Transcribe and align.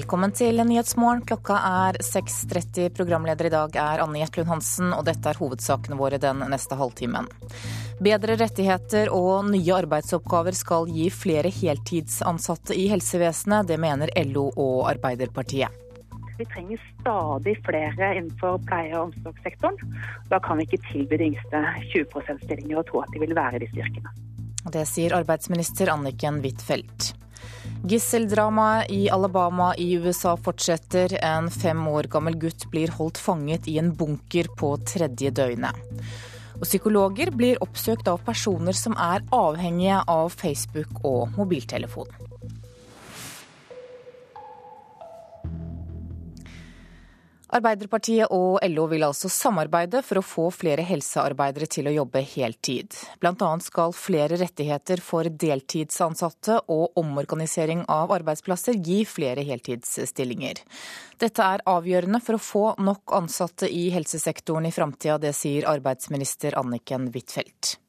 Velkommen 0.00 0.32
til 0.32 0.56
Nyhetsmorgen. 0.64 1.20
Klokka 1.28 1.58
er 1.60 1.96
6.30. 2.00 2.86
Programleder 2.96 3.44
i 3.44 3.50
dag 3.52 3.74
er 3.76 4.00
Anne 4.00 4.22
Jetlund 4.22 4.48
Hansen, 4.48 4.94
og 4.96 5.02
dette 5.04 5.28
er 5.28 5.36
hovedsakene 5.36 5.98
våre 5.98 6.16
den 6.22 6.40
neste 6.48 6.78
halvtimen. 6.80 7.28
Bedre 8.00 8.38
rettigheter 8.40 9.10
og 9.12 9.50
nye 9.50 9.74
arbeidsoppgaver 9.76 10.56
skal 10.56 10.88
gi 10.88 11.10
flere 11.12 11.52
heltidsansatte 11.52 12.78
i 12.80 12.88
helsevesenet. 12.88 13.68
Det 13.68 13.76
mener 13.82 14.14
LO 14.30 14.46
og 14.54 14.88
Arbeiderpartiet. 14.94 15.68
Vi 16.40 16.48
trenger 16.48 16.80
stadig 16.94 17.58
flere 17.68 18.14
innenfor 18.16 18.56
pleie- 18.70 18.96
og 18.96 19.10
omsorgssektoren. 19.10 19.76
Da 20.32 20.40
kan 20.40 20.62
vi 20.62 20.70
ikke 20.70 20.84
tilby 20.88 21.20
de 21.20 21.32
yngste 21.34 21.64
20 21.92 22.08
%-stillinger 22.24 22.80
og 22.80 22.88
tro 22.88 23.04
at 23.04 23.12
de 23.12 23.20
vil 23.26 23.36
være 23.36 23.60
i 23.60 23.66
disse 23.66 23.84
yrkene. 23.84 24.16
Det 24.64 24.88
sier 24.88 25.20
arbeidsminister 25.20 25.92
Anniken 25.92 26.40
Huitfeldt. 26.40 27.12
Gisseldramaet 27.82 28.90
i 28.90 29.10
Alabama 29.10 29.74
i 29.74 29.94
USA 29.96 30.36
fortsetter. 30.36 31.14
En 31.24 31.50
fem 31.50 31.80
år 31.88 32.10
gammel 32.12 32.36
gutt 32.36 32.66
blir 32.70 32.92
holdt 32.92 33.18
fanget 33.18 33.68
i 33.72 33.78
en 33.80 33.94
bunker 33.96 34.50
på 34.60 34.74
tredje 34.84 35.32
døgnet. 35.32 35.78
Og 36.60 36.66
psykologer 36.68 37.32
blir 37.32 37.60
oppsøkt 37.64 38.10
av 38.12 38.20
personer 38.26 38.76
som 38.76 38.92
er 39.00 39.24
avhengige 39.32 40.02
av 40.12 40.28
Facebook 40.36 41.00
og 41.08 41.32
mobiltelefon. 41.38 42.12
Arbeiderpartiet 47.50 48.30
og 48.30 48.60
LO 48.70 48.84
vil 48.92 49.02
altså 49.02 49.26
samarbeide 49.32 50.04
for 50.06 50.20
å 50.20 50.22
få 50.22 50.44
flere 50.54 50.84
helsearbeidere 50.86 51.66
til 51.66 51.88
å 51.90 51.94
jobbe 51.96 52.22
heltid. 52.22 52.94
Blant 53.18 53.42
annet 53.42 53.66
skal 53.66 53.94
flere 53.96 54.38
rettigheter 54.38 55.02
for 55.02 55.26
deltidsansatte 55.26 56.60
og 56.70 57.00
omorganisering 57.00 57.82
av 57.90 58.14
arbeidsplasser 58.14 58.78
gi 58.78 59.00
flere 59.02 59.42
heltidsstillinger. 59.48 60.62
Dette 61.18 61.48
er 61.56 61.64
avgjørende 61.66 62.20
for 62.22 62.38
å 62.38 62.44
få 62.44 62.64
nok 62.86 63.16
ansatte 63.18 63.66
i 63.66 63.88
helsesektoren 63.96 64.70
i 64.70 64.74
framtida, 64.74 65.18
det 65.18 65.34
sier 65.34 65.66
arbeidsminister 65.70 66.54
Anniken 66.60 67.10
Huitfeldt. 67.10 67.80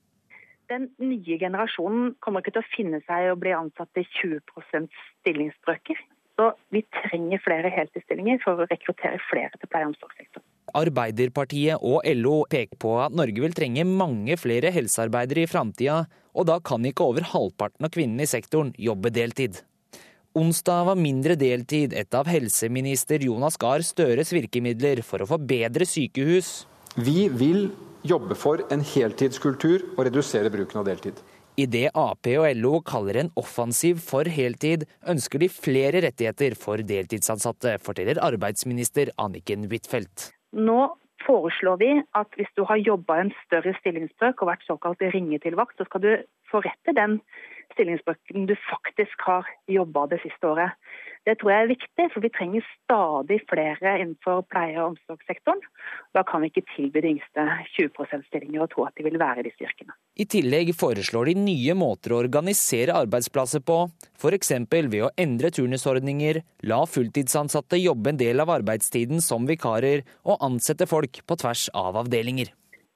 Den 0.72 0.88
nye 1.04 1.38
generasjonen 1.38 2.16
kommer 2.23 2.42
ikke 2.42 2.56
til 2.56 2.64
å 2.64 2.72
finne 2.73 3.02
seg 3.06 3.28
i 3.28 3.30
å 3.30 3.38
bli 3.38 3.54
ansatt 3.54 4.00
i 4.00 4.08
20% 4.23 4.89
stillingsbrøker. 5.20 6.02
Så 6.42 6.47
vi 6.73 6.81
trenger 7.03 7.38
flere 7.44 7.70
heltidsstillinger 7.70 8.39
for 8.42 8.58
å 8.58 8.66
rekruttere 8.66 9.20
flere 9.30 9.52
til 9.59 9.70
pleie- 9.70 9.86
og 9.86 9.92
omsorgssektoren. 9.92 10.45
Arbeiderpartiet 10.80 11.83
og 11.86 12.08
LO 12.17 12.38
peker 12.50 12.80
på 12.81 12.95
at 13.03 13.14
Norge 13.14 13.44
vil 13.44 13.53
trenge 13.53 13.83
mange 13.86 14.38
flere 14.42 14.72
helsearbeidere 14.73 15.44
i 15.44 15.50
framtida, 15.52 16.00
og 16.33 16.48
da 16.50 16.58
kan 16.64 16.88
ikke 16.88 17.06
over 17.06 17.28
halvparten 17.30 17.86
av 17.86 17.94
kvinnene 17.94 18.25
i 18.25 18.31
sektoren 18.31 18.72
jobbe 18.80 19.11
deltid. 19.14 19.59
Onsdag 20.33 20.88
var 20.88 20.98
mindre 20.98 21.36
deltid 21.38 21.94
et 21.94 22.17
av 22.17 22.30
helseminister 22.31 23.22
Jonas 23.28 23.59
Gahr 23.61 23.86
Støres 23.86 24.31
virkemidler 24.33 25.03
for 25.05 25.22
å 25.22 25.30
få 25.30 25.38
bedre 25.38 25.86
sykehus. 25.86 26.64
Vi 26.95 27.28
vil 27.30 27.67
jobbe 28.08 28.33
for 28.39 28.64
en 28.73 28.81
heltidskultur 28.81 29.92
og 29.92 30.05
redusere 30.08 30.50
bruken 30.50 30.81
av 30.81 30.89
deltid. 30.89 31.22
I 31.60 31.66
det 31.68 31.90
Ap 31.98 32.28
og 32.32 32.46
LO 32.56 32.80
kaller 32.88 33.20
en 33.20 33.30
offensiv 33.40 34.00
for 34.00 34.28
heltid, 34.32 34.86
ønsker 35.12 35.42
de 35.42 35.50
flere 35.52 36.00
rettigheter 36.06 36.56
for 36.56 36.80
deltidsansatte, 36.80 37.76
forteller 37.84 38.22
arbeidsminister 38.24 39.12
Anniken 39.20 39.68
Huitfeldt. 39.68 40.30
Nå 40.56 40.80
foreslår 41.26 41.82
vi 41.82 41.92
at 42.18 42.40
hvis 42.40 42.52
du 42.58 42.64
har 42.70 42.80
jobba 42.82 43.20
en 43.22 43.34
større 43.44 43.76
stillingsbrøk 43.82 44.42
og 44.42 44.52
vært 44.54 44.64
såkalt 44.68 45.04
ringetilvakt, 45.14 45.76
så 45.78 45.88
skal 45.90 46.06
du 46.06 46.12
få 46.52 46.64
rett 46.64 46.80
til 46.88 46.98
den 46.98 47.20
stillingsbrøken 47.75 48.45
du 48.50 48.55
faktisk 48.67 49.23
har 49.27 49.47
jobba 49.72 50.08
det 50.11 50.21
siste 50.23 50.48
året. 50.48 50.77
Det 51.21 51.36
tror 51.37 51.52
jeg 51.54 51.64
er 51.64 51.70
viktig, 51.70 52.05
for 52.14 52.23
vi 52.23 52.30
trenger 52.33 52.65
stadig 52.65 53.37
flere 53.49 53.92
innenfor 54.02 54.39
pleie- 54.49 54.80
og 54.82 54.95
omsorgssektoren. 54.95 55.59
Da 56.17 56.23
kan 56.26 56.42
vi 56.42 56.49
ikke 56.49 56.64
tilby 56.73 57.04
de 57.04 57.11
yngste 57.14 57.43
20 57.76 57.92
%-stillinger 57.93 58.64
og 58.64 58.71
tro 58.71 58.87
at 58.87 58.95
de 58.98 59.05
vil 59.05 59.20
være 59.21 59.43
i 59.43 59.45
disse 59.45 59.61
yrkene. 59.67 59.93
I 60.17 60.26
tillegg 60.26 60.73
foreslår 60.73 61.30
de 61.30 61.36
nye 61.37 61.76
måter 61.77 62.15
å 62.15 62.21
organisere 62.23 62.95
arbeidsplasser 63.04 63.61
på, 63.61 63.83
f.eks. 64.17 64.52
ved 64.71 65.04
å 65.05 65.11
endre 65.21 65.52
turnusordninger, 65.54 66.42
la 66.65 66.80
fulltidsansatte 66.89 67.77
jobbe 67.77 68.15
en 68.15 68.21
del 68.21 68.42
av 68.42 68.49
arbeidstiden 68.58 69.21
som 69.21 69.45
vikarer, 69.45 70.02
og 70.26 70.42
ansette 70.42 70.89
folk 70.89 71.21
på 71.27 71.37
tvers 71.37 71.67
av 71.77 72.02
avdelinger. 72.02 72.49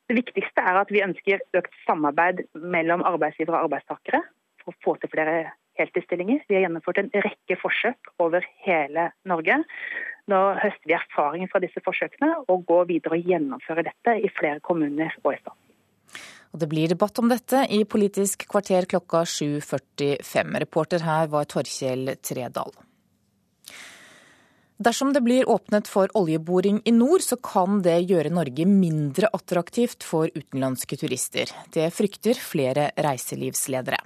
Det 0.09 0.17
viktigste 0.17 0.61
er 0.65 0.81
at 0.81 0.89
vi 0.93 1.05
ønsker 1.05 1.45
økt 1.57 1.77
samarbeid 1.85 2.41
mellom 2.57 3.05
arbeidsgivere 3.05 3.61
og 3.61 3.69
arbeidstakere 3.69 4.23
for 4.65 4.73
å 4.73 4.81
få 4.83 4.95
til 4.99 5.11
flere 5.13 5.53
heltidsstillinger. 5.79 6.45
Vi 6.49 6.57
har 6.57 6.65
gjennomført 6.65 7.01
en 7.01 7.11
rekke 7.13 7.57
forsøk 7.61 8.13
over 8.23 8.45
hele 8.65 9.09
Norge. 9.27 9.59
Nå 10.31 10.39
høster 10.57 10.89
vi 10.89 10.97
erfaringer 10.97 11.51
fra 11.51 11.61
disse 11.63 11.83
forsøkene 11.85 12.31
og 12.49 12.65
går 12.69 12.89
videre 12.89 13.19
og 13.19 13.29
gjennomfører 13.29 13.89
dette 13.91 14.17
i 14.23 14.31
flere 14.33 14.63
kommuner 14.65 15.13
og 15.23 15.35
i 15.35 15.39
staten. 15.41 15.61
Og 16.55 16.61
det 16.61 16.69
blir 16.71 16.87
debatt 16.87 17.19
om 17.19 17.27
dette 17.27 17.65
i 17.75 17.81
Politisk 17.83 18.45
kvarter 18.47 18.87
klokka 18.87 19.25
7.45. 19.27 20.55
Reporter 20.63 21.03
her 21.03 21.27
var 21.33 21.49
Torkjell 21.51 22.15
Tredal. 22.23 22.71
Dersom 24.75 25.13
det 25.15 25.21
blir 25.23 25.47
åpnet 25.51 25.87
for 25.87 26.11
oljeboring 26.19 26.81
i 26.87 26.91
nord, 26.95 27.23
så 27.23 27.37
kan 27.39 27.79
det 27.83 28.09
gjøre 28.09 28.31
Norge 28.31 28.65
mindre 28.67 29.29
attraktivt 29.35 30.03
for 30.03 30.31
utenlandske 30.31 30.99
turister. 30.99 31.51
Det 31.71 31.87
frykter 31.95 32.39
flere 32.39 32.89
reiselivsledere. 32.99 34.01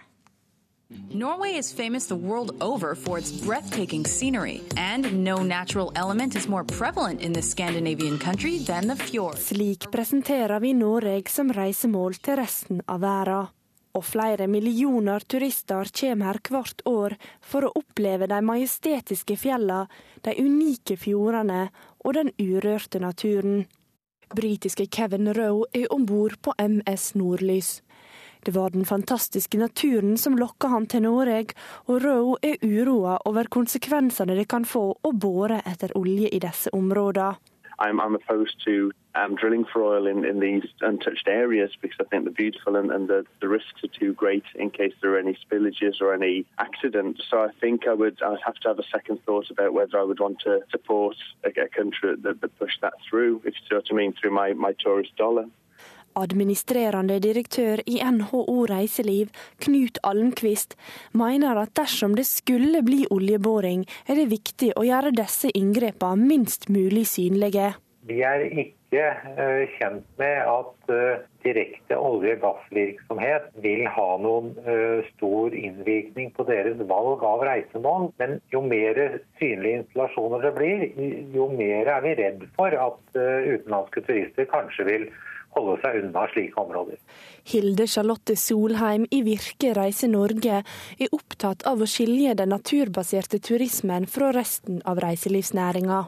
Norway 1.13 1.51
is 1.51 1.71
famous 1.71 2.07
the 2.07 2.15
world 2.15 2.51
over 2.61 2.95
for 2.95 3.19
its 3.19 3.31
breathtaking 3.31 4.05
scenery, 4.05 4.61
and 4.75 5.23
no 5.23 5.43
natural 5.43 5.91
element 5.95 6.35
is 6.35 6.47
more 6.47 6.63
prevalent 6.63 7.21
in 7.21 7.31
this 7.31 7.51
Scandinavian 7.51 8.17
country 8.17 8.57
than 8.57 8.87
the 8.87 8.95
fjord. 8.95 9.37
Slik 9.37 9.91
presenterer 9.91 10.59
vi 10.59 10.73
Norge 10.73 11.29
som 11.29 11.53
reisemål 11.53 12.17
til 12.17 12.35
resten 12.41 12.81
av 12.87 13.01
verden. 13.01 13.47
Og 13.93 14.05
flere 14.05 14.47
millioner 14.47 15.19
turister 15.19 15.89
kommer 15.99 16.25
her 16.25 16.39
hvert 16.49 16.81
år 16.85 17.15
for 17.41 17.65
å 17.65 17.73
oppleve 17.75 18.27
de 18.29 18.41
majestetiske 18.41 19.37
fjellene, 19.37 19.89
de 20.21 20.33
unike 20.41 20.97
fjordene 20.97 21.67
og 22.05 22.17
den 22.17 22.33
urørte 22.37 23.01
naturen. 23.01 23.67
Britiske 24.33 24.85
Kevin 24.89 25.33
Roe 25.33 25.65
er 25.73 25.89
om 25.93 26.05
bord 26.05 26.37
på 26.41 26.53
MS 26.57 27.13
Nordlys. 27.17 27.81
Det 28.45 28.55
var 28.55 28.69
den 28.69 28.85
fantastiske 28.85 29.57
naturen 29.57 30.17
som 30.17 30.37
lokka 30.39 30.67
han 30.71 30.87
til 30.87 31.03
Norge, 31.03 31.55
og 31.87 32.03
Roe 32.05 32.37
er 32.43 32.61
uroa 32.63 33.17
over 33.25 33.51
konsekvensene 33.51 34.37
det 34.39 34.47
kan 34.47 34.65
få 34.65 34.85
å 35.03 35.11
bore 35.11 35.59
etter 35.67 35.91
olje 35.99 36.31
i 36.31 36.39
disse 36.39 36.71
områdene. 36.73 37.35
I'm, 37.79 37.99
I'm 38.01 38.15
opposed 38.15 38.57
to 38.65 38.91
um, 39.15 39.35
drilling 39.35 39.65
for 39.71 39.81
I 41.99 42.03
think 42.09 42.25
they're 42.25 42.33
beautiful 42.33 42.75
and, 42.75 42.91
and 42.91 43.07
the, 43.07 43.25
the 43.41 43.47
risks 43.47 43.83
are 43.83 43.99
too 43.99 44.13
great 44.13 44.43
in 44.55 44.69
case 44.69 44.93
there 45.01 45.13
are 45.15 45.19
any 45.19 45.37
spillages 45.45 46.01
or 46.01 46.13
any 46.13 46.45
accidents. 46.57 47.21
So 47.29 47.41
I 47.41 47.49
think 47.59 47.87
I 47.87 47.93
would 47.93 48.21
I'd 48.21 48.39
have 48.45 48.55
to 48.55 48.67
have 48.69 48.79
a 48.79 48.83
second 48.91 49.23
thought 49.25 49.49
about 49.49 49.73
whether 49.73 49.97
I 49.97 50.03
would 50.03 50.19
want 50.19 50.39
to 50.41 50.61
support 50.71 51.15
a, 51.43 51.49
a 51.49 51.67
country 51.69 52.15
that, 52.21 52.41
that 52.41 52.59
push 52.59 52.73
that 52.81 52.93
through, 53.09 53.41
if 53.45 53.53
you 53.55 53.77
dollar. 55.17 55.45
Administrerende 56.19 57.19
direktør 57.23 57.83
i 57.87 57.99
NHO 58.03 58.65
Reiseliv, 58.69 59.33
Knut 59.63 59.99
Almqvist, 60.03 60.77
mener 61.11 61.59
at 61.63 61.75
dersom 61.79 62.15
det 62.19 62.27
skulle 62.29 62.83
bli 62.85 63.05
oljeboring, 63.11 63.85
er 64.07 64.19
det 64.19 64.29
viktig 64.31 64.73
å 64.75 64.87
gjøre 64.87 65.15
disse 65.15 65.51
inngrepene 65.55 66.27
minst 66.29 66.69
mulig 66.69 67.07
synlige. 67.09 67.73
Vi 68.09 68.21
er 68.25 68.41
ikke 68.47 69.01
uh, 69.37 69.65
kjent 69.75 70.05
med 70.17 70.37
at 70.49 70.89
uh, 70.89 71.19
direkte 71.43 71.97
olje- 71.97 72.37
og 72.39 72.45
gassvirksomhet 72.45 73.49
vil 73.61 73.83
ha 73.91 74.07
noen 74.23 74.53
uh, 74.65 75.05
stor 75.11 75.53
innvirkning 75.53 76.31
på 76.33 76.45
deres 76.47 76.79
valg 76.89 77.25
av 77.27 77.43
reisemål. 77.45 78.09
Men 78.21 78.39
jo 78.55 78.63
mer 78.65 79.19
synlige 79.41 79.83
installasjoner 79.83 80.47
det 80.47 80.53
blir, 80.57 80.85
jo 81.35 81.49
mer 81.53 81.91
er 81.97 82.05
vi 82.07 82.15
redd 82.23 82.47
for 82.57 82.73
at 82.87 83.19
utenlandske 83.19 84.07
turister 84.07 84.49
kanskje 84.49 84.87
vil 84.89 85.09
holde 85.55 85.77
seg 85.83 86.03
unna 86.03 86.27
slike 86.33 86.61
områder. 86.61 86.99
Hilde 87.49 87.87
Charlotte 87.87 88.35
Solheim 88.37 89.07
i 89.11 89.23
Virke 89.25 89.73
Reise 89.77 90.09
Norge 90.11 90.61
er 90.61 91.15
opptatt 91.15 91.65
av 91.69 91.81
å 91.81 91.89
skilje 91.89 92.35
den 92.39 92.53
naturbaserte 92.53 93.41
turismen 93.43 94.07
fra 94.09 94.31
resten 94.35 94.81
av 94.85 95.01
reiselivsnæringa. 95.03 96.05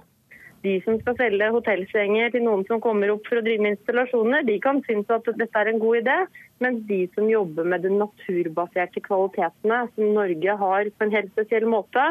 De 0.61 0.75
som 0.85 0.99
skal 1.01 1.15
selge 1.17 1.47
hotellsenger 1.55 2.33
til 2.35 2.43
noen 2.45 2.61
som 2.67 2.81
kommer 2.83 3.09
opp 3.09 3.25
for 3.25 3.39
å 3.39 3.45
drive 3.45 3.63
med 3.65 3.79
installasjoner, 3.79 4.45
de 4.45 4.59
kan 4.61 4.83
synes 4.85 5.09
at 5.09 5.25
dette 5.39 5.57
er 5.57 5.71
en 5.71 5.81
god 5.81 6.03
idé, 6.03 6.17
mens 6.61 6.83
de 6.85 6.99
som 7.15 7.29
jobber 7.29 7.65
med 7.65 7.81
de 7.81 7.89
naturbaserte 7.95 9.01
kvalitetene 9.07 9.79
som 9.95 10.13
Norge 10.19 10.57
har 10.61 10.91
på 10.93 11.07
en 11.07 11.15
helt 11.15 11.33
spesiell 11.33 11.65
måte, 11.65 12.03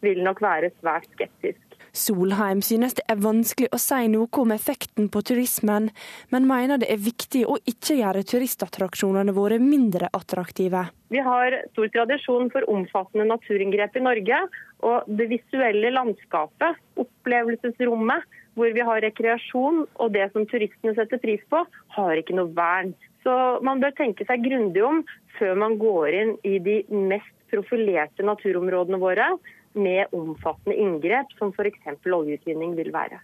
vil 0.00 0.22
nok 0.24 0.40
være 0.40 0.72
svært 0.78 1.10
skeptisk. 1.18 1.67
Solheim 1.98 2.62
synes 2.64 2.94
det 2.98 3.04
er 3.10 3.18
vanskelig 3.20 3.68
å 3.74 3.80
si 3.82 4.06
noe 4.12 4.30
om 4.42 4.54
effekten 4.54 5.10
på 5.12 5.22
turismen, 5.26 5.90
men 6.32 6.48
mener 6.48 6.80
det 6.80 6.90
er 6.94 7.02
viktig 7.02 7.44
å 7.50 7.58
ikke 7.68 7.98
gjøre 7.98 8.24
turistattraksjonene 8.28 9.34
våre 9.36 9.58
mindre 9.62 10.10
attraktive. 10.14 10.86
Vi 11.10 11.20
har 11.24 11.56
stor 11.72 11.90
tradisjon 11.94 12.50
for 12.52 12.66
omfattende 12.70 13.26
naturinngrep 13.28 13.96
i 13.96 14.04
Norge, 14.04 14.40
Og 14.78 15.08
det 15.18 15.26
visuelle 15.32 15.90
landskapet, 15.90 16.76
opplevelsesrommet, 17.02 18.26
hvor 18.54 18.74
vi 18.74 18.84
har 18.86 19.02
rekreasjon 19.02 19.84
og 19.86 20.12
det 20.14 20.28
som 20.34 20.46
turistene 20.50 20.94
setter 20.94 21.20
pris 21.22 21.42
på, 21.50 21.64
har 21.96 22.20
ikke 22.20 22.36
noe 22.38 22.50
vern. 22.54 22.92
Så 23.26 23.34
man 23.66 23.82
bør 23.82 23.94
tenke 23.98 24.26
seg 24.26 24.44
grundig 24.46 24.84
om 24.86 25.02
før 25.38 25.58
man 25.58 25.76
går 25.78 26.14
inn 26.20 26.32
i 26.46 26.58
de 26.62 26.80
mest 26.90 27.34
profilerte 27.50 28.26
naturområdene 28.26 29.00
våre 29.00 29.30
med 29.78 30.14
omfattende 30.16 30.76
inngrep, 30.76 31.32
som 31.38 31.54
f.eks. 31.54 31.86
oljeutvinning 32.04 32.76
vil 32.78 32.92
være. 32.94 33.20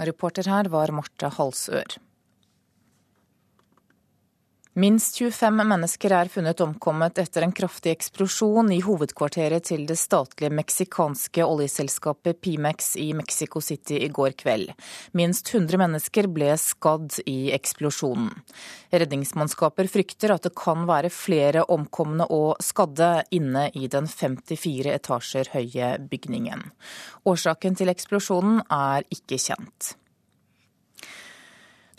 Reporter 0.00 0.48
her 0.48 0.70
var 0.72 0.92
Marte 0.96 1.30
Halsør. 1.36 1.98
Minst 4.78 5.16
25 5.18 5.64
mennesker 5.66 6.12
er 6.14 6.28
funnet 6.30 6.60
omkommet 6.62 7.16
etter 7.18 7.42
en 7.42 7.50
kraftig 7.50 7.90
eksplosjon 7.90 8.68
i 8.70 8.76
hovedkvarteret 8.84 9.64
til 9.66 9.82
det 9.88 9.96
statlige 9.98 10.52
meksikanske 10.54 11.42
oljeselskapet 11.42 12.38
Pimex 12.38 12.92
i 13.02 13.08
Mexico 13.18 13.58
City 13.60 13.98
i 13.98 14.12
går 14.14 14.36
kveld. 14.38 14.70
Minst 15.18 15.50
100 15.50 15.74
mennesker 15.82 16.30
ble 16.30 16.54
skadd 16.54 17.18
i 17.26 17.50
eksplosjonen. 17.56 18.30
Redningsmannskaper 18.94 19.90
frykter 19.90 20.36
at 20.36 20.46
det 20.46 20.54
kan 20.54 20.86
være 20.86 21.10
flere 21.10 21.66
omkomne 21.66 22.30
og 22.30 22.62
skadde 22.62 23.24
inne 23.34 23.72
i 23.74 23.90
den 23.90 24.06
54 24.06 24.94
etasjer 24.94 25.50
høye 25.56 25.96
bygningen. 25.98 26.68
Årsaken 27.26 27.74
til 27.74 27.90
eksplosjonen 27.90 28.62
er 28.70 29.02
ikke 29.10 29.42
kjent. 29.50 29.96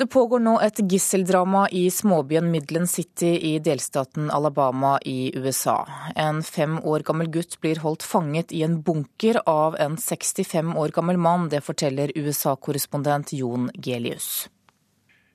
Det 0.02 0.08
pågår 0.08 0.40
nå 0.42 0.56
et 0.66 0.80
gisseldrama 0.90 1.68
i 1.70 1.84
småbyen 1.94 2.48
Midland 2.52 2.90
City 2.90 3.28
i 3.28 3.60
delstaten 3.60 4.32
Alabama 4.32 4.96
i 5.06 5.32
USA. 5.38 5.88
En 6.16 6.40
fem 6.44 6.80
år 6.80 7.06
gammel 7.06 7.30
gutt 7.30 7.60
blir 7.62 7.84
holdt 7.84 8.02
fanget 8.04 8.52
i 8.52 8.64
en 8.66 8.80
bunker 8.82 9.38
av 9.46 9.78
en 9.78 9.98
65 9.98 10.74
år 10.78 10.96
gammel 10.96 11.22
mann. 11.22 11.50
Det 11.54 11.62
forteller 11.62 12.16
USA-korrespondent 12.16 13.34
Jon 13.38 13.70
Gelius. 13.78 14.50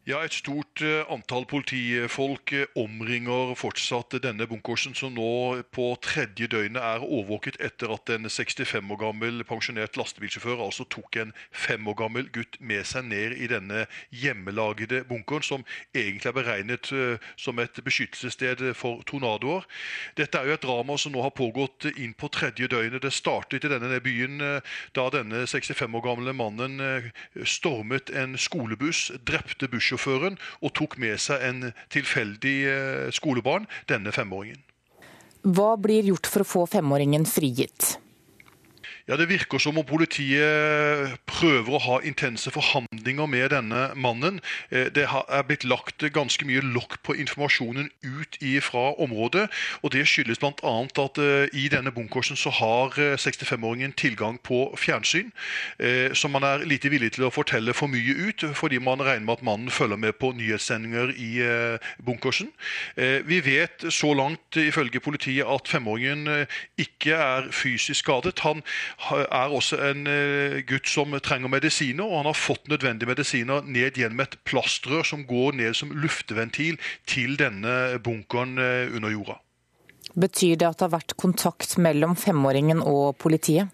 Ja, 0.07 0.21
Et 0.23 0.31
stort 0.31 0.79
eh, 0.87 1.03
antall 1.11 1.49
politifolk 1.51 2.53
eh, 2.55 2.69
omringer 2.79 3.57
fortsatt 3.59 4.15
denne 4.23 4.47
bunkersen, 4.47 4.93
som 4.95 5.17
nå 5.17 5.65
på 5.75 5.87
tredje 5.99 6.47
døgnet 6.47 6.79
er 6.79 7.03
overvåket 7.03 7.57
etter 7.59 7.91
at 7.91 8.13
en 8.15 8.31
65 8.31 8.93
år 8.95 9.01
gammel 9.01 9.43
pensjonert 9.49 9.99
lastebilsjåfør 9.99 10.63
altså 10.63 10.87
tok 10.95 11.19
en 11.19 11.33
fem 11.51 11.91
år 11.91 11.97
gammel 11.99 12.29
gutt 12.31 12.55
med 12.63 12.87
seg 12.87 13.09
ned 13.09 13.35
i 13.35 13.49
denne 13.51 13.89
hjemmelagde 14.15 15.01
bunkeren, 15.11 15.43
som 15.43 15.67
egentlig 15.91 16.31
er 16.31 16.39
beregnet 16.39 16.93
eh, 16.95 17.27
som 17.35 17.59
et 17.59 17.83
beskyttelsessted 17.83 18.63
for 18.79 19.03
tornadoer. 19.11 19.67
Dette 20.15 20.39
er 20.39 20.53
jo 20.53 20.55
et 20.61 20.69
drama 20.69 21.01
som 21.03 21.17
nå 21.17 21.27
har 21.27 21.35
pågått 21.35 21.89
inn 21.97 22.15
på 22.15 22.31
tredje 22.31 22.71
døgnet. 22.71 23.03
Det 23.03 23.11
startet 23.11 23.67
i 23.67 23.75
denne 23.75 23.99
byen 24.07 24.39
da 24.39 25.11
denne 25.11 25.43
65 25.51 25.99
år 25.99 26.07
gamle 26.07 26.39
mannen 26.45 26.79
stormet 27.43 28.15
en 28.15 28.39
skolebuss, 28.39 29.09
drepte 29.27 29.67
bussjåføren 29.67 29.96
bussjåføren 29.97 30.39
og 30.63 30.75
tok 30.77 30.99
med 30.99 31.19
seg 31.21 31.43
en 31.43 31.73
tilfeldig 31.93 32.57
eh, 32.69 33.11
skolebarn, 33.13 33.67
denne 33.89 34.13
femåringen. 34.13 34.63
Hva 35.47 35.77
blir 35.79 36.07
gjort 36.11 36.27
for 36.27 36.43
å 36.43 36.49
få 36.49 36.67
femåringen 36.67 37.27
frigitt? 37.27 37.97
Ja, 39.09 39.17
Det 39.17 39.29
virker 39.29 39.59
som 39.63 39.79
om 39.79 39.85
politiet 39.87 41.13
prøver 41.31 41.77
å 41.77 41.79
ha 41.79 41.97
intense 42.03 42.51
forhandlinger 42.51 43.29
med 43.31 43.53
denne 43.55 43.83
mannen. 43.95 44.41
Eh, 44.75 44.89
det 44.91 45.05
er 45.07 45.45
blitt 45.47 45.63
lagt 45.63 46.03
ganske 46.11 46.43
mye 46.43 46.59
lokk 46.75 46.97
på 47.07 47.15
informasjonen 47.15 47.87
ut 48.03 48.39
fra 48.67 48.99
området. 48.99 49.47
og 49.83 49.93
Det 49.93 50.03
skyldes 50.11 50.41
bl.a. 50.43 50.73
at 51.05 51.19
eh, 51.23 51.47
i 51.55 51.69
denne 51.71 51.93
bunkersen 51.95 52.35
så 52.37 52.51
har 52.51 52.99
65-åringen 52.99 53.95
eh, 53.95 53.95
tilgang 53.95 54.41
på 54.43 54.75
fjernsyn, 54.77 55.31
som 56.15 56.31
man 56.31 56.43
er 56.43 56.67
lite 56.67 56.91
villig 56.91 57.13
til 57.15 57.29
å 57.29 57.31
fortelle 57.31 57.75
for 57.75 57.87
mye 57.87 58.15
ut, 58.27 58.43
fordi 58.59 58.79
man 58.83 58.99
regner 58.99 59.27
med 59.27 59.39
at 59.39 59.47
mannen 59.47 59.71
følger 59.71 59.97
med 59.97 60.19
på 60.19 60.33
nyhetssendinger 60.35 61.13
i 61.15 61.31
bunkersen. 62.03 62.51
Vi 62.97 63.41
vet 63.45 63.87
så 63.91 64.15
langt 64.15 64.57
ifølge 64.57 65.01
politiet 65.01 65.47
at 65.47 65.69
femåringen 65.69 66.47
ikke 66.81 67.15
er 67.15 67.51
fysisk 67.53 68.03
skadet. 68.03 68.41
Han 68.41 68.63
er 69.13 69.53
også 69.53 69.79
en 69.91 70.07
eh, 70.09 70.61
gutt 70.67 70.89
som 70.89 71.13
trenger 71.23 71.53
medisiner, 71.53 72.05
og 72.05 72.23
han 72.23 72.31
har 72.31 72.39
fått 72.39 72.69
nødvendige 72.73 73.11
medisiner 73.11 73.67
ned 73.69 73.99
gjennom 74.01 74.23
et 74.25 74.39
plastrør 74.49 75.05
som 75.07 75.27
går 75.29 75.59
ned 75.61 75.77
som 75.77 75.93
luftventil 75.93 76.81
til 77.07 77.37
denne 77.41 77.99
bunkeren 78.03 78.57
eh, 78.59 78.95
under 78.97 79.13
jorda. 79.13 79.41
Betyr 80.17 80.57
det 80.57 80.69
at 80.71 80.81
det 80.81 80.87
har 80.87 80.95
vært 80.97 81.17
kontakt 81.21 81.77
mellom 81.83 82.17
femåringen 82.17 82.81
og 82.81 83.19
politiet? 83.21 83.69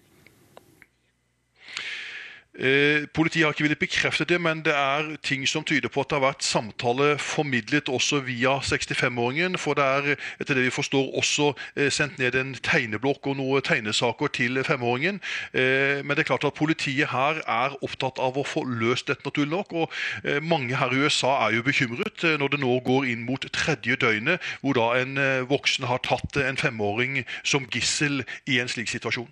Eh, 2.53 3.07
politiet 3.15 3.47
har 3.47 3.55
ikke 3.55 3.65
villet 3.65 3.81
bekrefte 3.81 4.27
det, 4.29 4.37
men 4.41 4.61
det 4.61 4.75
er 4.77 5.15
ting 5.25 5.47
som 5.49 5.65
tyder 5.65 5.89
på 5.89 6.03
at 6.03 6.11
det 6.11 6.19
har 6.19 6.27
vært 6.27 6.45
samtale 6.45 7.15
formidlet 7.17 7.89
også 7.89 8.19
via 8.27 8.59
65-åringen. 8.61 9.57
For 9.57 9.79
det 9.79 9.85
er 9.85 10.09
etter 10.37 10.59
det 10.59 10.67
vi 10.67 10.75
forstår 10.75 11.15
også 11.17 11.55
eh, 11.77 11.89
sendt 11.89 12.19
ned 12.21 12.37
en 12.37 12.53
tegneblokk 12.61 13.31
og 13.33 13.39
noen 13.39 13.65
tegnesaker 13.65 14.29
til 14.37 14.61
femåringen. 14.69 15.23
Eh, 15.57 16.05
men 16.05 16.13
det 16.13 16.27
er 16.27 16.29
klart 16.29 16.45
at 16.45 16.59
politiet 16.59 17.09
her 17.15 17.41
er 17.41 17.77
opptatt 17.81 18.21
av 18.21 18.37
å 18.37 18.45
få 18.45 18.67
løst 18.69 19.09
dette, 19.09 19.25
naturlig 19.25 19.55
nok. 19.55 19.73
Og 19.73 20.27
eh, 20.29 20.43
mange 20.45 20.77
her 20.77 20.93
i 20.93 21.01
USA 21.07 21.39
er 21.47 21.57
jo 21.57 21.65
bekymret 21.65 22.27
eh, 22.29 22.37
når 22.37 22.53
det 22.53 22.61
nå 22.61 22.75
går 22.85 23.09
inn 23.15 23.25
mot 23.25 23.47
tredje 23.57 23.97
døgnet, 23.97 24.45
hvor 24.61 24.77
da 24.77 24.91
en 25.01 25.17
voksen 25.49 25.87
har 25.89 26.03
tatt 26.05 26.37
en 26.37 26.61
femåring 26.61 27.23
som 27.49 27.65
gissel 27.73 28.27
i 28.45 28.61
en 28.61 28.69
slik 28.69 28.93
situasjon. 28.93 29.31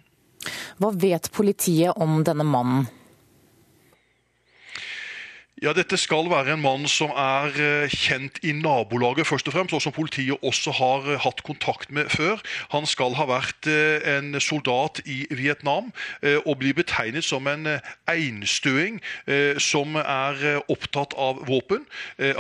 Hva 0.80 0.88
vet 0.96 1.28
politiet 1.36 2.00
om 2.00 2.22
denne 2.24 2.46
mannen? 2.48 2.88
Ja, 5.60 5.74
Dette 5.76 5.98
skal 6.00 6.24
være 6.32 6.54
en 6.54 6.62
mann 6.64 6.86
som 6.88 7.10
er 7.12 7.52
eh, 7.60 7.92
kjent 7.92 8.38
i 8.48 8.54
nabolaget, 8.56 9.26
først 9.28 9.50
og 9.50 9.52
fremst, 9.52 9.74
og 9.76 9.82
som 9.84 9.92
politiet 9.92 10.40
også 10.40 10.72
har 10.72 11.04
eh, 11.04 11.18
hatt 11.20 11.42
kontakt 11.44 11.92
med 11.92 12.08
før. 12.08 12.40
Han 12.72 12.88
skal 12.88 13.12
ha 13.18 13.26
vært 13.28 13.68
eh, 13.68 14.00
en 14.08 14.40
soldat 14.40 15.02
i 15.04 15.26
Vietnam 15.28 15.92
og 16.46 16.56
blir 16.62 16.72
betegnet 16.78 17.24
som 17.24 17.44
en 17.50 17.66
einstøing 18.08 18.98
som 19.60 19.96
er 20.00 20.62
opptatt 20.72 21.14
av 21.18 21.40
våpen. 21.48 21.84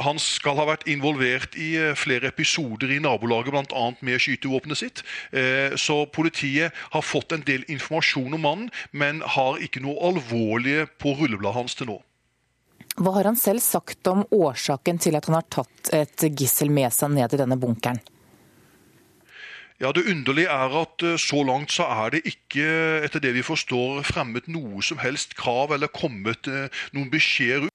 Han 0.06 0.20
skal 0.22 0.58
ha 0.60 0.66
vært 0.70 0.86
involvert 0.90 1.56
i 1.60 1.70
flere 1.98 2.30
episoder 2.32 2.92
i 2.92 3.00
nabolaget, 3.02 3.52
bl.a. 3.52 3.86
med 4.00 4.20
skytevåpenet 4.22 4.80
sitt. 4.80 5.02
Så 5.80 6.02
politiet 6.14 6.76
har 6.94 7.04
fått 7.04 7.34
en 7.36 7.44
del 7.46 7.66
informasjon 7.68 8.36
om 8.38 8.46
mannen, 8.46 8.70
men 8.92 9.24
har 9.36 9.60
ikke 9.64 9.82
noe 9.84 9.98
alvorlige 10.12 10.88
på 11.00 11.16
rullebladet 11.18 11.60
hans 11.60 11.78
til 11.78 11.92
nå. 11.92 12.00
Hva 12.98 13.12
har 13.14 13.28
han 13.30 13.38
selv 13.38 13.62
sagt 13.62 14.06
om 14.10 14.24
årsaken 14.34 14.98
til 15.00 15.16
at 15.16 15.28
han 15.28 15.38
har 15.38 15.46
tatt 15.52 15.92
et 15.94 16.24
gissel 16.36 16.72
med 16.74 16.90
seg 16.92 17.14
ned 17.14 17.36
i 17.36 17.40
denne 17.40 17.58
bunkeren? 17.60 18.00
Ja, 19.80 19.92
Det 19.92 20.04
underlige 20.12 20.52
er 20.52 20.74
at 20.82 21.02
eh, 21.02 21.16
så 21.16 21.40
langt 21.42 21.72
så 21.72 21.86
er 21.88 22.12
det 22.12 22.26
ikke, 22.28 22.64
etter 23.06 23.22
det 23.24 23.32
vi 23.32 23.42
forstår, 23.42 24.02
fremmet 24.04 24.50
noe 24.52 24.82
som 24.84 25.00
helst 25.00 25.32
krav 25.38 25.72
eller 25.72 25.88
kommet 25.88 26.50
eh, 26.52 26.68
noen 26.92 27.08
beskjed 27.08 27.70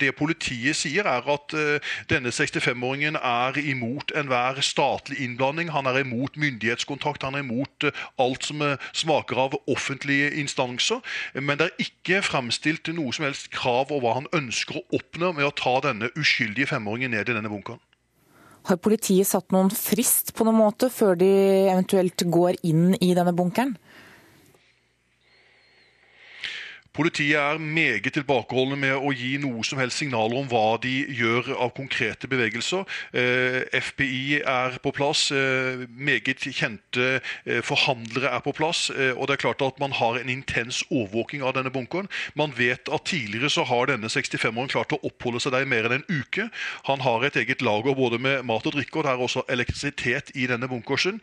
det 0.00 0.14
politiet 0.18 0.76
sier, 0.76 1.06
er 1.08 1.26
at 1.34 1.54
eh, 1.56 1.92
denne 2.10 2.32
65-åringen 2.32 3.16
er 3.16 3.58
imot 3.60 4.14
enhver 4.16 4.60
statlig 4.64 5.20
innblanding. 5.24 5.72
Han 5.74 5.86
er 5.86 6.00
imot 6.04 6.36
myndighetskontakt, 6.40 7.22
han 7.26 7.34
er 7.34 7.44
imot 7.44 7.88
eh, 7.88 8.04
alt 8.18 8.46
som 8.48 8.62
eh, 8.62 8.78
smaker 8.92 9.42
av 9.46 9.58
offentlige 9.66 10.32
instanser. 10.40 11.02
Men 11.34 11.58
det 11.60 11.70
er 11.70 11.86
ikke 11.86 12.22
fremstilt 12.26 12.90
noe 12.94 13.12
som 13.16 13.28
helst 13.28 13.50
krav 13.54 13.90
over 13.90 14.00
hva 14.00 14.16
han 14.20 14.32
ønsker 14.36 14.80
å 14.80 14.86
oppnå 15.00 15.34
med 15.36 15.48
å 15.48 15.54
ta 15.56 15.78
denne 15.84 16.12
uskyldige 16.16 16.72
femåringen 16.72 17.14
ned 17.16 17.28
i 17.28 17.36
denne 17.36 17.52
bunkeren. 17.52 17.82
Har 18.68 18.76
politiet 18.76 19.28
satt 19.28 19.54
noen 19.54 19.70
frist 19.72 20.34
på 20.36 20.44
noen 20.44 20.58
måte 20.60 20.90
før 20.92 21.16
de 21.18 21.30
eventuelt 21.70 22.26
går 22.28 22.60
inn 22.68 22.92
i 23.00 23.14
denne 23.16 23.32
bunkeren? 23.36 23.72
Politiet 26.90 27.38
er 27.38 27.58
meget 27.62 28.10
tilbakeholdne 28.16 28.74
med 28.74 28.96
å 28.98 29.12
gi 29.14 29.36
noe 29.38 29.62
som 29.62 29.78
helst 29.78 30.00
signaler 30.00 30.40
om 30.40 30.48
hva 30.50 30.74
de 30.82 31.04
gjør 31.14 31.52
av 31.62 31.70
konkrete 31.76 32.26
bevegelser. 32.26 32.82
Eh, 33.14 33.60
FBI 33.78 34.40
er 34.42 34.74
på 34.82 34.90
plass, 34.96 35.28
eh, 35.30 35.84
meget 35.86 36.42
kjente 36.42 37.20
eh, 37.46 37.60
forhandlere 37.62 38.32
er 38.34 38.42
på 38.42 38.50
plass. 38.58 38.88
Og 38.90 39.28
det 39.28 39.36
er 39.36 39.42
klart 39.44 39.62
at 39.62 39.78
man 39.78 39.94
har 39.94 40.18
en 40.18 40.32
intens 40.32 40.80
overvåking 40.90 41.44
av 41.46 41.54
denne 41.54 41.70
bunkeren. 41.70 42.08
Man 42.34 42.50
vet 42.58 42.90
at 42.90 43.06
tidligere 43.06 43.52
så 43.54 43.62
har 43.70 43.86
denne 43.86 44.10
65-åringen 44.10 44.74
klart 44.74 44.96
å 44.96 45.00
oppholde 45.06 45.38
seg 45.44 45.54
der 45.54 45.62
i 45.62 45.70
mer 45.70 45.86
enn 45.86 46.00
en 46.00 46.06
uke. 46.10 46.48
Han 46.90 47.06
har 47.06 47.22
et 47.22 47.38
eget 47.38 47.62
lager 47.62 47.94
både 47.94 48.18
med 48.18 48.42
mat 48.50 48.66
og 48.66 48.74
drikke, 48.74 48.98
og 48.98 49.06
det 49.06 49.14
er 49.14 49.22
også 49.22 49.46
elektrisitet 49.46 50.34
i 50.34 50.48
denne 50.50 50.66
bunkersen. 50.66 51.20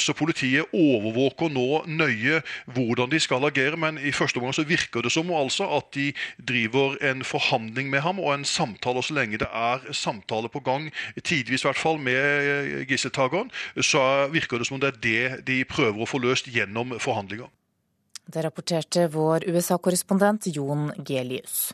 Så 0.00 0.16
politiet 0.18 0.74
overvåker 0.74 1.52
nå 1.52 1.84
nøye 1.86 2.42
hvordan 2.74 3.10
de 3.12 3.20
skal 3.22 3.46
agere, 3.46 3.78
men 3.78 4.00
i 4.02 4.10
første 4.12 4.42
omgang 4.42 4.56
så 4.56 4.66
virker 4.66 4.79
virker 4.80 5.04
det 5.04 5.12
som 5.12 5.30
altså 5.30 5.68
at 5.76 5.92
de 5.94 6.12
driver 6.36 6.96
en 7.04 7.24
forhandling 7.24 7.90
med 7.90 8.00
ham 8.00 8.20
og 8.20 8.34
en 8.34 8.44
samtale. 8.44 8.98
Og 8.98 9.04
så 9.04 9.14
lenge 9.14 9.38
det 9.38 9.48
er 9.52 9.92
samtale 9.92 10.48
på 10.48 10.60
gang, 10.60 10.90
tidvis 11.22 11.64
i 11.64 11.68
hvert 11.68 11.80
fall, 11.80 11.98
med 11.98 12.16
eh, 12.16 12.86
gisseltakeren, 12.88 13.50
så 13.80 14.28
virker 14.32 14.58
det 14.58 14.66
som 14.66 14.78
om 14.78 14.80
det 14.80 14.94
er 14.94 15.00
det 15.00 15.46
de 15.46 15.64
prøver 15.64 16.02
å 16.02 16.08
få 16.08 16.20
løst 16.22 16.50
gjennom 16.50 16.96
forhandlinger. 16.98 17.48
Det 18.30 18.44
rapporterte 18.44 19.08
vår 19.10 19.48
USA-korrespondent 19.50 20.46
Jon 20.54 20.90
Gelius. 21.06 21.72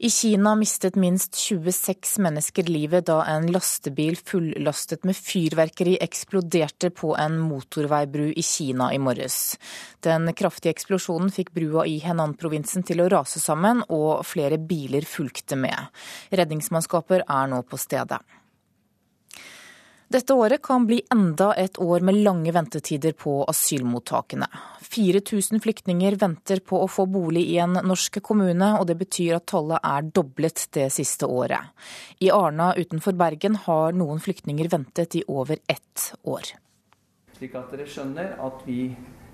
I 0.00 0.10
Kina 0.10 0.54
mistet 0.54 0.94
minst 0.94 1.34
26 1.34 2.18
mennesker 2.22 2.68
livet 2.70 3.08
da 3.08 3.16
en 3.26 3.48
lastebil 3.50 4.14
fullastet 4.14 5.02
med 5.02 5.18
fyrverkeri 5.18 5.96
eksploderte 6.04 6.92
på 6.94 7.16
en 7.18 7.34
motorveibru 7.42 8.28
i 8.30 8.44
Kina 8.46 8.92
i 8.94 9.00
morges. 9.02 9.56
Den 10.06 10.30
kraftige 10.38 10.76
eksplosjonen 10.76 11.34
fikk 11.34 11.50
brua 11.58 11.82
i 11.90 11.98
Henan-provinsen 12.04 12.86
til 12.86 13.02
å 13.02 13.08
rase 13.10 13.42
sammen, 13.42 13.82
og 13.90 14.22
flere 14.22 14.62
biler 14.62 15.02
fulgte 15.02 15.58
med. 15.58 15.90
Redningsmannskaper 16.30 17.26
er 17.26 17.50
nå 17.50 17.64
på 17.66 17.82
stedet. 17.82 18.22
Dette 20.08 20.32
året 20.34 20.62
kan 20.64 20.86
bli 20.88 21.02
enda 21.12 21.50
et 21.54 21.76
år 21.78 22.00
med 22.00 22.16
lange 22.24 22.52
ventetider 22.56 23.12
på 23.12 23.42
asylmottakene. 23.44 24.46
4000 24.80 25.60
flyktninger 25.60 26.16
venter 26.16 26.62
på 26.64 26.78
å 26.80 26.86
få 26.88 27.04
bolig 27.12 27.42
i 27.52 27.58
en 27.60 27.76
norsk 27.84 28.16
kommune, 28.24 28.70
og 28.80 28.86
det 28.88 28.96
betyr 29.02 29.36
at 29.36 29.46
tallet 29.52 29.84
er 29.84 30.08
doblet 30.08 30.64
det 30.72 30.86
siste 30.96 31.28
året. 31.28 31.60
I 32.24 32.30
Arna 32.32 32.70
utenfor 32.78 33.18
Bergen 33.20 33.60
har 33.66 33.92
noen 33.92 34.24
flyktninger 34.24 34.72
ventet 34.72 35.18
i 35.20 35.22
over 35.28 35.60
ett 35.68 36.08
år. 36.24 36.54
Slik 37.36 37.60
at 37.60 37.68
dere 37.76 37.84
skjønner 37.84 38.32
at 38.40 38.64
vi 38.64 38.80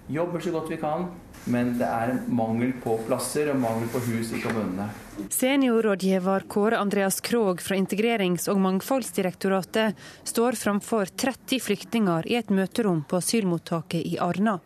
jobber 0.09 0.41
så 0.41 0.51
godt 0.51 0.71
vi 0.71 0.77
kan, 0.77 1.07
men 1.45 1.75
det 1.79 1.87
er 1.89 2.15
mangel 2.29 2.73
på 2.83 2.97
plasser 3.07 3.51
og 3.53 3.61
mangel 3.61 3.89
på 3.93 4.01
hus 4.07 4.33
i 4.37 4.41
kommunene. 4.43 4.89
Seniorrådgiver 5.33 6.47
Kåre 6.51 6.81
Andreas 6.81 7.21
Krogh 7.25 7.63
fra 7.63 7.77
Integrerings- 7.77 8.49
og 8.53 8.61
mangfoldsdirektoratet 8.65 9.97
står 10.25 10.59
framfor 10.61 11.13
30 11.17 11.61
flyktninger 11.65 12.29
i 12.31 12.39
et 12.41 12.53
møterom 12.53 13.05
på 13.09 13.21
asylmottaket 13.21 14.05
i 14.05 14.19
Arna. 14.21 14.59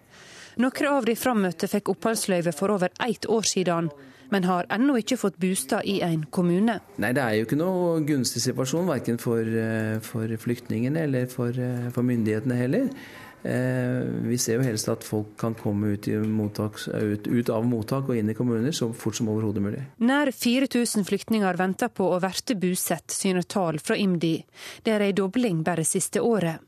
Noen 0.59 0.91
av 0.91 1.05
de 1.07 1.15
frammøtte 1.15 1.69
fikk 1.71 1.93
oppholdsløyve 1.95 2.55
for 2.57 2.75
over 2.75 2.91
ett 3.07 3.29
år 3.31 3.47
siden, 3.47 3.93
men 4.31 4.45
har 4.45 4.67
ennå 4.75 4.99
ikke 5.01 5.17
fått 5.21 5.39
bostad 5.41 5.87
i 5.89 6.01
en 6.05 6.25
kommune. 6.31 6.81
Nei, 6.99 7.13
Det 7.13 7.23
er 7.23 7.35
jo 7.39 7.47
ikke 7.47 7.57
noe 7.57 8.01
gunstig 8.05 8.43
situasjon, 8.43 8.87
verken 8.87 9.19
for, 9.19 9.41
eh, 9.41 10.01
for 10.01 10.27
flyktningene 10.27 11.05
eller 11.07 11.27
for, 11.27 11.49
eh, 11.49 11.91
for 11.91 12.03
myndighetene 12.03 12.57
heller. 12.57 12.91
Eh, 13.43 14.03
vi 14.27 14.39
ser 14.39 14.59
jo 14.59 14.67
helst 14.67 14.89
at 14.91 15.05
folk 15.07 15.37
kan 15.39 15.55
komme 15.59 15.95
ut, 15.95 16.09
mottak, 16.27 16.81
ut, 16.89 17.27
ut, 17.27 17.51
av 17.55 17.67
mottak 17.67 18.09
og 18.11 18.19
inn 18.19 18.31
i 18.33 18.37
kommuner 18.37 18.75
så 18.75 18.91
fort 18.93 19.19
som 19.19 19.31
overhodet 19.31 19.63
mulig. 19.63 19.83
Nær 20.03 20.33
4000 20.35 21.07
flyktninger 21.07 21.61
venter 21.61 21.93
på 21.93 22.11
å 22.11 22.19
verte 22.23 22.59
bosatt, 22.59 23.11
syner 23.15 23.47
tall 23.47 23.79
fra 23.79 23.97
IMDi. 23.97 24.41
Det 24.83 24.97
er 24.97 25.07
ei 25.07 25.15
dobling 25.15 25.63
bare 25.67 25.87
siste 25.87 26.25
året. 26.25 26.65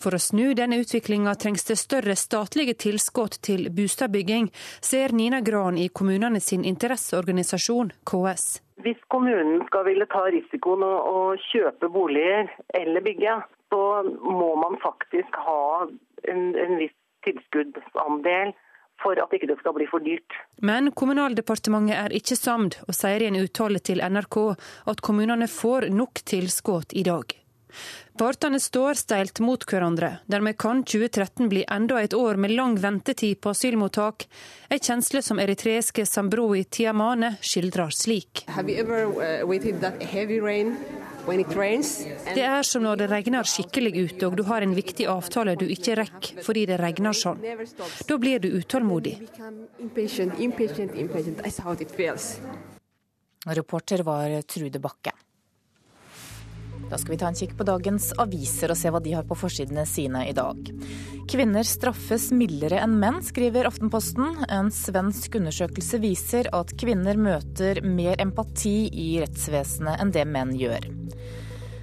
For 0.00 0.16
å 0.16 0.20
snu 0.22 0.54
denne 0.56 0.78
utviklinga 0.80 1.34
trengs 1.40 1.66
det 1.68 1.76
større 1.76 2.14
statlige 2.16 2.74
tilskudd 2.86 3.36
til 3.44 3.68
boligbygging, 3.68 4.48
ser 4.80 5.12
Nina 5.12 5.42
Gran 5.44 5.76
i 5.76 5.88
kommunene 5.88 6.40
sin 6.40 6.64
interesseorganisasjon 6.64 7.92
KS. 8.08 8.46
Hvis 8.84 9.00
kommunen 9.12 9.64
skal 9.66 9.84
ville 9.88 10.06
ta 10.08 10.22
risikoen 10.30 10.84
å 10.86 11.34
kjøpe 11.50 11.90
boliger 11.92 12.48
eller 12.78 13.04
bygge, 13.04 13.40
så 13.68 13.82
må 14.22 14.54
man 14.56 14.78
faktisk 14.82 15.36
ha 15.44 15.88
en, 16.30 16.42
en 16.56 16.78
viss 16.80 16.96
tilskuddsandel 17.26 18.54
for 19.02 19.18
at 19.22 19.34
ikke 19.34 19.48
det 19.50 19.58
skal 19.60 19.76
bli 19.76 19.86
for 19.90 20.02
dyrt. 20.02 20.38
Men 20.64 20.90
Kommunaldepartementet 20.98 21.98
er 21.98 22.14
ikke 22.18 22.38
samd, 22.38 22.80
og 22.88 22.96
sier 22.96 23.22
i 23.22 23.28
en 23.30 23.40
uttale 23.40 23.82
til 23.84 24.02
NRK 24.02 24.38
at 24.90 25.04
kommunene 25.04 25.46
får 25.50 25.90
nok 25.94 26.24
tilskudd 26.26 26.96
i 26.98 27.04
dag. 27.06 27.36
Partene 28.18 28.58
står 28.60 28.96
steilt 28.98 29.40
mot 29.44 29.62
hverandre. 29.70 30.08
Dermed 30.26 30.56
kan 30.58 30.80
2013 30.82 31.50
bli 31.52 31.64
enda 31.70 32.00
et 32.02 32.14
år 32.16 32.40
med 32.40 32.50
lang 32.56 32.78
ventetid 32.80 33.40
på 33.44 33.52
asylmottak. 33.52 34.26
En 34.72 34.80
kjensle 34.80 35.22
som 35.22 35.38
eritreiske 35.38 36.06
Sambroi 36.08 36.64
Tiamane 36.64 37.36
skildrer 37.44 37.92
slik. 37.94 38.46
Uh, 38.48 38.56
det 41.28 42.44
er 42.44 42.62
som 42.66 42.84
når 42.84 43.02
det 43.02 43.08
regner 43.10 43.48
skikkelig 43.48 43.92
ute 43.98 44.28
og 44.28 44.36
du 44.38 44.44
har 44.48 44.64
en 44.64 44.74
viktig 44.76 45.06
avtale 45.10 45.56
du 45.60 45.66
ikke 45.68 45.96
rekker 46.00 46.42
fordi 46.46 46.64
det 46.70 46.78
regner 46.80 47.16
sånn. 47.16 47.42
Da 48.08 48.18
blir 48.18 48.40
du 48.40 48.48
utålmodig. 48.56 49.14
Reporter 53.48 54.04
var 54.04 54.42
Trude 54.42 54.80
Bakke. 54.82 55.12
Da 56.88 56.98
skal 56.98 57.14
vi 57.14 57.20
ta 57.20 57.28
en 57.28 57.36
kikk 57.36 57.54
på 57.58 57.66
dagens 57.68 58.10
aviser 58.20 58.72
og 58.72 58.78
se 58.80 58.92
hva 58.92 59.00
de 59.04 59.12
har 59.16 59.26
på 59.28 59.36
forsidene 59.38 59.84
sine 59.88 60.24
i 60.28 60.34
dag. 60.36 60.70
Kvinner 61.28 61.66
straffes 61.68 62.30
mildere 62.32 62.80
enn 62.80 62.96
menn, 63.00 63.20
skriver 63.24 63.68
Aftenposten. 63.68 64.46
En 64.48 64.72
svensk 64.72 65.36
undersøkelse 65.36 66.00
viser 66.00 66.48
at 66.56 66.72
kvinner 66.80 67.20
møter 67.20 67.82
mer 67.84 68.16
empati 68.24 68.88
i 68.88 69.10
rettsvesenet 69.20 70.00
enn 70.00 70.14
det 70.16 70.24
menn 70.28 70.56
gjør. 70.56 70.88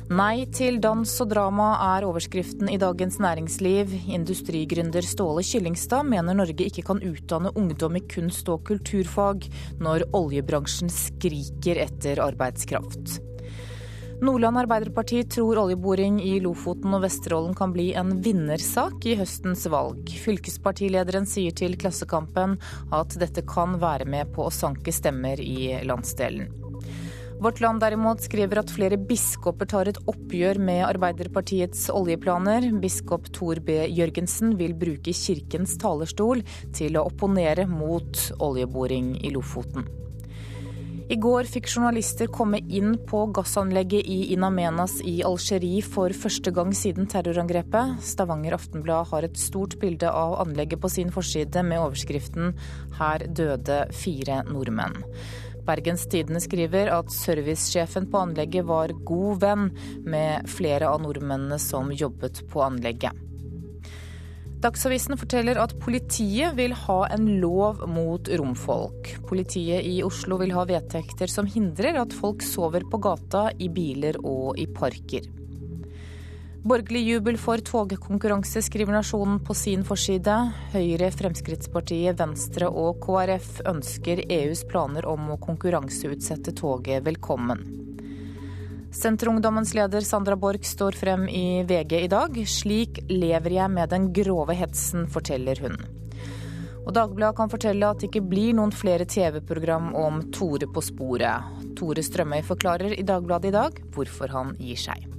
Nei 0.05 0.45
til 0.53 0.75
dans 0.77 1.09
og 1.23 1.29
drama 1.31 1.71
er 1.81 2.05
overskriften 2.05 2.69
i 2.69 2.77
Dagens 2.77 3.17
Næringsliv. 3.21 3.89
Industrigründer 4.13 5.01
Ståle 5.01 5.41
Kyllingstad 5.41 6.05
mener 6.05 6.37
Norge 6.37 6.67
ikke 6.67 6.85
kan 6.85 7.01
utdanne 7.01 7.49
ungdom 7.57 7.97
i 7.97 8.03
kunst- 8.05 8.51
og 8.53 8.67
kulturfag, 8.69 9.49
når 9.81 10.05
oljebransjen 10.13 10.93
skriker 10.93 11.81
etter 11.87 12.21
arbeidskraft. 12.21 13.17
Nordland 14.21 14.57
Arbeiderparti 14.57 15.23
tror 15.23 15.57
oljeboring 15.57 16.21
i 16.23 16.37
Lofoten 16.39 16.93
og 16.95 17.01
Vesterålen 17.03 17.55
kan 17.57 17.73
bli 17.75 17.89
en 17.99 18.13
vinnersak 18.23 19.03
i 19.11 19.17
høstens 19.19 19.65
valg. 19.67 20.07
Fylkespartilederen 20.23 21.27
sier 21.27 21.51
til 21.51 21.75
Klassekampen 21.79 22.55
at 22.95 23.17
dette 23.19 23.43
kan 23.49 23.75
være 23.81 24.07
med 24.07 24.31
på 24.35 24.45
å 24.47 24.53
sanke 24.55 24.93
stemmer 24.95 25.41
i 25.43 25.73
landsdelen. 25.83 26.47
Vårt 27.43 27.59
Land 27.59 27.83
derimot 27.83 28.23
skriver 28.23 28.61
at 28.61 28.71
flere 28.71 28.95
biskoper 28.95 29.67
tar 29.67 29.91
et 29.91 29.99
oppgjør 30.07 30.61
med 30.63 30.85
Arbeiderpartiets 30.87 31.89
oljeplaner. 31.91 32.69
Biskop 32.79 33.27
Tor 33.35 33.59
B. 33.59 33.81
Jørgensen 33.91 34.55
vil 34.55 34.77
bruke 34.79 35.11
kirkens 35.11 35.75
talerstol 35.83 36.45
til 36.71 36.95
å 36.95 37.03
opponere 37.11 37.67
mot 37.67 38.23
oljeboring 38.39 39.17
i 39.27 39.35
Lofoten. 39.35 40.04
I 41.05 41.15
går 41.21 41.45
fikk 41.45 41.67
journalister 41.69 42.25
komme 42.33 42.57
inn 42.73 42.95
på 43.05 43.19
gassanlegget 43.37 44.07
i 44.09 44.31
In 44.33 44.41
Amenas 44.47 44.95
i 45.05 45.19
Algerie 45.27 45.83
for 45.85 46.09
første 46.17 46.49
gang 46.49 46.71
siden 46.73 47.05
terrorangrepet. 47.11 47.99
Stavanger 48.01 48.55
Aftenblad 48.57 49.11
har 49.11 49.27
et 49.27 49.37
stort 49.37 49.75
bilde 49.77 50.09
av 50.09 50.33
anlegget 50.41 50.81
på 50.81 50.89
sin 50.89 51.13
forside 51.13 51.61
med 51.61 51.83
overskriften 51.83 52.55
'Her 52.97 53.27
døde 53.29 53.77
fire 53.93 54.41
nordmenn'. 54.49 55.03
Bergens 55.65 56.07
Tidende 56.09 56.41
skriver 56.41 56.89
at 56.89 57.13
servicesjefen 57.13 58.09
på 58.09 58.25
anlegget 58.25 58.65
var 58.65 58.89
god 59.05 59.39
venn 59.45 59.69
med 60.05 60.49
flere 60.49 60.89
av 60.89 61.01
nordmennene 61.05 61.59
som 61.61 61.93
jobbet 61.93 62.41
på 62.49 62.65
anlegget. 62.65 63.13
Dagsavisen 64.65 65.13
forteller 65.13 65.59
at 65.61 65.75
politiet 65.77 66.55
vil 66.57 66.71
ha 66.73 66.95
en 67.13 67.27
lov 67.37 67.83
mot 67.85 68.29
romfolk. 68.39 69.11
Politiet 69.29 69.85
i 69.85 69.99
Oslo 70.01 70.39
vil 70.41 70.55
ha 70.55 70.63
vedtekter 70.65 71.29
som 71.29 71.45
hindrer 71.45 71.99
at 72.01 72.15
folk 72.17 72.41
sover 72.41 72.87
på 72.89 72.97
gata, 72.97 73.51
i 73.61 73.69
biler 73.69 74.17
og 74.25 74.57
i 74.57 74.65
parker. 74.65 75.29
Borgerlig 76.65 77.03
jubel 77.05 77.37
for 77.37 77.61
togkonkurranse, 77.61 78.65
skriver 78.65 78.97
Nasjonen 78.97 79.37
på 79.45 79.53
sin 79.53 79.85
forside. 79.85 80.33
Høyre, 80.73 81.11
Fremskrittspartiet, 81.13 82.17
Venstre 82.17 82.65
og 82.65 83.03
KrF 83.05 83.59
ønsker 83.69 84.25
EUs 84.25 84.65
planer 84.65 85.05
om 85.05 85.29
å 85.29 85.41
konkurranseutsette 85.45 86.57
toget 86.57 87.05
velkommen. 87.05 87.84
Senterungdommens 88.95 89.73
leder 89.73 90.01
Sandra 90.01 90.35
Borch 90.35 90.63
står 90.63 90.95
frem 90.95 91.27
i 91.27 91.63
VG 91.67 91.97
i 92.05 92.07
dag. 92.07 92.37
Slik 92.47 93.01
lever 93.11 93.57
jeg 93.57 93.71
med 93.73 93.91
den 93.91 94.07
grove 94.15 94.55
hetsen, 94.55 95.03
forteller 95.11 95.59
hun. 95.59 95.75
Og 96.85 96.93
Dagbladet 96.95 97.35
kan 97.35 97.51
fortelle 97.51 97.89
at 97.89 97.99
det 97.99 98.07
ikke 98.07 98.23
blir 98.29 98.55
noen 98.55 98.71
flere 98.71 99.07
TV-program 99.09 99.91
om 99.99 100.21
Tore 100.31 100.69
på 100.71 100.83
sporet. 100.85 101.65
Tore 101.75 102.05
Strømøy 102.07 102.39
forklarer 102.47 102.95
i 102.95 103.03
Dagbladet 103.03 103.51
i 103.51 103.55
dag 103.57 103.83
hvorfor 103.97 104.31
han 104.31 104.55
gir 104.61 104.79
seg. 104.79 105.14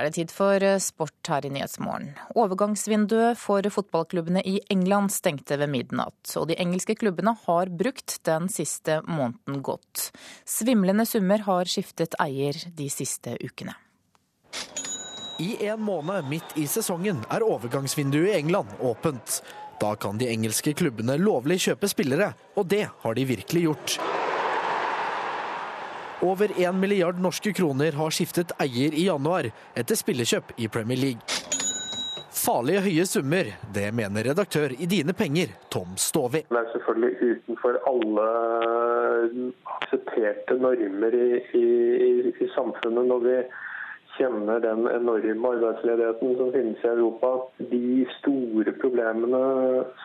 Er 0.00 0.08
det 0.08 0.16
tid 0.16 0.32
for 0.32 0.64
eh, 0.64 0.78
sport 0.80 1.28
her 1.28 1.44
i 1.44 1.52
Nyhetsmorgen. 1.52 2.14
Overgangsvinduet 2.38 3.38
for 3.38 3.66
fotballklubbene 3.74 4.42
i 4.48 4.56
England 4.72 5.12
stengte 5.12 5.58
ved 5.60 5.70
midnatt, 5.72 6.32
og 6.40 6.48
de 6.48 6.56
engelske 6.60 6.96
klubbene 6.96 7.34
har 7.44 7.72
brukt 7.82 8.16
den 8.28 8.48
siste 8.52 9.00
måneden 9.06 9.60
godt. 9.66 10.08
Svimlende 10.48 11.06
summer 11.08 11.44
har 11.44 11.68
skiftet 11.68 12.16
eier 12.22 12.56
de 12.76 12.88
siste 12.92 13.36
ukene. 13.44 13.76
I 15.40 15.54
en 15.70 15.80
måned 15.80 16.26
midt 16.28 16.56
i 16.60 16.66
sesongen 16.68 17.22
er 17.32 17.44
overgangsvinduet 17.44 18.32
i 18.32 18.38
England 18.40 18.72
åpent. 18.84 19.40
Da 19.80 19.94
kan 19.96 20.20
de 20.20 20.28
engelske 20.28 20.74
klubbene 20.76 21.16
lovlig 21.20 21.62
kjøpe 21.64 21.88
spillere, 21.88 22.34
og 22.60 22.68
det 22.68 22.86
har 23.04 23.16
de 23.16 23.28
virkelig 23.28 23.68
gjort. 23.68 24.19
Over 26.22 26.50
1 26.56 26.74
milliard 26.76 27.20
norske 27.20 27.52
kroner 27.52 27.92
har 27.96 28.12
skiftet 28.12 28.52
eier 28.60 28.92
i 28.92 29.06
januar 29.06 29.46
etter 29.72 29.96
spillekjøp 29.96 30.52
i 30.60 30.68
Premier 30.68 31.00
League. 31.00 31.38
Farlige 32.40 32.82
høye 32.84 33.06
summer, 33.08 33.48
det 33.72 33.86
mener 33.96 34.28
redaktør 34.28 34.74
i 34.76 34.88
Dine 34.88 35.14
Penger, 35.16 35.54
Tom 35.72 35.96
Stovi. 35.96 36.42
Det 36.48 36.60
er 36.60 36.68
selvfølgelig 36.74 37.32
utenfor 37.38 37.80
alle 37.88 38.26
aksepterte 39.78 40.58
normer 40.60 41.16
i, 41.16 41.40
i, 41.56 41.64
i 42.36 42.50
samfunnet 42.52 43.08
når 43.08 43.24
vi 43.24 43.36
kjenner 44.20 44.60
den 44.60 44.84
enorme 44.86 45.52
arbeidsledigheten 45.54 46.36
som 46.36 46.52
finnes 46.52 46.84
i 46.84 46.88
Europa. 46.92 47.32
De 47.72 48.06
store 48.18 48.74
problemene 48.82 49.42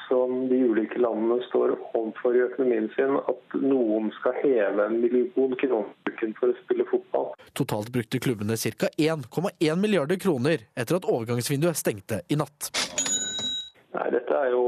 som 0.08 0.46
de 0.50 0.62
ulike 0.70 1.00
landene 1.02 1.42
står 1.50 1.76
overfor 1.92 2.38
i 2.38 2.46
økonomien 2.48 2.88
sin, 2.96 3.18
at 3.20 3.58
noen 3.60 4.12
skal 4.20 4.40
heve 4.44 4.88
en 4.88 5.00
million 5.04 5.58
kroner 5.60 5.92
for 6.40 6.50
å 6.50 6.58
spille 6.64 6.86
fotball. 6.90 7.34
Totalt 7.60 7.92
brukte 7.94 8.22
klubbene 8.24 8.56
ca. 8.56 8.88
1,1 8.96 9.82
milliarder 9.82 10.20
kroner 10.22 10.64
etter 10.80 10.98
at 10.98 11.10
overgangsvinduet 11.12 11.78
stengte 11.78 12.24
i 12.32 12.40
natt. 12.40 12.72
Nei, 13.96 14.10
Dette 14.12 14.36
er 14.36 14.52
jo 14.52 14.64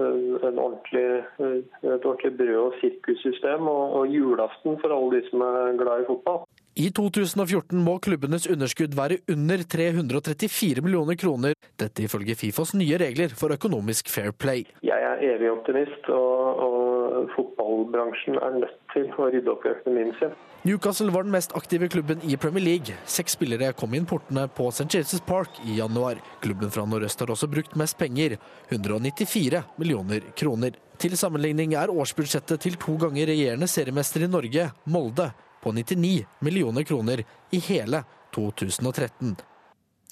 en 0.00 0.60
ordentlig, 0.60 1.04
et 1.40 2.04
ordentlig 2.04 2.32
brød- 2.38 2.60
og 2.62 2.76
sirkussystem 2.80 3.68
og, 3.68 3.96
og 3.98 4.14
julaften 4.14 4.78
for 4.80 4.94
alle 4.96 5.18
de 5.18 5.28
som 5.28 5.44
er 5.44 5.76
glad 5.80 6.04
i 6.04 6.08
fotball. 6.08 6.44
I 6.72 6.86
2014 6.88 7.76
må 7.84 7.98
klubbenes 8.00 8.46
underskudd 8.48 8.94
være 8.96 9.18
under 9.28 9.60
334 9.60 10.80
millioner 10.80 11.18
kroner. 11.20 11.52
Dette 11.76 12.06
ifølge 12.06 12.36
Fifas 12.40 12.72
nye 12.72 12.96
regler 12.96 13.34
for 13.36 13.52
økonomisk 13.52 14.08
fair 14.08 14.32
play. 14.32 14.64
Jeg 14.80 15.04
er 15.04 15.20
evig 15.34 15.50
optimist, 15.52 16.08
og, 16.08 16.62
og 16.64 17.28
fotballbransjen 17.34 18.40
er 18.40 18.56
nødt 18.62 18.80
til 18.94 19.12
å 19.12 19.28
rydde 19.28 19.52
opp 19.52 19.68
i 19.68 19.74
økonomien 19.74 20.16
sin. 20.16 20.32
Newcastle 20.64 21.12
var 21.12 21.28
den 21.28 21.36
mest 21.36 21.52
aktive 21.58 21.90
klubben 21.92 22.24
i 22.24 22.40
Premier 22.40 22.64
League. 22.64 22.96
Seks 23.04 23.36
spillere 23.36 23.74
kom 23.76 23.92
inn 23.98 24.08
portene 24.08 24.48
på 24.48 24.70
St. 24.72 24.88
James' 24.88 25.20
Park 25.28 25.60
i 25.68 25.76
januar. 25.76 26.24
Klubben 26.40 26.72
fra 26.72 26.88
nordøst 26.88 27.20
har 27.20 27.36
også 27.36 27.52
brukt 27.52 27.76
mest 27.76 28.00
penger, 28.00 28.38
194 28.72 29.60
millioner 29.76 30.24
kroner. 30.40 30.80
Til 31.02 31.20
sammenligning 31.20 31.76
er 31.76 31.92
årsbudsjettet 31.92 32.64
til 32.64 32.80
to 32.80 32.96
ganger 33.04 33.28
regjerende 33.28 33.68
seriemester 33.68 34.24
i 34.24 34.32
Norge, 34.32 34.70
Molde, 34.88 35.32
på 35.62 35.72
99 35.72 36.26
millioner 36.40 36.84
kroner 36.88 37.24
i 37.50 37.62
hele 37.70 38.02
2013. 38.34 39.36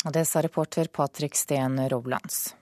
Og 0.04 0.14
det 0.16 0.24
sa 0.28 0.40
reporter 0.42 0.88
Patrick 0.88 1.36
Steen 1.36 1.76
Roblands. 1.92 2.54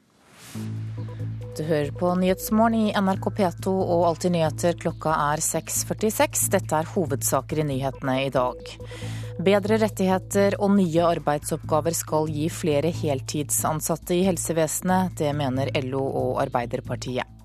Du 1.56 1.64
hører 1.64 1.90
på 1.90 2.14
Nyhetsmorgen 2.14 2.88
i 2.88 2.92
NRK 2.94 3.30
P2 3.36 3.72
og 3.74 4.04
Alltid 4.08 4.32
nyheter. 4.34 4.76
Klokka 4.78 5.14
er 5.32 5.42
6.46. 5.42 6.44
Dette 6.54 6.78
er 6.78 6.90
hovedsaker 6.94 7.62
i 7.62 7.66
nyhetene 7.66 8.18
i 8.26 8.30
dag. 8.34 8.74
Bedre 9.44 9.78
rettigheter 9.82 10.56
og 10.62 10.76
nye 10.78 11.08
arbeidsoppgaver 11.12 11.94
skal 11.98 12.30
gi 12.32 12.46
flere 12.50 12.92
heltidsansatte 12.94 14.16
i 14.16 14.24
helsevesenet. 14.26 15.18
Det 15.18 15.34
mener 15.36 15.70
LO 15.86 16.04
og 16.06 16.38
Arbeiderpartiet. 16.46 17.37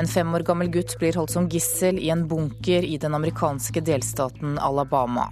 En 0.00 0.08
fem 0.08 0.34
år 0.34 0.46
gammel 0.48 0.70
gutt 0.72 0.96
blir 1.00 1.16
holdt 1.18 1.34
som 1.34 1.48
gissel 1.52 1.98
i 2.00 2.10
en 2.14 2.24
bunker 2.28 2.86
i 2.86 2.96
den 3.00 3.14
amerikanske 3.18 3.82
delstaten 3.84 4.58
Alabama. 4.58 5.28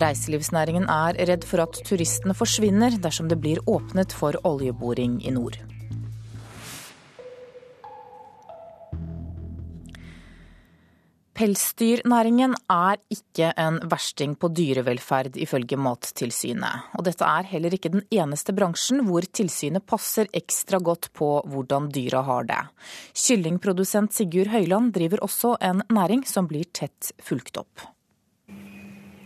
Reiselivsnæringen 0.00 0.88
er 0.90 1.18
redd 1.28 1.44
for 1.46 1.62
at 1.62 1.78
turistene 1.86 2.34
forsvinner 2.34 2.96
dersom 3.02 3.28
det 3.30 3.38
blir 3.42 3.62
åpnet 3.70 4.14
for 4.16 4.38
oljeboring 4.48 5.20
i 5.22 5.34
nord. 5.34 5.60
Pelsdyrnæringen 11.34 12.52
er 12.70 13.00
ikke 13.10 13.48
en 13.58 13.80
versting 13.90 14.36
på 14.38 14.52
dyrevelferd, 14.54 15.34
ifølge 15.42 15.74
Mattilsynet. 15.82 16.92
Og 16.94 17.02
dette 17.08 17.26
er 17.26 17.48
heller 17.50 17.74
ikke 17.74 17.90
den 17.90 18.04
eneste 18.14 18.54
bransjen 18.54 19.02
hvor 19.08 19.26
tilsynet 19.26 19.82
passer 19.82 20.30
ekstra 20.30 20.78
godt 20.78 21.08
på 21.18 21.30
hvordan 21.50 21.88
dyra 21.90 22.22
har 22.28 22.46
det. 22.46 22.60
Kyllingprodusent 23.18 24.14
Sigurd 24.14 24.52
Høyland 24.52 24.92
driver 24.94 25.24
også 25.26 25.56
en 25.58 25.82
næring 25.90 26.22
som 26.28 26.46
blir 26.46 26.70
tett 26.70 27.10
fulgt 27.18 27.58
opp. 27.58 27.82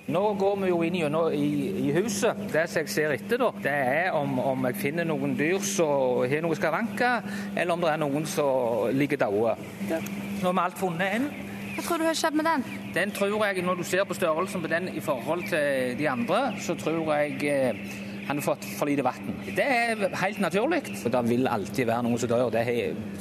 Nå 0.08 0.22
går 0.40 0.54
vi 0.62 0.70
jo 0.70 0.78
inn 0.86 0.96
gjennom 0.96 1.34
i, 1.36 1.50
i, 1.82 1.90
huset. 1.98 2.38
Det 2.48 2.62
som 2.72 2.80
jeg 2.80 2.92
ser 2.94 3.12
etter, 3.18 3.42
da, 3.42 3.50
det 3.66 3.74
er 3.74 4.16
om, 4.16 4.38
om 4.40 4.64
jeg 4.70 4.78
finner 4.80 5.04
noen 5.04 5.36
dyr 5.36 5.60
som 5.60 6.24
har 6.24 6.40
noen 6.40 6.56
skavanker, 6.56 7.28
eller 7.52 7.74
om 7.74 7.84
det 7.84 7.92
er 7.92 8.00
noen 8.00 8.24
som 8.24 8.88
ligger 8.96 9.20
døde. 9.26 9.58
Nå 9.90 10.48
har 10.48 10.56
vi 10.56 10.64
alt 10.64 10.80
funnet 10.80 11.18
en. 11.18 11.28
Hva 11.78 11.84
tror 11.86 12.00
du 12.02 12.08
har 12.08 12.16
skjedd 12.18 12.34
med 12.34 12.42
den? 12.48 12.62
Den 12.90 13.12
tror 13.14 13.44
jeg, 13.46 13.62
Når 13.62 13.76
du 13.78 13.84
ser 13.86 14.02
på 14.02 14.14
størrelsen 14.18 14.62
på 14.64 14.66
den 14.66 14.88
i 14.90 15.00
forhold 15.00 15.44
til 15.46 15.94
de 15.98 16.08
andre, 16.10 16.40
så 16.58 16.74
tror 16.74 17.12
jeg 17.14 17.36
eh, 17.46 17.78
han 18.26 18.40
har 18.40 18.42
fått 18.42 18.66
for 18.74 18.90
lite 18.90 19.04
vann. 19.06 19.30
Det 19.46 19.62
er 19.62 20.16
helt 20.24 20.40
naturlig. 20.42 20.82
Det 20.90 21.22
vil 21.30 21.46
alltid 21.46 21.86
være 21.86 22.02
noen 22.02 22.18
som 22.18 22.32
dør. 22.32 22.50
Det 22.50 22.64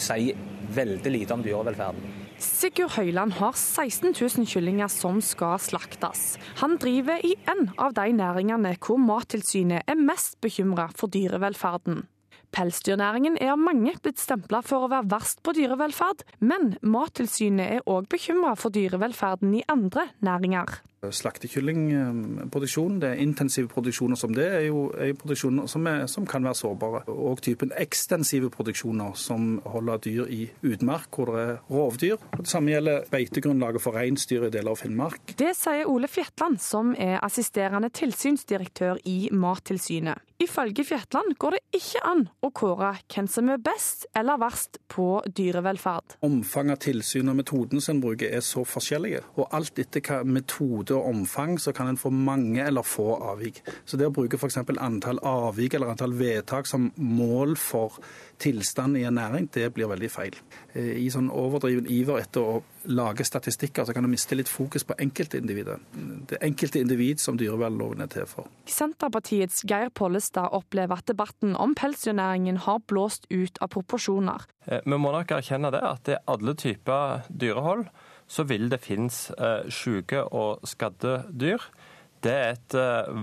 sier 0.01 0.41
veldig 0.73 1.13
lite 1.13 1.37
om 1.37 1.45
dyrevelferden. 1.45 2.01
Sigurd 2.41 2.97
Høyland 2.97 3.37
har 3.37 3.53
16 3.53 4.15
000 4.17 4.49
kyllinger 4.49 4.89
som 4.89 5.21
skal 5.21 5.61
slaktes. 5.61 6.39
Han 6.57 6.79
driver 6.81 7.21
i 7.21 7.35
en 7.45 7.67
av 7.77 7.93
de 7.93 8.09
næringene 8.09 8.73
hvor 8.81 8.97
Mattilsynet 8.97 9.85
er 9.85 10.01
mest 10.01 10.41
bekymra 10.41 10.89
for 10.97 11.13
dyrevelferden. 11.13 12.07
Pelsdyrnæringen 12.55 13.37
er 13.41 13.53
av 13.53 13.61
mange 13.61 13.93
blitt 14.03 14.21
stempla 14.21 14.61
for 14.65 14.85
å 14.85 14.91
være 14.91 15.09
verst 15.11 15.43
på 15.45 15.53
dyrevelferd, 15.57 16.23
men 16.39 16.75
Mattilsynet 16.81 17.79
er 17.79 17.89
òg 17.89 18.07
bekymra 18.11 18.55
for 18.59 18.73
dyrevelferden 18.73 19.55
i 19.59 19.65
andre 19.71 20.09
næringer. 20.25 20.79
Slaktekyllingproduksjon, 21.03 22.97
det 23.01 23.11
er 23.11 23.21
intensive 23.21 23.69
produksjoner 23.69 24.17
som 24.17 24.33
det, 24.33 24.47
er 24.47 24.63
jo, 24.67 24.87
er 24.97 25.13
produksjoner 25.17 25.67
som, 25.69 25.85
er, 25.87 26.05
som, 26.09 26.25
kan 26.25 26.43
være 26.43 26.57
sårbare. 26.57 27.03
Og 27.13 27.41
typen 27.45 27.71
ekstensive 27.77 28.49
produksjoner 28.53 29.13
som 29.19 29.59
holder 29.65 30.01
dyr 30.03 30.31
i 30.33 30.41
utmark, 30.65 31.09
hvor 31.13 31.33
det 31.33 31.43
er 31.43 31.57
rovdyr. 31.69 32.17
Og 32.33 32.43
det 32.43 32.49
samme 32.51 32.73
gjelder 32.73 33.05
beitegrunnlaget 33.13 33.83
for 33.83 33.97
reinsdyr 33.97 34.47
i 34.47 34.53
deler 34.53 34.73
av 34.73 34.81
Finnmark. 34.81 35.35
Det 35.37 35.53
sier 35.57 35.89
Ole 35.89 36.09
Fjetland, 36.09 36.57
som 36.63 36.95
er 36.97 37.19
assisterende 37.21 37.91
tilsynsdirektør 37.93 38.97
i 39.05 39.19
Mattilsynet. 39.31 40.23
Ifølge 40.39 40.83
Fjetland 40.85 41.33
går 41.41 41.55
det 41.55 41.79
ikke 41.79 42.01
an 42.05 42.19
å 42.45 42.51
kåre 42.53 42.91
hvem 43.09 43.25
som 43.31 43.47
er 43.49 43.57
best 43.57 44.05
eller 44.17 44.37
verst 44.37 44.77
på 44.85 45.23
dyrevelferd. 45.25 46.19
Omfanget 46.27 46.75
av 46.75 46.83
tilsyn 46.83 47.31
og 47.31 47.39
metoden 47.39 47.81
som 47.81 47.95
en 47.95 48.03
bruker 48.03 48.29
er 48.29 48.43
så 48.45 48.61
forskjellige. 48.61 49.23
Og 49.41 49.49
alt 49.57 49.81
etter 49.81 50.03
hva 50.05 50.19
metode 50.21 50.86
og 50.95 51.09
omfang, 51.09 51.57
så 51.59 51.73
kan 51.75 51.91
en 51.91 51.99
få 51.99 52.11
mange 52.13 52.63
eller 52.63 52.85
få 52.85 53.15
avvik. 53.31 53.61
Så 53.85 53.97
det 53.99 54.07
å 54.09 54.13
bruke 54.13 54.39
f.eks. 54.39 54.59
antall 54.77 55.19
avvik 55.25 55.77
eller 55.77 55.93
antall 55.93 56.15
vedtak 56.17 56.69
som 56.69 56.91
mål 56.97 57.55
for 57.59 57.99
tilstand 58.37 58.97
i 58.97 59.03
en 59.03 59.17
næring, 59.17 59.49
det 59.53 59.71
blir 59.73 59.89
veldig 59.89 60.09
feil. 60.13 60.35
I 60.77 61.07
sånn 61.09 61.31
overdriven 61.33 61.87
iver 61.89 62.21
etter 62.21 62.43
å 62.43 62.59
lage 62.87 63.25
statistikker, 63.25 63.85
så 63.85 63.95
kan 63.95 64.05
du 64.05 64.11
miste 64.11 64.37
litt 64.37 64.49
fokus 64.51 64.85
på 64.87 64.95
enkeltindividet. 65.01 65.79
Det 66.29 66.39
enkelte 66.45 66.81
individ 66.83 67.21
som 67.23 67.39
dyrevernloven 67.39 68.05
er 68.05 68.11
til 68.13 68.27
for. 68.29 68.49
Senterpartiets 68.69 69.63
Geir 69.67 69.89
Pollestad 69.89 70.53
opplever 70.55 71.01
at 71.01 71.09
debatten 71.09 71.55
om 71.57 71.73
pelsdyrnæringen 71.77 72.61
har 72.67 72.83
blåst 72.87 73.25
ut 73.33 73.57
av 73.61 73.73
proporsjoner. 73.73 74.45
Vi 74.67 74.99
må 74.99 75.11
nok 75.15 75.33
erkjenne 75.39 75.71
det, 75.73 75.81
at 75.81 76.05
det 76.05 76.19
er 76.19 76.29
alle 76.29 76.53
typer 76.59 77.25
dyrehold 77.29 77.87
så 78.27 78.43
vil 78.47 78.69
det 78.71 78.83
finnes 78.83 79.27
syke 79.73 80.25
og 80.25 80.65
skadde 80.67 81.21
dyr. 81.31 81.61
Det 82.25 82.31
er 82.33 82.55
et 82.55 82.73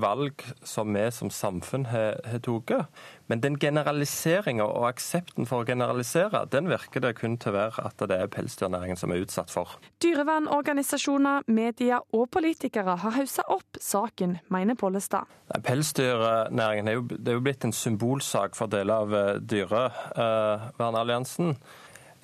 valg 0.00 0.42
som 0.62 0.94
vi 0.94 1.02
som 1.12 1.30
samfunn 1.34 1.88
har, 1.90 2.20
tatt. 2.46 2.86
Men 3.26 3.40
den 3.42 3.56
generaliseringa 3.58 4.62
og 4.68 4.86
aksepten 4.92 5.48
for 5.50 5.64
å 5.64 5.66
generalisere, 5.66 6.44
den 6.52 6.70
virker 6.70 7.02
det 7.02 7.16
kun 7.18 7.34
til 7.40 7.50
å 7.50 7.56
være 7.56 7.84
at 7.88 8.04
det 8.06 8.20
er 8.20 8.30
pelsdyrnæringen 8.30 9.00
som 9.00 9.10
er 9.10 9.24
utsatt 9.24 9.50
for. 9.50 9.74
Dyrevernorganisasjoner, 10.04 11.42
media 11.50 11.98
og 12.14 12.28
politikere 12.36 12.94
har 13.02 13.16
haussa 13.18 13.42
opp 13.50 13.82
saken, 13.82 14.38
mener 14.54 14.78
Pollestad. 14.78 15.26
Pelsdyrnæringen 15.66 16.88
er 16.88 17.00
jo, 17.00 17.08
er 17.18 17.40
jo 17.40 17.44
blitt 17.44 17.66
en 17.66 17.74
symbolsak 17.74 18.54
for 18.54 18.70
deler 18.70 19.02
av 19.02 19.42
Dyrevernalliansen. 19.42 21.56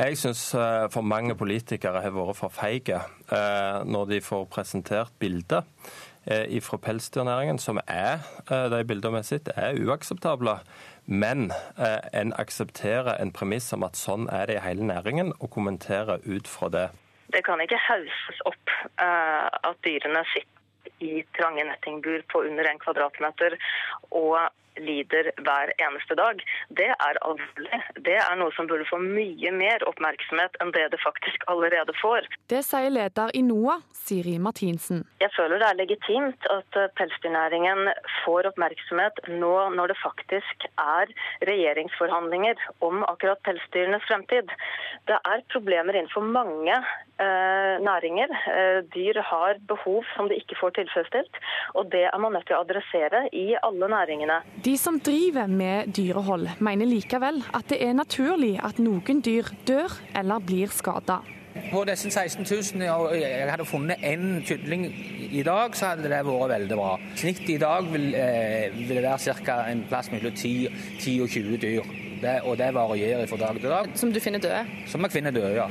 Jeg 0.01 0.17
syns 0.17 0.43
for 0.95 1.05
mange 1.05 1.35
politikere 1.37 2.01
har 2.01 2.15
vært 2.15 2.39
for 2.39 2.49
feige 2.49 3.03
når 3.85 4.07
de 4.09 4.21
får 4.25 4.47
presentert 4.49 5.11
bilder 5.21 5.67
fra 6.65 6.79
pelsdyrnæringen, 6.81 7.59
som 7.61 7.81
er 7.85 8.25
de 8.49 8.79
bildene 8.89 9.21
vi 9.21 9.29
sitter, 9.29 9.53
er 9.61 9.77
uakseptable. 9.77 10.55
Men 11.05 11.51
en 12.17 12.33
aksepterer 12.41 13.19
en 13.21 13.33
premiss 13.37 13.69
om 13.77 13.85
at 13.85 14.01
sånn 14.01 14.25
er 14.33 14.49
det 14.49 14.57
i 14.57 14.63
hele 14.65 14.89
næringen, 14.89 15.35
og 15.37 15.53
kommenterer 15.53 16.25
ut 16.25 16.49
fra 16.49 16.71
det. 16.73 16.87
Det 17.37 17.45
kan 17.45 17.61
ikke 17.61 17.81
hauses 17.85 18.41
opp 18.49 18.73
at 19.05 19.85
dyrene 19.85 20.25
sitter 20.33 21.05
i 21.05 21.21
trange 21.37 21.67
nettingbur 21.69 22.25
på 22.33 22.47
under 22.49 22.73
en 22.73 22.81
kvadratmeter. 22.81 23.61
og 24.11 24.39
lider 24.81 25.31
hver 25.45 25.73
eneste 25.79 26.17
dag. 26.19 26.43
Det 26.81 26.91
er 26.95 27.21
alvorlig. 27.27 27.81
Det 28.07 28.17
er 28.19 28.39
noe 28.41 28.55
som 28.57 28.69
burde 28.71 28.87
få 28.89 29.01
mye 29.03 29.53
mer 29.55 29.85
oppmerksomhet 29.89 30.57
enn 30.63 30.73
det 30.77 30.89
det 30.95 31.01
faktisk 31.05 31.45
allerede 31.53 31.95
får. 32.01 32.29
Det 32.53 32.63
sier 32.67 32.91
leder 32.93 33.33
i 33.37 33.43
NOAH, 33.47 33.85
Siri 33.95 34.37
Martinsen. 34.43 35.05
Jeg 35.23 35.33
føler 35.37 35.61
det 35.61 35.69
er 35.69 35.81
legitimt 35.81 36.49
at 36.53 36.79
eh, 36.81 36.91
pelsdyrnæringen 36.99 37.91
får 38.23 38.51
oppmerksomhet 38.51 39.21
nå 39.29 39.55
når 39.77 39.93
det 39.93 39.99
faktisk 40.03 40.67
er 40.81 41.13
regjeringsforhandlinger 41.49 42.61
om 42.87 43.05
akkurat 43.09 43.43
pelsdyrenes 43.47 44.07
fremtid. 44.09 44.51
Det 45.09 45.19
er 45.33 45.45
problemer 45.53 45.97
innenfor 45.97 46.25
mange 46.25 46.75
eh, 46.75 47.77
næringer. 47.85 48.33
Eh, 48.55 48.81
dyr 48.95 49.21
har 49.31 49.61
behov 49.73 50.05
som 50.15 50.29
de 50.31 50.39
ikke 50.41 50.59
får 50.61 50.75
tilfredsstilt, 50.79 51.41
og 51.75 51.91
det 51.93 52.07
er 52.11 52.19
man 52.23 52.35
nødt 52.37 52.49
til 52.51 52.59
å 52.59 52.65
adressere 52.65 53.27
i 53.37 53.47
alle 53.63 53.91
næringene. 53.95 54.41
De 54.67 54.70
som 54.77 55.01
driver 55.01 55.49
med 55.49 55.93
dyrehold, 55.97 56.49
mener 56.61 56.87
likevel 56.87 57.41
at 57.57 57.69
det 57.73 57.81
er 57.83 57.97
naturlig 57.97 58.57
at 58.63 58.79
noen 58.83 59.23
dyr 59.25 59.49
dør 59.67 59.95
eller 60.15 60.43
blir 60.45 60.73
skada. 60.75 61.21
På 61.73 61.83
disse 61.85 62.11
16 62.11 62.47
000, 62.79 62.85
og 62.95 63.17
jeg 63.19 63.49
hadde 63.51 63.67
funnet 63.67 64.05
én 64.07 64.39
kylling 64.47 64.85
i 65.33 65.43
dag, 65.43 65.75
så 65.75 65.93
hadde 65.93 66.07
det 66.07 66.13
vært 66.13 66.53
veldig 66.53 66.79
bra. 66.79 66.93
Snittet 67.19 67.57
i 67.57 67.59
dag 67.59 67.89
vil, 67.91 68.15
eh, 68.15 68.71
vil 68.77 68.97
det 68.97 69.03
være 69.03 69.35
ca. 69.45 69.57
en 69.71 69.83
plass 69.89 70.13
mellom 70.13 70.33
10, 70.33 70.69
10 71.01 71.21
og 71.23 71.29
20 71.29 71.57
dyr. 71.57 72.10
Det, 72.21 72.35
og 72.45 72.59
det 72.61 72.69
varierer 72.77 73.29
fra 73.31 73.39
dag 73.41 73.61
til 73.61 73.73
dag. 73.73 73.91
Som 73.97 74.13
du 74.13 74.21
finner 74.21 74.43
døde? 74.43 74.61
Som 74.91 75.05
vi 75.07 75.11
finner 75.13 75.33
døde, 75.35 75.55
ja. 75.57 75.67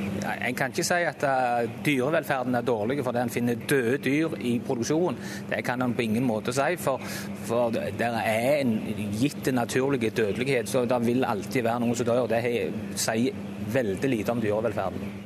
En 0.48 0.58
kan 0.58 0.74
ikke 0.74 0.86
si 0.88 1.00
at 1.06 1.26
uh, 1.26 1.70
dyrevelferden 1.86 2.58
er 2.58 2.66
dårlig 2.66 3.04
fordi 3.06 3.22
en 3.22 3.34
finner 3.34 3.60
døde 3.70 4.00
dyr 4.06 4.36
i 4.42 4.56
produksjon. 4.66 5.20
Det 5.52 5.62
kan 5.66 5.82
en 5.86 5.94
på 5.98 6.08
ingen 6.08 6.26
måte 6.28 6.54
si, 6.56 6.76
for, 6.82 7.04
for 7.46 7.74
det 7.76 8.10
er 8.10 8.60
en 8.64 8.76
gitt 9.20 9.52
naturlig 9.54 10.12
dødelighet. 10.18 10.70
Så 10.70 10.86
det 10.90 11.02
vil 11.06 11.26
alltid 11.28 11.68
være 11.68 11.86
noen 11.86 11.98
som 11.98 12.10
dør. 12.10 12.26
Det 12.32 12.42
sier 13.00 13.46
veldig 13.70 14.10
lite 14.16 14.34
om 14.34 14.42
dyrevelferden. 14.44 15.18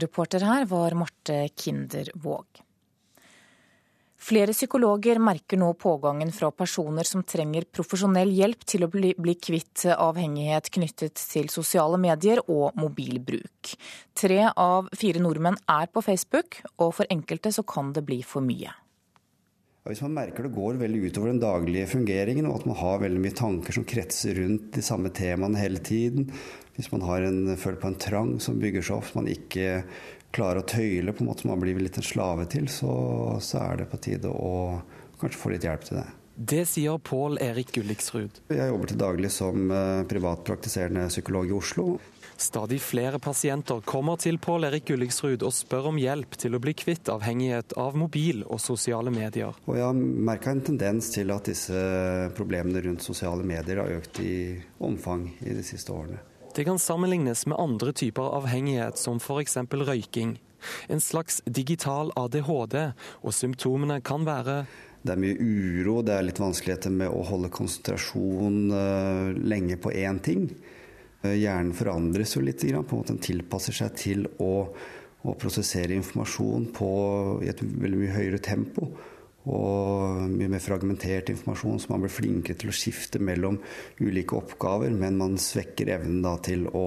Reporter 0.00 0.46
her 0.46 0.64
var 0.70 0.94
Marte 0.96 1.42
Kindervåg. 1.60 2.62
Flere 4.24 4.54
psykologer 4.56 5.18
merker 5.20 5.58
nå 5.60 5.66
pågangen 5.76 6.30
fra 6.32 6.48
personer 6.56 7.04
som 7.04 7.20
trenger 7.28 7.66
profesjonell 7.68 8.30
hjelp 8.32 8.62
til 8.64 8.86
å 8.86 8.88
bli, 8.88 9.10
bli 9.20 9.34
kvitt 9.36 9.84
avhengighet 9.92 10.70
knyttet 10.72 11.20
til 11.34 11.50
sosiale 11.52 11.98
medier 12.00 12.40
og 12.46 12.72
mobilbruk. 12.80 13.74
Tre 14.16 14.40
av 14.48 14.88
fire 14.96 15.20
nordmenn 15.20 15.60
er 15.68 15.92
på 15.92 16.00
Facebook, 16.06 16.62
og 16.78 16.94
for 17.00 17.12
enkelte 17.12 17.52
så 17.52 17.66
kan 17.68 17.92
det 17.92 18.06
bli 18.08 18.22
for 18.24 18.40
mye. 18.46 18.72
Hvis 19.84 20.00
man 20.00 20.14
merker 20.16 20.46
det 20.46 20.54
går 20.56 20.78
veldig 20.80 21.02
utover 21.10 21.28
den 21.28 21.42
daglige 21.42 21.90
fungeringen, 21.90 22.46
og 22.48 22.62
at 22.62 22.68
man 22.70 22.78
har 22.80 23.02
veldig 23.02 23.20
mye 23.20 23.36
tanker 23.36 23.76
som 23.76 23.84
kretser 23.84 24.38
rundt 24.40 24.70
de 24.72 24.84
samme 24.86 25.12
temaene 25.12 25.60
hele 25.60 25.84
tiden, 25.84 26.30
hvis 26.78 26.88
man 26.94 27.04
har 27.04 27.28
en, 27.28 27.52
føler 27.60 27.76
på 27.82 27.90
en 27.92 28.00
trang 28.00 28.30
som 28.40 28.56
bygger 28.62 28.88
seg 28.88 29.02
opp, 29.02 29.12
man 29.18 29.28
ikke 29.28 29.82
klarer 30.34 30.62
å 30.62 30.66
tøyle 30.68 31.14
på 31.14 31.24
en 31.24 31.30
måte 31.30 31.44
som 31.44 31.54
man 31.54 31.62
blir 31.62 31.78
litt 31.80 32.00
en 32.00 32.06
slave 32.06 32.48
til, 32.50 32.68
så, 32.72 32.92
så 33.42 33.62
er 33.62 33.82
det 33.82 33.90
på 33.92 34.02
tide 34.08 34.30
å 34.30 34.54
kanskje 35.20 35.40
få 35.40 35.54
litt 35.54 35.66
hjelp 35.66 35.86
til 35.86 36.00
det. 36.00 36.08
Det 36.34 36.64
sier 36.66 36.98
Pål 36.98 37.38
Erik 37.38 37.70
Gulliksrud. 37.76 38.40
Jeg 38.50 38.66
jobber 38.72 38.90
til 38.90 38.98
daglig 38.98 39.30
som 39.30 39.70
eh, 39.70 40.02
privatpraktiserende 40.10 41.06
psykolog 41.06 41.46
i 41.46 41.54
Oslo. 41.54 41.86
Stadig 42.36 42.80
flere 42.82 43.20
pasienter 43.22 43.78
kommer 43.86 44.18
til 44.18 44.40
Pål 44.42 44.66
Erik 44.66 44.88
Gulliksrud 44.88 45.44
og 45.46 45.54
spør 45.54 45.92
om 45.92 46.00
hjelp 46.02 46.34
til 46.42 46.56
å 46.56 46.62
bli 46.62 46.74
kvitt 46.74 47.06
avhengighet 47.12 47.76
av 47.78 47.94
mobil 47.94 48.42
og 48.48 48.58
sosiale 48.58 49.14
medier. 49.14 49.54
Og 49.70 49.78
jeg 49.78 49.86
har 49.86 49.94
merka 49.94 50.50
en 50.50 50.64
tendens 50.66 51.12
til 51.14 51.30
at 51.30 51.46
disse 51.46 51.86
problemene 52.34 52.82
rundt 52.82 53.06
sosiale 53.06 53.46
medier 53.46 53.84
har 53.84 53.94
økt 54.00 54.18
i 54.26 54.36
omfang 54.82 55.28
i 55.46 55.54
de 55.54 55.62
siste 55.62 55.94
årene. 55.94 56.18
Det 56.54 56.64
kan 56.64 56.78
sammenlignes 56.78 57.46
med 57.46 57.58
andre 57.58 57.92
typer 57.92 58.22
avhengighet, 58.36 58.98
som 58.98 59.16
f.eks. 59.16 59.56
røyking. 59.56 60.36
En 60.86 61.00
slags 61.00 61.40
digital 61.46 62.12
ADHD, 62.16 62.76
og 63.26 63.34
symptomene 63.34 63.98
kan 64.06 64.22
være 64.26 64.64
det 65.04 65.12
er 65.12 65.20
mye 65.20 65.36
uro, 65.36 65.98
det 66.00 66.14
er 66.14 66.22
litt 66.24 66.38
vanskeligheter 66.40 66.92
med 66.94 67.10
å 67.12 67.24
holde 67.28 67.50
konsentrasjon 67.52 68.54
uh, 68.72 69.34
lenge 69.36 69.76
på 69.76 69.90
én 69.92 70.16
ting. 70.24 70.46
Uh, 71.20 71.34
hjernen 71.34 71.74
forandres 71.76 72.32
jo 72.38 72.40
litt, 72.40 72.62
på 72.62 72.70
en 72.80 73.02
måte 73.02 73.12
den 73.12 73.20
tilpasser 73.20 73.76
seg 73.76 73.98
til 74.00 74.24
å, 74.40 74.52
å 75.26 75.34
prosessere 75.36 75.92
informasjon 75.98 76.70
på, 76.72 76.88
i 77.44 77.50
et 77.52 77.60
veldig 77.60 78.00
mye 78.00 78.14
høyere 78.14 78.40
tempo 78.40 78.88
og 79.44 80.24
mye 80.32 80.48
mer 80.48 80.62
fragmentert 80.64 81.28
informasjon, 81.32 81.82
så 81.82 81.92
man 81.92 82.04
blir 82.04 82.12
flinkere 82.12 82.56
til 82.60 82.72
å 82.72 82.76
skifte 82.76 83.20
mellom 83.20 83.58
ulike 84.00 84.38
oppgaver, 84.38 84.94
men 84.96 85.20
man 85.20 85.36
svekker 85.40 85.92
evnen 85.98 86.22
da 86.24 86.38
til 86.44 86.66
å 86.72 86.86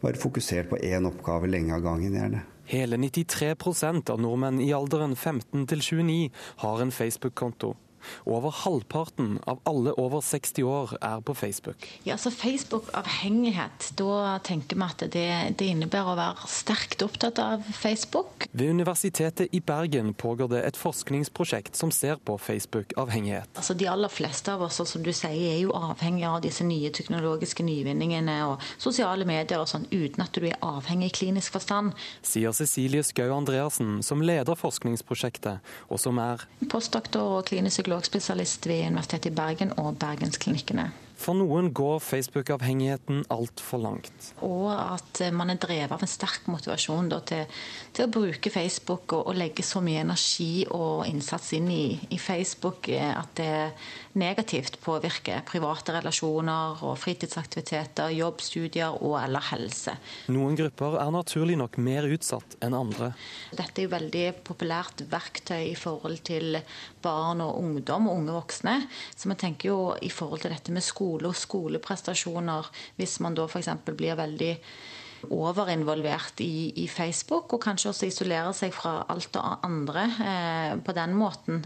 være 0.00 0.20
fokusert 0.20 0.70
på 0.70 0.80
én 0.86 1.08
oppgave 1.08 1.50
lenge 1.50 1.74
av 1.76 1.84
gangen, 1.84 2.14
gjerne. 2.16 2.44
Hele 2.70 2.96
93% 3.02 4.12
av 4.14 4.20
nordmenn 4.22 4.60
i 4.62 4.70
alderen 4.72 5.16
15 5.16 5.66
til 5.72 5.82
29 5.82 6.18
har 6.62 6.82
en 6.84 6.94
Facebook-konto. 6.94 7.74
Over 8.24 8.54
halvparten 8.64 9.38
av 9.50 9.60
alle 9.68 9.92
over 10.00 10.20
60 10.24 10.62
år 10.66 10.94
er 11.00 11.20
på 11.20 11.34
Facebook. 11.34 11.86
Ja, 12.04 12.16
så 12.18 12.30
Facebook-avhengighet, 12.30 13.90
da 13.98 14.38
tenker 14.44 14.76
vi 14.76 14.86
at 14.86 15.04
det, 15.12 15.26
det, 15.58 15.68
innebærer 15.70 16.12
å 16.12 16.18
være 16.18 16.50
sterkt 16.50 17.02
opptatt 17.04 17.40
av 17.42 17.64
Facebook. 17.76 18.46
Ved 18.52 18.70
Universitetet 18.70 19.54
i 19.54 19.60
Bergen 19.60 20.14
pågår 20.14 20.50
det 20.54 20.62
et 20.68 20.80
forskningsprosjekt 20.80 21.76
som 21.76 21.92
ser 21.94 22.20
på 22.24 22.38
Facebook-avhengighet. 22.38 23.50
Altså 23.56 23.74
De 23.74 23.88
aller 23.90 24.12
fleste 24.12 24.52
av 24.54 24.64
oss 24.66 24.80
som 24.80 25.04
du 25.04 25.12
sier, 25.12 25.54
er 25.54 25.60
jo 25.62 25.74
avhengig 25.76 26.26
av 26.28 26.40
disse 26.44 26.64
nye 26.66 26.90
teknologiske 26.94 27.64
nyvinningene 27.66 28.36
og 28.48 28.64
sosiale 28.80 29.26
medier 29.28 29.60
og 29.60 29.68
sånn, 29.70 29.86
uten 29.92 30.24
at 30.24 30.34
du 30.34 30.46
er 30.48 30.58
avhengig 30.64 31.10
i 31.10 31.16
klinisk 31.20 31.56
forstand. 31.56 31.94
Sier 32.26 32.54
Cecilie 32.56 33.04
Skau 33.06 33.30
Andreassen, 33.34 34.00
som 34.06 34.22
leder 34.24 34.58
forskningsprosjektet, 34.58 35.60
og 35.88 36.00
som 36.00 36.18
er 36.22 36.46
Postdoktor 36.70 37.38
og 37.38 37.46
klinisk 37.48 37.80
psykologspesialist 37.90 38.66
ved 38.68 38.86
Universitetet 38.86 39.32
i 39.32 39.34
Bergen 39.34 39.72
og 39.78 39.96
Bergensklinikkene. 39.98 40.90
For 41.20 41.36
noen 41.36 41.72
går 41.74 41.98
Facebook-avhengigheten 42.00 43.24
altfor 43.28 43.82
langt. 43.82 44.30
Og 44.46 44.70
at 44.70 45.20
man 45.36 45.50
er 45.50 45.58
drevet 45.60 45.92
av 45.92 46.00
en 46.00 46.08
sterk 46.08 46.46
motivasjon 46.48 47.10
da, 47.10 47.18
til, 47.26 47.50
til, 47.92 48.06
å 48.06 48.12
bruke 48.14 48.52
Facebook 48.54 49.12
og, 49.12 49.26
og, 49.26 49.34
legge 49.36 49.66
så 49.66 49.82
mye 49.84 50.04
energi 50.06 50.64
og 50.70 51.04
innsats 51.10 51.50
inn 51.58 51.68
i, 51.74 51.98
i, 52.08 52.16
Facebook 52.16 52.88
eh, 52.94 53.10
at 53.10 53.34
det 53.36 53.52
negativt 54.18 54.78
påvirker 54.82 55.44
private 55.46 55.94
relasjoner 55.94 56.82
og 56.86 56.96
fritidsaktiviteter, 56.98 58.10
jobb, 58.16 58.42
studier 58.42 58.96
og 58.98 59.16
eller 59.20 59.44
helse. 59.52 59.94
Noen 60.32 60.58
grupper 60.58 60.98
er 61.02 61.12
naturlig 61.14 61.58
nok 61.60 61.78
mer 61.82 62.08
utsatt 62.10 62.56
enn 62.64 62.76
andre. 62.76 63.12
Dette 63.54 63.82
er 63.82 63.86
jo 63.86 63.94
veldig 63.94 64.24
populært 64.46 65.04
verktøy 65.10 65.70
i 65.70 65.78
forhold 65.78 66.22
til 66.26 66.58
barn 67.02 67.42
og 67.44 67.60
ungdom 67.62 68.10
og 68.10 68.20
unge 68.20 68.36
voksne. 68.40 68.76
Så 69.14 69.30
vi 69.30 69.38
tenker 69.40 69.70
jo 69.70 69.80
i 70.02 70.10
forhold 70.12 70.44
til 70.44 70.54
dette 70.54 70.74
med 70.74 70.84
skole 70.84 71.30
og 71.30 71.38
skoleprestasjoner 71.38 72.72
hvis 72.98 73.20
man 73.22 73.38
da 73.38 73.46
f.eks. 73.46 73.70
blir 73.86 74.18
veldig 74.18 74.54
overinvolvert 75.28 76.40
i, 76.44 76.72
i, 76.82 76.86
Facebook, 76.88 77.52
og 77.52 77.62
kanskje 77.64 77.90
også 77.92 78.08
isolerer 78.08 78.52
seg 78.56 78.72
fra 78.74 79.00
alt 79.12 79.30
det 79.34 79.42
andre 79.66 80.06
eh, 80.24 80.74
på 80.84 80.94
den 80.96 81.16
måten. 81.18 81.64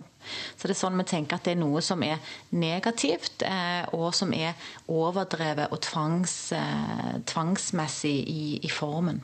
Så 0.57 0.67
det 0.67 0.75
er 0.75 0.81
sånn 0.81 0.99
vi 0.99 1.07
tenker 1.09 1.39
at 1.39 1.47
det 1.47 1.55
er 1.55 1.61
noe 1.61 1.83
som 1.85 2.03
er 2.07 2.23
negativt, 2.57 3.45
eh, 3.47 3.85
og 3.95 4.11
som 4.17 4.33
er 4.37 4.57
overdrevet 4.91 5.73
og 5.73 5.83
tvangs, 5.85 6.39
eh, 6.57 7.21
tvangsmessig 7.29 8.17
i, 8.31 8.47
i 8.65 8.73
formen. 8.73 9.23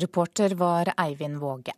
Reporter 0.00 0.56
var 0.58 0.94
Eivind 0.98 1.38
Våge. 1.42 1.74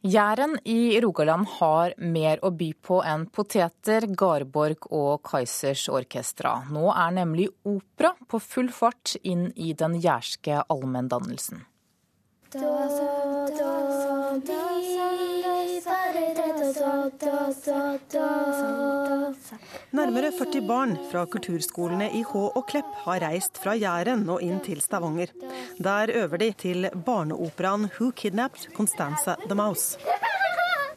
Jæren 0.00 0.54
i 0.64 0.96
Rogaland 1.04 1.44
har 1.58 1.92
mer 2.00 2.40
å 2.40 2.48
by 2.56 2.70
på 2.80 3.02
enn 3.04 3.26
poteter, 3.28 4.06
Garborg 4.08 4.86
og 4.96 5.20
Kaizers 5.28 5.82
orkestra. 5.92 6.54
Nå 6.72 6.86
er 6.88 7.12
nemlig 7.18 7.50
opera 7.68 8.14
på 8.24 8.40
full 8.40 8.70
fart 8.72 9.18
inn 9.20 9.50
i 9.60 9.74
den 9.76 9.98
jærske 10.00 10.62
allmenndannelsen. 10.72 11.66
Da, 12.50 12.72
da, 13.60 13.76
da, 14.48 15.39
Nærmere 19.96 20.30
40 20.36 20.66
barn 20.68 20.96
fra 21.10 21.22
kulturskolene 21.30 22.10
i 22.16 22.20
Hå 22.26 22.42
og 22.48 22.66
Klepp 22.68 22.90
har 23.06 23.22
reist 23.24 23.60
fra 23.62 23.72
Jæren 23.78 24.26
og 24.28 24.42
inn 24.44 24.60
til 24.64 24.82
Stavanger. 24.84 25.32
Der 25.80 26.12
øver 26.22 26.42
de 26.42 26.50
til 26.52 26.90
barneoperaen 27.06 27.88
'Who 27.88 28.10
Kidnapped 28.12 28.74
Constanza 28.76 29.36
the 29.46 29.56
Mouse'. 29.56 29.96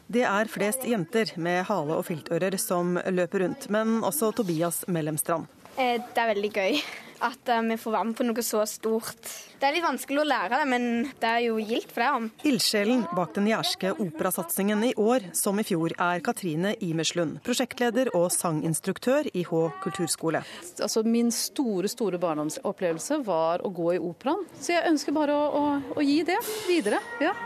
Det 0.06 0.22
er 0.22 0.44
flest 0.52 0.84
jenter 0.84 1.32
med 1.36 1.64
hale- 1.64 1.96
og 1.96 2.04
filtører 2.04 2.58
som 2.58 2.98
løper 3.06 3.38
rundt, 3.46 3.70
men 3.70 4.04
også 4.04 4.32
Tobias 4.36 4.84
Mellemstrand. 4.88 5.46
Eh, 5.78 5.96
det 5.98 6.20
er 6.20 6.34
veldig 6.34 6.52
gøy. 6.52 6.76
At 7.22 7.48
eh, 7.48 7.62
vi 7.68 7.76
får 7.80 7.94
være 7.94 8.04
med 8.10 8.16
på 8.18 8.26
noe 8.26 8.44
så 8.44 8.64
stort. 8.68 9.30
Det 9.60 9.68
er 9.68 9.76
litt 9.76 9.86
vanskelig 9.86 10.22
å 10.22 10.26
lære 10.28 10.60
det, 10.60 10.66
men 10.68 10.86
det 11.22 11.30
er 11.30 11.42
jo 11.46 11.58
gildt 11.62 11.92
for 11.92 12.04
det. 12.04 12.10
om. 12.18 12.28
Ildsjelen 12.50 13.04
bak 13.16 13.34
den 13.36 13.48
jærske 13.48 13.94
operasatsingen 14.02 14.84
i 14.90 14.92
år, 15.00 15.20
som 15.36 15.60
i 15.60 15.66
fjor, 15.66 15.94
er 15.98 16.22
Katrine 16.24 16.74
Imerslund, 16.84 17.40
prosjektleder 17.46 18.12
og 18.14 18.30
sanginstruktør 18.34 19.30
i 19.32 19.44
Hå 19.48 19.62
kulturskole. 19.84 20.44
Altså, 20.80 21.04
min 21.06 21.32
store 21.34 21.88
store 21.92 22.20
barndomsopplevelse 22.22 23.22
var 23.26 23.64
å 23.64 23.72
gå 23.74 23.94
i 23.96 24.02
operaen, 24.02 24.44
så 24.60 24.76
jeg 24.76 24.88
ønsker 24.92 25.16
bare 25.16 25.36
å, 25.36 25.44
å, 25.60 25.62
å 25.96 26.04
gi 26.04 26.20
det 26.26 26.40
videre. 26.68 27.00
Ja. 27.22 27.34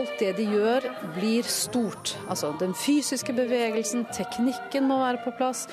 Alt 0.00 0.18
det 0.18 0.30
de 0.38 0.44
gjør, 0.48 0.84
blir 1.12 1.44
stort. 1.44 2.14
Altså 2.32 2.54
Den 2.60 2.70
fysiske 2.72 3.34
bevegelsen, 3.36 4.06
teknikken 4.16 4.86
må 4.88 4.96
være 5.02 5.20
på 5.20 5.32
plass, 5.36 5.66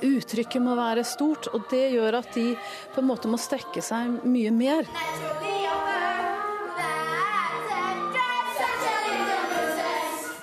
uttrykket 0.00 0.62
må 0.64 0.72
være 0.78 1.04
stort. 1.04 1.50
Og 1.52 1.66
det 1.68 1.90
gjør 1.92 2.16
at 2.22 2.30
de 2.32 2.54
på 2.94 3.02
en 3.02 3.08
måte 3.10 3.28
må 3.28 3.36
strekke 3.36 3.84
seg 3.84 4.24
mye 4.24 4.54
mer. 4.56 4.88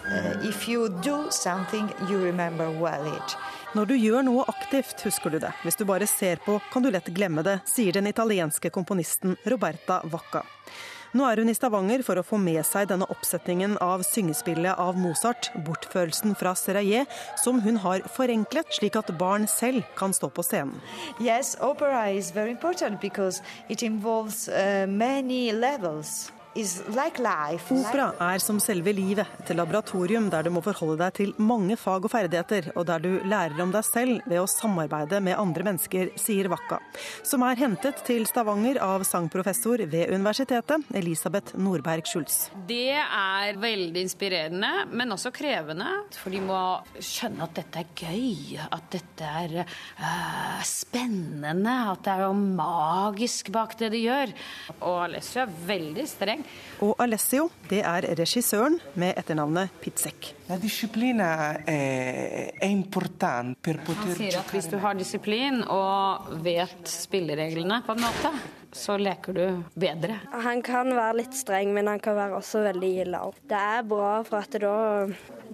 Uh, 0.05 0.45
if 0.45 0.69
you 0.69 0.85
do 1.01 1.31
something, 1.31 1.89
you 2.11 2.21
remember 2.21 2.69
well 2.77 3.09
it. 3.09 3.37
Når 3.73 3.89
du 3.89 3.97
gjør 3.97 4.21
noe 4.27 4.45
aktivt, 4.51 5.01
husker 5.01 5.33
du 5.33 5.41
det. 5.41 5.53
Hvis 5.65 5.81
du 5.81 5.87
bare 5.89 6.05
ser 6.05 6.37
på, 6.45 6.59
kan 6.69 6.85
du 6.85 6.91
lett 6.93 7.09
glemme 7.09 7.41
det, 7.41 7.63
sier 7.65 7.97
den 7.97 8.11
italienske 8.11 8.69
komponisten 8.69 9.39
Roberta 9.49 10.03
Vacca. 10.03 10.45
Nå 11.11 11.25
er 11.27 11.41
hun 11.41 11.51
i 11.51 11.55
Stavanger 11.55 12.03
for 12.07 12.19
å 12.19 12.23
få 12.23 12.37
med 12.39 12.61
seg 12.63 12.87
denne 12.87 13.07
oppsetningen 13.11 13.77
av 13.83 14.03
syngespillet 14.07 14.79
av 14.79 14.95
Mozart, 14.95 15.49
'Bortførelsen 15.55 16.37
fra 16.39 16.53
Serraillet', 16.55 17.11
som 17.43 17.59
hun 17.61 17.77
har 17.83 18.05
forenklet, 18.15 18.71
slik 18.71 18.95
at 18.95 19.11
barn 19.19 19.47
selv 19.47 19.83
kan 19.99 20.13
stå 20.13 20.29
på 20.31 20.43
scenen. 20.43 20.79
Yes, 21.19 21.57
opera 21.59 22.09
is 22.09 22.31
very 22.31 22.51
important 22.51 23.01
because 23.01 23.41
it 23.69 23.83
involves 23.83 24.47
uh, 24.47 24.87
many. 24.87 25.51
Like 26.51 27.23
Opera 27.71 28.09
er 28.19 28.41
som 28.43 28.57
selve 28.59 28.91
livet, 28.91 29.27
et 29.39 29.53
laboratorium 29.55 30.25
der 30.29 30.43
du 30.43 30.49
må 30.51 30.59
forholde 30.65 30.97
deg 30.99 31.13
til 31.15 31.29
mange 31.39 31.77
fag 31.79 32.03
og 32.03 32.11
ferdigheter, 32.11 32.73
og 32.75 32.89
der 32.89 32.99
du 32.99 33.21
lærer 33.23 33.55
om 33.63 33.71
deg 33.71 33.85
selv 33.87 34.25
ved 34.27 34.41
å 34.41 34.49
samarbeide 34.51 35.21
med 35.23 35.39
andre 35.39 35.63
mennesker, 35.69 36.11
sier 36.19 36.49
Vakka, 36.51 36.81
som 37.23 37.45
er 37.47 37.55
hentet 37.55 38.01
til 38.03 38.27
Stavanger 38.27 38.81
av 38.83 39.05
sangprofessor 39.07 39.85
ved 39.93 40.11
universitetet, 40.11 40.83
Elisabeth 40.91 41.55
Nordberg 41.55 42.09
Schultz. 42.11 42.49
Det 42.67 42.99
er 42.99 43.55
veldig 43.61 44.03
inspirerende, 44.03 44.73
men 44.91 45.15
også 45.15 45.31
krevende. 45.31 45.87
For 46.19 46.35
de 46.35 46.43
må 46.43 46.59
skjønne 46.99 47.47
at 47.47 47.55
dette 47.61 47.85
er 47.85 47.95
gøy, 47.95 48.59
at 48.67 48.91
dette 48.91 49.31
er 49.45 49.57
uh, 49.63 50.59
spennende, 50.67 51.77
at 51.95 52.03
det 52.03 52.17
er 52.17 52.27
jo 52.27 52.35
magisk 52.35 53.53
bak 53.55 53.79
det 53.79 53.93
de 53.95 54.03
gjør. 54.03 54.35
Og 54.81 54.99
Alessio 55.07 55.45
er 55.45 55.57
veldig 55.71 56.07
streng. 56.11 56.40
Og 56.81 56.95
Alessio, 57.03 57.49
det 57.69 57.81
er 57.85 58.01
regissøren 58.17 58.79
med 58.99 59.13
etternavnet 59.19 59.69
Pizzek. 59.83 60.33
Han 60.51 60.59
sier 60.67 60.87
at 64.39 64.49
hvis 64.55 64.69
du 64.71 64.77
har 64.81 64.93
disiplin 64.97 65.61
og 65.67 66.31
vet 66.43 66.87
spillereglene, 66.89 67.81
på 67.85 67.91
en 67.95 68.03
måte, 68.03 68.29
så 68.71 68.95
leker 68.99 69.35
du 69.35 69.63
bedre. 69.79 70.17
Han 70.45 70.61
kan 70.63 70.91
være 70.95 71.17
litt 71.21 71.35
streng, 71.35 71.73
men 71.75 71.87
han 71.91 71.99
kan 72.03 72.15
være 72.17 72.39
også 72.39 72.63
veldig 72.69 72.93
lav. 73.11 73.35
Det 73.47 73.59
er 73.59 73.83
bra, 73.87 74.23
for 74.27 74.39
at 74.39 74.55
da, 74.63 74.75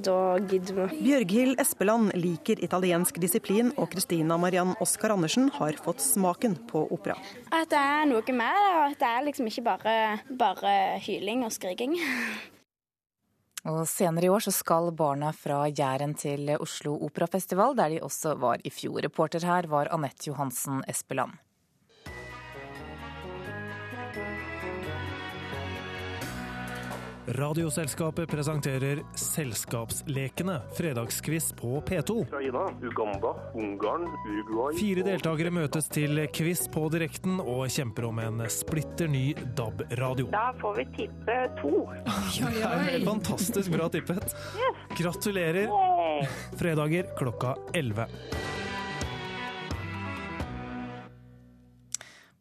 da 0.05 0.17
gidder 0.45 0.83
vi. 0.83 0.99
Bjørghild 1.07 1.61
Espeland 1.61 2.13
liker 2.17 2.61
italiensk 2.63 3.19
disiplin, 3.21 3.73
og 3.77 3.89
Kristina 3.93 4.37
Mariann 4.41 4.75
Oskar 4.83 5.15
Andersen 5.15 5.49
har 5.57 5.79
fått 5.81 6.03
smaken 6.05 6.59
på 6.69 6.85
opera. 6.93 7.17
At 7.49 7.71
det 7.73 7.81
er 7.81 8.05
noe 8.11 8.37
med 8.37 8.61
det, 8.61 8.71
og 8.75 8.83
at 8.91 9.01
det 9.01 9.11
er 9.11 9.27
liksom 9.29 9.49
ikke 9.49 9.65
bare, 9.65 9.97
bare 10.37 10.76
hyling 11.03 11.45
og 11.47 11.53
skriking. 11.55 11.97
Og 13.67 13.81
Senere 13.89 14.29
i 14.29 14.29
år 14.31 14.45
så 14.45 14.53
skal 14.55 14.93
barna 14.95 15.33
fra 15.35 15.65
Jæren 15.67 16.13
til 16.15 16.53
Oslo 16.55 16.93
Operafestival, 17.03 17.75
der 17.75 17.91
de 17.91 18.03
også 18.05 18.37
var 18.39 18.61
i 18.63 18.71
fjor. 18.71 19.01
Reporter 19.03 19.43
her 19.43 19.67
var 19.67 19.89
Anette 19.91 20.29
Johansen 20.29 20.85
Espeland. 20.87 21.35
Radioselskapet 27.27 28.29
presenterer 28.29 29.03
Selskapslekene, 29.15 30.61
fredagskviss 30.77 31.53
på 31.53 31.81
P2. 31.81 32.21
Ukraina, 32.21 32.61
Uganda, 32.81 33.33
Ungarn, 33.53 34.07
Uruguay 34.27 34.77
Fire 34.79 35.03
deltakere 35.03 35.51
møtes 35.51 35.89
til 35.91 36.21
quiz 36.31 36.63
på 36.71 36.85
direkten 36.93 37.41
og 37.43 37.65
kjemper 37.73 38.07
om 38.07 38.21
en 38.23 38.45
splitter 38.51 39.11
ny 39.11 39.25
DAB-radio. 39.59 40.29
Da 40.31 40.53
får 40.61 40.79
vi 40.79 40.87
tippe 40.95 41.37
to. 41.59 41.73
Det 42.37 42.63
er 42.63 43.03
fantastisk 43.03 43.75
bra 43.75 43.89
tippet. 43.91 44.37
Gratulerer. 44.95 45.67
Fredager 46.55 47.11
klokka 47.19 47.57
11. 47.75 48.07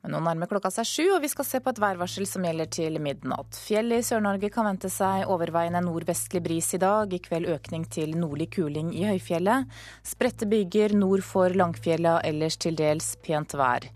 Men 0.06 0.14
nå 0.14 0.20
nærmer 0.22 0.46
klokka 0.46 0.70
seg 0.70 0.86
sju, 0.86 1.04
og 1.16 1.22
vi 1.24 1.28
skal 1.32 1.46
se 1.48 1.58
på 1.58 1.72
et 1.72 1.80
værvarsel 1.82 2.28
som 2.30 2.44
gjelder 2.46 2.68
til 2.70 2.94
midnatt. 3.02 3.56
Fjell 3.58 3.90
i 3.90 4.04
Sør-Norge 4.06 4.52
kan 4.54 4.68
vente 4.68 4.86
seg 4.86 5.24
overveiende 5.26 5.80
nordvestlig 5.82 6.44
bris 6.44 6.68
i 6.76 6.78
dag. 6.78 7.10
I 7.10 7.18
kveld 7.24 7.50
økning 7.50 7.88
til 7.90 8.12
nordlig 8.14 8.52
kuling 8.54 8.92
i 8.94 9.02
høyfjellet. 9.08 9.66
Spredte 10.06 10.46
byger 10.46 10.94
nord 10.94 11.24
for 11.26 11.50
Langfjella, 11.50 12.20
ellers 12.22 12.54
til 12.62 12.78
dels 12.78 13.16
pent 13.26 13.56
vær. 13.58 13.88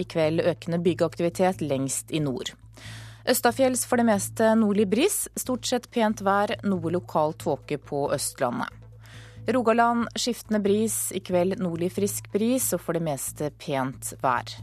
I 0.00 0.08
kveld 0.08 0.40
økende 0.40 0.80
bygeaktivitet 0.88 1.60
lengst 1.60 2.16
i 2.16 2.22
nord. 2.24 2.54
Østafjells 3.28 3.84
for 3.84 4.00
det 4.00 4.08
meste 4.08 4.54
nordlig 4.56 4.88
bris, 4.88 5.18
stort 5.36 5.68
sett 5.68 5.90
pent 5.92 6.24
vær, 6.24 6.54
noe 6.64 6.94
lokal 6.96 7.36
tåke 7.36 7.76
på 7.76 8.06
Østlandet. 8.16 8.72
Rogaland 9.52 10.08
skiftende 10.16 10.64
bris, 10.64 11.10
i 11.12 11.20
kveld 11.20 11.60
nordlig 11.60 11.92
frisk 11.92 12.32
bris 12.32 12.72
og 12.72 12.80
for 12.84 12.96
det 12.96 13.04
meste 13.04 13.52
pent 13.60 14.14
vær. 14.24 14.56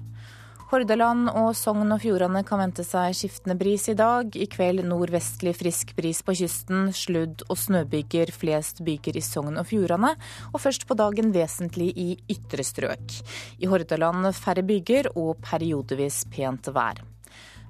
Hordaland 0.65 1.27
og 1.29 1.51
Sogn 1.53 1.93
og 1.93 1.99
Fjordane 2.01 2.41
kan 2.45 2.57
vente 2.57 2.81
seg 2.81 3.13
skiftende 3.13 3.53
bris 3.59 3.83
i 3.91 3.93
dag. 3.97 4.33
I 4.33 4.47
kveld 4.49 4.81
nordvestlig 4.89 5.53
frisk 5.59 5.91
bris 5.93 6.23
på 6.25 6.33
kysten, 6.39 6.87
sludd 6.89 7.43
og 7.45 7.59
snøbyger 7.61 8.31
flest 8.33 8.81
byger 8.85 9.19
i 9.19 9.21
Sogn 9.21 9.59
og 9.61 9.67
Fjordane, 9.69 10.15
og 10.49 10.63
først 10.63 10.87
på 10.89 10.97
dagen 10.97 11.29
vesentlig 11.35 11.91
i 11.93 12.07
ytre 12.33 12.65
strøk. 12.65 13.13
I 13.61 13.69
Hordaland 13.69 14.31
færre 14.33 14.65
byger 14.65 15.11
og 15.13 15.37
periodevis 15.45 16.23
pent 16.33 16.71
vær. 16.73 17.03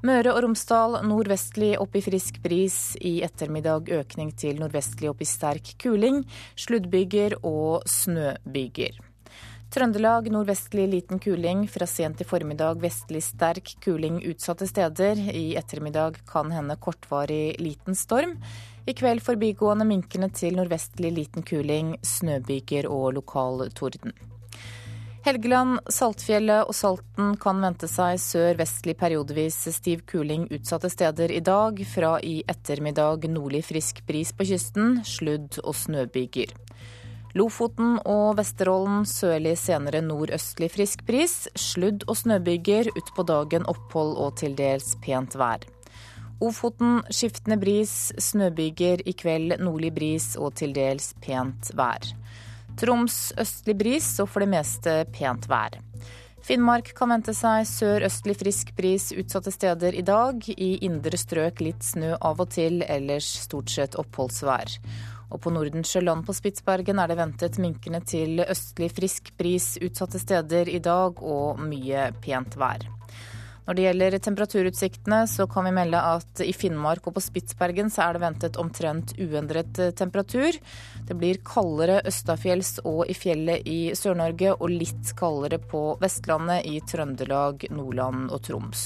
Møre 0.05 0.31
og 0.31 0.45
Romsdal 0.45 1.01
nordvestlig 1.03 1.73
opp 1.81 1.97
i 1.99 2.03
frisk 2.05 2.39
bris. 2.43 2.77
I 3.03 3.17
ettermiddag 3.27 3.91
økning 3.97 4.31
til 4.39 4.61
nordvestlig 4.61 5.11
opp 5.11 5.25
i 5.25 5.27
sterk 5.27 5.73
kuling. 5.83 6.23
Sluddbyger 6.55 7.41
og 7.43 7.83
snøbyger. 7.89 9.03
Trøndelag 9.75 10.29
nordvestlig 10.31 10.85
liten 10.87 11.19
kuling. 11.19 11.65
Fra 11.67 11.83
sent 11.83 12.21
i 12.21 12.25
formiddag 12.27 12.79
vestlig 12.79 13.19
sterk 13.25 13.73
kuling 13.83 14.21
utsatte 14.23 14.63
steder. 14.69 15.19
I 15.19 15.57
ettermiddag 15.59 16.21
kan 16.29 16.53
hende 16.55 16.77
kortvarig 16.79 17.57
liten 17.59 17.95
storm. 17.95 18.37
I 18.87 18.93
kveld 18.95 19.19
forbigående 19.25 19.83
minkende 19.89 20.29
til 20.31 20.55
nordvestlig 20.55 21.11
liten 21.17 21.43
kuling, 21.43 21.97
snøbyger 21.99 22.87
og 22.87 23.17
lokal 23.17 23.65
torden. 23.75 24.15
Helgeland, 25.27 25.81
Saltfjellet 25.91 26.69
og 26.69 26.77
Salten 26.77 27.35
kan 27.41 27.59
vente 27.59 27.89
seg 27.91 28.15
sør-vestlig 28.21 28.95
periodevis 28.95 29.57
stiv 29.75 30.05
kuling 30.07 30.47
utsatte 30.55 30.87
steder 30.93 31.35
i 31.35 31.43
dag. 31.43 31.83
Fra 31.83 32.15
i 32.23 32.37
ettermiddag 32.47 33.27
nordlig 33.27 33.65
frisk 33.73 34.05
bris 34.07 34.31
på 34.31 34.47
kysten, 34.53 35.01
sludd 35.03 35.59
og 35.65 35.75
snøbyger. 35.75 36.55
Lofoten 37.35 37.97
og 38.07 38.37
Vesterålen 38.37 39.03
sørlig 39.03 39.57
senere 39.59 39.99
nordøstlig 40.05 40.69
frisk 40.71 41.01
bris. 41.07 41.33
Sludd 41.59 42.05
og 42.07 42.15
snøbyger, 42.21 42.87
utpå 42.95 43.25
dagen 43.27 43.67
opphold 43.67 44.15
og 44.23 44.37
til 44.39 44.55
dels 44.55 44.93
pent 45.03 45.35
vær. 45.35 45.65
Ofoten 46.39 47.01
skiftende 47.11 47.57
bris, 47.59 48.13
snøbyger, 48.23 49.03
i 49.03 49.13
kveld 49.19 49.57
nordlig 49.59 49.91
bris 49.95 50.33
og 50.39 50.55
til 50.61 50.71
dels 50.75 51.11
pent 51.23 51.73
vær. 51.75 52.07
Troms 52.79 53.33
østlig 53.39 53.75
bris 53.83 54.07
og 54.23 54.31
for 54.31 54.43
det 54.43 54.51
meste 54.55 55.01
pent 55.15 55.49
vær. 55.51 55.75
Finnmark 56.45 56.91
kan 56.95 57.09
vente 57.09 57.33
seg 57.33 57.65
sør-østlig 57.65 58.35
frisk 58.37 58.71
bris 58.77 59.09
utsatte 59.15 59.51
steder 59.51 59.95
i 59.97 60.03
dag. 60.05 60.39
I 60.55 60.75
indre 60.85 61.17
strøk 61.17 61.63
litt 61.65 61.83
snø 61.83 62.13
av 62.19 62.43
og 62.43 62.51
til, 62.53 62.83
ellers 62.85 63.27
stort 63.47 63.73
sett 63.73 63.97
oppholdsvær. 63.97 64.75
Og 65.31 65.41
på 65.41 65.53
Nordensjøland 65.53 66.25
på 66.27 66.35
Spitsbergen 66.37 66.99
er 67.01 67.11
det 67.11 67.19
ventet 67.19 67.61
minkende 67.61 68.01
til 68.05 68.43
østlig 68.45 68.91
frisk 68.93 69.31
bris 69.39 69.75
utsatte 69.81 70.21
steder 70.21 70.69
i 70.69 70.81
dag 70.83 71.23
og 71.23 71.63
mye 71.63 72.11
pent 72.21 72.59
vær. 72.59 72.85
Når 73.65 73.73
det 73.73 73.85
gjelder 73.87 74.15
temperaturutsiktene, 74.21 75.23
så 75.25 75.47
kan 75.49 75.65
vi 75.65 75.73
melde 75.73 75.97
at 75.97 76.41
i 76.45 76.51
Finnmark 76.53 77.07
og 77.09 77.15
på 77.15 77.23
Spitsbergen 77.25 77.89
så 77.89 78.03
er 78.05 78.13
det 78.13 78.21
ventet 78.21 78.59
omtrent 78.61 79.15
uendret 79.17 79.79
temperatur. 79.97 80.59
Det 81.07 81.17
blir 81.17 81.41
kaldere 81.45 82.03
østafjells 82.05 82.75
og 82.85 83.09
i 83.09 83.15
fjellet 83.17 83.65
i 83.65 83.79
Sør-Norge, 83.97 84.53
og 84.59 84.69
litt 84.69 85.15
kaldere 85.17 85.57
på 85.57 85.95
Vestlandet, 86.01 86.61
i 86.69 86.77
Trøndelag, 86.85 87.65
Nordland 87.73 88.29
og 88.29 88.45
Troms. 88.45 88.85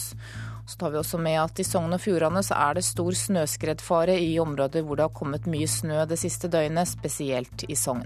Så 0.69 0.77
tar 0.77 0.91
vi 0.93 0.99
også 0.99 1.17
med 1.17 1.33
at 1.41 1.59
I 1.59 1.63
Sogn 1.65 1.95
og 1.95 2.01
Fjordane 2.03 2.43
så 2.45 2.53
er 2.61 2.77
det 2.77 2.85
stor 2.85 3.15
snøskredfare 3.17 4.19
i 4.21 4.35
områder 4.37 4.85
hvor 4.85 4.99
det 4.99 5.07
har 5.07 5.15
kommet 5.17 5.49
mye 5.49 5.65
snø 5.65 6.03
det 6.05 6.19
siste 6.21 6.51
døgnet, 6.53 6.91
spesielt 6.91 7.65
i 7.65 7.77
Sogn. 7.79 8.05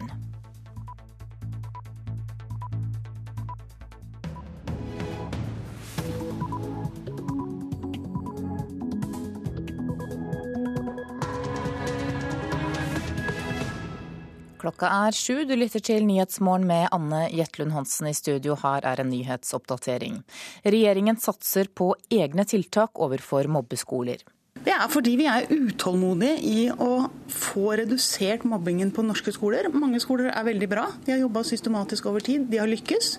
Klokka 14.64 14.88
er 14.88 15.12
sju, 15.12 15.42
du 15.44 15.58
lytter 15.60 15.82
til 15.84 16.06
Nyhetsmorgen 16.08 16.64
med 16.64 16.86
Anne 16.96 17.26
Jetlund 17.36 17.74
Hansen 17.76 18.08
i 18.08 18.14
studio. 18.16 18.56
Her 18.62 18.86
er 18.88 19.02
en 19.02 19.10
nyhetsoppdatering. 19.12 20.22
Regjeringen 20.64 21.20
satser 21.20 21.68
på 21.68 21.90
egne 22.08 22.46
tiltak 22.48 22.96
overfor 22.96 23.50
mobbeskoler. 23.52 24.24
Det 24.64 24.72
er 24.72 24.88
fordi 24.88 25.18
vi 25.20 25.28
er 25.28 25.50
utålmodige 25.52 26.38
i 26.48 26.64
å 26.72 27.10
få 27.28 27.74
redusert 27.82 28.48
mobbingen 28.48 28.96
på 28.96 29.04
norske 29.04 29.36
skoler. 29.36 29.68
Mange 29.76 30.00
skoler 30.00 30.32
er 30.32 30.48
veldig 30.48 30.72
bra, 30.72 30.88
de 31.04 31.12
har 31.12 31.20
jobba 31.26 31.44
systematisk 31.44 32.08
over 32.14 32.24
tid, 32.24 32.48
de 32.48 32.64
har 32.64 32.72
lykkes. 32.72 33.18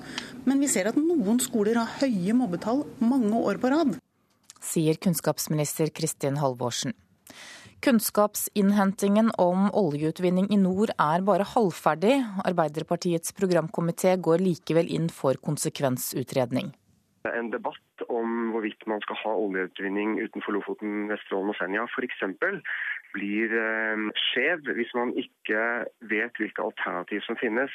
Men 0.48 0.64
vi 0.64 0.72
ser 0.72 0.88
at 0.88 0.96
noen 0.96 1.44
skoler 1.44 1.82
har 1.82 1.92
høye 2.00 2.40
mobbetall 2.40 2.86
mange 3.04 3.36
år 3.36 3.60
på 3.60 3.76
rad. 3.76 3.98
Sier 4.64 4.96
kunnskapsminister 4.96 5.92
Kristin 5.92 6.40
Halvorsen. 6.40 6.96
Kunnskapsinnhentingen 7.82 9.30
om 9.40 9.66
oljeutvinning 9.74 10.50
i 10.54 10.58
nord 10.60 10.92
er 10.94 11.24
bare 11.26 11.46
halvferdig. 11.54 12.20
Arbeiderpartiets 12.46 13.34
programkomité 13.36 14.14
går 14.20 14.44
likevel 14.44 14.90
inn 14.92 15.10
for 15.12 15.40
konsekvensutredning. 15.42 16.72
En 17.24 17.50
debatt 17.50 18.04
om 18.12 18.52
hvorvidt 18.52 18.86
man 18.86 19.00
skal 19.04 19.18
ha 19.22 19.34
oljeutvinning 19.46 20.18
utenfor 20.20 20.56
Lofoten, 20.56 21.08
Vesterålen 21.08 21.52
og 21.54 21.58
Senja 21.58 21.86
f.eks. 21.88 22.24
blir 23.16 23.54
eh, 23.58 24.06
skjev 24.28 24.70
hvis 24.76 24.94
man 24.98 25.14
ikke 25.18 25.60
vet 26.12 26.40
hvilke 26.40 26.64
alternativ 26.64 27.24
som 27.26 27.40
finnes. 27.40 27.72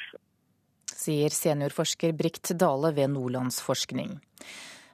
Sier 0.90 1.32
seniorforsker 1.34 2.12
Brikt 2.16 2.52
Dale 2.60 2.94
ved 2.96 3.12
Nordlandsforskning. 3.14 4.18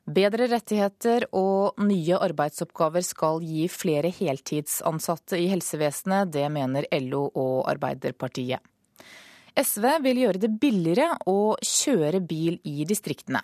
Bedre 0.07 0.47
rettigheter 0.47 1.25
og 1.35 1.81
nye 1.83 2.15
arbeidsoppgaver 2.23 3.03
skal 3.03 3.41
gi 3.43 3.65
flere 3.67 4.13
heltidsansatte 4.15 5.41
i 5.43 5.49
helsevesenet. 5.51 6.31
Det 6.31 6.45
mener 6.55 6.87
LO 7.03 7.25
og 7.35 7.67
Arbeiderpartiet. 7.73 8.63
SV 9.59 9.89
vil 10.05 10.21
gjøre 10.23 10.45
det 10.45 10.53
billigere 10.63 11.09
å 11.27 11.57
kjøre 11.59 12.23
bil 12.23 12.61
i 12.63 12.87
distriktene. 12.87 13.43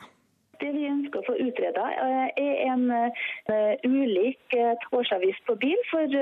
Det 0.63 0.71
vi 0.71 0.87
ønsker 0.87 1.19
å 1.19 1.27
få 1.27 1.35
utreda, 1.43 1.89
er 1.99 2.63
en 2.69 2.87
uh, 2.95 3.75
ulik 3.83 4.55
uh, 4.55 4.79
årsavgift 4.95 5.43
på 5.49 5.59
bil 5.59 5.83
for 5.91 6.15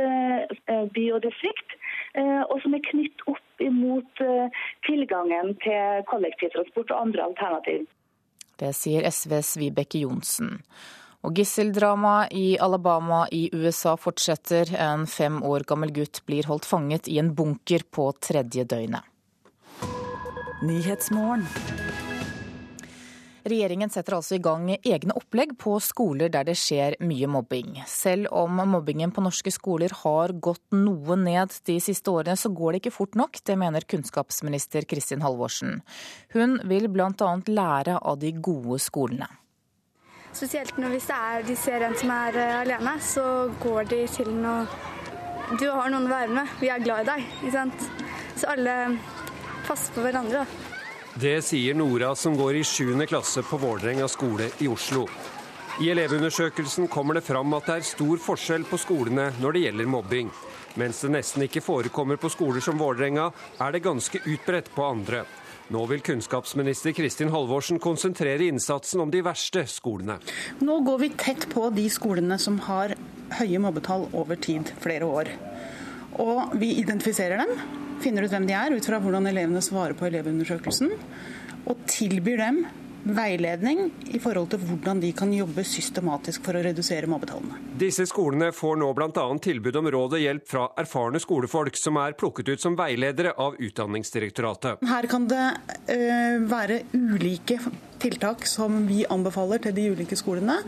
by 0.96 1.06
og 1.18 1.20
distrikt. 1.28 1.76
Og 2.16 2.56
som 2.64 2.72
er 2.74 2.86
knytt 2.88 3.28
opp 3.30 3.62
imot 3.62 4.22
tilgangen 4.88 5.52
til 5.62 6.00
kollektivtransport 6.10 6.90
og 6.90 7.04
andre 7.04 7.28
alternativ. 7.28 7.84
Det 8.60 8.74
sier 8.76 9.06
SVs 9.08 9.54
Vibeke 9.56 10.02
Johnsen. 10.02 10.58
Og 11.24 11.36
gisseldramaet 11.36 12.32
i 12.36 12.58
Alabama 12.60 13.26
i 13.32 13.48
USA 13.52 13.96
fortsetter. 14.00 14.72
En 14.76 15.06
fem 15.08 15.42
år 15.44 15.64
gammel 15.68 15.92
gutt 15.96 16.22
blir 16.28 16.48
holdt 16.48 16.68
fanget 16.68 17.08
i 17.08 17.18
en 17.20 17.32
bunker 17.36 17.84
på 17.92 18.10
tredje 18.20 18.64
døgnet. 18.68 19.04
Regjeringen 23.48 23.90
setter 23.92 24.16
altså 24.18 24.36
i 24.36 24.42
gang 24.42 24.68
egne 24.76 25.14
opplegg 25.16 25.54
på 25.60 25.76
skoler 25.82 26.32
der 26.32 26.46
det 26.48 26.56
skjer 26.60 26.96
mye 27.04 27.28
mobbing. 27.30 27.80
Selv 27.88 28.28
om 28.36 28.60
mobbingen 28.68 29.12
på 29.14 29.24
norske 29.24 29.52
skoler 29.54 29.94
har 30.02 30.34
gått 30.42 30.64
noe 30.76 31.16
ned 31.16 31.54
de 31.66 31.78
siste 31.80 32.12
årene, 32.12 32.36
så 32.36 32.52
går 32.52 32.72
det 32.72 32.82
ikke 32.82 32.96
fort 32.98 33.18
nok. 33.18 33.40
Det 33.44 33.56
mener 33.58 33.86
kunnskapsminister 33.88 34.88
Kristin 34.90 35.24
Halvorsen. 35.24 35.80
Hun 36.34 36.58
vil 36.68 36.90
bl.a. 36.92 37.30
lære 37.46 37.98
av 37.98 38.20
de 38.20 38.34
gode 38.36 38.80
skolene. 38.82 39.30
Spesielt 40.30 40.76
når 40.78 40.94
hvis 40.94 41.08
de 41.48 41.56
ser 41.58 41.82
en 41.82 41.96
som 41.98 42.12
er 42.14 42.36
eh, 42.38 42.56
alene, 42.60 42.92
så 43.02 43.24
går 43.62 43.88
de 43.90 44.04
til 44.14 44.30
noe 44.30 44.66
Du 45.58 45.66
har 45.66 45.90
noen 45.90 46.06
å 46.06 46.12
være 46.12 46.30
med. 46.30 46.52
Vi 46.60 46.70
er 46.70 46.84
glad 46.84 47.02
i 47.02 47.08
deg. 47.08 47.30
Ikke 47.40 47.56
sant? 47.56 47.88
Så 48.38 48.52
alle 48.52 48.76
passer 49.66 49.96
på 49.96 50.04
hverandre. 50.06 50.44
da. 50.44 50.69
Det 51.20 51.42
sier 51.44 51.74
Nora, 51.74 52.14
som 52.16 52.36
går 52.36 52.56
i 52.56 52.64
7. 52.64 53.06
klasse 53.06 53.42
på 53.42 53.56
Vålerenga 53.56 54.06
skole 54.08 54.46
i 54.58 54.68
Oslo. 54.68 55.02
I 55.80 55.90
elevundersøkelsen 55.92 56.88
kommer 56.88 57.18
det 57.18 57.26
fram 57.26 57.52
at 57.58 57.66
det 57.68 57.74
er 57.74 57.84
stor 57.84 58.22
forskjell 58.24 58.64
på 58.64 58.78
skolene 58.80 59.26
når 59.42 59.52
det 59.52 59.62
gjelder 59.66 59.90
mobbing. 59.92 60.30
Mens 60.80 61.02
det 61.04 61.10
nesten 61.12 61.44
ikke 61.44 61.60
forekommer 61.60 62.16
på 62.16 62.30
skoler 62.32 62.64
som 62.64 62.80
Vålerenga, 62.80 63.26
er 63.60 63.74
det 63.74 63.82
ganske 63.84 64.22
utbredt 64.22 64.70
på 64.72 64.86
andre. 64.86 65.26
Nå 65.68 65.84
vil 65.90 66.00
kunnskapsminister 66.06 66.96
Kristin 66.96 67.34
Halvorsen 67.34 67.82
konsentrere 67.82 68.48
innsatsen 68.48 69.04
om 69.04 69.12
de 69.12 69.20
verste 69.26 69.66
skolene. 69.68 70.16
Nå 70.64 70.78
går 70.88 71.04
vi 71.04 71.12
tett 71.20 71.50
på 71.52 71.68
de 71.76 71.84
skolene 71.92 72.40
som 72.40 72.56
har 72.70 72.96
høye 73.36 73.60
mobbetall 73.60 74.08
over 74.16 74.40
tid, 74.40 74.72
flere 74.80 75.04
år. 75.04 75.34
Og 76.16 76.56
vi 76.56 76.78
identifiserer 76.80 77.44
dem, 77.44 77.89
finner 78.02 78.26
ut 78.26 78.34
hvem 78.34 78.48
de 78.48 78.56
er 78.56 78.76
ut 78.76 78.86
fra 78.86 79.00
hvordan 79.02 79.28
elevene 79.30 79.62
svarer 79.64 79.96
på 79.98 80.08
elevundersøkelsen, 80.10 80.92
og 81.68 81.82
tilbyr 81.90 82.40
dem 82.40 82.62
veiledning 83.04 83.90
i 84.12 84.18
forhold 84.20 84.50
til 84.52 84.60
hvordan 84.64 85.00
de 85.00 85.10
kan 85.16 85.32
jobbe 85.32 85.64
systematisk 85.64 86.44
for 86.44 86.58
å 86.58 86.62
redusere 86.64 87.08
mobbetallene. 87.10 87.56
Disse 87.80 88.04
skolene 88.08 88.50
får 88.52 88.76
nå 88.80 88.90
bl.a. 88.96 89.26
tilbud 89.42 89.78
om 89.80 89.90
råd 89.94 90.16
og 90.18 90.24
hjelp 90.24 90.48
fra 90.50 90.66
erfarne 90.80 91.20
skolefolk 91.22 91.78
som 91.80 92.00
er 92.02 92.16
plukket 92.20 92.52
ut 92.52 92.64
som 92.64 92.76
veiledere 92.78 93.32
av 93.40 93.56
Utdanningsdirektoratet. 93.60 94.84
Her 94.90 95.10
kan 95.10 95.28
det 95.30 95.46
uh, 95.88 96.40
være 96.50 96.82
ulike 96.92 97.60
tiltak 98.00 98.46
som 98.48 98.82
vi 98.88 99.04
anbefaler 99.08 99.64
til 99.64 99.76
de 99.76 99.90
ulike 99.94 100.18
skolene. 100.18 100.60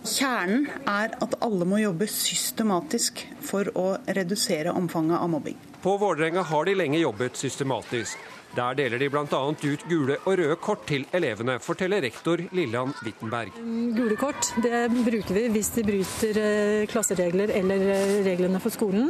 Kjernen 0.00 0.64
er 0.88 1.12
at 1.20 1.34
alle 1.44 1.66
må 1.68 1.82
jobbe 1.82 2.08
systematisk 2.08 3.20
for 3.44 3.68
å 3.76 3.90
redusere 4.08 4.72
omfanget 4.72 5.20
av 5.20 5.28
mobbing. 5.28 5.58
På 5.82 5.96
Vålerenga 5.96 6.42
har 6.42 6.64
de 6.64 6.74
lenge 6.74 6.98
jobbet 6.98 7.36
systematisk. 7.36 8.18
Der 8.54 8.74
deler 8.74 8.98
de 8.98 9.06
bl.a. 9.08 9.38
ut 9.48 9.84
gule 9.88 10.16
og 10.26 10.34
røde 10.36 10.56
kort 10.60 10.82
til 10.88 11.06
elevene, 11.16 11.54
forteller 11.62 12.02
rektor 12.04 12.42
Lilland 12.52 12.98
Wittenberg. 13.04 13.54
Gule 13.96 14.18
kort 14.20 14.50
det 14.60 14.88
bruker 14.90 15.38
vi 15.38 15.46
hvis 15.54 15.70
de 15.76 15.86
bryter 15.86 16.40
eh, 16.42 16.88
klasseregler 16.90 17.54
eller 17.62 17.86
eh, 17.94 18.18
reglene 18.26 18.60
for 18.60 18.74
skolen. 18.74 19.08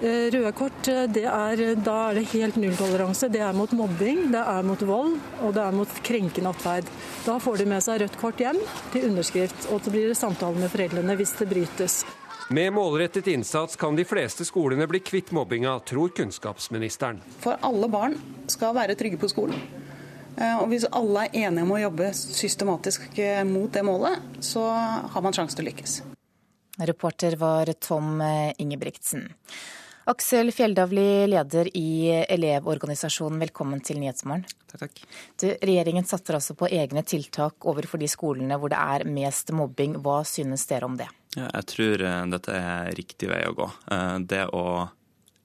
Eh, 0.00 0.28
røde 0.36 0.52
kort, 0.56 0.92
er, 0.92 1.64
da 1.74 1.96
er 2.04 2.20
det 2.20 2.28
helt 2.36 2.60
nulltoleranse. 2.60 3.32
Det 3.32 3.42
er 3.42 3.56
mot 3.56 3.74
mobbing, 3.74 4.28
det 4.30 4.46
er 4.46 4.70
mot 4.70 4.86
vold 4.92 5.18
og 5.40 5.56
det 5.56 5.66
er 5.66 5.76
mot 5.80 6.00
krenkende 6.06 6.54
atferd. 6.54 6.94
Da 7.26 7.40
får 7.42 7.64
de 7.64 7.70
med 7.74 7.82
seg 7.88 8.04
rødt 8.04 8.22
kort 8.22 8.38
hjem 8.44 8.62
til 8.94 9.10
underskrift, 9.10 9.72
og 9.72 9.82
så 9.82 9.90
blir 9.90 10.12
det 10.12 10.20
samtale 10.20 10.60
med 10.62 10.70
foreldrene 10.70 11.18
hvis 11.18 11.34
det 11.40 11.50
brytes. 11.50 12.02
Med 12.52 12.72
målrettet 12.72 13.26
innsats 13.26 13.76
kan 13.76 13.96
de 13.96 14.04
fleste 14.04 14.44
skolene 14.44 14.86
bli 14.90 14.98
kvitt 14.98 15.28
mobbinga, 15.30 15.76
tror 15.86 16.08
kunnskapsministeren. 16.08 17.20
For 17.38 17.54
alle 17.62 17.86
barn 17.88 18.16
skal 18.50 18.74
være 18.74 18.96
trygge 18.98 19.20
på 19.22 19.28
skolen. 19.30 19.60
Eh, 20.34 20.56
og 20.58 20.66
hvis 20.72 20.88
alle 20.90 21.28
er 21.28 21.44
enige 21.44 21.62
om 21.62 21.70
å 21.76 21.78
jobbe 21.78 22.08
systematisk 22.16 23.20
eh, 23.22 23.44
mot 23.46 23.70
det 23.70 23.84
målet, 23.86 24.18
så 24.42 24.64
har 24.66 25.22
man 25.22 25.36
sjanse 25.36 25.54
til 25.54 25.62
å 25.62 25.68
lykkes. 25.68 25.94
Reporter 26.90 27.38
var 27.38 27.70
Tom 27.78 28.18
eh, 28.18 28.50
Ingebrigtsen. 28.58 29.28
Aksel 30.10 30.50
Fjelldavli, 30.50 31.28
leder 31.30 31.70
i 31.78 32.10
Elevorganisasjonen, 32.24 33.38
velkommen 33.46 33.86
til 33.86 34.02
Nyhetsmorgen. 34.02 34.42
Takk, 34.72 34.88
takk. 34.88 35.00
Du, 35.38 35.46
regjeringen 35.54 36.02
satser 36.02 36.40
altså 36.40 36.58
på 36.58 36.66
egne 36.66 37.06
tiltak 37.06 37.62
overfor 37.70 38.02
de 38.02 38.10
skolene 38.10 38.58
hvor 38.58 38.74
det 38.74 38.82
er 38.82 39.06
mest 39.06 39.54
mobbing. 39.54 40.00
Hva 40.02 40.24
synes 40.26 40.66
dere 40.66 40.90
om 40.90 40.98
det? 40.98 41.12
Jeg 41.36 41.66
tror 41.70 42.02
eh, 42.02 42.24
dette 42.32 42.54
er 42.56 42.90
riktig 42.98 43.30
vei 43.30 43.44
å 43.46 43.54
gå. 43.54 43.68
Eh, 43.94 44.16
det 44.26 44.48
å 44.56 44.88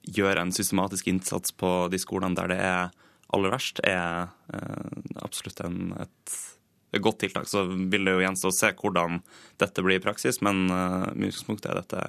gjøre 0.05 0.45
en 0.45 0.53
systematisk 0.53 1.09
innsats 1.11 1.53
på 1.57 1.87
de 1.93 1.99
skolene 2.01 2.37
der 2.37 2.51
det 2.53 2.59
er 2.61 2.95
aller 3.35 3.53
verst, 3.53 3.81
er 3.85 4.31
eh, 4.53 4.95
absolutt 5.25 5.61
en, 5.65 5.93
et, 6.01 6.37
godt 7.01 7.19
tiltak. 7.25 7.49
Så 7.51 7.65
vil 7.67 8.07
det 8.07 8.15
jo 8.15 8.23
gjenstå 8.23 8.49
å 8.49 8.55
se 8.55 8.71
hvordan 8.79 9.19
dette 9.61 9.85
blir 9.85 9.99
i 9.99 10.05
praksis, 10.05 10.39
men 10.45 10.65
med 10.69 11.27
utgangspunktet 11.27 11.73
er 11.73 11.81
dette, 11.81 12.03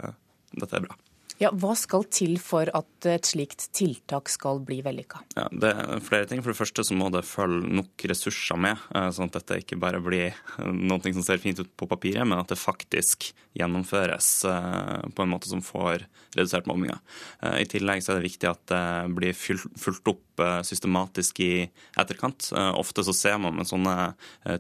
dette 0.55 0.79
er 0.79 0.85
bra. 0.87 0.97
Ja, 1.43 1.51
Hva 1.53 1.75
skal 1.77 2.07
til 2.09 2.39
for 2.41 2.71
at 2.73 3.07
et 3.11 3.29
slikt 3.29 3.67
tiltak 3.77 4.31
skal 4.33 4.63
bli 4.65 4.79
vellykka? 4.85 5.21
Ja, 5.37 5.47
det 5.53 5.73
er 5.73 6.05
flere 6.05 6.29
ting. 6.31 6.41
For 6.45 6.55
det 6.55 6.61
første 6.61 6.85
så 6.87 6.97
må 6.97 7.11
det 7.13 7.27
følge 7.29 7.69
nok 7.77 8.07
ressurser 8.09 8.61
med, 8.61 8.81
eh, 8.95 9.11
sånn 9.13 9.29
at 9.29 9.41
dette 9.41 9.61
ikke 9.61 9.79
bare 9.81 10.01
blir 10.01 10.37
noe 10.65 11.13
som 11.13 11.23
ser 11.27 11.43
fint 11.43 11.61
ut 11.61 11.73
på 11.77 11.89
papiret, 11.91 12.25
men 12.27 12.41
at 12.41 12.49
det 12.49 12.61
faktisk 12.61 13.31
gjennomføres 13.57 14.31
eh, 14.49 15.09
på 15.13 15.25
en 15.25 15.33
måte 15.33 15.51
som 15.53 15.61
får 15.65 16.07
redusert 16.37 16.69
mobbinga. 16.69 16.99
Eh, 17.43 17.61
I 17.65 17.69
tillegg 17.69 18.05
så 18.05 18.15
er 18.15 18.21
det 18.21 18.31
viktig 18.31 18.51
at 18.51 18.65
det 18.73 18.85
blir 19.17 19.37
fulgt 19.37 20.13
opp 20.13 20.26
systematisk 20.67 21.41
i 21.45 21.53
etterkant. 21.99 22.51
Ofte 22.77 23.05
så 23.07 23.15
ser 23.17 23.39
man 23.43 23.57
med 23.59 23.69
sånne 23.69 23.95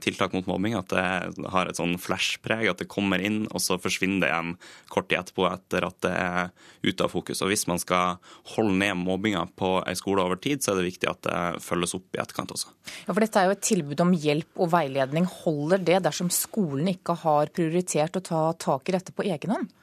tiltak 0.02 0.34
mot 0.36 0.48
mobbing 0.48 0.76
at 0.78 0.92
det 0.92 1.04
har 1.52 1.68
et 1.68 1.78
sånn 1.78 1.96
flash-preg, 2.00 2.66
at 2.70 2.82
det 2.82 2.88
kommer 2.90 3.22
inn, 3.22 3.44
og 3.52 3.62
så 3.62 3.78
forsvinner 3.80 4.22
det 4.22 4.30
igjen 4.30 4.54
kort 4.92 5.08
tid 5.10 5.20
etterpå 5.20 5.46
etter 5.50 5.86
at 5.88 5.98
det 6.04 6.12
er 6.14 6.50
ute 6.86 7.06
av 7.06 7.12
fokus. 7.12 7.42
Og 7.44 7.52
Hvis 7.52 7.66
man 7.70 7.80
skal 7.82 8.18
holde 8.54 8.76
ned 8.80 8.98
mobbinga 9.02 9.46
på 9.58 9.76
ei 9.86 9.96
skole 9.98 10.24
over 10.24 10.40
tid, 10.40 10.62
så 10.64 10.72
er 10.72 10.80
det 10.80 10.90
viktig 10.90 11.10
at 11.10 11.22
det 11.26 11.64
følges 11.64 11.96
opp 11.98 12.16
i 12.16 12.22
etterkant 12.22 12.54
også. 12.56 12.72
Ja, 13.06 13.12
for 13.12 13.22
Dette 13.24 13.42
er 13.42 13.50
jo 13.50 13.56
et 13.56 13.66
tilbud 13.66 14.04
om 14.04 14.14
hjelp 14.16 14.62
og 14.62 14.70
veiledning. 14.74 15.28
Holder 15.42 15.82
det 15.82 16.02
dersom 16.06 16.30
skolen 16.34 16.92
ikke 16.94 17.18
har 17.24 17.52
prioritert 17.54 18.18
å 18.18 18.24
ta 18.24 18.44
tak 18.58 18.88
i 18.88 18.96
dette 18.96 19.14
på 19.16 19.26
egen 19.26 19.56
hånd? 19.56 19.74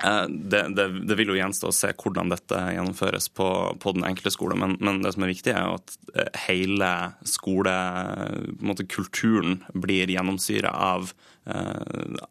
Eh, 0.00 0.24
det, 0.28 0.68
det, 0.68 1.06
det, 1.06 1.14
vil 1.18 1.28
jo 1.32 1.36
gjenstå 1.36 1.68
å 1.68 1.72
se 1.76 1.90
hvordan 1.92 2.28
dette 2.32 2.56
gjennomføres 2.76 3.28
på, 3.36 3.76
på 3.80 3.92
den 3.96 4.04
enkelte 4.08 4.34
skole, 4.34 4.54
men, 4.58 4.70
men, 4.80 5.02
det 5.04 5.12
som 5.14 5.22
er 5.26 5.34
viktig, 5.34 5.52
er 5.52 5.66
at 5.76 5.88
eh, 6.16 6.30
hele 6.46 6.90
skolekulturen 7.28 9.52
blir 9.84 10.06
gjennomsyra 10.10 10.70
av 10.72 11.12
eh, 11.44 11.80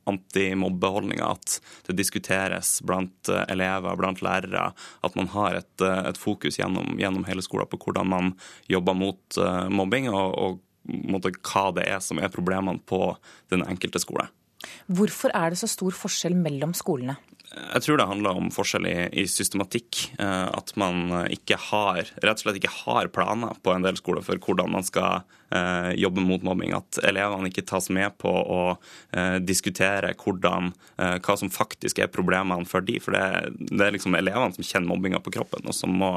antimobbeholdninga. 0.09 1.25
At 1.37 1.47
det 1.87 1.93
diskuteres 2.01 2.67
blant 2.87 3.29
eh, 3.29 3.45
elever, 3.53 3.99
blant 3.99 4.21
lærere. 4.25 4.65
At 5.05 5.13
man 5.19 5.27
har 5.35 5.51
et, 5.61 5.77
et 5.85 6.19
fokus 6.19 6.59
gjennom, 6.59 6.87
gjennom, 6.99 7.25
hele 7.29 7.43
skolen 7.45 7.71
på 7.71 7.81
hvordan 7.85 8.07
man 8.11 8.25
jobber 8.71 8.93
mot 8.97 9.21
eh, 9.37 9.67
mobbing, 9.69 10.05
og, 10.11 10.29
og 10.33 10.51
måte, 11.13 11.29
hva 11.45 11.71
det 11.77 11.85
er 11.87 11.99
som 12.03 12.17
er 12.19 12.33
problemene 12.33 12.79
på 12.89 13.17
den 13.53 13.61
enkelte 13.69 13.99
skole. 14.01 14.25
Hvorfor 14.91 15.29
er 15.37 15.49
det 15.53 15.59
så 15.61 15.67
stor 15.69 15.93
forskjell 15.95 16.35
mellom 16.37 16.73
skolene? 16.77 17.15
Jeg 17.51 17.83
tror 17.83 17.99
det 17.99 18.07
handler 18.07 18.37
om 18.39 18.47
forskjell 18.53 18.85
i, 18.87 18.95
i, 19.11 19.25
systematikk. 19.27 20.05
Eh, 20.19 20.47
at 20.55 20.71
man 20.79 21.11
ikke 21.33 21.57
har, 21.59 21.99
rett 22.23 22.39
og 22.39 22.45
slett 22.45 22.59
ikke 22.61 22.71
har 22.71 23.11
planer 23.11 23.57
på 23.63 23.73
en 23.73 23.83
del 23.83 23.97
skoler 23.99 24.23
for 24.23 24.39
hvordan 24.39 24.71
man 24.71 24.85
skal 24.87 25.25
eh, 25.51 25.91
jobbe 25.99 26.23
mot 26.23 26.45
mobbing. 26.47 26.71
At 26.77 27.01
elevene 27.03 27.51
ikke 27.51 27.65
tas 27.67 27.89
med 27.91 28.15
på 28.23 28.31
å 28.31 28.61
eh, 28.71 29.37
diskutere 29.43 30.13
hvordan, 30.21 30.71
hva 30.95 31.35
som 31.39 31.51
faktisk 31.51 31.99
er 31.99 32.11
problemene 32.13 32.67
for 32.69 32.85
de. 32.87 32.99
For 33.03 33.15
det, 33.17 33.51
det 33.67 33.83
er 33.83 33.97
liksom 33.97 34.15
elevene 34.15 34.55
som 34.55 34.67
kjenner 34.67 34.93
mobbinga 34.93 35.19
på 35.23 35.33
kroppen, 35.35 35.67
og 35.67 35.75
som 35.75 35.91
må 35.97 36.13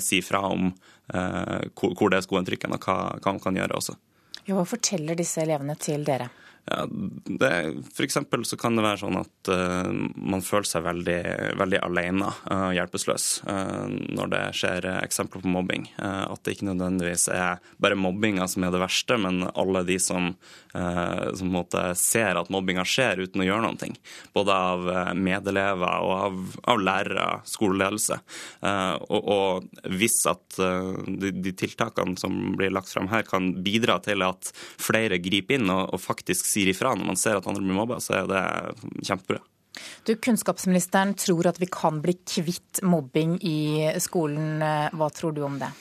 si 0.00 0.20
fra 0.24 0.40
om 0.48 0.70
hvor 1.04 2.12
det 2.12 2.20
er 2.20 2.24
skoen 2.24 2.46
trykker, 2.46 2.72
og 2.72 2.86
hva, 2.86 2.96
hva 3.18 3.34
man 3.34 3.42
kan 3.42 3.58
gjøre 3.58 3.76
også. 3.76 3.96
Ja, 4.44 4.54
hva 4.56 4.64
forteller 4.68 5.18
disse 5.18 5.42
elevene 5.44 5.76
til 5.80 6.06
dere? 6.06 6.30
Ja, 6.64 6.86
eksempel 8.00 8.44
så 8.48 8.56
kan 8.56 8.72
det 8.78 8.86
være 8.86 9.02
sånn 9.02 9.18
at 9.20 9.50
uh, 9.52 9.90
man 10.16 10.40
føler 10.44 10.64
seg 10.64 10.86
veldig, 10.86 11.18
veldig 11.60 11.80
alene 11.84 12.30
og 12.30 12.46
uh, 12.48 12.70
hjelpeløs 12.72 13.26
uh, 13.44 13.84
når 13.84 14.30
det 14.32 14.40
skjer 14.56 14.88
eksempler 14.94 15.44
på 15.44 15.52
mobbing. 15.52 15.84
at 16.00 16.40
det 16.44 16.54
ikke 16.54 16.70
nødvendigvis 16.70 17.26
er 17.34 17.60
bare 17.82 17.98
mobbinga 18.00 18.46
som 18.48 18.64
er 18.64 18.72
det 18.72 18.80
verste, 18.80 19.18
men 19.20 19.44
alle 19.52 19.82
de 19.84 19.98
som, 20.00 20.30
som 20.72 21.58
ser 21.98 22.38
at 22.38 22.50
mobbinga 22.52 22.84
skjer 22.88 23.22
uten 23.24 23.42
å 23.42 23.46
gjøre 23.46 23.66
noe. 23.66 23.90
Både 24.34 24.56
av 24.56 24.88
medelever 25.18 26.04
og 26.04 26.14
av, 26.14 26.40
av 26.72 26.82
lærere, 26.82 27.26
skoleledelse. 27.48 28.18
Og, 28.64 29.20
og, 29.20 29.68
hvis 29.94 30.16
at 30.30 30.58
de, 30.58 31.32
de, 31.34 31.54
tiltakene 31.56 32.16
som 32.20 32.56
blir 32.58 32.72
lagt 32.74 32.92
frem 32.92 33.08
her, 33.12 33.26
kan 33.28 33.52
bidra 33.64 34.00
til 34.04 34.24
at 34.26 34.50
flere 34.54 35.20
griper 35.22 35.58
inn 35.58 35.72
og, 35.72 35.94
og 35.94 36.02
faktisk 36.02 36.48
sier 36.54 36.70
ifra 36.72 36.94
når 36.94 37.10
man 37.12 37.18
ser 37.20 37.40
at 37.40 37.48
andre 37.50 37.64
blir 37.64 37.76
mobba, 37.76 38.00
så 38.02 38.20
er 38.22 38.30
det 38.30 38.44
kjempebra. 39.06 39.42
Du, 40.06 40.14
Kunnskapsministeren 40.22 41.16
tror 41.18 41.48
at 41.50 41.58
vi 41.58 41.66
kan 41.66 41.98
bli 42.02 42.14
kvitt 42.22 42.82
mobbing 42.86 43.40
i 43.42 43.90
skolen. 44.02 44.62
Hva 44.94 45.10
tror 45.10 45.34
du 45.34 45.42
om 45.46 45.58
det? 45.58 45.72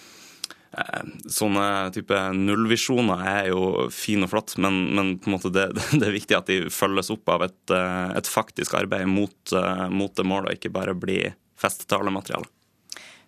Eh, 0.74 1.02
sånne 1.30 1.66
type 1.94 2.18
nullvisjoner 2.34 3.22
er 3.30 3.50
jo 3.52 3.90
fin 3.94 4.26
og 4.26 4.32
flott, 4.32 4.56
men, 4.64 4.80
men 4.98 5.14
det, 5.22 5.68
det, 6.00 6.02
er 6.02 6.16
viktig 6.16 6.38
at 6.38 6.50
de 6.50 6.58
følges 6.74 7.14
opp 7.14 7.30
av 7.30 7.46
et, 7.46 7.62
eh, 7.70 8.16
et 8.18 8.30
faktisk 8.30 8.74
arbeid 8.80 9.06
mot, 9.10 9.38
eh, 9.54 9.86
mot 9.94 10.16
det 10.18 10.26
målet, 10.26 10.50
og 10.50 10.58
ikke 10.58 10.74
bare 10.74 10.98
bli 10.98 11.20
festtalemateriale. 11.62 12.50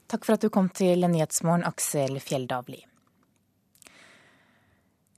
Takk 0.09 0.25
for 0.25 0.37
at 0.37 0.45
du 0.45 0.51
kom 0.53 0.69
til 0.73 1.05
Nyhetsmorgen, 1.05 1.65
Aksel 1.65 2.17
Fjelldavli. 2.21 2.81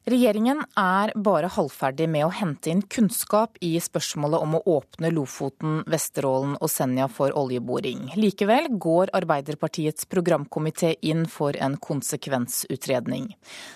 Regjeringen 0.07 0.61
er 0.79 1.11
bare 1.19 1.49
halvferdig 1.51 2.05
med 2.07 2.23
å 2.23 2.31
hente 2.31 2.69
inn 2.71 2.79
kunnskap 2.87 3.57
i 3.59 3.73
spørsmålet 3.83 4.39
om 4.39 4.55
å 4.55 4.61
åpne 4.77 5.09
Lofoten, 5.11 5.81
Vesterålen 5.83 6.53
og 6.61 6.71
Senja 6.71 7.09
for 7.11 7.35
oljeboring. 7.35 8.13
Likevel 8.15 8.69
går 8.79 9.11
Arbeiderpartiets 9.19 10.07
programkomité 10.07 10.93
inn 11.03 11.25
for 11.27 11.59
en 11.59 11.75
konsekvensutredning. 11.75 13.33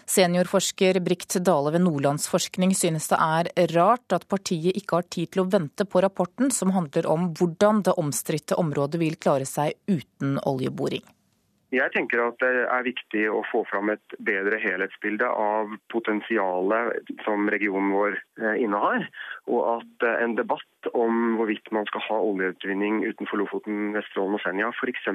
Seniorforsker 0.08 1.04
Brikt 1.04 1.42
Dale 1.44 1.76
ved 1.76 1.84
Nordlandsforskning 1.84 2.78
synes 2.80 3.12
det 3.12 3.20
er 3.20 3.52
rart 3.76 4.16
at 4.16 4.30
partiet 4.32 4.80
ikke 4.80 5.02
har 5.02 5.12
tid 5.12 5.36
til 5.36 5.44
å 5.44 5.50
vente 5.52 5.84
på 5.84 6.00
rapporten 6.00 6.48
som 6.56 6.72
handler 6.72 7.12
om 7.12 7.34
hvordan 7.36 7.84
det 7.84 8.00
omstridte 8.00 8.56
området 8.56 9.04
vil 9.04 9.20
klare 9.20 9.50
seg 9.50 9.76
uten 9.92 10.40
oljeboring. 10.48 11.04
Jeg 11.72 11.94
tenker 11.94 12.20
at 12.20 12.36
det 12.44 12.66
er 12.68 12.84
viktig 12.84 13.22
å 13.32 13.46
få 13.48 13.62
fram 13.70 13.94
et 13.94 14.16
bedre 14.20 14.58
helhetsbilde 14.60 15.28
av 15.28 15.72
potensialet 15.94 17.14
som 17.24 17.48
regionen 17.54 17.94
vår 17.96 18.18
eh, 18.42 18.58
innehar. 18.66 19.06
Og 19.48 19.62
at 19.78 20.06
eh, 20.08 20.18
en 20.26 20.36
debatt 20.36 20.92
om 20.92 21.38
hvorvidt 21.40 21.72
man 21.72 21.88
skal 21.88 22.04
ha 22.10 22.20
oljeutvinning 22.28 23.06
utenfor 23.08 23.40
Lofoten, 23.40 23.96
Vesterålen 23.96 24.36
og 24.36 24.44
Senja 24.44 24.74
f.eks. 24.76 25.08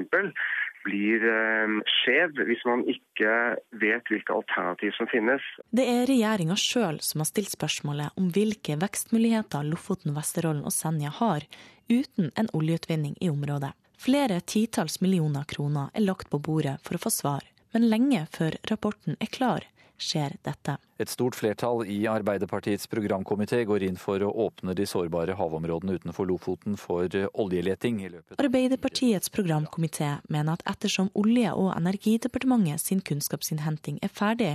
blir 0.87 1.29
eh, 1.29 1.77
skjev 1.99 2.41
hvis 2.49 2.65
man 2.65 2.81
ikke 2.89 3.37
vet 3.77 4.09
hvilke 4.09 4.41
alternativ 4.41 4.97
som 4.97 5.13
finnes. 5.13 5.45
Det 5.69 5.85
er 5.85 6.07
regjeringa 6.09 6.57
sjøl 6.57 6.97
som 7.05 7.21
har 7.21 7.29
stilt 7.29 7.53
spørsmålet 7.53 8.17
om 8.17 8.33
hvilke 8.33 8.81
vekstmuligheter 8.81 9.69
Lofoten, 9.69 10.17
Vesterålen 10.17 10.65
og 10.65 10.73
Senja 10.73 11.13
har 11.21 11.45
uten 11.85 12.33
en 12.33 12.49
oljeutvinning 12.57 13.13
i 13.21 13.29
området. 13.29 13.77
Flere 13.97 14.39
titalls 14.45 15.01
millioner 15.01 15.43
kroner 15.43 15.89
er 15.93 16.05
lagt 16.05 16.29
på 16.29 16.39
bordet 16.39 16.77
for 16.85 16.97
å 16.97 17.01
få 17.01 17.11
svar, 17.13 17.47
men 17.73 17.89
lenge 17.89 18.27
før 18.31 18.55
rapporten 18.69 19.17
er 19.19 19.31
klar, 19.33 19.65
skjer 19.97 20.35
dette. 20.45 20.77
Et 21.01 21.09
stort 21.09 21.35
flertall 21.37 21.81
i 21.89 21.97
Arbeiderpartiets 22.09 22.85
programkomité 22.91 23.63
går 23.65 23.87
inn 23.87 23.97
for 23.97 24.21
å 24.21 24.29
åpne 24.45 24.75
de 24.77 24.85
sårbare 24.89 25.33
havområdene 25.37 25.97
utenfor 25.97 26.29
Lofoten 26.29 26.77
for 26.77 27.09
oljeleting. 27.33 28.03
Arbeiderpartiets 28.37 29.33
programkomité 29.33 30.15
mener 30.29 30.57
at 30.57 30.65
ettersom 30.69 31.09
Olje- 31.17 31.55
og 31.57 31.73
energidepartementet 31.73 32.81
sin 32.85 33.01
kunnskapsinnhenting 33.01 33.97
er 34.05 34.13
ferdig, 34.13 34.53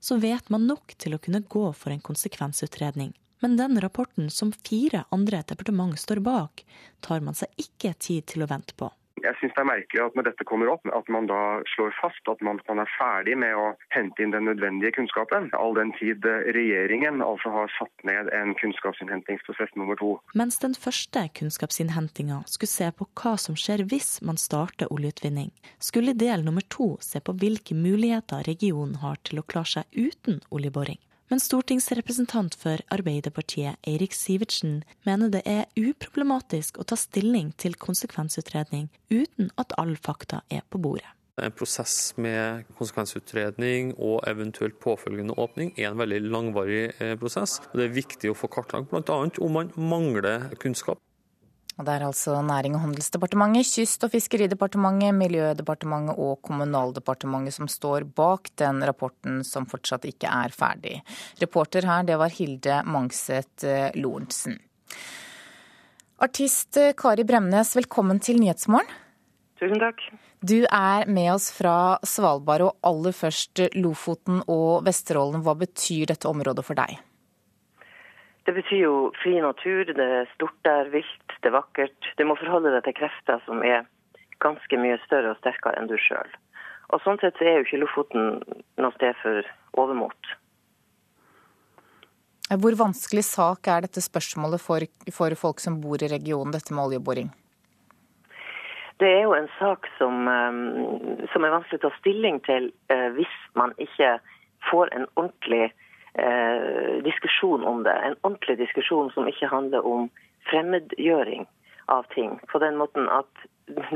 så 0.00 0.18
vet 0.22 0.50
man 0.50 0.68
nok 0.70 0.94
til 0.98 1.18
å 1.18 1.22
kunne 1.22 1.42
gå 1.42 1.66
for 1.74 1.90
en 1.90 2.02
konsekvensutredning. 2.02 3.12
Men 3.44 3.56
den 3.56 3.80
rapporten 3.80 4.30
som 4.30 4.52
fire 4.52 5.04
andre 5.12 5.42
departement 5.48 5.98
står 6.00 6.16
bak, 6.16 6.62
tar 7.04 7.20
man 7.20 7.36
seg 7.36 7.52
ikke 7.60 7.90
tid 8.00 8.24
til 8.32 8.40
å 8.40 8.48
vente 8.48 8.72
på. 8.72 8.88
Jeg 9.20 9.36
syns 9.36 9.52
det 9.52 9.60
er 9.60 9.68
merkelig 9.68 10.00
at 10.00 10.16
når 10.16 10.26
dette 10.30 10.46
kommer 10.48 10.70
opp, 10.72 10.88
at 10.96 11.10
man 11.12 11.28
da 11.28 11.42
slår 11.74 11.92
fast 11.98 12.32
at 12.32 12.40
man 12.40 12.56
er 12.72 12.90
ferdig 12.96 13.36
med 13.36 13.52
å 13.52 13.66
hente 13.92 14.24
inn 14.24 14.32
den 14.32 14.48
nødvendige 14.48 14.94
kunnskapen, 14.96 15.50
all 15.60 15.76
den 15.76 15.92
tid 16.00 16.24
regjeringen 16.56 17.20
altså 17.20 17.52
har 17.52 17.76
satt 17.76 18.08
ned 18.08 18.32
en 18.32 18.56
kunnskapsinnhentingsprosess 18.64 19.76
nummer 19.76 20.00
to. 20.00 20.16
Mens 20.32 20.56
den 20.64 20.72
første 20.72 21.28
kunnskapsinnhentinga 21.36 22.46
skulle 22.48 22.72
se 22.78 22.92
på 22.96 23.12
hva 23.12 23.36
som 23.36 23.60
skjer 23.60 23.84
hvis 23.92 24.22
man 24.24 24.40
starter 24.40 24.88
oljeutvinning, 24.88 25.52
skulle 25.84 26.16
del 26.16 26.48
nummer 26.48 26.64
to 26.72 26.94
se 27.04 27.20
på 27.20 27.36
hvilke 27.44 27.76
muligheter 27.76 28.48
regionen 28.48 29.02
har 29.04 29.20
til 29.20 29.44
å 29.44 29.50
klare 29.52 29.76
seg 29.82 30.06
uten 30.08 30.40
oljeboring. 30.48 31.04
Men 31.32 31.40
stortingsrepresentant 31.40 32.54
for 32.60 32.82
Arbeiderpartiet 32.92 33.80
Eirik 33.88 34.12
Sivertsen 34.12 34.82
mener 35.08 35.30
det 35.32 35.40
er 35.48 35.70
uproblematisk 35.80 36.76
å 36.78 36.84
ta 36.84 36.98
stilling 37.00 37.54
til 37.56 37.78
konsekvensutredning 37.80 38.90
uten 39.08 39.48
at 39.60 39.72
alle 39.80 39.96
fakta 39.96 40.42
er 40.52 40.66
på 40.68 40.80
bordet. 40.84 41.08
En 41.40 41.50
prosess 41.50 42.12
med 42.20 42.68
konsekvensutredning 42.78 43.94
og 43.96 44.20
eventuelt 44.30 44.76
påfølgende 44.84 45.34
åpning 45.40 45.72
er 45.74 45.88
en 45.88 45.98
veldig 45.98 46.20
langvarig 46.28 46.84
eh, 47.02 47.16
prosess. 47.18 47.56
Det 47.72 47.88
er 47.88 47.96
viktig 47.96 48.30
å 48.30 48.36
få 48.38 48.52
kartlagt 48.52 48.92
bl.a. 48.92 49.16
om 49.42 49.58
man 49.58 49.72
mangler 49.74 50.52
kunnskap. 50.62 51.00
Og 51.74 51.84
Det 51.84 51.94
er 51.94 52.04
altså 52.06 52.38
Næring- 52.38 52.76
og 52.76 52.84
handelsdepartementet, 52.84 53.66
Kyst- 53.66 54.04
og 54.04 54.10
fiskeridepartementet, 54.12 55.14
Miljødepartementet 55.14 56.18
og 56.18 56.40
Kommunaldepartementet 56.42 57.54
som 57.54 57.66
står 57.66 58.04
bak 58.14 58.48
den 58.56 58.80
rapporten 58.82 59.42
som 59.44 59.66
fortsatt 59.66 60.04
ikke 60.04 60.30
er 60.30 60.54
ferdig. 60.54 61.02
Reporter 61.40 61.82
her, 61.82 62.04
det 62.04 62.18
var 62.18 62.30
Hilde 62.30 62.82
Mangset 62.86 63.64
eh, 63.64 63.90
Lorentzen. 63.94 64.60
Artist 66.22 66.78
Kari 66.96 67.24
Bremnes, 67.24 67.74
velkommen 67.74 68.20
til 68.20 68.38
Nyhetsmorgen. 68.38 68.86
Tusen 69.58 69.80
takk. 69.82 69.98
Du 70.44 70.64
er 70.68 71.06
med 71.08 71.32
oss 71.32 71.48
fra 71.54 71.98
Svalbard, 72.04 72.66
og 72.68 72.76
aller 72.84 73.14
først 73.16 73.62
Lofoten 73.74 74.42
og 74.46 74.84
Vesterålen. 74.84 75.42
Hva 75.42 75.54
betyr 75.56 76.10
dette 76.10 76.28
området 76.28 76.64
for 76.66 76.78
deg? 76.78 76.98
Det 78.44 78.52
betyr 78.52 78.80
jo 78.82 78.94
fri 79.22 79.38
natur, 79.40 79.88
det 79.88 80.04
er 80.18 80.30
stort 80.34 80.56
der, 80.68 80.90
vilt, 80.92 81.36
det 81.40 81.48
er 81.48 81.56
vakkert. 81.56 82.08
Du 82.18 82.26
må 82.28 82.36
forholde 82.36 82.74
deg 82.74 82.84
til 82.84 82.96
krefter 82.98 83.40
som 83.46 83.62
er 83.64 83.86
ganske 84.44 84.80
mye 84.80 84.98
større 85.06 85.32
og 85.32 85.40
sterkere 85.40 85.80
enn 85.80 85.88
du 85.88 85.96
sjøl. 85.96 86.28
Og 86.92 87.00
sånn 87.00 87.20
sett 87.22 87.38
så 87.40 87.46
er 87.48 87.56
jo 87.58 87.64
ikke 87.64 87.80
Lofoten 87.80 88.34
noe 88.76 88.96
sted 88.98 89.16
for 89.22 89.48
overmot. 89.80 90.34
Hvor 92.60 92.76
vanskelig 92.76 93.24
sak 93.24 93.70
er 93.72 93.86
dette 93.86 94.02
spørsmålet 94.04 94.60
for, 94.60 94.84
for 95.16 95.32
folk 95.40 95.62
som 95.64 95.80
bor 95.80 96.02
i 96.04 96.10
regionen, 96.12 96.52
dette 96.52 96.76
med 96.76 96.84
oljeboring? 96.84 97.32
Det 99.00 99.08
er 99.08 99.24
jo 99.24 99.32
en 99.34 99.48
sak 99.56 99.88
som, 99.96 100.28
um, 100.28 101.24
som 101.32 101.42
er 101.42 101.54
vanskelig 101.56 101.80
å 101.80 101.86
ta 101.86 101.92
stilling 101.96 102.38
til 102.46 102.68
uh, 102.92 103.08
hvis 103.16 103.32
man 103.58 103.72
ikke 103.80 104.18
får 104.68 104.92
en 104.94 105.08
ordentlig 105.16 105.72
uh, 106.18 107.02
diskusjon 107.04 107.64
om 107.64 107.82
det. 107.86 107.94
En 107.94 108.16
ordentlig 108.22 108.58
diskusjon 108.58 109.10
som 109.14 109.28
ikke 109.28 109.50
handler 109.50 109.86
om 109.86 110.10
fremmedgjøring 110.50 111.46
av 111.86 112.06
ting. 112.14 112.38
På 112.52 112.58
den 112.58 112.76
måten 112.76 113.08
at 113.08 113.46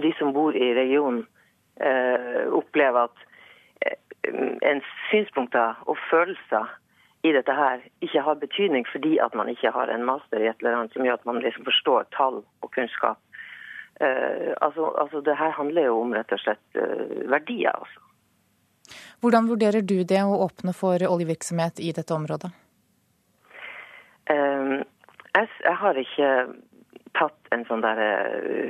de 0.02 0.12
som 0.18 0.32
bor 0.32 0.56
i 0.56 0.72
regionen 0.74 1.26
eh, 1.80 2.44
opplever 2.52 3.08
at 3.08 3.24
en 4.68 4.82
synspunkter 5.10 5.78
og 5.86 5.96
følelser 6.10 6.68
i 7.26 7.32
dette 7.34 7.54
her 7.54 7.82
ikke 8.04 8.22
har 8.22 8.40
betydning 8.42 8.86
fordi 8.92 9.18
at 9.22 9.34
man 9.34 9.48
ikke 9.48 9.72
har 9.74 9.90
en 9.92 10.04
master 10.06 10.42
i 10.42 10.48
et 10.50 10.60
eller 10.60 10.78
annet 10.78 10.94
som 10.94 11.06
gjør 11.06 11.18
at 11.18 11.26
man 11.28 11.40
liksom 11.42 11.64
forstår 11.66 12.06
tall 12.16 12.42
og 12.62 12.70
kunnskap. 12.74 13.18
Eh, 14.00 14.52
altså, 14.60 14.92
altså, 15.02 15.20
Det 15.20 15.36
her 15.36 15.50
handler 15.50 15.88
jo 15.88 16.00
om 16.00 16.14
rett 16.14 16.32
og 16.32 16.40
slett 16.40 16.78
eh, 16.78 17.30
verdier. 17.30 17.74
altså. 17.74 18.00
Hvordan 19.22 19.50
vurderer 19.50 19.82
du 19.82 20.00
det 20.04 20.22
å 20.24 20.38
åpne 20.46 20.74
for 20.76 21.02
oljevirksomhet 21.02 21.80
i 21.80 21.92
dette 21.96 22.14
området? 22.14 22.50
Uh, 24.28 24.84
jeg, 25.34 25.76
har 25.80 25.98
ikke 26.00 26.30
tatt 27.16 27.52
en 27.54 27.64
sånn 27.68 27.82
der 27.82 27.98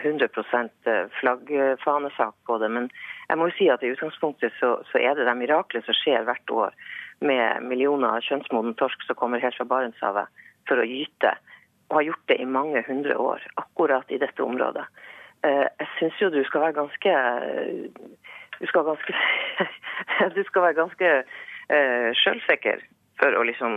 100% 0.05 0.91
flaggfanesak 1.19 2.35
på 2.47 2.59
det, 2.63 2.71
men 2.73 2.87
jeg 3.29 3.41
må 3.41 3.49
jo 3.51 3.57
si 3.59 3.67
at 3.73 3.83
i 3.83 3.91
utgangspunktet 3.93 4.55
så, 4.61 4.77
så 4.93 5.03
er 5.03 5.19
det 5.19 5.27
det 5.29 5.37
miraklet 5.37 5.87
som 5.87 5.97
skjer 5.99 6.27
hvert 6.29 6.55
år 6.55 6.77
med 7.21 7.63
millioner 7.67 8.17
av 8.17 8.25
kjønnsmoden 8.27 8.77
torsk 8.79 9.03
som 9.07 9.19
kommer 9.19 9.43
helt 9.43 9.57
fra 9.59 9.67
Barentshavet 9.69 10.45
for 10.69 10.81
å 10.81 10.87
gyte, 10.87 11.35
og 11.89 12.01
har 12.01 12.09
gjort 12.11 12.27
det 12.31 12.39
i 12.43 12.49
mange 12.59 12.83
hundre 12.87 13.17
år, 13.19 13.45
akkurat 13.61 14.11
i 14.13 14.21
dette 14.21 14.45
området. 14.45 14.85
Eh, 15.47 15.67
jeg 15.81 15.89
syns 15.99 16.21
jo 16.23 16.31
du 16.35 16.43
skal 16.47 16.67
være 16.67 16.79
ganske 16.81 17.15
Du 18.59 18.67
skal, 18.67 18.87
ganske, 18.87 19.15
du 20.37 20.43
skal 20.49 20.67
være 20.69 20.79
ganske 20.81 21.13
uh, 21.23 22.09
sjølsikker 22.23 22.83
for 23.19 23.35
å 23.35 23.45
liksom 23.47 23.77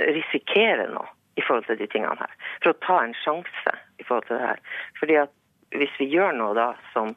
risikere 0.00 0.88
noe 0.90 1.10
i 1.38 1.44
forhold 1.46 1.66
til 1.68 1.78
de 1.80 1.88
tingene 1.90 2.18
her. 2.18 2.32
For 2.62 2.72
å 2.72 2.80
ta 2.84 3.00
en 3.04 3.16
sjanse 3.22 3.74
i 4.00 4.06
forhold 4.06 4.28
til 4.28 4.38
det 4.38 4.46
her. 4.46 4.62
Fordi 5.00 5.18
at 5.24 5.34
hvis 5.76 5.92
vi 6.00 6.10
gjør 6.10 6.34
noe 6.36 6.56
da 6.58 6.70
som, 6.94 7.12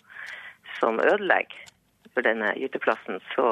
som 0.79 1.01
ødelegger 1.01 1.63
for 2.13 2.25
denne 2.25 2.51
gyteplassen, 2.59 3.17
så, 3.33 3.47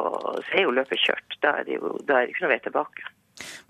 så 0.45 0.53
er 0.53 0.67
jo 0.67 0.75
løpet 0.75 1.01
kjørt. 1.01 1.39
Da 1.41 1.57
er 1.59 1.67
det 1.67 1.79
jo 1.79 1.95
da 2.05 2.19
er 2.19 2.27
det 2.27 2.35
ikke 2.35 2.45
noe 2.45 2.53
vei 2.53 2.61
tilbake. 2.65 3.07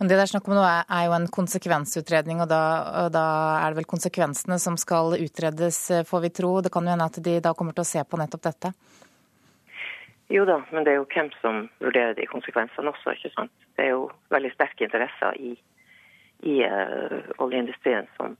Men 0.02 0.10
det 0.10 0.18
det 0.18 0.26
er 0.26 0.32
snakk 0.34 0.50
om 0.50 0.58
nå 0.58 0.64
er 0.66 1.04
jo 1.06 1.14
en 1.16 1.28
konsekvensutredning, 1.32 2.42
og 2.44 2.50
da, 2.52 2.62
og 3.04 3.12
da, 3.16 3.26
er 3.62 3.72
det 3.72 3.82
vel 3.82 3.88
konsekvensene 3.88 4.58
som 4.60 4.76
skal 4.80 5.16
utredes, 5.16 5.80
får 6.10 6.24
vi 6.26 6.34
tro. 6.42 6.58
Det 6.66 6.74
kan 6.74 6.84
jo 6.84 6.92
hende 6.92 7.08
at 7.08 7.22
de 7.24 7.38
da 7.44 7.54
kommer 7.58 7.78
til 7.78 7.86
å 7.86 7.92
se 7.92 8.04
på 8.04 8.20
nettopp 8.20 8.50
dette? 8.50 8.74
Jo 10.32 10.46
da, 10.48 10.62
men 10.72 10.86
det 10.86 10.94
er 10.94 11.02
jo 11.02 11.10
hvem 11.12 11.28
som 11.42 11.66
vurderer 11.84 12.14
de 12.16 12.28
konsekvensene 12.30 12.92
også, 12.94 13.18
ikke 13.18 13.34
sant. 13.34 13.52
Det 13.76 13.84
er 13.84 13.92
jo 13.92 14.06
veldig 14.32 14.54
sterke 14.54 14.88
interesser 14.88 15.36
i, 15.36 15.52
i 16.48 16.56
uh, 16.64 17.18
oljeindustrien 17.44 18.08
som, 18.16 18.38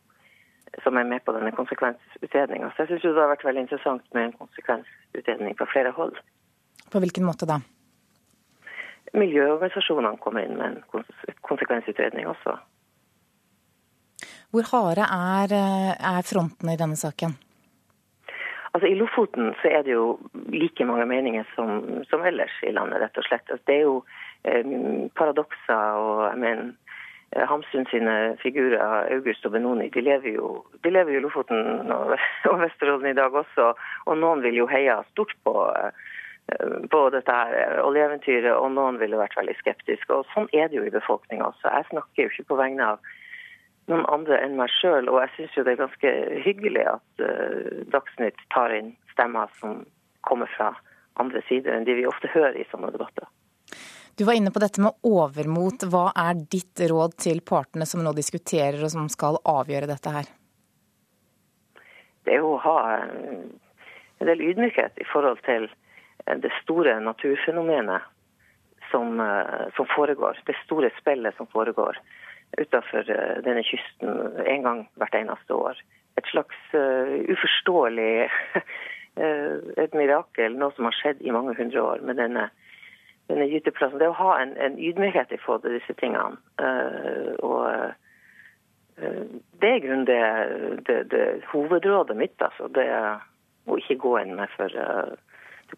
som, 0.86 0.98
er 0.98 1.10
med 1.10 1.26
på 1.26 1.36
denne 1.36 1.52
konsekvensutredninga. 1.58 2.72
Så 2.72 2.86
jeg 2.86 2.94
syns 2.94 3.10
det 3.10 3.20
har 3.20 3.34
vært 3.34 3.44
veldig 3.50 3.66
interessant 3.66 4.08
med 4.16 4.30
en 4.30 4.38
konsekvensutredning 4.40 5.60
på 5.60 5.68
flere 5.74 5.92
hold. 6.00 6.16
På 6.92 7.04
hvilken 7.04 7.28
måte 7.28 7.50
da? 7.50 7.60
Miljøorganisasjonene 9.12 10.24
kommer 10.24 10.48
inn 10.48 10.56
med 10.56 10.78
en 10.78 11.36
konsekvensutredning 11.44 12.32
også. 12.32 12.56
Hvor 14.52 14.68
harde 14.72 15.04
er, 15.04 15.54
eh, 15.56 15.96
er 16.16 16.28
frontene 16.28 16.76
i 16.76 16.80
denne 16.80 16.96
saken? 16.96 17.36
Altså 18.72 18.88
I 18.88 18.96
Lofoten 18.96 19.52
så 19.62 19.68
er 19.68 19.84
det 19.84 19.96
jo 19.98 20.20
like 20.54 20.86
mange 20.88 21.06
meninger 21.06 21.48
som, 21.56 21.82
som 22.08 22.24
ellers 22.24 22.54
i 22.64 22.72
landet, 22.72 23.02
rett 23.02 23.20
og 23.20 23.28
slett. 23.28 23.50
Altså, 23.50 23.66
det 23.68 23.76
er 23.76 23.84
jo 23.84 23.98
eh, 24.48 24.72
paradokser 25.20 26.00
og 26.00 26.22
jeg 26.30 26.40
mener 26.46 26.70
eh, 27.36 27.44
Hamsun 27.50 27.90
sine 27.92 28.16
figurer, 28.40 29.12
August 29.12 29.46
og 29.46 29.58
Benoni, 29.58 29.90
de 29.92 30.06
lever 30.06 30.38
jo, 30.38 30.54
de 30.86 30.94
lever 30.94 31.18
jo 31.18 31.26
Lofoten 31.28 31.92
og, 31.92 32.16
og 32.52 32.64
Vesterålen 32.64 33.12
i 33.12 33.20
dag 33.20 33.36
også. 33.44 33.74
Og 34.08 34.20
noen 34.24 34.44
vil 34.46 34.64
jo 34.64 34.72
heie 34.72 34.96
stort 35.12 35.36
på 35.44 35.56
eh, 35.76 35.92
på 36.92 37.02
dette 37.14 37.32
her 37.32 37.80
oljeeventyret, 37.84 38.52
og 38.56 38.74
noen 38.76 38.98
ville 39.00 39.20
vært 39.20 39.38
veldig 39.38 39.54
skeptiske. 39.60 40.12
Og 40.12 40.28
Sånn 40.34 40.50
er 40.52 40.68
det 40.68 40.80
jo 40.80 40.88
i 40.88 40.94
befolkninga 40.94 41.48
også. 41.48 41.70
Jeg 41.70 41.88
snakker 41.92 42.26
jo 42.26 42.32
ikke 42.34 42.50
på 42.50 42.58
vegne 42.60 42.94
av 42.94 43.12
noen 43.90 44.06
andre 44.14 44.38
enn 44.44 44.58
meg 44.60 44.70
sjøl, 44.78 45.10
og 45.10 45.22
jeg 45.24 45.34
syns 45.36 45.58
jo 45.58 45.66
det 45.66 45.76
er 45.76 45.84
ganske 45.84 46.14
hyggelig 46.46 46.86
at 46.94 47.24
uh, 47.26 47.82
Dagsnytt 47.94 48.40
tar 48.54 48.74
inn 48.76 48.94
stemmer 49.14 49.52
som 49.60 49.82
kommer 50.28 50.50
fra 50.58 50.74
andre 51.20 51.42
sider 51.48 51.76
enn 51.76 51.88
de 51.88 51.98
vi 51.98 52.08
ofte 52.10 52.30
hører 52.32 52.60
i 52.60 52.68
sånne 52.72 52.92
debatter. 52.94 53.28
Du 54.18 54.26
var 54.28 54.38
inne 54.38 54.52
på 54.54 54.62
dette 54.62 54.84
med 54.84 55.08
overmot. 55.08 55.88
Hva 55.90 56.12
er 56.18 56.38
ditt 56.52 56.84
råd 56.92 57.16
til 57.24 57.42
partene 57.48 57.88
som 57.90 58.04
nå 58.04 58.14
diskuterer 58.14 58.84
og 58.84 58.92
som 58.94 59.08
skal 59.10 59.40
avgjøre 59.48 59.90
dette 59.90 60.14
her? 60.14 60.30
Det 62.28 62.36
er 62.36 62.44
jo 62.44 62.54
å 62.54 62.62
ha 62.62 62.78
en 63.02 64.28
del 64.30 64.44
ydmykhet 64.52 65.00
i 65.02 65.08
forhold 65.10 65.42
til 65.48 65.70
det 66.28 66.52
store 66.62 67.00
naturfenomenet 67.02 68.04
som, 68.92 69.20
eh, 69.20 69.72
som 69.76 69.88
foregår. 69.96 70.38
Det 70.46 70.56
store 70.66 70.92
spillet 71.00 71.36
som 71.38 71.48
foregår 71.48 71.98
utenfor 72.60 73.10
eh, 73.10 73.38
denne 73.46 73.64
kysten 73.64 74.40
en 74.46 74.66
gang 74.66 74.82
hvert 75.00 75.16
eneste 75.16 75.56
år. 75.56 75.80
Et 76.20 76.28
slags 76.28 76.58
uh, 76.76 77.14
uforståelig 77.32 78.28
et 79.84 79.94
mirakel, 79.96 80.58
noe 80.60 80.76
som 80.76 80.90
har 80.90 80.98
skjedd 80.98 81.22
i 81.24 81.32
mange 81.32 81.56
hundre 81.56 81.84
år 81.84 82.04
med 82.04 82.20
denne, 82.20 82.50
denne 83.32 83.48
gyteplassen. 83.48 84.00
Det 84.00 84.10
å 84.12 84.18
ha 84.20 84.34
en, 84.42 84.52
en 84.60 84.76
ydmykhet 84.76 85.32
i 85.32 85.40
forhold 85.40 85.64
til 85.64 85.78
disse 85.78 85.96
tingene. 86.00 86.36
Og 87.48 87.64
det 89.64 89.72
er 89.72 89.84
grunnen 89.84 90.06
det, 90.08 90.22
det, 90.88 90.98
det, 91.16 91.26
hovedrådet 91.54 92.18
mitt. 92.20 92.36
altså. 92.44 92.68
Det 92.76 92.88
å 92.92 93.80
ikke 93.80 94.00
gå 94.04 94.16
inn 94.22 94.36
med 94.36 94.52
for 94.58 94.80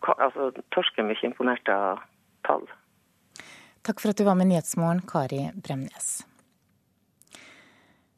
kan, 0.01 0.15
altså, 0.17 0.51
Torsken 0.73 1.05
blir 1.05 1.17
ikke 1.17 1.31
imponert 1.31 1.69
av 1.69 2.01
tall. 2.47 2.65
Takk 3.83 3.99
for 3.99 4.13
at 4.13 4.19
du 4.19 4.25
var 4.27 4.37
med 4.39 4.49
Nyhetsmorgen, 4.49 5.03
Kari 5.09 5.49
Bremnes. 5.59 6.23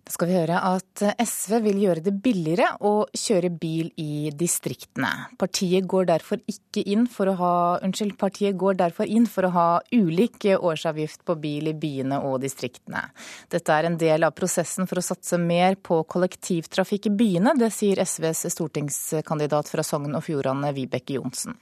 Da 0.05 0.13
skal 0.13 0.29
vi 0.29 0.35
høre 0.37 0.59
at 0.61 1.01
SV 1.17 1.55
vil 1.65 1.79
gjøre 1.81 2.03
det 2.05 2.11
billigere 2.21 2.67
å 2.85 3.07
kjøre 3.09 3.49
bil 3.49 3.87
i 3.97 4.29
distriktene. 4.37 5.09
Partiet 5.41 5.87
går 5.89 6.05
derfor 6.11 6.43
ikke 6.45 6.83
inn 6.93 7.07
for 7.09 7.31
å 7.31 7.33
ha 7.39 7.53
Unnskyld, 7.81 8.13
partiet 8.21 8.53
går 8.61 8.77
derfor 8.83 9.09
inn 9.09 9.25
for 9.25 9.47
å 9.47 9.53
ha 9.55 9.65
ulik 9.89 10.45
årsavgift 10.53 11.25
på 11.25 11.39
bil 11.41 11.71
i 11.71 11.73
byene 11.73 12.21
og 12.21 12.37
distriktene. 12.45 13.01
Dette 13.49 13.73
er 13.73 13.89
en 13.89 13.97
del 13.97 14.29
av 14.29 14.37
prosessen 14.37 14.85
for 14.85 15.01
å 15.01 15.07
satse 15.09 15.41
mer 15.41 15.73
på 15.81 16.03
kollektivtrafikk 16.05 17.09
i 17.09 17.15
byene. 17.23 17.57
Det 17.57 17.73
sier 17.73 18.05
SVs 18.05 18.45
stortingskandidat 18.53 19.73
fra 19.73 19.85
Sogn 19.85 20.13
og 20.13 20.27
Fjordane, 20.29 20.69
Vibeke 20.77 21.17
Johnsen. 21.17 21.57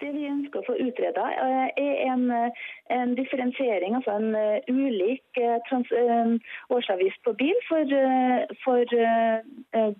Det 0.00 0.10
vi 0.12 0.26
ønsker 0.28 0.60
å 0.60 0.66
få 0.66 0.76
utreda, 0.82 1.26
eh, 1.32 1.68
er 1.80 2.00
en, 2.12 2.26
en, 2.92 3.14
differensiering, 3.18 3.96
altså 3.98 4.16
en 4.18 4.34
uh, 4.36 4.68
ulik 4.68 5.40
trans, 5.68 5.92
årsavgift 6.72 7.22
på 7.24 7.32
bil 7.38 7.56
for, 7.68 7.94
for 8.64 8.96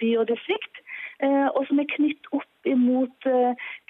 by 0.01 0.11
og 0.21 0.29
distrikt. 0.31 0.83
Og 1.57 1.63
som 1.69 1.81
er 1.81 1.89
knytt 1.95 2.29
opp 2.37 2.69
imot 2.69 3.27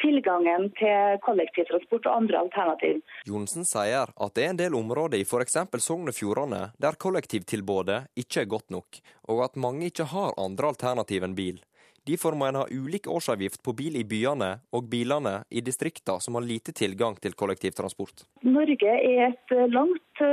tilgangen 0.03 0.69
til 0.79 1.19
kollektivtransport 1.27 2.07
og 2.07 2.21
andre 2.21 2.43
alternativ. 2.45 3.01
Johnsen 3.27 3.67
sier 3.67 4.13
at 4.15 4.37
det 4.39 4.45
er 4.45 4.53
en 4.53 4.61
del 4.61 4.79
områder 4.79 5.19
i 5.19 5.27
f.eks. 5.27 5.59
Sogn 5.83 6.13
og 6.13 6.15
Fjordane 6.15 6.69
der 6.83 6.99
kollektivtilbudet 7.03 8.05
ikke 8.23 8.45
er 8.45 8.53
godt 8.53 8.71
nok, 8.75 9.01
og 9.33 9.43
at 9.49 9.59
mange 9.59 9.91
ikke 9.91 10.07
har 10.13 10.39
andre 10.39 10.71
alternativ 10.71 11.27
enn 11.27 11.39
bil. 11.39 11.59
Derfor 12.07 12.37
må 12.39 12.47
en 12.49 12.61
ha 12.61 12.67
ulik 12.71 13.09
årsavgift 13.11 13.63
på 13.67 13.75
bil 13.77 13.99
i 13.99 14.05
byene 14.07 14.57
og 14.75 14.91
bilene 14.91 15.41
i 15.51 15.63
distriktene 15.65 16.23
som 16.23 16.39
har 16.39 16.47
lite 16.47 16.75
tilgang 16.77 17.17
til 17.19 17.35
kollektivtransport. 17.39 18.27
Norge 18.47 18.93
er 18.99 19.33
et 19.33 19.57
langt 19.73 20.25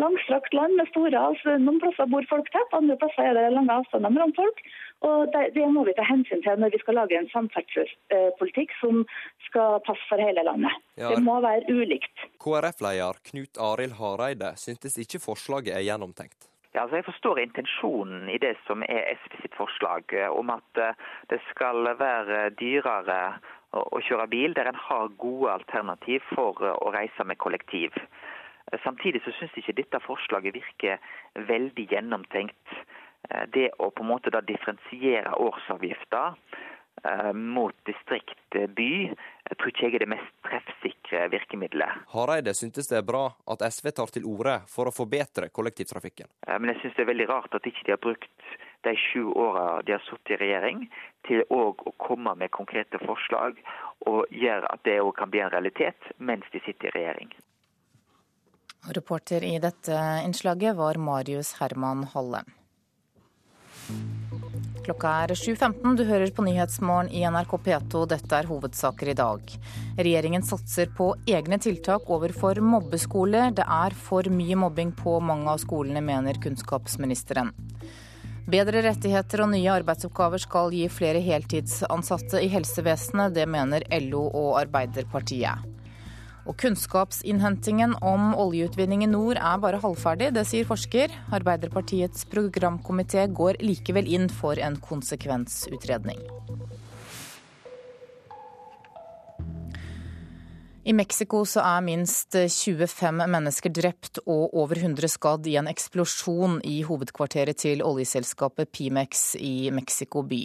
langstrakt 0.00 0.54
land 0.56 0.76
med 0.78 0.88
store 0.90 1.18
altså, 1.18 1.56
Noen 1.60 1.80
plasser 1.82 2.08
bor 2.10 2.24
folk 2.30 2.48
tett, 2.54 2.76
andre 2.76 2.96
plasser 3.00 3.28
er 3.28 3.36
det 3.36 3.48
lange 3.52 3.74
avstander 3.74 4.12
mellom 4.12 4.32
folk. 4.36 4.62
Og 5.08 5.32
det, 5.34 5.42
det, 5.56 5.66
må 5.74 5.84
vi 5.88 5.94
ta 5.98 6.06
hensyn 6.06 6.44
til 6.44 6.62
når 6.62 6.72
vi 6.74 6.80
skal 6.82 6.98
lage 7.00 7.18
en 7.18 7.28
samferdselspolitikk 7.32 8.72
som 8.78 9.02
skal 9.48 9.80
passe 9.86 10.06
for 10.10 10.22
hele 10.22 10.44
landet. 10.46 10.78
Ja. 11.00 11.10
Det 11.12 11.20
må 11.24 11.40
være 11.44 11.66
ulikt. 11.68 12.24
KrF-leder 12.42 13.20
Knut 13.32 13.60
Arild 13.60 13.98
Hareide 13.98 14.54
syntes 14.60 14.96
ikke 15.02 15.22
forslaget 15.22 15.74
er 15.76 15.84
gjennomtenkt. 15.90 16.51
Ja, 16.74 16.82
altså 16.82 16.96
jeg 16.96 17.04
forstår 17.04 17.38
intensjonen 17.38 18.28
i 18.32 18.38
det 18.40 18.54
som 18.66 18.80
er 18.88 19.10
SV 19.20 19.34
sitt 19.42 19.56
forslag, 19.58 20.08
eh, 20.16 20.30
om 20.32 20.50
at 20.54 20.80
eh, 20.80 20.96
det 21.28 21.40
skal 21.50 21.84
være 22.00 22.46
dyrere 22.56 23.18
å 23.76 24.00
kjøre 24.04 24.28
bil 24.32 24.56
der 24.56 24.70
en 24.70 24.80
har 24.80 25.12
gode 25.20 25.52
alternativ 25.52 26.24
for 26.32 26.64
eh, 26.64 26.72
å 26.72 26.92
reise 26.96 27.28
med 27.28 27.40
kollektiv. 27.44 27.92
Samtidig 28.84 29.20
så 29.20 29.34
syns 29.36 29.56
ikke 29.58 29.76
dette 29.76 30.00
forslaget 30.00 30.54
virker 30.56 31.00
veldig 31.50 31.84
gjennomtenkt. 31.90 32.76
Det 33.52 33.66
å 33.76 33.90
på 33.92 34.04
en 34.04 34.08
måte 34.08 34.30
da 34.32 34.40
differensiere 34.40 35.34
årsavgifta 35.44 36.22
mot 37.34 37.74
distrikt-by, 37.86 38.92
eh, 39.10 39.56
tror 39.56 39.68
ikke 39.68 39.86
jeg 39.86 39.94
er 39.94 39.98
det 39.98 40.08
mest 40.08 40.32
treffsikre 40.46 40.81
virkemidlet. 41.30 42.02
Hareide 42.14 42.54
syntes 42.54 42.90
det 42.90 42.98
er 42.98 43.06
bra 43.06 43.28
at 43.54 43.62
SV 43.68 43.92
tar 43.96 44.12
til 44.14 44.26
orde 44.28 44.58
for 44.72 44.90
å 44.90 44.94
forbedre 44.94 45.50
kollektivtrafikken. 45.54 46.30
Men 46.48 46.72
jeg 46.72 46.82
syns 46.82 46.98
det 46.98 47.04
er 47.06 47.12
veldig 47.12 47.28
rart 47.30 47.54
at 47.58 47.68
ikke 47.68 47.86
de 47.86 47.94
har 47.94 48.02
brukt 48.02 48.48
de 48.82 48.96
sju 48.98 49.28
åra 49.38 49.82
de 49.86 49.94
har 49.94 50.02
sittet 50.08 50.34
i 50.34 50.40
regjering, 50.40 50.86
til 51.28 51.44
å 51.54 51.60
komme 52.02 52.34
med 52.34 52.50
konkrete 52.50 52.98
forslag 53.04 53.60
og 54.10 54.24
gjøre 54.34 54.70
at 54.74 54.82
det 54.88 54.98
òg 55.04 55.14
kan 55.20 55.30
bli 55.30 55.42
en 55.44 55.52
realitet 55.54 56.10
mens 56.18 56.48
de 56.52 56.62
sitter 56.66 56.90
i 56.90 56.96
regjering. 56.98 57.30
Reporter 58.96 59.44
i 59.46 59.54
dette 59.62 59.94
innslaget 60.26 60.74
var 60.74 60.98
Marius 60.98 61.54
Herman 61.60 62.02
Holle. 62.14 62.42
Klokka 64.82 65.10
er 65.22 65.32
7.15. 65.38 65.96
Du 65.96 66.02
hører 66.08 66.30
på 66.34 66.42
Nyhetsmorgen 66.42 67.10
i 67.14 67.22
NRK 67.22 67.52
P2. 67.66 68.00
Dette 68.10 68.34
er 68.34 68.48
hovedsaker 68.50 69.12
i 69.12 69.14
dag. 69.14 69.52
Regjeringen 69.98 70.42
satser 70.42 70.90
på 70.96 71.12
egne 71.30 71.60
tiltak 71.62 72.10
overfor 72.10 72.58
mobbeskoler. 72.66 73.52
Det 73.54 73.62
er 73.62 73.94
for 73.94 74.26
mye 74.26 74.58
mobbing 74.58 74.90
på 74.98 75.20
mange 75.22 75.46
av 75.54 75.62
skolene, 75.62 76.02
mener 76.02 76.40
kunnskapsministeren. 76.42 77.52
Bedre 78.50 78.82
rettigheter 78.82 79.44
og 79.44 79.52
nye 79.52 79.70
arbeidsoppgaver 79.70 80.42
skal 80.42 80.74
gi 80.74 80.88
flere 80.90 81.22
heltidsansatte 81.22 82.42
i 82.42 82.50
helsevesenet. 82.50 83.36
Det 83.38 83.46
mener 83.46 83.86
LO 84.02 84.26
og 84.26 84.56
Arbeiderpartiet. 84.64 85.71
Og 86.42 86.56
kunnskapsinnhentingen 86.58 87.94
om 88.02 88.32
oljeutvinning 88.34 89.04
i 89.06 89.10
nord 89.10 89.38
er 89.38 89.60
bare 89.62 89.78
halvferdig, 89.82 90.32
det 90.34 90.42
sier 90.50 90.66
forsker. 90.66 91.14
Arbeiderpartiets 91.34 92.26
programkomité 92.32 93.28
går 93.30 93.62
likevel 93.62 94.10
inn 94.10 94.26
for 94.32 94.58
en 94.58 94.80
konsekvensutredning. 94.82 96.18
I 100.82 100.92
Mexico 100.98 101.44
så 101.46 101.62
er 101.62 101.84
minst 101.86 102.34
25 102.34 103.20
mennesker 103.30 103.70
drept 103.70 104.18
og 104.24 104.56
over 104.58 104.80
100 104.80 105.12
skadd 105.12 105.46
i 105.46 105.54
en 105.60 105.70
eksplosjon 105.70 106.56
i 106.66 106.80
hovedkvarteret 106.82 107.60
til 107.62 107.84
oljeselskapet 107.86 108.72
Pimex 108.74 109.36
i 109.38 109.70
Mexico 109.70 110.24
by. 110.26 110.42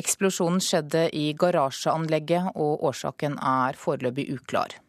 Eksplosjonen 0.00 0.64
skjedde 0.64 1.04
i 1.12 1.28
garasjeanlegget, 1.36 2.56
og 2.56 2.88
årsaken 2.88 3.36
er 3.36 3.76
foreløpig 3.76 4.30
uklar. 4.38 4.80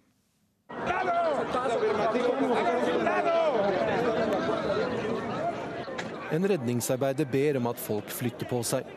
En 6.32 6.47
redningsarbeider 6.47 7.26
ber 7.32 7.57
om 7.57 7.68
at 7.72 7.80
folk 7.80 8.09
flytter 8.11 8.49
på 8.49 8.59
seg. 8.68 8.88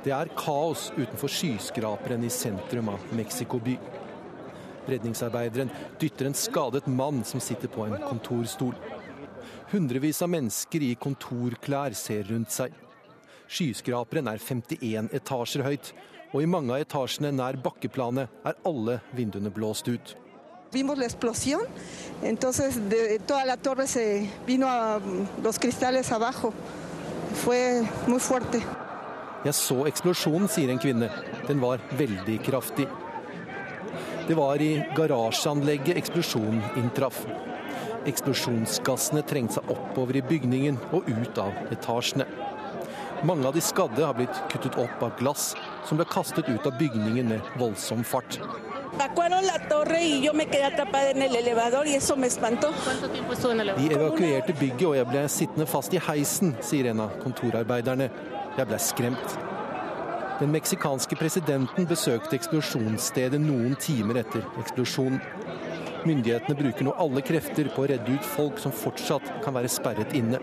Det 0.00 0.14
er 0.16 0.30
kaos 0.32 0.86
utenfor 0.96 1.28
skyskraperen 1.28 2.24
i 2.24 2.30
sentrum 2.32 2.88
av 2.94 3.04
Mexico 3.12 3.60
by. 3.60 3.74
Redningsarbeideren 4.88 5.70
dytter 6.00 6.30
en 6.30 6.38
skadet 6.38 6.88
mann 6.88 7.20
som 7.28 7.42
sitter 7.44 7.68
på 7.68 7.84
en 7.84 7.98
kontorstol. 8.00 8.72
Hundrevis 9.70 10.22
av 10.24 10.32
mennesker 10.32 10.86
i 10.88 10.94
kontorklær 10.98 11.94
ser 11.94 12.24
rundt 12.32 12.54
seg. 12.54 12.72
Skyskraperen 13.50 14.30
er 14.32 14.40
51 14.40 15.12
etasjer 15.20 15.66
høyt, 15.66 15.92
og 16.32 16.40
i 16.42 16.48
mange 16.48 16.72
av 16.74 16.86
etasjene 16.86 17.34
nær 17.34 17.60
bakkeplanet 17.60 18.42
er 18.46 18.58
alle 18.66 18.98
vinduene 19.12 19.52
blåst 19.52 19.90
ut. 19.90 20.16
Vimos 20.72 20.98
la 20.98 21.04
explosión, 21.04 21.62
entonces 22.22 22.88
de 22.88 23.18
toda 23.18 23.44
la 23.44 23.56
torre 23.56 23.88
se 23.88 24.30
vino 24.46 24.68
a 24.68 25.00
los 25.42 25.58
cristales 25.58 26.12
abajo. 26.12 26.52
Fue 27.44 27.82
muy 28.06 28.20
fuerte. 28.20 28.62
Jeg 29.44 29.54
så 29.56 29.86
eksplosjonen, 29.88 30.50
sier 30.52 30.68
en 30.70 30.78
kvinne. 30.78 31.08
Den 31.48 31.62
var 31.62 31.80
veldig 31.96 32.36
kraftig. 32.44 32.86
Det 34.28 34.36
var 34.36 34.60
i 34.62 34.74
garasjeanlegget 34.94 35.96
eksplosjonen 35.96 36.60
inntraff. 36.76 37.22
Eksplosjonsgassene 38.06 39.24
trengte 39.26 39.58
seg 39.58 39.72
oppover 39.72 40.20
i 40.20 40.22
bygningen 40.22 40.78
og 40.92 41.08
ut 41.08 41.40
av 41.40 41.56
etasjene. 41.72 42.28
Mange 43.26 43.48
av 43.48 43.56
de 43.56 43.64
skadde 43.64 44.04
har 44.04 44.14
blitt 44.16 44.44
kuttet 44.52 44.78
opp 44.78 45.02
av 45.02 45.16
glass 45.18 45.54
som 45.88 45.98
ble 45.98 46.06
kastet 46.12 46.48
ut 46.48 46.68
av 46.68 46.76
bygningen 46.78 47.32
med 47.34 47.56
voldsom 47.58 48.04
fart. 48.04 48.38
De 53.76 53.86
evakuerte 53.94 54.52
bygget, 54.60 54.88
og 54.88 54.96
jeg 54.98 55.06
ble 55.08 55.22
sittende 55.32 55.66
fast 55.70 55.94
i 55.96 56.02
heisen, 56.04 56.52
sier 56.60 56.90
en 56.90 57.00
av 57.06 57.14
kontorarbeiderne. 57.22 58.10
Jeg 58.58 58.68
ble 58.68 58.78
skremt. 58.82 59.38
Den 60.40 60.52
meksikanske 60.52 61.16
presidenten 61.20 61.88
besøkte 61.88 62.36
eksplosjonsstedet 62.36 63.40
noen 63.40 63.76
timer 63.80 64.20
etter 64.20 64.44
eksplosjonen. 64.60 65.20
Myndighetene 66.04 66.56
bruker 66.56 66.84
nå 66.84 66.94
alle 67.00 67.20
krefter 67.24 67.68
på 67.72 67.84
å 67.84 67.88
redde 67.90 68.14
ut 68.16 68.28
folk 68.36 68.60
som 68.60 68.72
fortsatt 68.72 69.26
kan 69.44 69.56
være 69.56 69.68
sperret 69.68 70.12
inne. 70.16 70.40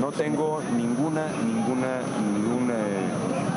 No 0.00 0.10
tengo 0.10 0.60
ninguna, 0.74 1.28
ninguna, 1.44 1.92
ninguna 2.18 2.78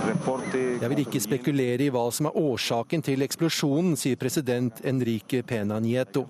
jeg 0.08 0.88
vil 0.92 1.02
ikke 1.04 1.20
spekulere 1.20 1.84
i 1.84 1.92
hva 1.92 2.06
som 2.16 2.30
er 2.30 2.38
årsaken 2.40 3.02
til 3.04 3.26
eksplosjonen, 3.26 3.98
sier 4.00 4.20
president 4.20 4.80
Enrique 4.88 5.42
Pena 5.44 5.82
Nieto. 5.84 6.24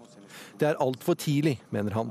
Det 0.58 0.66
er 0.72 0.80
altfor 0.82 1.18
tidlig, 1.20 1.60
mener 1.70 1.94
han. 1.94 2.10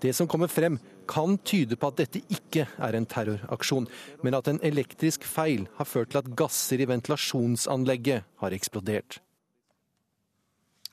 Det 0.00 0.14
som 0.16 0.28
kommer 0.30 0.48
frem, 0.48 0.78
kan 1.08 1.36
tyde 1.44 1.76
på 1.76 1.90
at 1.90 2.00
dette 2.00 2.22
ikke 2.32 2.64
er 2.64 2.96
en 2.96 3.04
terroraksjon, 3.08 3.90
men 4.24 4.38
at 4.38 4.48
en 4.48 4.62
elektrisk 4.64 5.26
feil 5.28 5.66
har 5.76 5.88
ført 5.88 6.14
til 6.14 6.22
at 6.22 6.32
gasser 6.38 6.80
i 6.80 6.88
ventilasjonsanlegget 6.88 8.24
har 8.40 8.56
eksplodert. 8.56 9.20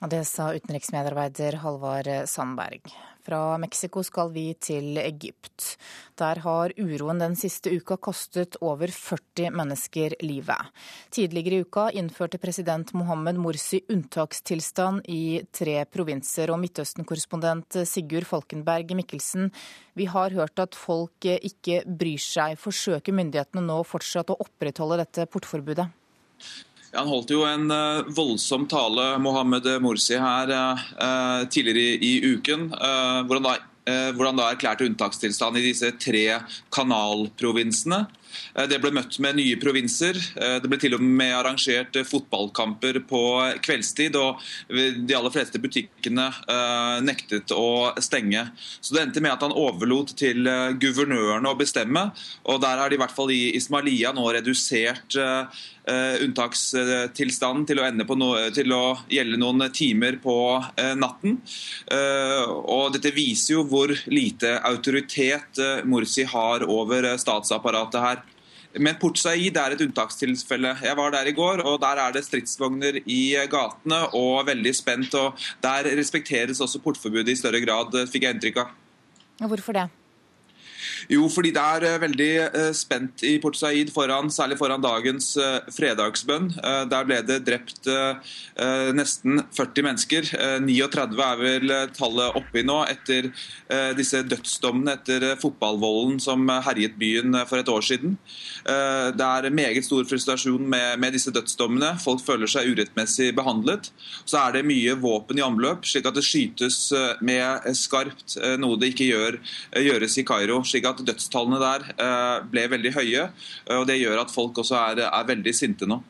Og 0.02 0.10
det 0.10 0.24
sa 0.26 0.48
utenriksmedarbeider 0.50 1.60
Halvard 1.62 2.08
Sandberg. 2.26 2.90
Fra 3.22 3.54
Mexico 3.62 4.02
skal 4.02 4.32
vi 4.34 4.48
til 4.58 4.98
Egypt. 4.98 5.76
Der 6.18 6.40
har 6.42 6.72
uroen 6.74 7.20
den 7.22 7.36
siste 7.38 7.70
uka 7.70 7.94
kostet 8.02 8.58
over 8.58 8.90
40 8.90 9.52
mennesker 9.54 10.16
livet. 10.26 10.72
Tidligere 11.14 11.60
i 11.60 11.62
uka 11.62 11.84
innførte 11.94 12.40
president 12.42 12.90
Mohammed 12.98 13.38
Morsi 13.38 13.84
unntakstilstand 13.94 15.06
i 15.06 15.38
tre 15.54 15.84
provinser. 15.86 16.50
Og 16.50 16.58
Midtøsten-korrespondent 16.64 17.84
Sigurd 17.86 18.26
Falkenberg 18.26 18.96
Mikkelsen, 18.98 19.52
vi 19.94 20.10
har 20.10 20.34
hørt 20.34 20.58
at 20.58 20.74
folk 20.74 21.30
ikke 21.30 21.84
bryr 21.86 22.18
seg. 22.18 22.58
Forsøker 22.58 23.14
myndighetene 23.14 23.62
nå 23.70 23.78
fortsatt 23.86 24.34
å 24.34 24.40
opprettholde 24.42 24.98
dette 25.04 25.30
portforbudet? 25.30 25.86
Han 26.92 27.08
holdt 27.08 27.32
jo 27.32 27.44
en 27.48 27.70
uh, 27.72 28.08
voldsom 28.12 28.66
tale, 28.68 29.14
Mohammed 29.22 29.68
Morsi, 29.80 30.18
her 30.20 30.52
uh, 30.52 31.44
tidligere 31.48 31.96
i, 31.96 32.10
i 32.10 32.34
uken. 32.34 32.68
Uh, 32.76 33.22
hvor 33.28 33.42
da 33.44 33.58
hvor 33.82 34.28
han 34.28 34.36
da 34.38 34.44
erklærte 34.46 34.84
unntakstilstand 34.86 35.56
i 35.58 35.64
disse 35.64 35.88
tre 35.98 36.36
kanalprovinsene. 36.70 38.04
Eh, 38.54 38.66
det 38.68 38.78
ble 38.82 38.92
møtt 38.94 39.18
med 39.22 39.38
nye 39.38 39.58
provinser. 39.60 40.18
Eh, 40.36 40.58
det 40.62 40.70
ble 40.70 40.78
til 40.80 40.96
og 40.96 41.02
med 41.04 41.34
arrangert 41.36 41.96
eh, 41.98 42.06
fotballkamper 42.08 43.02
på 43.08 43.22
kveldstid. 43.64 44.16
Og 44.20 44.42
de 44.68 45.16
aller 45.16 45.34
fleste 45.34 45.60
butikkene 45.62 46.28
nektet 47.04 47.52
å 47.54 47.92
stenge. 48.02 48.44
Så 48.80 48.94
det 48.94 49.02
endte 49.02 49.22
med 49.24 49.34
at 49.34 49.44
han 49.44 49.54
overlot 49.56 50.14
til 50.18 50.46
guvernørene 50.80 51.50
å 51.50 51.58
bestemme. 51.58 52.08
Og 52.50 52.60
der 52.62 52.80
har 52.80 52.90
de 52.90 52.98
i 52.98 53.02
hvert 53.02 53.14
fall 53.14 53.32
i 53.34 53.54
Ismailia 53.56 54.12
nå 54.14 54.24
redusert 54.34 55.16
unntakstilstanden 55.82 57.64
til 57.66 57.80
å, 57.82 57.88
no, 58.14 58.28
til 58.54 58.74
å, 58.74 58.82
gjelde 59.10 59.40
noen 59.40 59.64
timer 59.74 60.18
på 60.22 60.36
natten. 61.00 61.40
og 61.90 62.92
Dette 62.94 63.14
viser 63.16 63.56
jo 63.56 63.64
hvor 63.70 63.90
lite 64.12 64.54
autoritet 64.68 65.58
Morsi 65.88 66.26
har 66.30 66.66
over 66.70 67.10
statsapparatet 67.18 68.00
her. 68.06 68.21
Men 68.80 68.96
Port 69.00 69.18
Said 69.20 69.56
er 69.60 69.74
et 69.74 69.82
unntakstilfelle. 69.84 70.76
Jeg 70.80 70.96
var 70.96 71.12
der 71.12 71.28
i 71.28 71.34
går, 71.36 71.60
og 71.68 71.80
der 71.82 72.00
er 72.00 72.14
det 72.14 72.24
stridsvogner 72.24 73.00
i 73.04 73.22
gatene 73.50 74.04
og 74.16 74.46
veldig 74.48 74.74
spent. 74.76 75.14
og 75.14 75.36
Der 75.62 75.90
respekteres 75.98 76.60
også 76.60 76.80
portforbudet 76.80 77.34
i 77.34 77.40
større 77.40 77.60
grad, 77.64 77.96
fikk 78.08 78.28
jeg 78.28 78.38
inntrykk 78.38 78.62
av. 78.64 78.78
Hvorfor 79.42 79.76
det? 79.76 79.88
Jo, 81.10 81.26
fordi 81.32 81.50
det 81.54 81.62
er 81.62 81.86
eh, 81.86 81.98
veldig 82.02 82.30
eh, 82.44 82.70
spent 82.76 83.24
i 83.26 83.34
Port 83.42 83.56
Said, 83.58 83.90
foran, 83.94 84.30
særlig 84.32 84.58
foran 84.60 84.82
dagens 84.82 85.32
eh, 85.40 85.58
fredagsbønn. 85.74 86.50
Der 86.90 87.06
ble 87.06 87.18
det 87.26 87.40
drept 87.46 87.88
nesten 88.96 89.40
40 89.54 89.84
mennesker. 89.86 90.28
39 90.62 91.22
er 91.24 91.38
vel 91.40 91.72
tallet 91.96 92.36
oppi 92.38 92.62
nå, 92.66 92.78
etter 92.90 93.28
disse 93.96 94.20
dødsdommene 94.28 94.96
etter 94.96 95.24
fotballvolden 95.40 96.18
som 96.22 96.44
herjet 96.66 96.96
byen 97.00 97.36
for 97.48 97.60
et 97.60 97.70
år 97.72 97.84
siden. 97.86 98.16
Det 98.64 99.28
er 99.28 99.48
meget 99.54 99.86
stor 99.86 100.04
frustrasjon 100.08 100.66
med, 100.68 101.06
disse 101.14 101.32
dødsdommene. 101.34 101.94
Folk 102.02 102.22
føler 102.26 102.50
seg 102.50 102.72
urettmessig 102.72 103.32
behandlet. 103.36 103.90
Så 104.24 104.40
er 104.42 104.58
det 104.58 104.66
mye 104.68 104.96
våpen 105.00 105.40
i 105.40 105.46
omløp, 105.46 105.86
slik 105.88 106.08
at 106.10 106.18
det 106.18 106.26
skytes 106.26 106.80
med 107.24 107.70
skarpt, 107.78 108.38
noe 108.62 108.80
det 108.80 108.92
ikke 108.92 109.10
gjør, 109.10 109.40
gjøres 109.88 110.18
i 110.20 110.26
Kairo. 110.28 110.62
slik 110.68 110.86
at 110.88 110.91
dødstallene 111.00 111.60
der 111.62 111.86
eh, 111.96 112.38
ble 112.52 112.66
veldig 112.74 112.92
høye. 112.96 113.28
Eh, 113.66 113.78
og 113.78 113.86
Det 113.88 114.00
gjør 114.00 114.24
at 114.24 114.34
folk 114.34 114.62
også 114.62 114.78
er, 114.80 115.06
er 115.08 115.28
veldig 115.28 115.54
sinte 115.56 115.88
nå. 115.88 116.02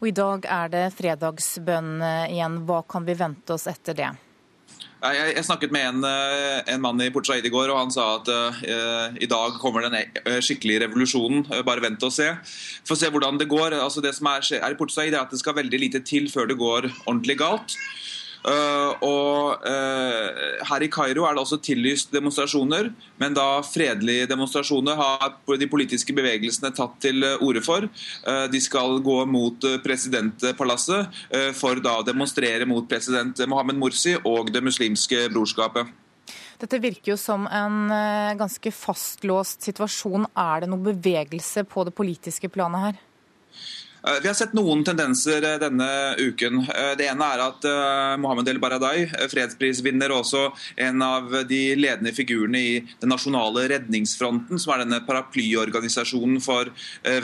Og 0.00 0.10
I 0.10 0.14
dag 0.14 0.46
er 0.50 0.70
det 0.72 0.84
fredagsbønn 0.96 1.96
eh, 2.02 2.36
igjen. 2.36 2.60
Hva 2.68 2.84
kan 2.88 3.06
vi 3.06 3.16
vente 3.18 3.56
oss 3.56 3.66
etter 3.70 3.98
det? 3.98 4.12
Jeg, 5.04 5.34
jeg 5.36 5.44
snakket 5.44 5.72
med 5.74 5.84
en, 5.84 6.04
en, 6.06 6.80
mann 6.80 7.02
i 7.04 7.10
Port 7.12 7.26
Said 7.28 7.44
i 7.44 7.50
går, 7.52 7.68
og 7.68 7.76
han 7.76 7.90
sa 7.92 8.06
at 8.14 8.28
uh, 8.32 9.18
i 9.20 9.26
dag 9.28 9.58
kommer 9.60 9.84
den 9.84 9.98
skikkelige 10.40 10.86
revolusjonen. 10.86 11.42
Bare 11.66 11.84
vent 11.84 12.06
og 12.08 12.14
se. 12.14 12.30
Få 12.88 12.96
se 12.96 13.10
hvordan 13.12 13.36
det 13.36 13.50
går. 13.50 13.76
Altså, 13.76 14.00
det 14.00 14.14
som 14.16 14.30
er, 14.32 14.40
er 14.56 14.72
i 14.72 14.78
Port 14.80 14.94
Said, 14.94 15.12
er 15.12 15.20
at 15.20 15.34
det 15.34 15.42
skal 15.42 15.58
veldig 15.58 15.82
lite 15.82 16.00
til 16.08 16.30
før 16.32 16.48
det 16.48 16.56
går 16.56 16.88
ordentlig 17.04 17.36
galt. 17.42 17.76
Uh, 18.44 18.92
og 19.00 19.62
uh, 19.64 20.58
Her 20.68 20.84
i 20.84 20.90
Kairo 20.92 21.24
er 21.24 21.32
det 21.32 21.40
også 21.40 21.56
tillyst 21.64 22.10
demonstrasjoner, 22.12 22.90
men 23.22 23.36
da 23.36 23.62
fredelige 23.64 24.26
demonstrasjoner 24.28 24.98
har 25.00 25.32
de 25.60 25.68
politiske 25.70 26.12
bevegelsene 26.16 26.72
tatt 26.76 26.98
til 27.00 27.24
orde 27.40 27.62
for. 27.64 27.86
De 28.52 28.60
skal 28.60 28.98
gå 29.04 29.16
mot 29.28 29.64
presidentpalasset 29.84 31.20
for 31.56 31.80
da 31.84 31.98
å 32.00 32.06
demonstrere 32.06 32.66
mot 32.68 32.86
president 32.88 33.38
Mohammed 33.48 33.78
Morsi 33.80 34.14
og 34.16 34.50
Det 34.52 34.62
muslimske 34.64 35.26
brorskapet. 35.32 35.88
Dette 36.60 36.80
virker 36.82 37.12
jo 37.12 37.18
som 37.20 37.46
en 37.48 37.92
ganske 38.40 38.72
fastlåst 38.74 39.66
situasjon. 39.68 40.28
Er 40.32 40.64
det 40.64 40.70
noe 40.72 40.92
bevegelse 40.92 41.66
på 41.68 41.86
det 41.86 41.94
politiske 41.96 42.50
planet 42.52 42.88
her? 42.88 43.02
Eh, 44.06 44.20
vi 44.22 44.28
har 44.28 44.34
sett 44.34 44.52
noen 44.52 44.82
tendenser 44.84 45.44
eh, 45.48 45.58
denne 45.60 45.88
uken. 46.18 46.60
Eh, 46.68 46.92
det 46.98 47.06
ene 47.08 47.28
er 47.34 47.42
at 47.46 47.66
Mohammed 48.20 48.48
El 48.50 48.60
Baradai, 48.60 49.06
fredsprisvinner 49.32 50.12
og 50.12 50.24
også 50.24 50.42
en 50.84 51.02
av 51.04 51.32
de 51.48 51.60
ledende 51.78 52.12
figurene 52.14 52.60
i 52.60 52.74
Den 53.00 53.12
nasjonale 53.12 53.64
redningsfronten, 53.70 54.60
som 54.60 54.74
er 54.74 54.82
denne 54.82 55.00
paraplyorganisasjonen 55.06 56.40
for 56.42 56.68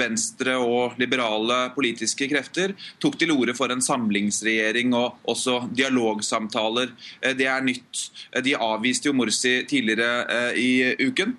venstre 0.00 0.56
og 0.60 0.96
liberale 1.00 1.70
politiske 1.74 2.28
krefter, 2.30 2.74
tok 3.02 3.18
til 3.20 3.32
orde 3.34 3.54
for 3.56 3.72
en 3.72 3.82
samlingsregjering 3.84 4.94
og 4.96 5.20
også 5.30 5.56
dialogsamtaler. 5.76 6.92
Det 7.38 7.48
er 7.48 7.64
nytt. 7.64 8.02
De 8.44 8.56
avviste 8.56 9.10
jo 9.10 9.16
Morsi 9.16 9.54
tidligere 9.70 10.52
i 10.58 10.94
uken. 11.00 11.36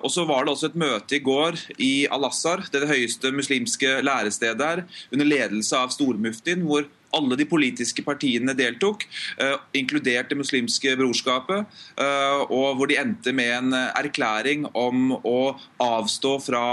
Og 0.00 0.10
så 0.12 0.26
var 0.28 0.44
det 0.44 0.54
også 0.54 0.70
et 0.72 0.80
møte 0.84 1.18
i 1.18 1.22
går 1.24 1.60
i 1.78 1.92
Al-Assar, 2.12 2.66
det, 2.70 2.84
det 2.84 2.92
høyeste 2.92 3.34
muslimske 3.34 3.98
læresettet 4.04 4.33
sted 4.34 4.58
der, 4.60 4.84
under 5.14 5.28
ledelse 5.28 5.78
av 5.78 5.92
stormuftien, 5.94 6.64
hvor 6.66 6.88
alle 7.14 7.38
de 7.38 7.46
politiske 7.46 8.02
partiene 8.02 8.56
deltok, 8.58 9.06
uh, 9.38 9.60
inkludert 9.76 10.32
Det 10.32 10.38
muslimske 10.38 10.96
brorskapet, 10.98 11.70
uh, 12.00 12.40
og 12.48 12.80
hvor 12.80 12.90
de 12.90 12.98
endte 12.98 13.34
med 13.36 13.52
en 13.60 13.78
erklæring 13.94 14.66
om 14.74 15.14
å 15.22 15.54
avstå 15.82 16.34
fra 16.42 16.66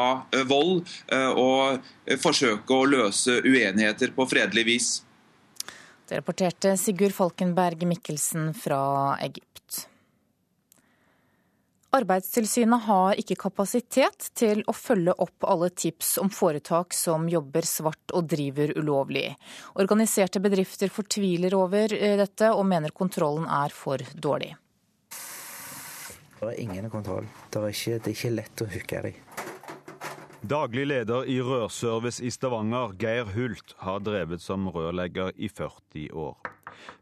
vold 0.49 0.81
og 1.11 2.17
forsøke 2.21 2.73
å 2.73 2.87
løse 2.89 3.37
uenigheter 3.45 4.13
på 4.15 4.25
fredelig 4.29 4.65
vis. 4.67 4.89
Det 6.11 6.17
rapporterte 6.19 6.73
Sigurd 6.75 7.13
Falkenberg 7.15 7.85
Mikkelsen 7.87 8.49
fra 8.57 8.81
Egypt. 9.23 9.50
Arbeidstilsynet 11.91 12.85
har 12.85 13.17
ikke 13.19 13.35
kapasitet 13.35 14.29
til 14.39 14.61
å 14.63 14.71
følge 14.71 15.11
opp 15.19 15.43
alle 15.43 15.67
tips 15.75 16.13
om 16.21 16.29
foretak 16.31 16.95
som 16.95 17.25
jobber 17.27 17.65
svart 17.67 18.13
og 18.15 18.29
driver 18.31 18.71
ulovlig. 18.79 19.25
Organiserte 19.75 20.39
bedrifter 20.39 20.87
fortviler 20.87 21.51
over 21.57 21.91
eh, 21.91 22.15
dette 22.21 22.53
og 22.55 22.63
mener 22.69 22.95
kontrollen 22.95 23.43
er 23.43 23.75
for 23.75 23.99
dårlig. 24.15 24.53
Det 26.39 26.47
er 26.47 26.61
ingen 26.63 26.87
kontroll. 26.89 27.27
Det 27.51 27.59
er 27.59 27.75
ikke, 27.75 27.97
det 27.99 28.07
er 28.07 28.15
ikke 28.15 28.31
lett 28.37 28.63
å 28.63 28.69
hooke 28.71 29.01
dem. 29.09 29.19
Daglig 30.41 30.85
leder 30.87 31.27
i 31.29 31.35
Rørservice 31.43 32.23
i 32.23 32.31
Stavanger, 32.31 32.95
Geir 33.03 33.27
Hult, 33.35 33.75
har 33.83 33.99
drevet 34.01 34.41
som 34.41 34.71
rørlegger 34.71 35.35
i 35.35 35.51
40 35.51 36.07
år. 36.17 36.39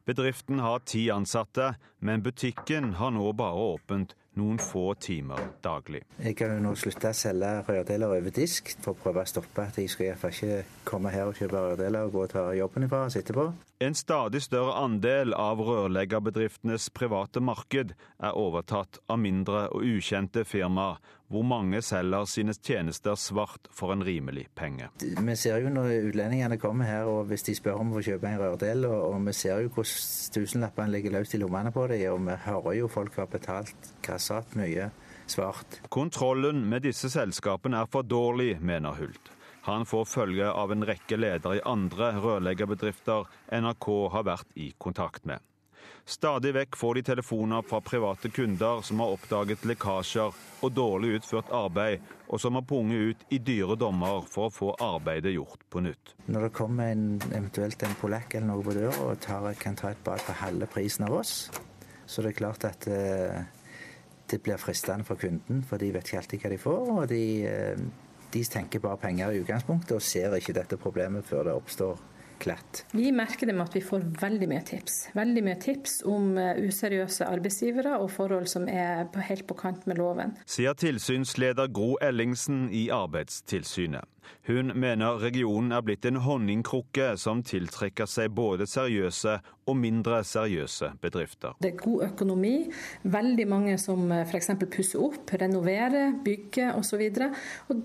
Bedriften 0.09 0.59
har 0.59 0.81
ti 0.89 1.05
ansatte, 1.13 1.75
men 2.01 2.25
butikken 2.25 2.95
har 2.97 3.13
nå 3.13 3.29
bare 3.37 3.69
åpent 3.77 4.17
noen 4.39 4.59
få 4.63 4.93
timer 5.01 5.41
daglig. 5.63 6.03
Jeg 6.17 6.37
har 6.39 6.55
jo 6.55 6.63
nå 6.63 6.75
slutta 6.79 7.13
å 7.13 7.17
selge 7.17 7.53
rørdeler 7.67 8.17
over 8.19 8.35
disk 8.35 8.73
for 8.79 8.95
å 8.95 9.01
prøve 9.03 9.25
å 9.25 9.29
stoppe 9.29 9.67
at 9.67 9.77
jeg 9.79 9.91
skal 9.91 10.09
iallfall 10.09 10.35
ikke 10.35 10.85
komme 10.87 11.13
her 11.13 11.29
og 11.29 11.37
kjøpe 11.39 11.65
rørdeler 11.69 12.07
og 12.07 12.15
gå 12.15 12.27
og 12.27 12.31
ta 12.33 12.45
jobben 12.57 12.87
ifra 12.87 13.05
oss 13.07 13.19
etterpå. 13.19 13.49
En 13.81 13.95
stadig 13.95 14.41
større 14.43 14.73
andel 14.75 15.31
av 15.39 15.61
rørleggerbedriftenes 15.63 16.89
private 16.91 17.39
marked 17.39 17.93
er 17.95 18.35
overtatt 18.35 18.99
av 19.07 19.21
mindre 19.23 19.61
og 19.71 19.85
ukjente 19.87 20.43
firmaer, 20.43 20.97
hvor 21.31 21.45
mange 21.47 21.79
selger 21.87 22.27
sine 22.27 22.57
tjenester 22.57 23.15
svart 23.15 23.69
for 23.71 23.95
en 23.95 24.03
rimelig 24.03 24.49
penge. 24.59 24.89
Vi 24.99 25.37
ser 25.39 25.63
jo 25.63 25.71
når 25.71 26.09
utlendingene 26.09 26.59
kommer 26.59 26.91
her 26.91 27.07
og 27.07 27.31
hvis 27.31 27.47
de 27.47 27.55
spør 27.55 27.79
om 27.79 27.95
å 27.95 28.03
kjøpe 28.03 28.27
en 28.27 28.43
rørdel, 28.43 28.83
og, 28.89 29.15
vi 29.29 29.37
ser 29.39 29.63
jo 29.63 29.71
hvordan 29.71 30.35
tusenlappene 30.35 30.97
ligger 30.97 31.15
løst 31.15 31.39
i 31.39 31.39
lommene 31.39 31.71
på 31.71 31.87
dem, 31.87 32.03
og 32.11 32.27
vi 32.27 32.39
hører 32.49 32.79
jo 32.81 32.91
folk 32.91 33.15
har 33.15 33.31
betalt 33.31 33.93
grassat 34.03 34.59
mye 34.59 34.91
svart. 35.31 35.79
Kontrollen 35.87 36.65
med 36.67 36.83
disse 36.83 37.07
selskapene 37.15 37.79
er 37.79 37.87
for 37.95 38.03
dårlig, 38.03 38.57
mener 38.59 38.99
Hult. 38.99 39.38
Han 39.69 39.85
får 39.85 40.05
følge 40.05 40.49
av 40.49 40.71
en 40.73 40.85
rekke 40.85 41.17
ledere 41.19 41.59
i 41.59 41.65
andre 41.67 42.15
rørleggerbedrifter 42.17 43.27
NRK 43.53 43.87
har 44.15 44.25
vært 44.25 44.57
i 44.57 44.71
kontakt 44.81 45.29
med. 45.29 45.45
Stadig 46.09 46.55
vekk 46.55 46.77
får 46.79 46.95
de 46.97 47.03
telefoner 47.05 47.61
fra 47.69 47.77
private 47.85 48.31
kunder 48.33 48.81
som 48.81 49.03
har 49.03 49.13
oppdaget 49.13 49.67
lekkasjer 49.69 50.39
og 50.65 50.73
dårlig 50.73 51.19
utført 51.19 51.51
arbeid, 51.53 52.01
og 52.33 52.41
som 52.41 52.57
har 52.57 52.65
punget 52.65 53.11
ut 53.11 53.27
i 53.29 53.37
dyre 53.45 53.77
dommer 53.77 54.25
for 54.25 54.49
å 54.49 54.55
få 54.55 54.71
arbeidet 54.81 55.35
gjort 55.35 55.67
på 55.69 55.83
nytt. 55.85 56.15
Når 56.25 56.47
det 56.47 56.51
kommer 56.57 56.89
en, 56.95 57.05
eventuelt 57.29 57.85
en 57.85 57.95
polakk 58.01 58.39
eller 58.39 58.49
noe 58.49 58.65
på 58.65 58.73
døra 58.79 59.05
og 59.05 59.21
tar, 59.21 59.47
kan 59.61 59.77
ta 59.77 59.93
et 59.93 60.03
bad 60.05 60.25
for 60.25 60.41
halve 60.41 60.65
prisen 60.73 61.05
av 61.05 61.19
oss, 61.21 61.35
så 62.09 62.25
det 62.25 62.33
er 62.33 62.41
klart 62.41 62.65
at 62.65 62.89
det, 62.89 63.45
det 64.33 64.41
blir 64.41 64.57
fristende 64.57 65.05
for 65.05 65.21
kunden, 65.21 65.61
for 65.61 65.77
de 65.77 65.93
vet 65.93 66.09
ikke 66.09 66.23
alltid 66.23 66.47
hva 66.47 66.55
de 66.57 66.63
får. 66.65 66.95
og 66.95 67.09
de... 67.13 67.23
De 68.33 68.43
tenker 68.45 68.81
bare 68.83 68.99
penger 69.01 69.33
i 69.33 69.41
utgangspunktet 69.43 69.97
og 69.97 70.05
ser 70.05 70.35
ikke 70.37 70.55
dette 70.57 70.77
problemet 70.77 71.25
før 71.25 71.49
det 71.49 71.57
oppstår 71.57 71.97
Klett. 72.39 72.85
Vi 72.91 73.11
merker 73.11 73.49
det 73.49 73.53
med 73.55 73.67
at 73.67 73.73
vi 73.75 73.81
får 73.83 74.05
veldig 74.21 74.47
mye 74.47 74.61
tips. 74.63 74.99
Veldig 75.11 75.41
mye 75.43 75.57
tips 75.59 75.97
om 76.07 76.37
eh, 76.39 76.61
useriøse 76.69 77.27
arbeidsgivere 77.27 77.97
og 77.99 78.07
forhold 78.15 78.47
som 78.47 78.69
er 78.71 79.09
helt 79.27 79.43
på 79.49 79.57
kant 79.59 79.83
med 79.91 79.99
loven. 79.99 80.37
Sier 80.47 80.77
tilsynsleder 80.79 81.67
Gro 81.75 81.97
Ellingsen 82.01 82.69
i 82.71 82.87
Arbeidstilsynet. 82.95 84.07
Hun 84.47 84.71
mener 84.77 85.19
regionen 85.19 85.73
er 85.75 85.83
blitt 85.83 86.05
en 86.05 86.21
honningkrukke 86.23 87.11
som 87.19 87.43
tiltrekker 87.43 88.07
seg 88.07 88.31
både 88.37 88.69
seriøse 88.69 89.39
og 89.69 89.77
mindre 89.77 90.21
seriøse 90.27 90.93
bedrifter. 91.01 91.55
Det 91.61 91.73
er 91.73 91.81
god 91.81 92.05
økonomi, 92.09 92.55
veldig 93.03 93.45
mange 93.49 93.77
som 93.81 94.09
eh, 94.13 94.25
f.eks. 94.25 94.51
pusser 94.69 95.03
opp, 95.03 95.33
renoverer, 95.39 96.15
bygger 96.25 96.77
osv. 96.79 97.03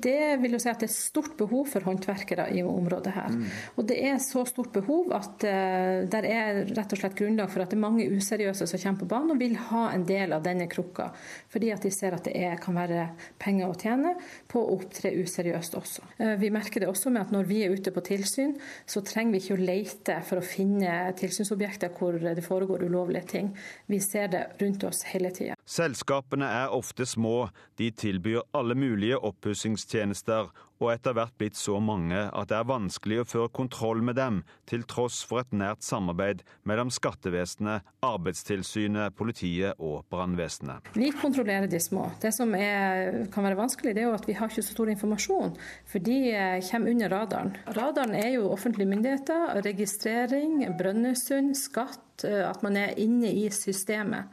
Det 0.05 0.19
vil 0.43 0.57
jo 0.57 0.61
si 0.63 0.71
at 0.71 0.83
det 0.83 0.89
er 0.89 0.95
stort 0.95 1.35
behov 1.39 1.69
for 1.73 1.87
håndverkere 1.87 2.49
i 2.55 2.65
området 2.65 3.15
her. 3.15 3.31
Mm. 3.33 3.45
Og 3.77 3.89
det 3.89 3.99
er 4.09 4.19
så 4.23 4.45
stort 4.49 4.73
behov 4.75 5.13
at 5.17 5.47
uh, 5.47 6.05
det 6.11 6.23
er 6.29 6.63
rett 6.75 6.95
og 6.95 7.01
slett 7.01 7.17
grunnlag 7.19 7.51
for 7.53 7.65
at 7.65 7.73
det 7.73 7.79
er 7.79 7.85
mange 7.85 8.09
useriøse 8.11 8.69
som 8.71 8.83
kommer 8.83 9.03
på 9.05 9.11
banen 9.11 9.35
og 9.35 9.41
vil 9.43 9.57
ha 9.71 9.87
en 9.93 10.07
del 10.09 10.35
av 10.37 10.45
denne 10.45 10.69
krukka. 10.71 11.11
Fordi 11.53 11.73
at 11.75 11.85
de 11.85 11.93
ser 11.95 12.17
at 12.17 12.27
det 12.29 12.35
er, 12.39 12.57
kan 12.63 12.77
være 12.77 13.09
penger 13.43 13.71
å 13.71 13.79
tjene 13.79 14.15
på 14.51 14.63
å 14.63 14.77
opptre 14.79 15.13
useriøst 15.21 15.79
også. 15.81 16.09
Uh, 16.21 16.35
vi 16.41 16.53
merker 16.55 16.85
det 16.85 16.91
også 16.91 17.13
med 17.15 17.27
at 17.27 17.35
når 17.35 17.51
vi 17.51 17.63
er 17.65 17.75
ute 17.75 17.93
på 17.95 18.05
tilsyn, 18.05 18.57
så 18.87 19.05
trenger 19.05 19.37
vi 19.37 19.43
ikke 19.43 19.59
å 19.59 19.65
lete 19.65 20.21
for 20.27 20.41
å 20.41 20.47
finne 20.47 20.95
tilsynsobjekter 21.19 21.74
objekter 21.75 21.99
hvor 21.99 22.35
det 22.35 22.45
foregår 22.45 22.85
ulovlige 22.85 23.27
ting. 23.27 23.57
Vi 23.87 23.99
ser 24.01 24.27
det 24.29 24.47
rundt 24.61 24.85
oss 24.85 25.03
hele 25.03 25.31
tida. 25.31 25.55
Selskapene 25.67 26.45
er 26.47 26.69
ofte 26.75 27.07
små, 27.07 27.49
de 27.79 27.91
tilbyr 27.91 28.43
alle 28.55 28.75
mulige 28.75 29.19
oppussingstjenester 29.19 30.51
og 30.83 30.91
etter 30.93 31.15
hvert 31.17 31.35
blitt 31.39 31.59
så 31.59 31.79
mange 31.83 32.27
at 32.27 32.51
det 32.51 32.57
er 32.59 32.69
vanskelig 32.69 33.21
å 33.23 33.27
føre 33.29 33.53
kontroll 33.55 34.03
med 34.05 34.19
dem, 34.19 34.43
til 34.69 34.85
tross 34.89 35.21
for 35.27 35.43
et 35.43 35.53
nært 35.55 35.85
samarbeid 35.87 36.43
mellom 36.69 36.91
skattevesenet, 36.95 37.85
Arbeidstilsynet, 38.05 39.15
politiet 39.17 39.81
og 39.83 40.05
brannvesenet. 40.13 40.91
Vi 40.99 41.11
kontrollerer 41.17 41.69
de 41.71 41.81
små. 41.83 42.09
Det 42.23 42.35
som 42.37 42.55
er, 42.59 43.25
kan 43.35 43.47
være 43.47 43.59
vanskelig, 43.61 43.95
det 43.95 44.05
er 44.05 44.11
jo 44.11 44.17
at 44.17 44.29
vi 44.29 44.37
har 44.39 44.51
ikke 44.51 44.65
så 44.65 44.77
stor 44.77 44.93
informasjon, 44.93 45.55
for 45.91 46.05
de 46.05 46.19
eh, 46.33 46.59
kommer 46.69 46.95
under 46.95 47.15
radaren. 47.15 47.55
Radaren 47.77 48.17
er 48.19 48.35
jo 48.37 48.51
offentlige 48.53 48.91
myndigheter, 48.91 49.61
registrering, 49.65 50.61
Brønnøysund, 50.79 51.55
skatt, 51.59 52.27
eh, 52.27 52.43
at 52.49 52.65
man 52.67 52.79
er 52.81 52.99
inne 53.01 53.33
i 53.33 53.49
systemet. 53.55 54.33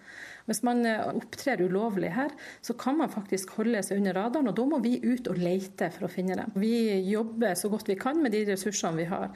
Hvis 0.50 0.62
man 0.68 0.84
eh, 0.88 1.04
opptrer 1.12 1.62
ulovlig 1.66 2.12
her, 2.16 2.34
så 2.62 2.76
kan 2.80 2.98
man 3.00 3.12
faktisk 3.14 3.54
holde 3.60 3.82
seg 3.86 4.02
under 4.02 4.18
radaren, 4.18 4.50
og 4.52 4.58
da 4.58 4.66
må 4.68 4.82
vi 4.84 4.98
ut 5.04 5.30
og 5.32 5.40
lete 5.42 5.92
for 5.96 6.08
å 6.08 6.12
finne 6.12 6.38
dem. 6.40 6.54
Vi 6.62 6.74
jobber 7.10 7.56
så 7.60 7.72
godt 7.72 7.90
vi 7.92 7.98
kan 8.00 8.22
med 8.22 8.36
de 8.36 8.44
ressursene 8.50 9.02
vi 9.02 9.08
har, 9.12 9.30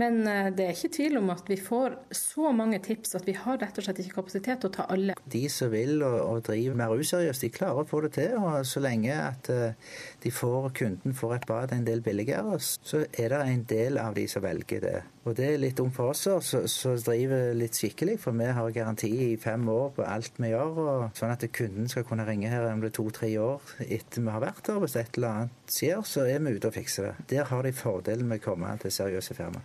men 0.00 0.22
eh, 0.28 0.50
det 0.54 0.68
er 0.68 0.76
ikke 0.76 0.94
tvil 0.98 1.20
om 1.22 1.32
at 1.34 1.48
vi 1.50 1.58
får 1.60 1.98
så 2.16 2.52
mange 2.56 2.80
tips 2.84 3.16
at 3.18 3.28
vi 3.28 3.36
har 3.38 3.60
rett 3.62 3.78
og 3.78 3.86
slett 3.86 4.02
ikke 4.02 4.20
kapasitet 4.20 4.62
til 4.62 4.72
å 4.72 4.76
ta 4.78 4.88
alle. 4.92 5.16
De 5.32 5.44
som 5.52 5.72
vil 5.72 6.02
og, 6.02 6.18
og 6.26 6.44
driver 6.48 6.78
mer 6.78 6.94
useriøst, 6.96 7.46
de 7.46 7.52
klarer 7.52 7.82
å 7.82 7.88
få 7.88 8.02
det 8.06 8.14
til. 8.18 8.36
og 8.38 8.66
Så 8.68 8.82
lenge 8.82 9.14
at 9.14 9.50
uh, 9.52 9.94
de 10.22 10.30
får, 10.30 10.68
kunden 10.78 11.14
får 11.14 11.34
et 11.34 11.46
bad 11.48 11.72
en 11.74 11.86
del 11.86 12.02
billigere, 12.04 12.58
så 12.60 13.02
er 13.18 13.32
det 13.32 13.40
en 13.42 13.64
del 13.68 13.98
av 13.98 14.14
de 14.14 14.26
som 14.30 14.44
velger 14.44 14.82
det. 14.84 14.94
Og 15.26 15.36
det 15.38 15.48
er 15.48 15.60
litt 15.62 15.78
dumt 15.78 15.94
for 15.94 16.12
oss 16.12 16.24
som 16.72 16.96
driver 17.06 17.52
litt 17.58 17.78
skikkelig, 17.78 18.16
for 18.22 18.38
vi 18.38 18.48
har 18.54 18.74
garanti 18.74 19.10
i 19.28 19.36
fem 19.40 19.68
år 19.70 19.92
på 19.96 20.06
alt 20.06 20.40
vi 20.42 20.50
gjør. 20.50 20.80
Og 20.82 21.18
sånn 21.18 21.34
at 21.34 21.46
kunden 21.54 21.90
skal 21.90 22.06
kunne 22.08 22.26
ringe 22.28 22.50
her 22.50 22.66
om 22.70 22.82
det 22.82 22.92
er 22.92 22.96
to-tre 22.98 23.30
år 23.42 23.74
etter 23.86 24.22
vi 24.22 24.34
har 24.34 24.42
vært 24.42 24.70
her. 24.70 24.80
Hvis 24.82 24.98
et 24.98 25.18
eller 25.18 25.44
annet 25.44 25.76
skjer, 25.78 26.02
så 26.06 26.26
er 26.26 26.42
vi 26.42 26.56
ute 26.56 26.72
og 26.72 26.76
fikser 26.78 27.10
det. 27.10 27.14
Der 27.36 27.50
har 27.52 27.66
de 27.66 27.74
fordelen 27.76 28.30
med 28.30 28.42
å 28.42 28.46
komme 28.50 28.74
til 28.82 28.94
seriøse 28.94 29.38
firma. 29.38 29.62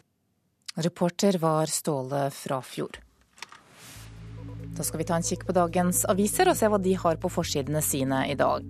Reporter 0.78 1.40
var 1.42 1.74
Ståle 1.74 2.28
Frafjord. 2.30 3.02
Da 4.78 4.86
skal 4.86 5.02
vi 5.02 5.08
ta 5.10 5.16
en 5.18 5.26
kikk 5.26 5.48
på 5.48 5.56
dagens 5.58 6.04
aviser 6.06 6.52
og 6.52 6.58
se 6.60 6.68
hva 6.70 6.78
de 6.82 6.94
har 7.02 7.18
på 7.18 7.32
forsidene 7.34 7.82
sine 7.82 8.20
i 8.30 8.36
dag. 8.38 8.62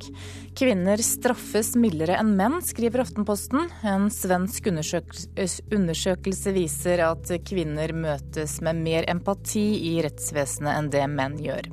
Kvinner 0.58 1.02
straffes 1.04 1.74
mildere 1.76 2.16
enn 2.22 2.32
menn, 2.40 2.62
skriver 2.64 3.04
Aftenposten. 3.04 3.68
En 3.84 4.08
svensk 4.14 4.70
undersøkelse 4.72 6.56
viser 6.56 7.04
at 7.10 7.34
kvinner 7.50 7.92
møtes 7.92 8.62
med 8.64 8.80
mer 8.88 9.10
empati 9.12 9.68
i 9.92 9.98
rettsvesenet 10.06 10.78
enn 10.78 10.90
det 10.96 11.04
menn 11.12 11.36
gjør. 11.44 11.68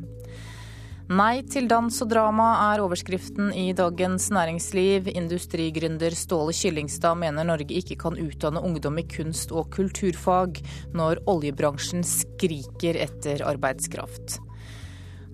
Nei 1.04 1.42
til 1.44 1.66
dans 1.68 1.92
og 2.00 2.08
drama 2.08 2.46
er 2.72 2.80
overskriften 2.80 3.50
i 3.52 3.74
Dagens 3.76 4.30
Næringsliv. 4.32 5.10
Industrigründer 5.12 6.14
Ståle 6.16 6.54
Kyllingstad 6.56 7.18
mener 7.20 7.44
Norge 7.44 7.76
ikke 7.76 7.98
kan 8.00 8.16
utdanne 8.16 8.62
ungdom 8.64 8.96
i 8.96 9.04
kunst- 9.04 9.52
og 9.52 9.68
kulturfag, 9.74 10.62
når 10.96 11.20
oljebransjen 11.28 12.00
skriker 12.08 12.96
etter 12.96 13.44
arbeidskraft. 13.44 14.38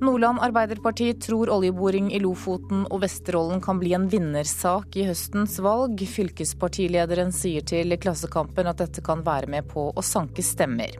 Nordland 0.03 0.43
Arbeiderparti 0.43 1.12
tror 1.23 1.53
oljeboring 1.55 2.11
i 2.16 2.18
Lofoten 2.18 2.83
og 2.91 3.05
Vesterålen 3.05 3.62
kan 3.62 3.79
bli 3.79 3.93
en 3.95 4.09
vinnersak 4.11 4.99
i 4.99 5.07
høstens 5.07 5.61
valg. 5.62 6.03
Fylkespartilederen 6.03 7.31
sier 7.31 7.62
til 7.62 7.95
Klassekampen 7.95 8.66
at 8.66 8.83
dette 8.83 9.07
kan 9.07 9.23
være 9.23 9.47
med 9.55 9.71
på 9.71 9.93
å 9.95 10.03
sanke 10.03 10.43
stemmer. 10.43 10.99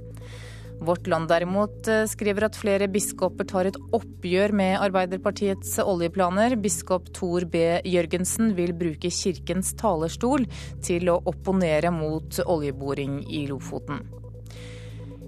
Vårt 0.81 1.07
Land 1.07 1.29
derimot 1.29 1.89
eh, 1.89 2.07
skriver 2.09 2.47
at 2.49 2.57
flere 2.57 2.89
biskoper 2.89 3.49
tar 3.49 3.69
et 3.69 3.79
oppgjør 3.97 4.55
med 4.57 4.79
Arbeiderpartiets 4.81 5.75
oljeplaner. 5.85 6.57
Biskop 6.61 7.11
Tor 7.17 7.45
B. 7.53 7.67
Jørgensen 7.85 8.55
vil 8.57 8.73
bruke 8.77 9.13
kirkens 9.13 9.75
talerstol 9.81 10.49
til 10.85 11.13
å 11.13 11.21
opponere 11.29 11.93
mot 11.93 12.41
oljeboring 12.47 13.21
i 13.29 13.45
Lofoten. 13.51 14.01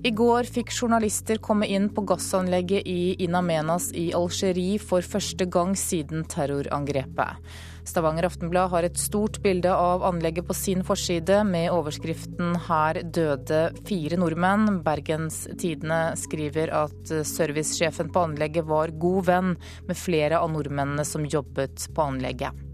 I 0.03 0.11
går 0.11 0.49
fikk 0.51 0.73
journalister 0.75 1.39
komme 1.39 1.69
inn 1.71 1.85
på 1.95 2.03
gassanlegget 2.11 2.89
i 2.91 3.13
In 3.23 3.37
Amenas 3.39 3.93
i 3.95 4.09
Algerie 4.19 4.81
for 4.83 5.07
første 5.07 5.47
gang 5.47 5.77
siden 5.79 6.25
terrorangrepet. 6.27 7.39
Stavanger 7.87 8.27
Aftenblad 8.27 8.73
har 8.73 8.89
et 8.89 8.99
stort 8.99 9.39
bilde 9.45 9.71
av 9.71 10.03
anlegget 10.09 10.49
på 10.49 10.57
sin 10.59 10.83
forside 10.83 11.45
med 11.47 11.71
overskriften 11.71 12.59
'Her 12.67 12.99
døde 13.15 13.61
fire 13.87 14.19
nordmenn'. 14.19 14.83
Bergens 14.83 15.47
Tidende 15.55 16.17
skriver 16.19 16.75
at 16.83 17.15
servicesjefen 17.23 18.11
på 18.11 18.27
anlegget 18.27 18.67
var 18.67 18.91
god 18.99 19.25
venn 19.31 19.57
med 19.87 19.97
flere 19.97 20.43
av 20.43 20.51
nordmennene 20.51 21.07
som 21.07 21.23
jobbet 21.23 21.87
på 21.95 22.03
anlegget. 22.03 22.72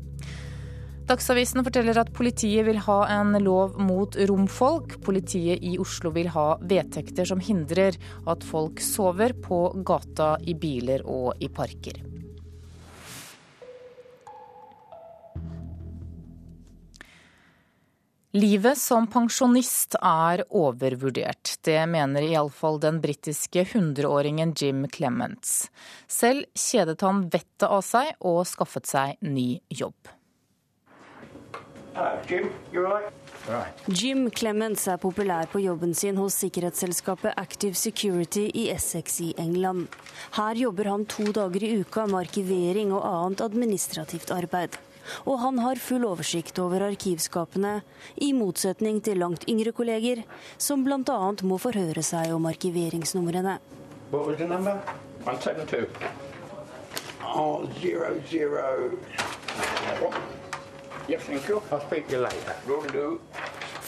Dagsavisen 1.09 1.65
forteller 1.65 1.97
at 2.03 2.11
politiet 2.13 2.67
vil 2.67 2.83
ha 2.85 2.99
en 3.09 3.33
lov 3.41 3.79
mot 3.81 4.17
romfolk. 4.29 4.99
Politiet 5.07 5.63
i 5.65 5.79
Oslo 5.81 6.13
vil 6.13 6.29
ha 6.35 6.59
vedtekter 6.61 7.25
som 7.31 7.41
hindrer 7.41 7.97
at 8.29 8.45
folk 8.45 8.83
sover 8.85 9.33
på 9.41 9.63
gata, 9.89 10.35
i 10.45 10.53
biler 10.53 11.07
og 11.09 11.41
i 11.41 11.49
parker. 11.49 11.97
Livet 18.37 18.77
som 18.77 19.09
pensjonist 19.09 19.97
er 20.05 20.45
overvurdert. 20.53 21.55
Det 21.65 21.81
mener 21.89 22.29
iallfall 22.29 22.77
den 22.85 23.01
britiske 23.01 23.65
100-åringen 23.65 24.53
Jim 24.53 24.85
Clements. 24.93 25.71
Selv 26.05 26.45
kjedet 26.53 27.01
han 27.01 27.25
vettet 27.33 27.65
av 27.73 27.81
seg 27.81 28.13
og 28.21 28.45
skaffet 28.53 28.93
seg 28.93 29.19
ny 29.25 29.55
jobb. 29.73 30.18
Jim, 33.89 34.27
Clements 34.31 34.85
er 34.91 34.99
populær 35.01 35.49
på 35.49 35.61
jobben 35.63 35.95
sin 35.97 36.19
hos 36.21 36.37
sikkerhetsselskapet 36.43 37.37
Active 37.41 37.75
Security 37.79 38.49
i 38.53 38.67
Essex 38.75 39.21
i 39.25 39.31
England. 39.41 39.87
Her 40.37 40.59
jobber 40.61 40.91
han 40.93 41.07
to 41.09 41.31
dager 41.33 41.65
i 41.65 41.73
uka 41.81 42.05
med 42.07 42.27
arkivering 42.27 42.93
og 42.93 43.07
annet 43.09 43.45
administrativt 43.47 44.31
arbeid. 44.35 44.77
Og 45.25 45.41
han 45.41 45.59
har 45.65 45.81
full 45.81 46.05
oversikt 46.05 46.59
over 46.61 46.85
arkivskapene, 46.91 47.79
i 48.21 48.35
motsetning 48.37 49.01
til 49.05 49.23
langt 49.23 49.49
yngre 49.49 49.73
kolleger, 49.73 50.21
som 50.61 50.85
bl.a. 50.85 51.19
må 51.43 51.57
forhøre 51.63 52.05
seg 52.05 52.35
om 52.37 52.49
arkiveringsnumrene. 52.51 53.57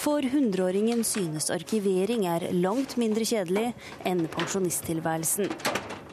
For 0.00 0.22
hundreåringen 0.32 1.04
synes 1.04 1.50
arkivering 1.52 2.24
er 2.24 2.46
langt 2.56 2.96
mindre 2.96 3.26
kjedelig 3.28 3.74
enn 4.08 4.22
pensjonisttilværelsen. 4.32 5.50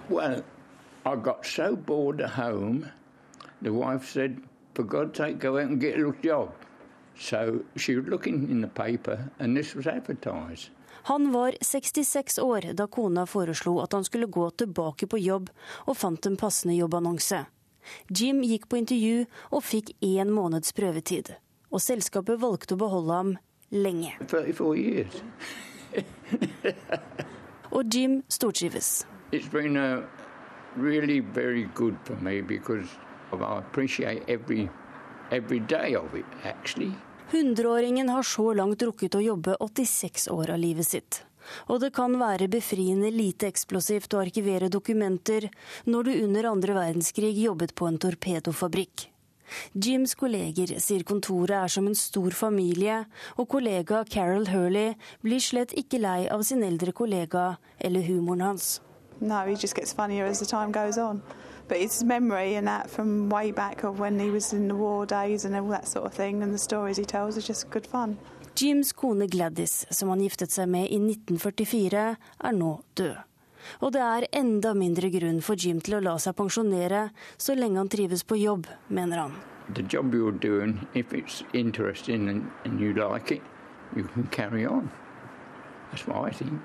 Well, 0.09 0.43
I 1.05 1.15
got 1.15 1.45
so 1.45 1.75
bored 1.75 2.19
at 2.21 2.31
home. 2.35 2.91
The 3.61 3.71
wife 3.71 4.05
said, 4.05 4.41
for 4.75 4.83
God's 4.83 5.17
sake, 5.17 5.39
go 5.39 5.57
out 5.57 5.69
and 5.69 5.79
get 5.79 5.95
a 5.95 5.97
little 5.97 6.19
job. 6.21 6.49
So 7.15 7.63
she 7.77 7.95
was 7.95 8.05
looking 8.07 8.51
in 8.51 8.61
the 8.61 8.67
paper, 8.67 9.29
and 9.39 9.55
this 9.55 9.75
was 9.75 9.87
advertised. 9.87 10.69
Han 11.03 11.31
var 11.31 11.53
66 11.61 12.39
år 12.39 12.73
da 12.73 12.87
kona 12.87 13.25
foreslo 13.25 13.79
at 13.81 13.93
han 13.93 14.03
skulle 14.03 14.27
gå 14.27 14.49
tilbake 14.49 15.07
på 15.07 15.17
jobb, 15.17 15.49
og 15.85 15.97
fant 15.97 16.25
en 16.25 16.37
passende 16.37 16.75
jobbannonse. 16.75 17.45
Jim 18.09 18.41
gikk 18.45 18.69
på 18.69 18.79
intervju 18.81 19.25
og 19.51 19.65
fikk 19.65 19.93
én 20.05 20.31
måneds 20.33 20.73
prøvetid. 20.77 21.33
Og 21.71 21.83
selskapet 21.83 22.41
valgte 22.41 22.77
å 22.77 22.81
beholde 22.81 23.19
ham 23.19 23.35
lenge. 23.71 24.13
og 27.75 27.93
Jim 27.93 28.21
stortrives. 28.29 29.05
Really 30.77 31.21
very 31.21 31.67
good 31.73 31.95
for 32.05 32.15
me 32.21 32.41
because 32.41 32.87
Hundreåringen 37.31 38.09
har 38.09 38.23
så 38.23 38.53
langt 38.53 38.81
rukket 38.81 39.15
å 39.15 39.21
jobbe 39.21 39.55
86 39.59 40.29
år 40.31 40.53
av 40.55 40.59
livet 40.59 40.87
sitt. 40.87 41.23
Og 41.67 41.81
det 41.83 41.93
kan 41.95 42.15
være 42.19 42.49
befriende 42.51 43.11
lite 43.13 43.49
eksplosivt 43.51 44.15
å 44.15 44.23
arkivere 44.23 44.71
dokumenter 44.73 45.49
når 45.85 46.09
du 46.09 46.15
under 46.23 46.49
andre 46.51 46.79
verdenskrig 46.79 47.35
jobbet 47.43 47.75
på 47.75 47.87
en 47.89 48.01
torpedofabrikk. 48.01 49.09
Jims 49.73 50.15
kolleger 50.19 50.73
sier 50.83 51.05
kontoret 51.07 51.55
er 51.55 51.71
som 51.71 51.87
en 51.87 51.95
stor 51.95 52.35
familie, 52.35 53.05
og 53.39 53.47
kollega 53.53 54.03
Carol 54.09 54.49
Hurley 54.51 54.97
blir 55.23 55.39
slett 55.43 55.75
ikke 55.77 56.01
lei 56.03 56.27
av 56.27 56.43
sin 56.43 56.65
eldre 56.67 56.91
kollega 56.91 57.53
eller 57.79 58.03
humoren 58.09 58.43
hans. 58.43 58.81
No, 59.19 59.45
he 59.45 59.55
just 59.55 59.75
gets 59.75 59.93
funnier 59.93 60.25
as 60.25 60.39
the 60.39 60.45
time 60.45 60.71
goes 60.71 60.97
on. 60.97 61.21
But 61.67 61.77
his 61.79 62.03
memory 62.03 62.55
and 62.55 62.67
that 62.67 62.89
from 62.89 63.29
way 63.29 63.51
back 63.51 63.83
of 63.83 63.99
when 63.99 64.19
he 64.19 64.29
was 64.29 64.53
in 64.53 64.71
all 64.71 65.05
that 65.05 65.87
sort 65.87 66.05
of 66.05 66.13
thing, 66.13 66.43
and 66.43 66.53
the 66.53 66.57
stories 66.57 66.97
he 66.97 67.05
tells 67.05 67.37
are 67.37 67.41
just 67.41 67.69
good. 67.69 67.87
Jims 68.57 68.93
kone 68.93 69.27
Gladys, 69.27 69.85
som 69.89 70.09
han 70.09 70.21
giftet 70.23 70.49
seg 70.49 70.69
med 70.73 70.87
i 70.89 70.97
1944, 70.97 72.05
er 72.17 72.55
nå 72.57 72.69
død. 72.97 73.19
Og 73.85 73.91
det 73.93 74.01
er 74.01 74.25
enda 74.39 74.71
mindre 74.73 75.11
grunn 75.13 75.43
for 75.45 75.59
Jim 75.59 75.77
til 75.83 75.97
å 75.97 76.01
la 76.01 76.15
seg 76.21 76.33
pensjonere 76.39 77.03
så 77.37 77.53
lenge 77.53 77.77
han 77.77 77.91
trives 77.93 78.23
på 78.25 78.39
jobb, 78.41 78.65
mener 78.89 79.21
han. 79.21 79.35
The 79.75 79.83
job 79.83 80.15
you're 80.15 80.31
doing, 80.31 80.87
if 80.95 81.13
it's 81.13 81.43
interesting 81.53 82.29
and, 82.29 82.49
and 82.65 82.81
you 82.81 82.93
like 82.97 83.35
it, 83.35 83.43
you 83.95 84.07
can 84.15 84.25
carry 84.31 84.65
on. 84.65 84.89
That's 85.91 86.07
what 86.07 86.25
I 86.25 86.33
think. 86.33 86.61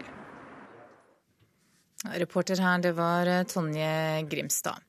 Reporter 2.04 2.56
her, 2.56 2.78
det 2.78 2.92
var 2.96 3.26
eh, 3.26 3.44
Tonje 3.44 4.22
Grimstad. 4.30 4.80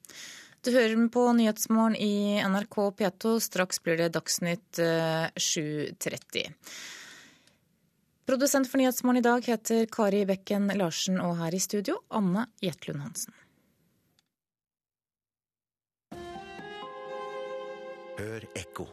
Du 0.63 0.71
hører 0.71 0.95
på 1.11 1.21
Nyhetsmorgen 1.35 1.95
i 1.99 2.39
NRK 2.39 2.75
P2. 2.95 3.39
Straks 3.43 3.81
blir 3.83 3.97
det 3.99 4.13
Dagsnytt 4.15 4.79
7.30. 4.79 6.37
Eh, 6.39 6.51
Produsent 8.23 8.69
for 8.71 8.79
Nyhetsmorgen 8.79 9.19
i 9.19 9.25
dag 9.25 9.43
heter 9.43 9.89
Kari 9.91 10.21
Bekken 10.25 10.71
Larsen, 10.79 11.19
og 11.19 11.35
her 11.41 11.51
i 11.51 11.59
studio 11.59 11.97
Anne 12.07 12.45
Jetlund 12.63 13.03
Hansen. 13.03 13.35
Hør 18.21 18.47
ekko. 18.55 18.87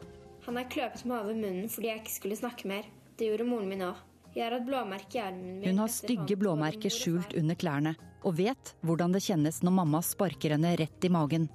Han 0.49 0.59
er 0.59 0.67
kløpet 0.75 1.05
meg 1.07 1.23
over 1.23 1.39
munnen 1.39 1.71
fordi 1.71 1.93
jeg 1.93 2.03
ikke 2.03 2.17
skulle 2.17 2.41
snakke 2.41 2.67
mer. 2.67 2.91
Det 3.15 3.31
gjorde 3.31 3.47
moren 3.47 3.71
min 3.71 3.85
òg. 3.87 4.03
Jeg 4.35 4.43
har 4.49 4.57
et 4.57 4.67
blåmerke 4.67 5.21
i 5.21 5.23
armen 5.23 5.61
min. 5.61 5.69
Hun 5.71 5.81
har 5.85 5.95
stygge 5.95 6.35
blåmerker 6.35 6.91
skjult 6.91 7.31
under 7.39 7.55
klærne, 7.55 7.95
og 8.27 8.35
vet 8.43 8.75
hvordan 8.83 9.15
det 9.15 9.23
kjennes 9.23 9.63
når 9.63 9.77
mamma 9.79 10.03
sparker 10.03 10.57
henne 10.57 10.75
rett 10.83 11.07
i 11.07 11.15
magen. 11.15 11.47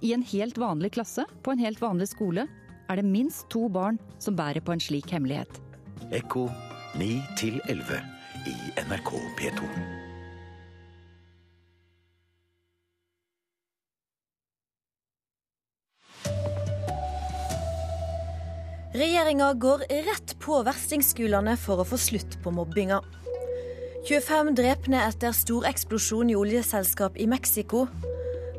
I 0.00 0.12
en 0.14 0.22
helt 0.22 0.58
vanlig 0.58 0.92
klasse 0.94 1.24
på 1.42 1.50
en 1.50 1.58
helt 1.58 1.80
vanlig 1.82 2.08
skole 2.12 2.46
er 2.88 3.00
det 3.00 3.04
minst 3.04 3.48
to 3.50 3.66
barn 3.68 3.98
som 4.22 4.36
bærer 4.38 4.62
på 4.62 4.72
en 4.72 4.82
slik 4.82 5.10
hemmelighet. 5.10 5.58
Ekko 6.14 6.46
9 6.98 7.08
11 7.68 7.98
i 8.46 8.54
NRK 8.86 9.10
P2. 9.40 9.70
Regjeringa 18.98 19.52
går 19.54 19.82
rett 20.06 20.32
på 20.40 20.62
verstingsskolene 20.66 21.58
for 21.60 21.82
å 21.82 21.86
få 21.86 21.98
slutt 22.00 22.38
på 22.42 22.54
mobbinga. 22.54 23.02
25 24.08 24.54
drepne 24.56 25.02
etter 25.10 25.34
stor 25.36 25.66
eksplosjon 25.68 26.30
i 26.32 26.38
oljeselskap 26.38 27.18
i 27.20 27.26
Mexico. 27.28 27.84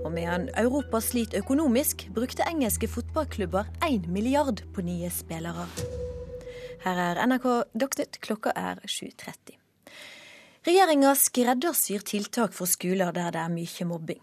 Og 0.05 0.11
medan 0.15 0.49
Europa 0.57 1.01
sliter 1.03 1.43
økonomisk, 1.43 2.07
brukte 2.15 2.47
engelske 2.47 2.87
fotballklubber 2.87 3.67
1 3.85 4.07
milliard 4.07 4.63
på 4.73 4.81
nye 4.81 5.11
spillere. 5.11 5.67
Her 6.85 7.05
er 7.09 7.25
NRK 7.27 7.47
Dagsnytt, 7.75 8.21
klokka 8.23 8.55
er 8.55 8.79
7.30. 8.87 9.58
Regjeringa 10.69 11.15
skreddersyr 11.17 12.03
tiltak 12.05 12.51
for 12.53 12.69
skoler 12.69 13.09
der 13.15 13.31
det 13.33 13.39
er 13.41 13.49
mye 13.49 13.85
mobbing. 13.89 14.19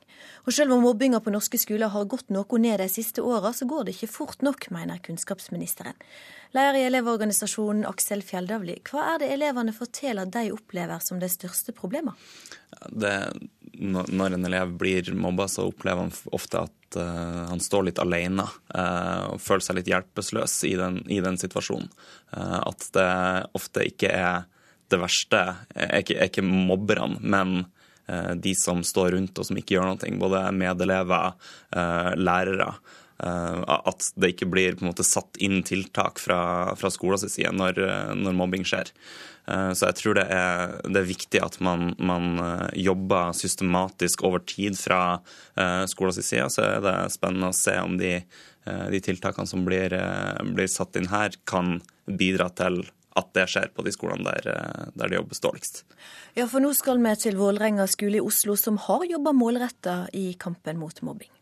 Og 0.46 0.54
selv 0.54 0.76
om 0.76 0.84
mobbinga 0.84 1.18
på 1.18 1.32
norske 1.34 1.58
skoler 1.58 1.90
har 1.90 2.06
gått 2.06 2.30
noe 2.30 2.60
ned 2.62 2.78
de 2.78 2.86
siste 2.86 3.24
åra, 3.24 3.50
så 3.50 3.66
går 3.66 3.88
det 3.88 3.96
ikke 3.96 4.12
fort 4.12 4.44
nok, 4.46 4.68
mener 4.70 5.00
kunnskapsministeren. 5.02 5.98
Leder 6.54 6.78
i 6.78 6.84
Elevorganisasjonen 6.86 7.82
Aksel 7.90 8.22
Fjelldavli, 8.22 8.78
hva 8.86 9.08
er 9.16 9.24
det 9.24 9.32
elevene 9.34 9.74
forteller 9.74 10.30
de 10.30 10.46
opplever 10.54 11.02
som 11.02 11.18
det 11.18 11.32
største 11.34 11.74
problemene? 11.74 12.14
Når 13.74 14.38
en 14.38 14.46
elev 14.46 14.78
blir 14.78 15.10
mobba, 15.18 15.50
så 15.50 15.66
opplever 15.66 16.06
han 16.06 16.14
ofte 16.30 16.62
at 16.68 17.00
uh, 17.02 17.46
han 17.50 17.58
står 17.58 17.90
litt 17.90 17.98
alene 17.98 18.46
uh, 18.46 19.34
og 19.34 19.42
føler 19.42 19.66
seg 19.66 19.82
litt 19.82 19.90
hjelpeløs 19.90 20.60
i 20.70 20.76
i 20.78 21.24
den 21.26 21.42
situasjonen. 21.42 21.90
Uh, 22.30 22.60
at 22.62 22.92
det 22.94 23.14
ofte 23.58 23.90
ikke 23.90 24.14
er 24.14 24.44
det 24.92 25.00
verste 25.02 25.42
er 25.74 26.02
ikke, 26.02 26.18
ikke 26.28 26.44
mobberne, 26.46 27.18
men 27.20 27.56
eh, 28.08 28.34
de 28.38 28.54
som 28.58 28.84
står 28.86 29.14
rundt 29.16 29.38
og 29.38 29.48
som 29.48 29.58
ikke 29.58 29.76
gjør 29.76 29.90
noe. 29.90 30.12
Både 30.20 30.44
medelever, 30.56 31.36
eh, 31.74 32.12
lærere. 32.18 32.70
Eh, 33.16 33.62
at 33.76 34.10
det 34.20 34.34
ikke 34.34 34.50
blir 34.52 34.76
på 34.76 34.84
en 34.84 34.92
måte 34.92 35.06
satt 35.06 35.40
inn 35.42 35.62
tiltak 35.66 36.20
fra, 36.22 36.74
fra 36.78 36.92
skolens 36.92 37.26
side 37.32 37.54
når, 37.56 37.80
når, 38.18 38.36
mobbing 38.36 38.66
skjer. 38.68 38.92
Så 39.46 39.86
jeg 39.86 39.94
tror 40.00 40.16
det 40.18 40.24
er, 40.34 40.72
det 40.90 40.98
er 40.98 41.06
viktig 41.06 41.38
at 41.38 41.54
man, 41.62 41.92
man, 42.02 42.32
jobber 42.74 43.30
systematisk 43.30 44.24
over 44.26 44.42
tid 44.42 44.74
fra 44.74 45.20
skolens 45.86 46.18
side. 46.18 46.48
Så 46.50 46.64
er 46.64 46.82
det 46.82 46.94
spennende 47.14 47.52
å 47.52 47.54
se 47.54 47.76
om 47.78 47.94
de, 48.00 48.16
de 48.66 49.00
tiltakene 49.06 49.46
som 49.46 49.62
blir, 49.62 49.94
blir 50.50 50.66
satt 50.66 50.98
inn 50.98 51.06
her, 51.12 51.38
kan 51.46 51.76
bidra 52.10 52.50
til 52.58 52.82
at 53.16 53.32
det 53.36 53.46
skjer 53.50 53.70
på 53.74 53.84
de 53.86 53.92
skolene 53.94 54.26
der, 54.26 54.50
eh, 54.52 54.90
der 54.94 55.08
det 55.08 55.18
jobbes 55.18 55.40
dårligst. 55.40 55.82
Ja, 56.36 56.46
for 56.46 56.60
nå 56.60 56.72
skal 56.76 57.00
vi 57.02 57.14
til 57.20 57.38
Vålerenga 57.40 57.86
skole 57.88 58.20
i 58.20 58.24
Oslo, 58.24 58.56
som 58.56 58.76
har 58.76 59.06
jobba 59.08 59.32
målretta 59.32 60.06
i 60.12 60.34
kampen 60.38 60.78
mot 60.78 61.02
mobbing. 61.02 61.32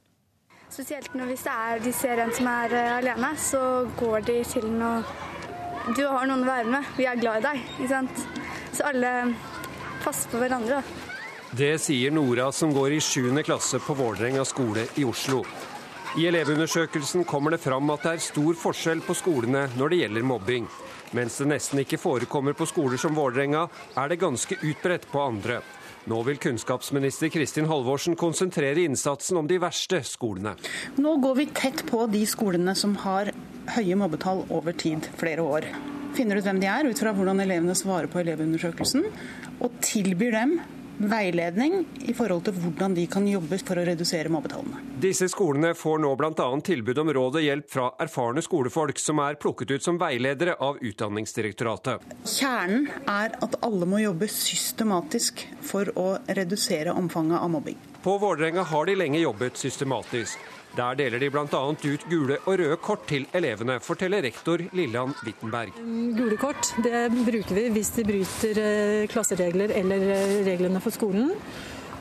Spesielt 0.70 1.14
når 1.14 1.30
hvis 1.30 1.46
er, 1.46 1.78
de 1.84 1.92
ser 1.94 2.18
en 2.18 2.32
som 2.34 2.48
er 2.50 2.72
uh, 2.74 2.96
alene, 2.98 3.34
så 3.38 3.62
går 3.98 4.24
de 4.26 4.40
til 4.48 4.66
noe 4.66 5.04
Du 5.94 6.00
har 6.08 6.24
noen 6.26 6.42
å 6.42 6.48
være 6.48 6.70
med, 6.72 6.86
vi 6.96 7.04
er 7.04 7.18
glad 7.20 7.42
i 7.42 7.44
deg. 7.44 7.66
ikke 7.76 7.88
sant? 7.90 8.22
Så 8.72 8.86
alle 8.88 9.10
passer 10.02 10.32
på 10.32 10.40
hverandre. 10.40 10.80
Det 11.54 11.76
sier 11.78 12.10
Nora, 12.10 12.48
som 12.50 12.72
går 12.74 12.96
i 12.96 13.00
7. 13.04 13.28
klasse 13.44 13.78
på 13.78 13.94
Vålerenga 13.94 14.42
skole 14.48 14.88
i 14.98 15.04
Oslo. 15.06 15.42
I 16.14 16.28
elevundersøkelsen 16.28 17.24
kommer 17.26 17.50
det 17.50 17.58
fram 17.58 17.88
at 17.90 18.04
det 18.06 18.10
er 18.14 18.20
stor 18.22 18.54
forskjell 18.54 19.00
på 19.02 19.16
skolene 19.18 19.64
når 19.74 19.90
det 19.90 19.96
gjelder 19.98 20.26
mobbing. 20.28 20.68
Mens 21.18 21.40
det 21.40 21.48
nesten 21.50 21.80
ikke 21.82 21.98
forekommer 21.98 22.54
på 22.54 22.68
skoler 22.70 23.00
som 23.02 23.16
Vålerenga, 23.18 23.64
er 23.98 24.12
det 24.12 24.20
ganske 24.22 24.54
utbredt 24.62 25.08
på 25.10 25.24
andre. 25.24 25.56
Nå 26.06 26.20
vil 26.28 26.38
kunnskapsminister 26.38 27.32
Kristin 27.34 27.66
Halvorsen 27.66 28.14
konsentrere 28.14 28.84
innsatsen 28.86 29.40
om 29.40 29.48
de 29.50 29.58
verste 29.58 30.04
skolene. 30.06 30.54
Nå 31.02 31.16
går 31.24 31.34
vi 31.40 31.48
tett 31.50 31.82
på 31.88 32.04
de 32.12 32.22
skolene 32.30 32.76
som 32.78 32.94
har 33.02 33.32
høye 33.74 33.98
mobbetall 33.98 34.44
over 34.54 34.76
tid, 34.78 35.10
flere 35.18 35.42
år. 35.42 35.66
Finner 36.14 36.38
ut 36.38 36.46
hvem 36.46 36.62
de 36.62 36.70
er 36.70 36.86
ut 36.86 37.00
fra 37.02 37.10
hvordan 37.16 37.42
elevene 37.42 37.74
svarer 37.74 38.06
på 38.06 38.22
elevundersøkelsen, 38.22 39.02
og 39.58 39.82
tilbyr 39.82 40.38
dem 40.38 40.58
veiledning 40.98 41.84
i 42.08 42.14
forhold 42.14 42.44
til 42.46 42.56
hvordan 42.58 42.94
de 42.96 43.06
kan 43.10 43.26
jobbe 43.28 43.58
for 43.62 43.80
å 43.80 43.84
redusere 43.86 44.32
mobbetallene. 44.32 44.80
Disse 45.02 45.28
skolene 45.32 45.74
får 45.76 46.00
nå 46.04 46.12
bl.a. 46.18 46.48
tilbud 46.64 47.00
om 47.02 47.12
råd 47.16 47.38
og 47.40 47.46
hjelp 47.46 47.70
fra 47.70 47.88
erfarne 48.02 48.44
skolefolk 48.44 49.00
som 49.02 49.20
er 49.24 49.38
plukket 49.40 49.76
ut 49.76 49.86
som 49.86 49.98
veiledere 50.00 50.56
av 50.62 50.78
Utdanningsdirektoratet. 50.84 52.04
Kjernen 52.24 52.88
er 53.10 53.36
at 53.44 53.58
alle 53.66 53.88
må 53.88 54.02
jobbe 54.02 54.28
systematisk 54.30 55.46
for 55.64 55.90
å 55.98 56.08
redusere 56.26 56.94
omfanget 56.94 57.40
av 57.40 57.50
mobbing. 57.52 57.78
På 58.04 58.18
Vålerenga 58.20 58.62
har 58.68 58.86
de 58.86 58.98
lenge 58.98 59.22
jobbet 59.22 59.56
systematisk. 59.56 60.38
Der 60.74 60.96
deler 60.98 61.20
de 61.22 61.28
bl.a. 61.30 61.60
ut 61.70 62.06
gule 62.10 62.40
og 62.48 62.56
røde 62.58 62.76
kort 62.82 63.04
til 63.06 63.28
elevene, 63.36 63.76
forteller 63.78 64.24
rektor 64.26 64.58
Lillian 64.74 65.12
Wittenberg. 65.22 65.76
Gule 66.18 66.38
kort 66.40 66.72
det 66.82 67.04
bruker 67.14 67.54
vi 67.54 67.68
hvis 67.76 67.92
de 67.94 68.04
bryter 68.08 68.58
eh, 68.58 69.04
klasseregler 69.12 69.70
eller 69.78 70.08
eh, 70.16 70.34
reglene 70.48 70.82
for 70.82 70.94
skolen. 70.94 71.30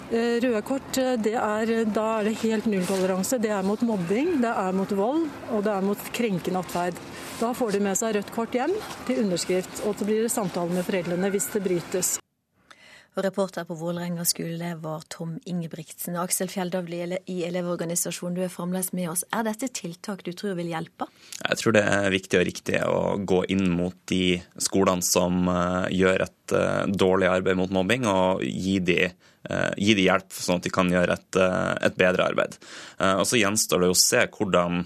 Eh, 0.09 0.39
røde 0.41 0.63
kort, 0.65 0.97
er, 0.97 1.21
da 1.29 2.07
er 2.17 2.27
det 2.31 2.35
helt 2.41 2.65
nulltoleranse. 2.69 3.37
Det 3.43 3.53
er 3.53 3.61
mot 3.65 3.85
mobbing, 3.85 4.39
det 4.41 4.55
er 4.65 4.73
mot 4.73 4.97
vold 4.97 5.29
og 5.53 5.63
det 5.69 5.75
er 5.75 5.87
mot 5.91 6.09
krenkende 6.17 6.65
atferd. 6.65 6.97
Da 7.37 7.53
får 7.53 7.77
de 7.77 7.85
med 7.85 8.01
seg 8.01 8.17
rødt 8.17 8.33
kort 8.33 8.57
hjem 8.57 8.73
til 9.05 9.21
underskrift, 9.27 9.85
og 9.85 9.93
så 9.99 10.09
blir 10.09 10.25
det 10.25 10.33
samtale 10.33 10.73
med 10.73 10.89
foreldrene 10.89 11.29
hvis 11.33 11.51
det 11.53 11.65
brytes. 11.69 12.15
Og 13.13 13.21
reporter 13.21 13.65
på 13.69 13.75
Vålerenga 13.77 14.23
skole 14.25 14.71
var 14.81 15.03
Tom 15.13 15.35
Ingebrigtsen. 15.45 16.15
Aksel 16.17 16.49
Fjelldavli 16.49 17.03
i 17.29 17.43
Elevorganisasjonen, 17.45 18.39
du 18.39 18.41
er 18.41 18.49
fremdeles 18.49 18.89
med 18.97 19.11
oss. 19.11 19.21
Er 19.29 19.45
dette 19.45 19.69
tiltak 19.69 20.23
du 20.25 20.31
tror 20.33 20.57
vil 20.57 20.71
hjelpe? 20.71 21.05
Jeg 21.37 21.59
tror 21.61 21.75
det 21.77 21.83
er 21.85 22.09
viktig 22.13 22.39
og 22.39 22.47
riktig 22.49 22.79
å 22.89 22.97
gå 23.21 23.43
inn 23.53 23.67
mot 23.69 23.97
de 24.09 24.39
skolene 24.57 25.05
som 25.05 25.45
eh, 25.51 25.93
gjør 25.93 26.25
et 26.25 26.37
eh, 26.51 26.83
dårlig 26.91 27.29
arbeid 27.31 27.57
mot 27.57 27.71
mobbing, 27.71 28.07
og 28.09 28.43
gi 28.43 28.79
de 28.83 29.13
Eh, 29.49 29.73
gi 29.75 29.91
dem 29.97 30.05
hjelp, 30.05 30.29
sånn 30.31 30.61
at 30.61 30.63
de 30.63 30.71
kan 30.71 30.87
gjøre 30.87 31.17
et, 31.17 31.35
eh, 31.35 31.73
et 31.89 31.97
bedre 31.99 32.29
arbeid. 32.31 32.55
Og 33.03 33.25
Så 33.27 33.35
gjenstår 33.35 33.81
det 33.81 33.89
å 33.91 33.97
se 33.99 34.21
hvordan, 34.31 34.85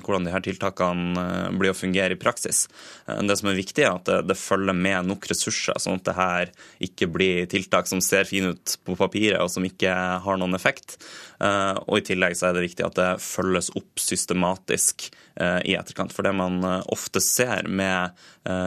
hvordan 0.00 0.24
de 0.24 0.30
her 0.32 0.40
tiltakene 0.40 1.58
blir 1.58 1.72
å 1.72 1.76
fungere 1.76 2.12
i 2.12 2.16
praksis. 2.16 2.68
Det 3.04 3.36
som 3.36 3.50
er 3.50 3.58
viktig, 3.58 3.84
er 3.84 3.92
at 3.92 4.04
det, 4.04 4.26
det, 4.28 4.36
følger 4.40 4.72
med 4.72 5.04
nok 5.04 5.28
ressurser, 5.28 5.76
sånn 5.76 6.00
at 6.00 6.04
det 6.04 6.14
her 6.16 6.52
ikke 6.80 7.10
blir 7.12 7.46
tiltak 7.46 7.86
som 7.86 8.00
ser 8.00 8.24
fine 8.24 8.54
ut 8.54 8.76
på 8.86 8.96
papiret 8.96 9.42
og 9.42 9.50
som 9.50 9.62
ikke 9.62 9.92
har 10.24 10.40
noen 10.40 10.54
effekt. 10.54 10.96
Og 11.40 11.94
I 11.96 12.04
tillegg 12.04 12.34
så 12.36 12.50
er 12.50 12.56
det 12.56 12.66
viktig 12.66 12.84
at 12.84 12.98
det 12.98 13.08
følges 13.24 13.70
opp 13.78 14.00
systematisk 14.02 15.06
i 15.40 15.72
etterkant. 15.72 16.12
For 16.12 16.26
det 16.26 16.34
man 16.36 16.58
ofte 16.92 17.22
ser 17.24 17.64
med 17.64 18.12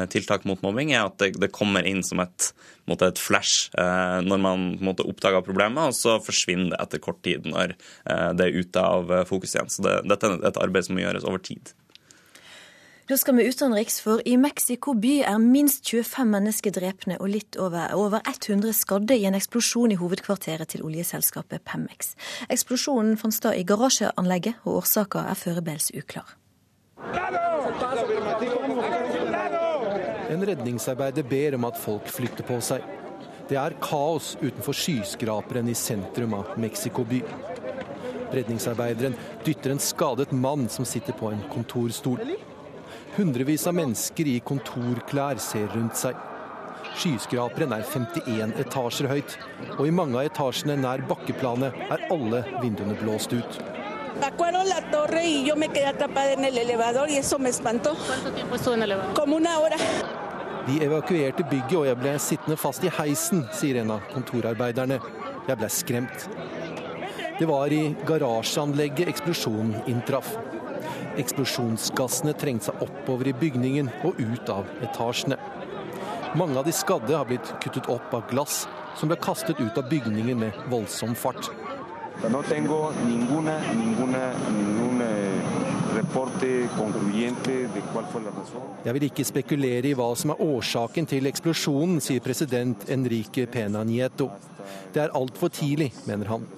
tiltak 0.09 0.47
mot 0.49 0.61
mobbing, 0.65 0.89
er 0.95 1.05
at 1.05 1.21
det, 1.37 1.51
kommer 1.53 1.85
inn 1.85 2.01
som 2.07 2.23
et 2.23 2.49
et 2.91 3.19
flash 3.19 3.69
eh, 3.79 4.19
når 4.25 4.41
man 4.41 4.65
måte, 4.83 5.05
oppdager 5.07 5.43
problemet, 5.45 5.91
og 5.91 5.95
så 5.95 6.17
forsvinner 6.23 6.73
det 6.73 6.81
etter 6.81 7.03
kort 7.03 7.21
tid 7.23 7.45
når 7.45 7.75
eh, 7.75 8.31
det 8.35 8.47
er 8.47 8.59
ute 8.59 8.83
av 8.83 9.11
eh, 9.11 9.25
fokus 9.25 9.55
igjen. 9.55 9.69
Så 9.69 9.85
det, 9.85 10.01
dette 10.09 10.27
er 10.27 10.43
et 10.49 10.59
arbeid 10.59 10.87
som 10.87 10.97
må 10.97 11.03
gjøres 11.03 11.27
over 11.27 11.39
tid. 11.43 11.73
Da 13.03 13.17
skal 13.19 13.35
vi 13.35 13.43
utenriks, 13.49 13.97
for 13.99 14.21
i 14.23 14.37
Mexico 14.39 14.93
by 14.95 15.17
er 15.27 15.39
minst 15.43 15.89
25 15.91 16.29
mennesker 16.31 16.71
drepne 16.71 17.17
og 17.19 17.33
litt 17.33 17.57
over, 17.59 17.91
over 17.99 18.21
100 18.23 18.71
skadde 18.77 19.17
i 19.19 19.25
en 19.27 19.35
eksplosjon 19.35 19.91
i 19.91 19.97
hovedkvarteret 19.99 20.71
til 20.71 20.85
oljeselskapet 20.87 21.65
Pemex. 21.67 22.13
Eksplosjonen 22.47 23.17
fant 23.19 23.35
sted 23.35 23.59
i 23.59 23.65
garasjeanlegget, 23.67 24.61
og 24.63 24.77
årsaka 24.79 25.25
er 25.27 25.35
foreløpig 25.35 25.99
uklar. 25.99 26.31
En 30.31 30.47
redningsarbeider 30.47 31.27
ber 31.27 31.59
om 31.59 31.67
at 31.67 31.83
folk 31.83 32.07
flytter 32.07 32.47
på 32.47 32.61
seg. 32.63 32.87
Det 33.51 33.59
er 33.59 33.75
kaos 33.83 34.37
utenfor 34.39 34.79
skyskraperen 34.79 35.67
i 35.67 35.75
sentrum 35.75 36.39
av 36.39 36.55
Mexico 36.55 37.03
by. 37.03 37.19
Redningsarbeideren 38.31 39.19
dytter 39.43 39.75
en 39.75 39.85
skadet 39.91 40.31
mann 40.31 40.69
som 40.71 40.87
sitter 40.87 41.11
på 41.19 41.35
en 41.35 41.43
kontorstol. 41.51 42.23
Hundrevis 43.13 43.67
av 43.69 43.75
mennesker 43.77 44.25
i 44.25 44.39
kontorklær 44.41 45.37
ser 45.37 45.67
rundt 45.75 45.99
seg. 45.99 46.17
Skyskraperen 46.97 47.75
er 47.75 47.83
51 47.85 48.55
etasjer 48.63 49.09
høyt, 49.11 49.35
og 49.75 49.83
i 49.85 49.93
mange 49.93 50.17
av 50.17 50.25
etasjene 50.31 50.79
nær 50.81 51.03
bakkeplanet 51.05 51.77
er 51.93 52.05
alle 52.13 52.39
vinduene 52.63 52.95
blåst 52.97 53.35
ut. 53.37 53.59
De 60.63 60.79
evakuerte 60.87 61.45
bygget, 61.53 61.77
og 61.77 61.85
jeg 61.91 61.99
ble 62.01 62.15
sittende 62.23 62.57
fast 62.57 62.87
i 62.87 62.93
heisen, 62.97 63.45
sier 63.53 63.83
en 63.83 63.93
av 63.99 64.09
kontorarbeiderne. 64.13 64.97
Jeg 65.49 65.61
ble 65.61 65.69
skremt. 65.69 66.27
Det 67.37 67.45
var 67.49 67.73
i 67.73 67.83
garasjeanlegget 68.09 69.13
eksplosjonen 69.13 69.83
inntraff. 69.91 70.33
Eksplosjonsgassene 71.21 72.33
trengte 72.33 72.71
seg 72.71 72.81
oppover 72.85 73.29
i 73.29 73.35
bygningen 73.37 73.91
og 74.07 74.17
ut 74.17 74.49
av 74.49 74.69
etasjene. 74.81 75.37
Mange 76.39 76.57
av 76.57 76.65
de 76.65 76.73
skadde 76.73 77.13
har 77.13 77.27
blitt 77.29 77.51
kuttet 77.61 77.89
opp 77.93 78.13
av 78.17 78.25
glass, 78.31 78.63
som 78.97 79.11
ble 79.11 79.19
kastet 79.21 79.59
ut 79.61 79.77
av 79.77 79.85
bygningen 79.89 80.39
med 80.41 80.63
voldsom 80.71 81.13
fart. 81.13 81.51
Jeg 88.83 88.95
vil 88.97 89.05
ikke 89.09 89.27
spekulere 89.27 89.89
i 89.89 89.93
hva 89.97 90.09
som 90.17 90.33
er 90.33 90.43
årsaken 90.47 91.09
til 91.13 91.29
eksplosjonen, 91.29 92.01
sier 92.01 92.25
president 92.25 92.89
Enrique 92.93 93.45
Pena 93.45 93.85
Nieto. 93.85 94.31
Det 94.93 95.05
er 95.05 95.13
altfor 95.17 95.53
tidlig, 95.53 95.91
mener 96.09 96.33
han. 96.33 96.49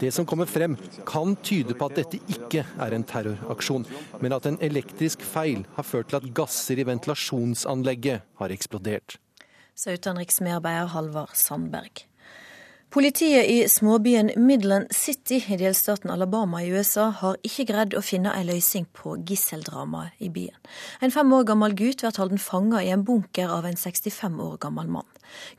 Det 0.00 0.10
som 0.14 0.26
kommer 0.26 0.48
frem, 0.50 0.76
kan 1.06 1.36
tyde 1.42 1.76
på 1.78 1.88
at 1.90 1.98
dette 2.00 2.20
ikke 2.30 2.64
er 2.64 2.96
en 2.96 3.06
terroraksjon, 3.06 3.86
men 4.20 4.34
at 4.34 4.48
en 4.48 4.58
elektrisk 4.64 5.22
feil 5.22 5.66
har 5.76 5.86
ført 5.86 6.10
til 6.10 6.20
at 6.20 6.32
gasser 6.34 6.80
i 6.80 6.88
ventilasjonsanlegget 6.88 8.24
har 8.40 8.54
eksplodert. 8.54 9.18
Sa 9.74 9.94
utenriksmedarbeider 9.94 10.92
Halvard 10.94 11.34
Sandberg. 11.38 12.04
Politiet 12.94 13.48
i 13.50 13.68
småbyen 13.68 14.30
Midland 14.36 14.92
City 14.94 15.40
i 15.50 15.56
delstaten 15.58 16.12
Alabama 16.14 16.60
i 16.62 16.68
USA 16.70 17.08
har 17.10 17.40
ikke 17.42 17.66
greid 17.72 17.96
å 17.98 18.02
finne 18.06 18.30
en 18.30 18.46
løsning 18.46 18.86
på 18.94 19.16
gisseldramaet 19.26 20.22
i 20.22 20.28
byen. 20.30 20.54
En 21.02 21.10
fem 21.10 21.32
år 21.34 21.48
gammel 21.48 21.74
gutt 21.74 22.04
blir 22.04 22.20
holdt 22.22 22.38
fanget 22.44 22.86
i 22.86 22.92
en 22.94 23.02
bunker 23.02 23.50
av 23.50 23.66
en 23.66 23.74
65 23.74 24.38
år 24.46 24.60
gammel 24.62 24.92
mann. 24.94 25.10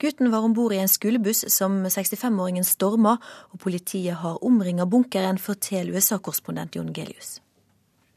Gutten 0.02 0.32
var 0.32 0.46
om 0.46 0.54
bord 0.54 0.74
i 0.74 0.82
en 0.82 0.92
skolebuss 0.92 1.46
som 1.54 1.82
65-åringen 1.86 2.68
storma, 2.68 3.18
og 3.52 3.64
politiet 3.64 4.22
har 4.22 4.44
omringa 4.46 4.86
bunkeren, 4.86 5.42
forteller 5.42 5.96
USA-korrespondent 5.96 6.76
Jon 6.76 6.94
Gelius. 6.94 7.40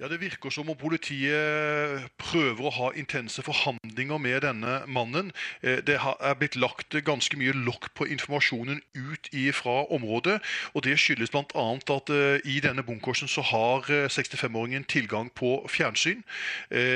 Ja, 0.01 0.09
Det 0.09 0.20
virker 0.20 0.51
som 0.51 0.68
om 0.70 0.76
politiet 0.78 2.05
prøver 2.22 2.68
å 2.68 2.70
ha 2.70 2.88
intense 2.94 3.42
forhandlinger 3.42 4.20
med 4.22 4.44
denne 4.44 4.76
mannen. 4.86 5.32
Eh, 5.59 5.80
det 5.82 5.96
er 5.99 6.36
blitt 6.38 6.55
lagt 6.55 6.94
ganske 7.03 7.34
mye 7.34 7.51
lokk 7.66 7.88
på 7.99 8.07
informasjonen 8.07 8.78
ut 8.94 9.26
fra 9.59 9.90
området. 9.90 10.38
og 10.74 10.84
Det 10.84 10.94
skyldes 11.03 11.32
bl.a. 11.34 11.64
at 11.96 12.11
eh, 12.14 12.38
i 12.46 12.61
denne 12.62 12.84
bunkersen 12.86 13.26
så 13.26 13.42
har 13.42 13.90
65-åringen 14.07 14.86
eh, 14.86 14.86
tilgang 14.86 15.32
på 15.34 15.66
fjernsyn. 15.66 16.22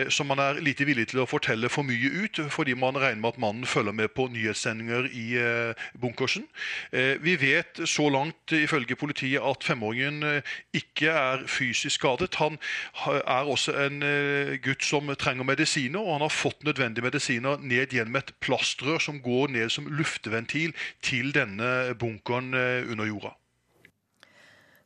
Så 0.09 0.23
man 0.25 0.39
er 0.39 0.63
lite 0.63 0.87
villig 0.87 1.09
til 1.11 1.25
å 1.25 1.27
fortelle 1.27 1.69
for 1.69 1.83
mye 1.83 2.07
ut, 2.23 2.39
fordi 2.55 2.75
man 2.75 2.95
regner 2.95 3.21
med 3.21 3.35
at 3.35 3.39
mannen 3.43 3.67
følger 3.67 3.93
med 3.93 4.15
på 4.15 4.29
nyhetssendinger 4.31 5.09
i 5.11 5.27
bunkersen. 5.99 6.47
Vi 6.93 7.37
vet 7.41 7.81
så 7.85 8.09
langt 8.09 8.53
ifølge 8.53 8.97
politiet 8.97 9.43
at 9.43 9.65
femåringen 9.65 10.43
ikke 10.73 11.11
er 11.11 11.47
fysisk 11.47 11.99
skadet. 11.99 12.35
Han 12.39 12.59
er 12.93 13.49
også 13.49 13.73
en 13.87 14.03
eh, 14.05 14.57
gutt 14.63 14.85
som 14.85 15.09
trenger 15.19 15.49
medisiner, 15.49 16.01
og 16.01 16.19
han 16.19 16.27
har 16.27 16.35
fått 16.35 16.65
nødvendige 16.67 17.07
medisiner 17.07 17.61
ned 17.61 17.95
gjennom 17.97 18.19
et 18.21 18.35
plastrør 18.45 19.01
som 19.01 19.23
går 19.25 19.55
ned 19.57 19.73
som 19.73 19.89
luftventil 19.89 20.75
til 21.03 21.33
denne 21.35 21.95
bunkeren 21.99 22.53
eh, 22.55 22.91
under 22.91 23.09
jorda. 23.09 23.37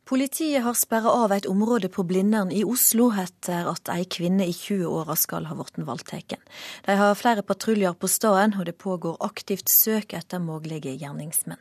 Politiet 0.06 0.62
har 0.62 0.76
sperra 0.78 1.10
av 1.24 1.32
et 1.34 1.48
område 1.50 1.88
på 1.90 2.04
Blindern 2.06 2.52
i 2.54 2.60
Oslo 2.62 3.08
etter 3.10 3.66
at 3.66 3.90
ei 3.90 4.04
kvinne 4.06 4.46
i 4.46 4.52
20-åra 4.54 5.16
skal 5.18 5.48
ha 5.50 5.56
blitt 5.58 5.80
voldtatt. 5.82 6.36
De 6.86 6.94
har 6.94 7.18
flere 7.18 7.42
patruljer 7.42 7.98
på 7.98 8.06
staden, 8.06 8.54
og 8.54 8.68
det 8.70 8.78
pågår 8.78 9.18
aktivt 9.26 9.66
søk 9.66 10.14
etter 10.14 10.38
mulige 10.38 10.94
gjerningsmenn. 10.94 11.58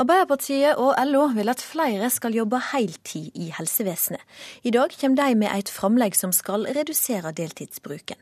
Arbeiderpartiet 0.00 0.78
og 0.80 0.94
LO 1.04 1.26
vil 1.36 1.52
at 1.52 1.60
flere 1.60 2.08
skal 2.12 2.36
jobbe 2.36 2.60
heltid 2.70 3.34
i 3.36 3.50
helsevesenet. 3.52 4.22
I 4.64 4.72
dag 4.72 4.94
kommer 4.96 5.18
de 5.20 5.36
med 5.42 5.52
et 5.52 5.72
framlegg 5.72 6.16
som 6.16 6.32
skal 6.32 6.64
redusere 6.72 7.34
deltidsbruken. 7.36 8.16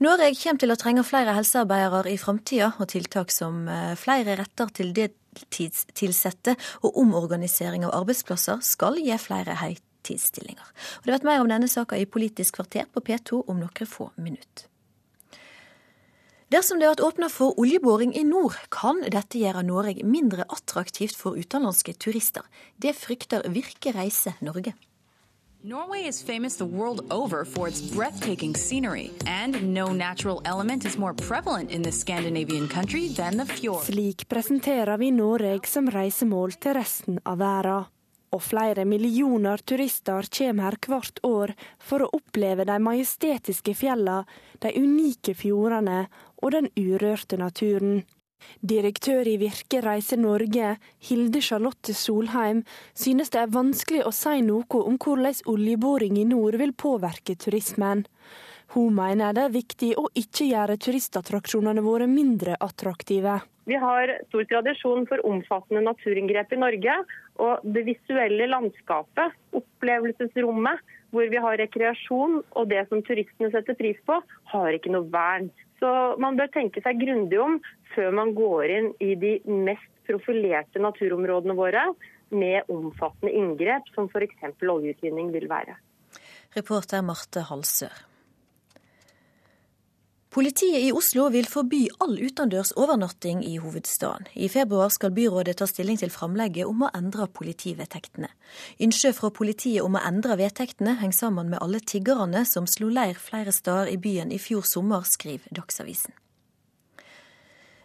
Norge 0.00 0.30
kommer 0.40 0.62
til 0.62 0.72
å 0.72 0.78
trenge 0.80 1.04
flere 1.04 1.36
helsearbeidere 1.36 2.14
i 2.14 2.16
framtida, 2.20 2.72
og 2.80 2.88
tiltak 2.94 3.34
som 3.34 3.68
eh, 3.68 3.92
flere 4.00 4.38
retter 4.40 4.72
til 4.80 4.94
deltidstilsatte 4.96 6.56
og 6.80 6.96
omorganisering 7.04 7.84
av 7.84 7.94
arbeidsplasser 8.00 8.64
skal 8.64 8.96
gi 9.02 9.12
flere 9.20 9.58
heltidsstillinger. 9.60 10.72
Og 11.00 11.06
det 11.06 11.18
vet 11.18 11.28
mer 11.28 11.44
om 11.44 11.52
denne 11.52 11.68
saka 11.68 12.00
i 12.00 12.08
Politisk 12.08 12.62
kvarter 12.62 12.88
på 12.88 13.04
P2 13.04 13.44
om 13.44 13.60
noen 13.60 13.92
få 13.98 14.08
minutter. 14.16 14.69
Dersom 16.50 16.78
det 16.78 16.88
blir 16.96 17.06
åpna 17.06 17.28
for 17.28 17.54
oljeboring 17.62 18.10
i 18.18 18.24
nord, 18.26 18.56
kan 18.74 19.04
dette 19.06 19.38
gjøre 19.38 19.60
Norge 19.62 20.02
mindre 20.02 20.42
attraktivt 20.50 21.14
for 21.14 21.38
utenlandske 21.38 21.94
turister. 21.94 22.42
Det 22.74 22.90
frykter 22.98 23.46
Virke 23.54 23.92
Reise 23.94 24.32
Norge. 24.42 24.72
Norway 25.62 26.08
is 26.08 26.18
famous 26.22 26.56
the 26.56 26.66
world 26.66 27.04
over 27.12 27.44
for 27.44 27.68
its 27.68 27.94
breathtaking 27.94 28.56
scenery, 28.56 29.12
and 29.26 29.62
no 29.62 29.92
natural 29.92 30.42
element 30.44 30.84
is 30.84 30.98
more 30.98 31.14
prevalent 31.14 31.70
in 31.70 31.82
the 31.82 31.92
Scandinavian 31.92 32.66
country 32.66 33.08
than 33.08 33.38
the 33.38 33.46
fjord. 33.46 33.84
Slik 33.84 34.28
presenterer 34.28 34.98
vi 34.98 35.10
Norge 35.10 35.68
som 35.68 35.86
reisemål 35.86 36.58
til 36.58 36.74
resten 36.74 37.22
av 37.22 37.38
verden. 37.38 37.86
Og 38.30 38.42
flere 38.46 38.84
millioner 38.86 39.58
turister 39.66 40.26
kommer 40.30 40.68
her 40.68 40.76
hvert 40.86 41.18
år 41.26 41.52
for 41.82 42.04
å 42.04 42.10
oppleve 42.14 42.62
de 42.68 42.76
majestetiske 42.78 43.74
fjellene, 43.74 44.22
de 44.62 44.70
unike 44.78 45.34
fjordene 45.34 46.04
og 46.40 46.56
den 46.56 46.70
urørte 46.76 47.38
naturen. 47.40 48.02
Direktør 48.64 49.28
i 49.28 49.36
Virke 49.40 49.82
Reise 49.84 50.16
Norge, 50.16 50.76
Hilde 51.08 51.42
Charlotte 51.44 51.94
Solheim, 51.94 52.62
synes 52.96 53.32
det 53.34 53.42
er 53.42 53.52
vanskelig 53.52 54.04
å 54.06 54.14
si 54.16 54.40
noe 54.46 54.80
om 54.80 54.96
hvordan 54.96 55.44
oljeboring 55.52 56.16
i 56.20 56.28
nord 56.28 56.56
vil 56.60 56.72
påvirke 56.72 57.36
turismen. 57.36 58.06
Hun 58.74 58.94
mener 58.94 59.34
det 59.34 59.44
er 59.44 59.54
viktig 59.54 59.94
å 59.98 60.06
ikke 60.14 60.46
gjøre 60.52 60.78
turistattraksjonene 60.78 61.82
våre 61.82 62.06
mindre 62.06 62.54
attraktive. 62.62 63.40
Vi 63.66 63.78
har 63.78 64.12
stor 64.28 64.46
tradisjon 64.50 65.04
for 65.10 65.22
omfattende 65.26 65.82
naturinngrep 65.84 66.54
i 66.54 66.60
Norge. 66.62 66.94
Og 67.40 67.62
det 67.74 67.86
visuelle 67.86 68.46
landskapet, 68.50 69.36
opplevelsesrommet, 69.56 70.82
hvor 71.10 71.30
vi 71.30 71.40
har 71.42 71.58
rekreasjon 71.60 72.40
og 72.42 72.70
det 72.70 72.84
som 72.88 73.02
turistene 73.06 73.50
setter 73.52 73.76
pris 73.78 73.98
på, 74.06 74.20
har 74.52 74.76
ikke 74.76 74.92
noe 74.94 75.08
vern. 75.10 75.50
Så 75.80 75.90
man 76.20 76.36
bør 76.38 76.50
tenke 76.52 76.82
seg 76.84 77.00
grundig 77.00 77.40
om 77.40 77.58
før 77.94 78.12
man 78.14 78.34
går 78.36 78.74
inn 78.76 78.90
i 79.02 79.14
de 79.18 79.38
mest 79.48 79.88
profilerte 80.08 80.82
naturområdene 80.82 81.56
våre 81.58 81.86
med 82.30 82.68
omfattende 82.70 83.32
inngrep, 83.34 83.88
som 83.94 84.10
f.eks. 84.10 84.62
oljeutvinning 84.62 85.32
vil 85.34 85.48
være. 85.50 85.74
Reporter 86.54 87.02
Marte 87.06 87.42
Halsør. 87.46 88.09
Politiet 90.30 90.78
i 90.78 90.92
Oslo 90.94 91.24
vil 91.34 91.48
forby 91.50 91.88
all 91.98 92.12
utendørs 92.22 92.70
overnatting 92.78 93.40
i 93.42 93.56
hovedstaden. 93.58 94.28
I 94.38 94.46
februar 94.46 94.92
skal 94.94 95.10
byrådet 95.10 95.56
ta 95.58 95.66
stilling 95.66 95.96
til 95.98 96.12
framlegget 96.14 96.68
om 96.70 96.84
å 96.86 96.90
endre 96.94 97.24
politivedtektene. 97.34 98.28
Ønsket 98.86 99.16
fra 99.16 99.32
politiet 99.34 99.82
om 99.82 99.98
å 99.98 100.02
endre 100.06 100.36
vedtektene 100.38 100.94
henger 101.00 101.18
sammen 101.18 101.50
med 101.50 101.58
alle 101.58 101.80
tiggerne 101.82 102.44
som 102.46 102.68
slo 102.70 102.92
leir 102.94 103.18
flere 103.18 103.50
steder 103.50 103.90
i 103.90 103.96
byen 103.98 104.30
i 104.30 104.38
fjor 104.38 104.62
sommer, 104.70 105.02
skriver 105.02 105.50
Dagsavisen. 105.56 106.14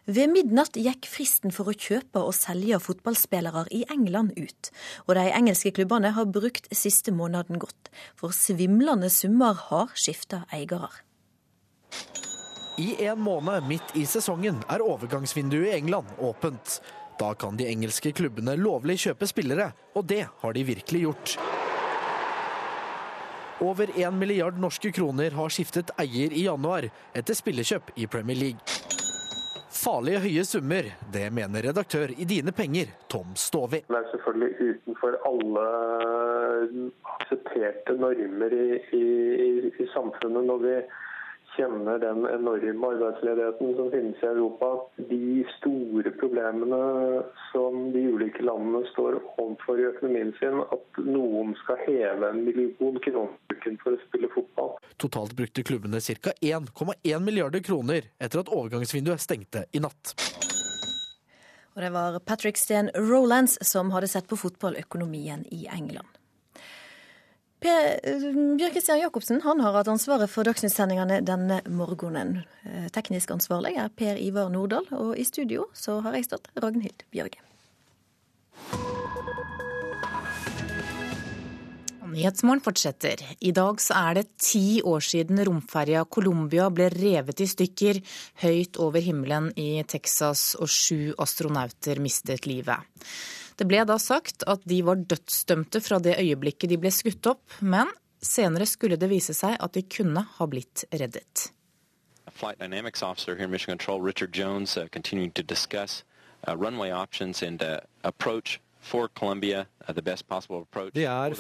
Ved 0.06 0.30
midnatt 0.30 0.78
gikk 0.78 1.10
fristen 1.10 1.50
for 1.50 1.72
å 1.72 1.74
kjøpe 1.74 2.22
og 2.22 2.38
selge 2.38 2.78
fotballspillere 2.78 3.66
i 3.74 3.88
England 3.90 4.38
ut, 4.38 4.70
og 5.08 5.16
de 5.18 5.26
engelske 5.34 5.74
klubbene 5.74 6.14
har 6.14 6.30
brukt 6.30 6.70
siste 6.70 7.10
måneden 7.10 7.58
godt, 7.58 7.90
for 8.14 8.38
svimlende 8.38 9.10
summer 9.10 9.58
har 9.72 9.98
skifta 9.98 10.44
eiere. 10.54 10.94
I 12.78 13.06
en 13.06 13.20
måned 13.20 13.64
midt 13.68 13.94
i 13.96 14.04
sesongen 14.06 14.58
er 14.68 14.84
overgangsvinduet 14.84 15.70
i 15.70 15.76
England 15.78 16.10
åpent. 16.20 16.82
Da 17.20 17.30
kan 17.40 17.56
de 17.56 17.70
engelske 17.72 18.12
klubbene 18.12 18.58
lovlig 18.60 18.98
kjøpe 19.06 19.30
spillere, 19.32 19.70
og 19.96 20.04
det 20.12 20.26
har 20.42 20.56
de 20.58 20.64
virkelig 20.68 21.06
gjort. 21.06 21.36
Over 23.64 23.94
1 23.96 24.18
milliard 24.20 24.60
norske 24.60 24.92
kroner 24.92 25.32
har 25.32 25.54
skiftet 25.56 25.94
eier 26.04 26.36
i 26.36 26.44
januar 26.50 26.90
etter 27.16 27.38
spillekjøp 27.40 27.94
i 27.96 28.10
Premier 28.12 28.42
League. 28.42 28.76
Farlige 29.72 30.20
høye 30.26 30.44
summer, 30.44 30.92
det 31.14 31.30
mener 31.32 31.70
redaktør 31.70 32.12
i 32.12 32.28
Dine 32.28 32.52
Penger, 32.52 32.92
Tom 33.08 33.32
Stovi. 33.40 33.86
Det 33.88 34.02
er 34.02 34.12
selvfølgelig 34.12 34.76
utenfor 34.76 35.16
alle 35.32 35.66
aksepterte 37.16 37.96
normer 38.04 38.60
i, 38.60 38.70
i, 39.00 39.04
i 39.80 39.88
samfunnet 39.96 40.48
når 40.52 40.64
vi 40.68 40.78
kjenner 41.56 42.00
den 42.00 42.26
enorme 42.30 42.90
arbeidsledigheten 42.94 43.76
som 43.78 43.92
finnes 43.92 44.24
i 44.24 44.28
Europa. 44.30 44.70
De 45.10 45.46
store 45.58 46.12
problemene 46.20 46.80
som 47.52 47.92
de 47.94 48.04
ulike 48.16 48.44
landene 48.46 48.84
står 48.92 49.20
overfor 49.38 49.82
i 49.82 49.88
økonomien 49.92 50.34
sin. 50.40 50.62
At 50.76 51.02
noen 51.04 51.56
skal 51.64 51.82
heve 51.88 52.32
en 52.32 52.44
million 52.48 53.00
kroner 53.08 53.80
for 53.84 53.96
å 53.96 54.02
spille 54.08 54.30
fotball. 54.34 54.76
Totalt 55.02 55.36
brukte 55.38 55.64
klubbene 55.66 56.02
ca. 56.02 56.36
1,1 56.42 57.24
milliarder 57.26 57.64
kroner 57.66 58.12
etter 58.20 58.44
at 58.44 58.52
overgangsvinduet 58.52 59.24
stengte 59.24 59.66
i 59.74 59.82
natt. 59.84 60.16
Og 61.76 61.82
det 61.84 61.90
var 61.92 62.20
Patrick 62.24 62.58
Steen 62.58 62.90
Rolands 62.96 63.58
som 63.68 63.92
hadde 63.92 64.08
sett 64.08 64.30
på 64.32 64.38
fotballøkonomien 64.40 65.44
i 65.52 65.66
England. 65.68 66.08
Per 67.66 67.96
Bjørn 68.60 68.74
Kristian 68.76 69.00
Jacobsen 69.02 69.40
han 69.42 69.62
har 69.64 69.74
hatt 69.74 69.88
ansvaret 69.90 70.30
for 70.30 70.46
Dagsnytt-sendingene 70.46 71.24
denne 71.26 71.64
morgenen. 71.66 72.44
Eh, 72.62 72.92
teknisk 72.94 73.32
ansvarlig 73.34 73.72
er 73.82 73.90
Per 73.90 74.20
Ivar 74.22 74.52
Nordahl, 74.54 74.86
og 74.94 75.16
i 75.18 75.26
studio 75.26 75.66
så 75.74 75.98
har 76.06 76.14
jeg 76.14 76.28
stått 76.28 76.52
Ragnhild 76.62 77.02
Bjørge. 77.10 77.42
Nyhetsmorgen 82.16 82.62
fortsetter. 82.64 83.24
I 83.42 83.52
dag 83.52 83.82
så 83.82 83.98
er 84.12 84.20
det 84.20 84.38
ti 84.38 84.84
år 84.86 85.02
siden 85.04 85.42
romferja 85.50 86.06
Colombia 86.06 86.70
ble 86.70 86.92
revet 86.94 87.42
i 87.42 87.50
stykker 87.50 88.00
høyt 88.46 88.78
over 88.78 89.02
himmelen 89.02 89.50
i 89.58 89.82
Texas, 89.90 90.54
og 90.62 90.70
sju 90.70 91.16
astronauter 91.18 92.00
mistet 92.00 92.46
livet. 92.46 92.78
Det 93.56 93.68
ble 93.70 93.86
da 93.88 93.96
sagt 94.02 94.44
at 94.52 94.66
de 94.68 94.82
var 94.84 94.96
dødsdømte 95.00 95.80
fra 95.82 96.00
det 96.04 96.18
øyeblikket 96.20 96.70
de 96.70 96.78
ble 96.82 96.92
skutt 96.92 97.28
opp, 97.32 97.44
men 97.62 97.88
senere 98.20 98.66
skulle 98.68 98.98
det 99.00 99.10
vise 99.10 99.34
seg 99.38 99.56
at 99.60 99.74
de 99.78 99.84
kunne 99.88 100.26
ha 100.38 100.48
blitt 100.50 100.86
reddet. 100.92 101.52
Flight 102.36 102.60
Dynamics 102.60 103.02
officer 103.02 103.36
here 103.36 103.46
in 103.46 103.52
Mission 103.52 103.72
Control, 103.72 104.02
Richard 104.02 104.34
Jones, 104.34 104.78
uh, 104.78 104.88
continuing 104.92 105.32
to 105.32 105.44
discuss 105.44 106.04
uh, 106.48 106.58
runway 106.58 106.92
options 106.92 107.42
and 107.42 107.64
uh, 107.64 107.80
approach 108.04 108.60
for 108.80 109.08
Columbia, 109.08 109.68
uh, 109.88 109.94
the 109.94 110.02
best 110.02 110.28
possible 110.28 110.62
approach. 110.62 110.94
Det 110.94 111.06
er 111.06 111.32
1. 111.32 111.36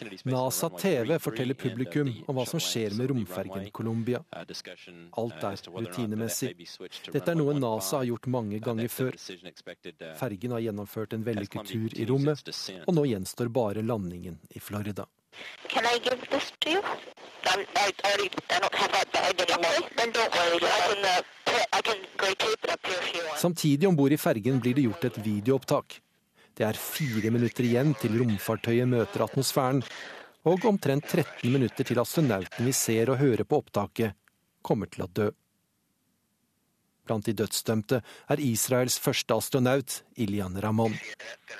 februar 0.00 0.22
2003. 0.22 0.30
NASA 0.32 0.70
TV 0.70 1.18
forteller 1.18 1.54
publikum 1.54 2.10
om 2.26 2.38
hva 2.38 2.46
som 2.48 2.62
skjer 2.62 2.96
med 2.98 3.10
romfergen 3.10 3.70
Columbia. 3.70 4.22
Alt 4.32 5.44
er 5.44 5.62
rutinemessig. 5.76 6.54
Dette 7.12 7.30
er 7.30 7.38
noe 7.38 7.54
NASA 7.58 8.00
har 8.00 8.08
gjort 8.10 8.26
mange 8.26 8.60
ganger 8.64 8.88
før. 8.88 9.16
Fergen 10.20 10.56
har 10.56 10.66
gjennomført 10.66 11.16
en 11.16 11.24
vellykket 11.26 11.72
tur 11.72 11.96
i 11.96 12.06
rommet, 12.08 12.52
og 12.86 12.94
nå 12.96 13.06
gjenstår 13.12 13.48
bare 13.48 13.82
landingen 13.82 14.38
i 14.54 14.60
Florida. 14.60 15.06
Can 15.68 15.84
I 15.86 15.98
give 16.02 16.20
this 16.30 16.52
to 16.60 16.70
you? 16.70 16.80
I, 17.46 17.66
I 17.76 17.92
already, 18.04 18.30
I 18.50 18.58
don't 18.60 18.74
have 18.74 18.92
that 18.92 19.12
bag 19.12 19.40
anymore. 19.40 19.88
Then 19.96 20.10
don't 20.12 20.32
worry, 20.34 20.58
I 20.58 20.80
can, 20.88 21.04
uh, 21.04 21.78
I 21.78 21.82
can 21.82 21.96
grey 22.16 22.34
tape 22.34 22.64
it 22.64 22.70
up 22.70 22.86
here 22.86 22.98
if 22.98 23.14
you 23.14 23.22
want. 23.26 23.38
Samtidig 23.38 23.88
om 23.88 23.96
bord 23.96 24.12
i 24.12 24.18
fergen 24.18 24.60
blir 24.60 24.74
det 24.74 24.82
gjort 24.82 25.04
et 25.04 25.18
videoopptak. 25.24 26.00
Det 26.60 26.66
er 26.68 26.76
fire 26.76 27.30
minutter 27.32 27.64
igjen 27.64 27.94
til 27.96 28.18
romfartøyet 28.20 28.84
møter 28.84 29.22
atmosfæren, 29.24 29.78
og 30.44 30.66
omtrent 30.68 31.06
13 31.08 31.48
minutter 31.48 31.86
til 31.88 32.00
astronauten 32.02 32.66
vi 32.68 32.74
ser 32.76 33.08
og 33.08 33.16
hører 33.16 33.46
på 33.48 33.62
opptaket, 33.62 34.12
kommer 34.60 34.90
til 34.92 35.06
å 35.06 35.08
dø. 35.08 35.30
Blant 37.08 37.24
de 37.24 37.32
dødsdømte 37.38 38.02
er 38.04 38.44
Israels 38.44 38.98
første 39.00 39.40
astronaut, 39.40 40.02
Ilian 40.20 40.60
Ramon. 40.60 40.98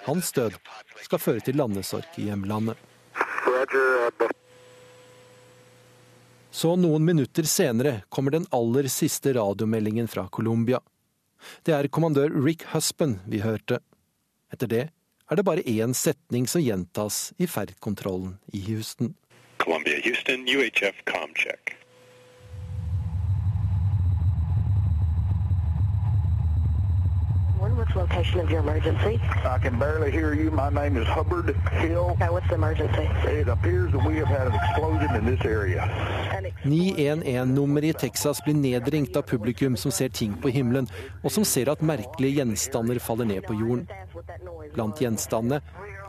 Hans 0.05 0.35
død 0.36 0.60
skal 1.01 1.24
føre 1.24 1.47
til 1.48 1.56
landesorg 1.56 2.20
i 2.20 2.28
hjemlandet. 2.28 2.77
Så 6.52 6.77
noen 6.77 7.09
minutter 7.09 7.48
senere 7.48 8.02
kommer 8.12 8.36
den 8.36 8.44
aller 8.52 8.93
siste 8.93 9.32
radiomeldingen 9.32 10.12
fra 10.12 10.28
Colombia. 10.28 10.85
Det 11.64 11.72
er 11.72 11.89
kommandør 11.89 12.36
Rick 12.44 12.68
Husband 12.74 13.24
vi 13.24 13.40
hørte. 13.40 13.81
Etter 14.51 14.70
det 14.70 14.85
er 15.31 15.39
det 15.39 15.47
bare 15.47 15.62
én 15.62 15.94
setning 15.94 16.48
som 16.51 16.62
gjentas 16.62 17.31
i 17.39 17.47
ferdkontrollen 17.47 18.39
i 18.52 18.64
Houston. 18.66 19.14
Columbia, 19.62 20.01
Houston, 20.02 20.43
UHF 20.48 21.05
Comcheck. 27.61 27.77
What's 27.77 27.93
the 27.93 28.01
location 28.01 28.41
of 28.41 28.51
your 28.51 28.61
emergency? 28.61 29.20
I 29.45 29.59
can 29.59 29.78
barely 29.78 30.11
hear 30.11 30.35
you. 30.35 30.51
My 30.51 30.70
name 30.70 30.97
is 30.97 31.07
Hubbard 31.07 31.57
Hill. 31.73 32.11
Okay, 32.12 32.28
what's 32.31 32.49
the 32.49 32.55
emergency? 32.55 33.09
It 33.28 33.49
appears 33.49 33.93
that 33.93 34.05
we 34.07 34.16
have 34.16 34.28
had 34.28 34.47
an 34.47 34.55
explosion 34.55 35.15
in 35.16 35.24
this 35.27 35.45
area. 35.45 35.89
911-nummeret 36.65 37.85
i 37.85 37.93
Texas 37.93 38.41
blir 38.45 38.55
nedringt 38.55 39.16
av 39.16 39.23
publikum 39.23 39.77
som 39.77 39.93
ser 39.93 40.09
ting 40.09 40.35
på 40.43 40.49
himmelen, 40.49 40.89
og 41.24 41.32
som 41.32 41.45
ser 41.45 41.70
at 41.73 41.81
merkelige 41.81 42.41
gjenstander 42.41 43.01
faller 43.01 43.24
ned 43.24 43.47
på 43.47 43.57
jorden. 43.57 43.87
Blant 44.74 45.01
gjenstandene 45.01 45.61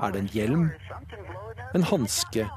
er 0.02 0.11
det 0.11 0.19
en 0.19 0.32
hjelm, 0.34 0.65
en 1.76 1.88
hanske 1.88 2.48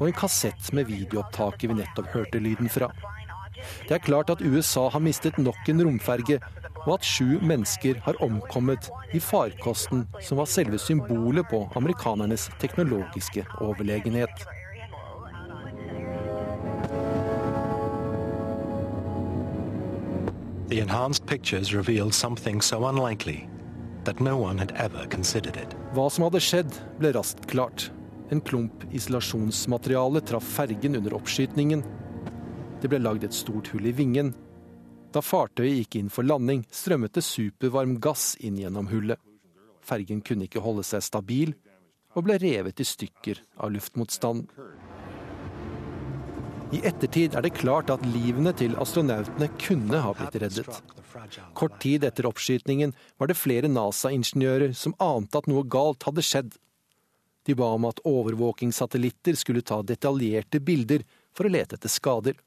og 0.00 0.06
en 0.08 0.16
kassett 0.16 0.72
med 0.72 0.88
videoopptaket 0.88 1.68
vi 1.68 1.76
nettopp 1.82 2.08
hørte 2.14 2.40
lyden 2.40 2.72
fra. 2.72 2.88
Det 3.84 3.92
er 3.98 4.04
klart 4.04 4.30
at 4.32 4.40
USA 4.40 4.88
har 4.88 5.04
mistet 5.04 5.36
nok 5.38 5.68
en 5.68 5.84
romferge, 5.84 6.40
og 6.86 6.94
at 6.96 7.04
sju 7.06 7.38
mennesker 7.44 8.00
har 8.04 8.18
omkommet 8.24 8.90
i 9.12 9.20
farkosten 9.20 10.06
som 10.24 10.40
var 10.40 10.48
selve 10.50 10.78
symbolet 10.80 11.48
på 11.50 11.66
amerikanernes 11.78 12.48
teknologiske 12.62 13.44
overlegenhet. 13.60 14.46
The 20.70 20.78
enhanced 20.78 21.26
pictures 21.26 21.74
revealed 21.74 22.14
something 22.14 22.62
so 22.62 22.86
unlikely 22.86 23.48
that 24.04 24.20
no 24.20 24.38
one 24.38 24.58
had 24.58 24.72
ever 24.76 25.06
considered 25.06 25.56
it. 25.56 25.74
Hva 25.94 26.06
som 26.10 26.28
hadde 26.28 26.40
skjedd, 26.40 26.76
ble 27.00 27.10
raskt 27.16 27.48
klart. 27.50 27.88
En 28.30 28.40
klump 28.40 28.84
isolasjonsmateriale 28.94 30.22
traff 30.22 30.46
fergen 30.46 30.94
under 30.96 31.16
oppskytningen. 31.18 31.82
Det 32.80 32.88
ble 32.88 33.00
lagd 33.02 33.26
et 33.26 33.34
stort 33.34 33.72
hull 33.74 33.90
i 33.90 33.94
vingen. 33.98 34.30
Da 35.10 35.22
fartøyet 35.24 35.80
gikk 35.80 35.96
inn 35.98 36.12
for 36.12 36.26
landing, 36.26 36.62
strømmet 36.70 37.16
det 37.16 37.24
supervarm 37.26 37.96
gass 38.02 38.36
inn 38.38 38.60
gjennom 38.60 38.90
hullet. 38.92 39.18
Fergen 39.82 40.20
kunne 40.22 40.46
ikke 40.46 40.62
holde 40.62 40.84
seg 40.86 41.02
stabil, 41.02 41.56
og 42.14 42.26
ble 42.26 42.36
revet 42.42 42.82
i 42.82 42.86
stykker 42.86 43.42
av 43.58 43.72
luftmotstanden. 43.74 44.46
I 46.70 46.78
ettertid 46.86 47.34
er 47.34 47.42
det 47.42 47.56
klart 47.56 47.90
at 47.90 48.04
livene 48.06 48.52
til 48.54 48.76
astronautene 48.78 49.48
kunne 49.58 49.98
ha 50.04 50.12
blitt 50.14 50.36
reddet. 50.38 50.76
Kort 51.58 51.80
tid 51.82 52.04
etter 52.06 52.28
oppskytingen 52.30 52.92
var 53.18 53.30
det 53.30 53.38
flere 53.38 53.70
NASA-ingeniører 53.70 54.76
som 54.78 54.94
ante 55.02 55.40
at 55.40 55.48
noe 55.50 55.66
galt 55.66 56.06
hadde 56.06 56.22
skjedd. 56.22 56.52
De 57.48 57.56
ba 57.58 57.72
om 57.74 57.88
at 57.88 58.02
overvåkingssatellitter 58.06 59.38
skulle 59.40 59.64
ta 59.66 59.80
detaljerte 59.82 60.60
bilder 60.62 61.02
for 61.34 61.48
å 61.48 61.52
lete 61.56 61.74
etter 61.74 61.90
skader. 61.90 62.38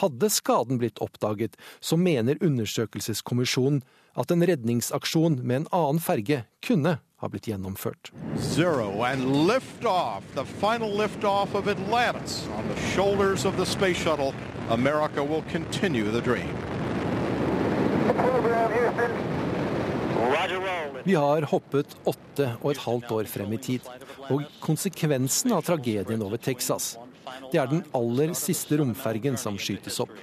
Hadde 0.00 0.30
skaden 0.30 0.80
blitt 0.82 0.98
oppdaget, 1.04 1.56
så 1.80 1.96
mener 1.96 2.40
undersøkelseskommisjonen 2.42 3.82
at 4.18 4.30
en 4.30 4.46
redningsaksjon 4.46 5.40
med 5.42 5.56
en 5.62 5.68
annen 5.74 6.02
ferge 6.02 6.44
kunne 6.66 6.98
ha 6.98 7.30
blitt 7.30 7.48
gjennomført. 7.48 8.10
Zero 8.38 9.02
and 9.06 9.46
lift 9.46 9.84
off, 9.84 10.24
the 10.34 10.44
final 10.44 10.90
lift 10.90 11.24
off 11.24 11.54
of 11.54 11.68
Atlantis 11.68 12.48
on 12.58 12.68
the 12.68 12.80
shoulders 12.94 13.44
of 13.44 13.56
the 13.56 13.66
space 13.66 13.98
shuttle. 13.98 14.34
America 14.70 15.22
will 15.22 15.42
continue 15.52 16.10
the 16.10 16.20
dream. 16.20 16.54
Vi 21.04 21.14
har 21.14 21.42
hoppet 21.42 21.96
åtte 22.04 22.46
og 22.62 22.70
et 22.70 22.80
halvt 22.84 23.10
år 23.12 23.28
frem 23.28 23.52
i 23.52 23.58
tid, 23.60 23.88
og 24.32 24.44
konsekvensen 24.64 25.52
av 25.52 25.64
tragedien 25.66 26.22
over 26.24 26.40
Texas, 26.40 26.94
det 27.52 27.60
er 27.60 27.70
den 27.70 27.84
aller 27.96 28.34
siste 28.38 28.78
romfergen 28.80 29.36
som 29.40 29.58
skytes 29.60 30.00
opp. 30.04 30.14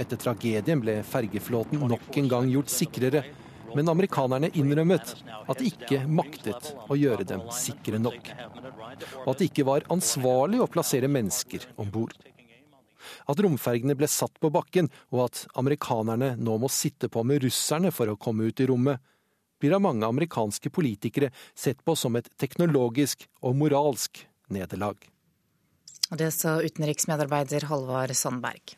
Etter 0.00 0.20
tragedien 0.20 0.80
ble 0.80 1.00
fergeflåten 1.04 1.82
nok 1.88 2.18
en 2.18 2.28
gang 2.30 2.50
gjort 2.52 2.72
sikrere, 2.72 3.24
men 3.72 3.88
amerikanerne 3.88 4.50
innrømmet 4.58 5.14
at 5.48 5.60
de 5.60 5.70
ikke 5.70 6.02
maktet 6.08 6.72
å 6.88 6.96
gjøre 6.98 7.24
dem 7.28 7.44
sikre 7.56 8.00
nok. 8.00 8.32
Og 9.24 9.30
at 9.32 9.40
det 9.40 9.48
ikke 9.50 9.66
var 9.68 9.86
ansvarlig 9.92 10.60
å 10.60 10.68
plassere 10.70 11.10
mennesker 11.12 11.68
om 11.80 11.92
bord. 11.92 12.16
At 13.28 13.40
romfergene 13.42 13.96
ble 13.98 14.08
satt 14.10 14.36
på 14.40 14.50
bakken, 14.52 14.88
og 15.10 15.26
at 15.26 15.44
amerikanerne 15.58 16.34
nå 16.38 16.58
må 16.62 16.70
sitte 16.72 17.10
på 17.12 17.24
med 17.26 17.42
russerne 17.44 17.92
for 17.94 18.12
å 18.12 18.18
komme 18.20 18.48
ut 18.48 18.62
i 18.62 18.68
rommet, 18.70 19.00
blir 19.62 19.76
av 19.76 19.82
mange 19.84 20.06
amerikanske 20.06 20.72
politikere 20.74 21.30
sett 21.54 21.84
på 21.86 21.94
som 21.98 22.18
et 22.18 22.30
teknologisk 22.40 23.28
og 23.46 23.54
moralsk 23.60 24.24
nederlag. 24.50 25.11
Det 26.12 26.28
sa 26.30 26.58
utenriksmedarbeider 26.60 27.64
Halvard 27.70 28.12
Sandberg. 28.16 28.74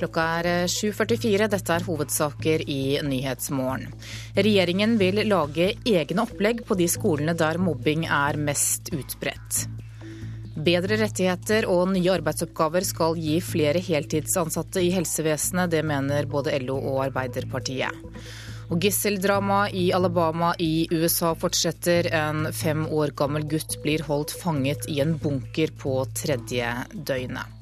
Klokka 0.00 0.22
er 0.40 0.46
7.44. 0.72 1.48
Dette 1.52 1.74
er 1.74 1.84
hovedsaker 1.84 2.62
i 2.64 2.80
Nyhetsmorgen. 3.04 3.90
Regjeringen 4.38 4.96
vil 5.00 5.20
lage 5.28 5.74
egne 5.84 6.24
opplegg 6.24 6.64
på 6.64 6.78
de 6.80 6.88
skolene 6.88 7.36
der 7.36 7.60
mobbing 7.60 8.06
er 8.08 8.40
mest 8.40 8.88
utbredt. 8.96 9.66
Bedre 10.60 10.96
rettigheter 11.02 11.68
og 11.68 11.92
nye 11.92 12.14
arbeidsoppgaver 12.16 12.84
skal 12.88 13.20
gi 13.20 13.36
flere 13.44 13.80
heltidsansatte 13.84 14.80
i 14.84 14.88
helsevesenet. 14.96 15.68
Det 15.76 15.84
mener 15.84 16.28
både 16.32 16.56
LO 16.64 16.80
og 16.94 17.04
Arbeiderpartiet. 17.10 17.92
Og 18.70 18.78
Gisseldramaet 18.78 19.74
i 19.74 19.88
Alabama 19.90 20.52
i 20.62 20.86
USA 20.94 21.32
fortsetter. 21.34 22.06
En 22.14 22.46
fem 22.54 22.84
år 22.86 23.10
gammel 23.18 23.48
gutt 23.50 23.80
blir 23.82 24.04
holdt 24.06 24.30
fanget 24.42 24.86
i 24.88 25.00
en 25.02 25.16
bunker 25.18 25.74
på 25.80 25.96
tredje 26.14 26.70
døgnet. 26.94 27.58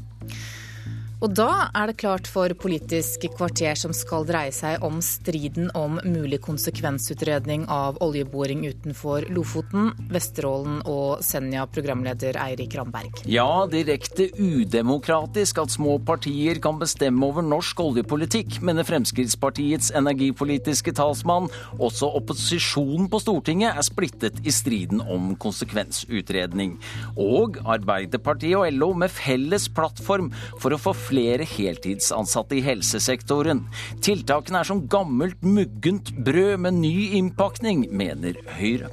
Og 1.19 1.33
da 1.35 1.67
er 1.75 1.91
det 1.91 1.97
klart 1.99 2.29
for 2.31 2.53
Politisk 2.63 3.25
kvarter 3.35 3.75
som 3.79 3.91
skal 3.97 4.23
dreie 4.29 4.53
seg 4.55 4.85
om 4.87 5.01
striden 5.03 5.67
om 5.75 5.97
mulig 6.07 6.39
konsekvensutredning 6.45 7.65
av 7.75 7.99
oljeboring 8.05 8.63
utenfor 8.69 9.27
Lofoten, 9.35 9.91
Vesterålen 10.15 10.79
og 10.87 11.25
Senja, 11.27 11.65
programleder 11.75 12.39
Eirik 12.39 12.77
Ramberg. 12.79 13.25
Ja, 13.27 13.67
direkte 13.71 14.29
udemokratisk 14.39 15.59
at 15.65 15.75
små 15.75 15.97
partier 16.07 16.61
kan 16.63 16.79
bestemme 16.79 17.27
over 17.27 17.43
norsk 17.43 17.83
oljepolitikk, 17.83 18.61
mener 18.63 18.87
Fremskrittspartiets 18.87 19.91
energipolitiske 19.99 20.95
talsmann. 21.01 21.51
Også 21.83 22.13
opposisjonen 22.21 23.11
på 23.11 23.23
Stortinget 23.25 23.75
er 23.75 23.89
splittet 23.89 24.39
i 24.47 24.55
striden 24.55 25.03
om 25.03 25.35
konsekvensutredning. 25.35 26.79
Og 27.19 27.59
Arbeiderpartiet 27.67 28.55
og 28.61 28.71
LO 28.79 28.93
med 29.03 29.11
felles 29.11 29.67
plattform 29.75 30.31
for 30.63 30.71
å 30.71 30.83
få 30.87 30.95
flere 31.09 31.47
heltidsansatte 31.49 32.59
i 32.59 32.65
helsesektoren. 32.67 33.65
Tiltakene 34.05 34.63
er 34.63 34.71
som 34.71 34.85
gammelt, 34.91 35.41
muggent 35.43 36.13
brød 36.25 36.57
med 36.65 36.81
ny 36.83 36.95
innpakning, 37.19 37.87
mener 37.91 38.39
Høyre. 38.59 38.93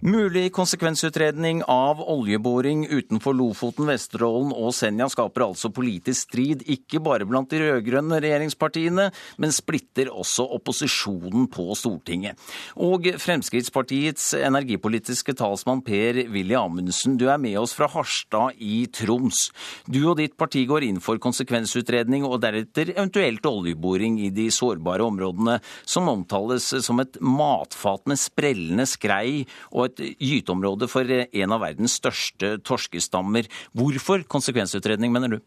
Mulig 0.00 0.52
konsekvensutredning 0.56 1.60
av 1.68 1.98
oljeboring 2.00 2.86
utenfor 2.88 3.34
Lofoten, 3.36 3.84
Vesterålen 3.84 4.54
og 4.56 4.72
Senja 4.72 5.10
skaper 5.12 5.42
altså 5.44 5.68
politisk 5.76 6.30
strid, 6.30 6.62
ikke 6.72 7.02
bare 7.04 7.26
blant 7.28 7.50
de 7.52 7.58
rød-grønne 7.60 8.16
regjeringspartiene, 8.24 9.10
men 9.36 9.52
splitter 9.52 10.08
også 10.08 10.46
opposisjonen 10.56 11.44
på 11.52 11.66
Stortinget. 11.76 12.40
Og 12.80 13.10
Fremskrittspartiets 13.20 14.30
energipolitiske 14.40 15.34
talsmann 15.36 15.82
Per-Willy 15.84 16.56
Amundsen, 16.56 17.18
du 17.20 17.26
er 17.28 17.36
med 17.36 17.58
oss 17.60 17.76
fra 17.76 17.90
Harstad 17.92 18.56
i 18.56 18.86
Troms. 18.88 19.50
Du 19.84 20.00
og 20.06 20.16
ditt 20.22 20.38
parti 20.40 20.64
går 20.64 20.88
inn 20.88 21.02
for 21.04 21.20
konsekvensutredning 21.20 22.24
og 22.24 22.38
deretter 22.46 22.94
eventuelt 22.96 23.44
oljeboring 23.52 24.16
i 24.24 24.32
de 24.32 24.48
sårbare 24.48 25.04
områdene, 25.12 25.60
som 25.84 26.08
omtales 26.08 26.72
som 26.88 27.04
et 27.04 27.20
matfat 27.20 28.08
med 28.08 28.24
sprellende 28.24 28.88
skrei 28.88 29.44
og 29.74 29.89
et 29.89 29.89
et 29.90 30.02
gyteområde 30.16 30.88
for 30.90 31.06
en 31.10 31.56
av 31.56 31.64
verdens 31.66 31.98
største 32.00 32.56
torskestammer. 32.66 33.50
Hvorfor 33.76 34.24
konsekvensutredning, 34.30 35.12
mener 35.14 35.36
du? 35.36 35.40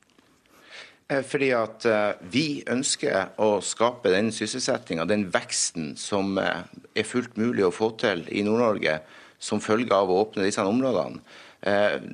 Eh, 1.11 1.23
fordi 1.27 1.49
at 1.55 1.85
eh, 1.89 2.19
vi 2.31 2.45
ønsker 2.69 3.33
å 3.43 3.57
skape 3.65 4.11
den 4.13 4.31
sysselsettinga, 4.35 5.07
den 5.09 5.27
veksten 5.33 5.93
som 5.99 6.37
eh, 6.39 6.63
er 6.95 7.07
fullt 7.07 7.35
mulig 7.39 7.65
å 7.67 7.73
få 7.75 7.91
til 7.99 8.23
i 8.31 8.43
Nord-Norge 8.45 9.01
som 9.43 9.61
følge 9.63 9.95
av 9.95 10.11
å 10.11 10.21
åpne 10.23 10.45
disse 10.45 10.63
områdene. 10.63 11.19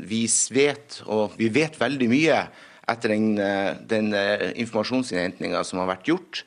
Vi 0.10 0.24
vet, 0.54 1.00
og 1.10 1.36
vi 1.38 1.48
vet 1.54 1.78
veldig 1.78 2.08
mye 2.10 2.40
etter 2.90 3.14
den, 3.14 3.38
den 3.90 4.10
informasjonsinnhentinga 4.62 5.62
som 5.66 5.82
har 5.82 5.90
vært 5.92 6.10
gjort, 6.10 6.42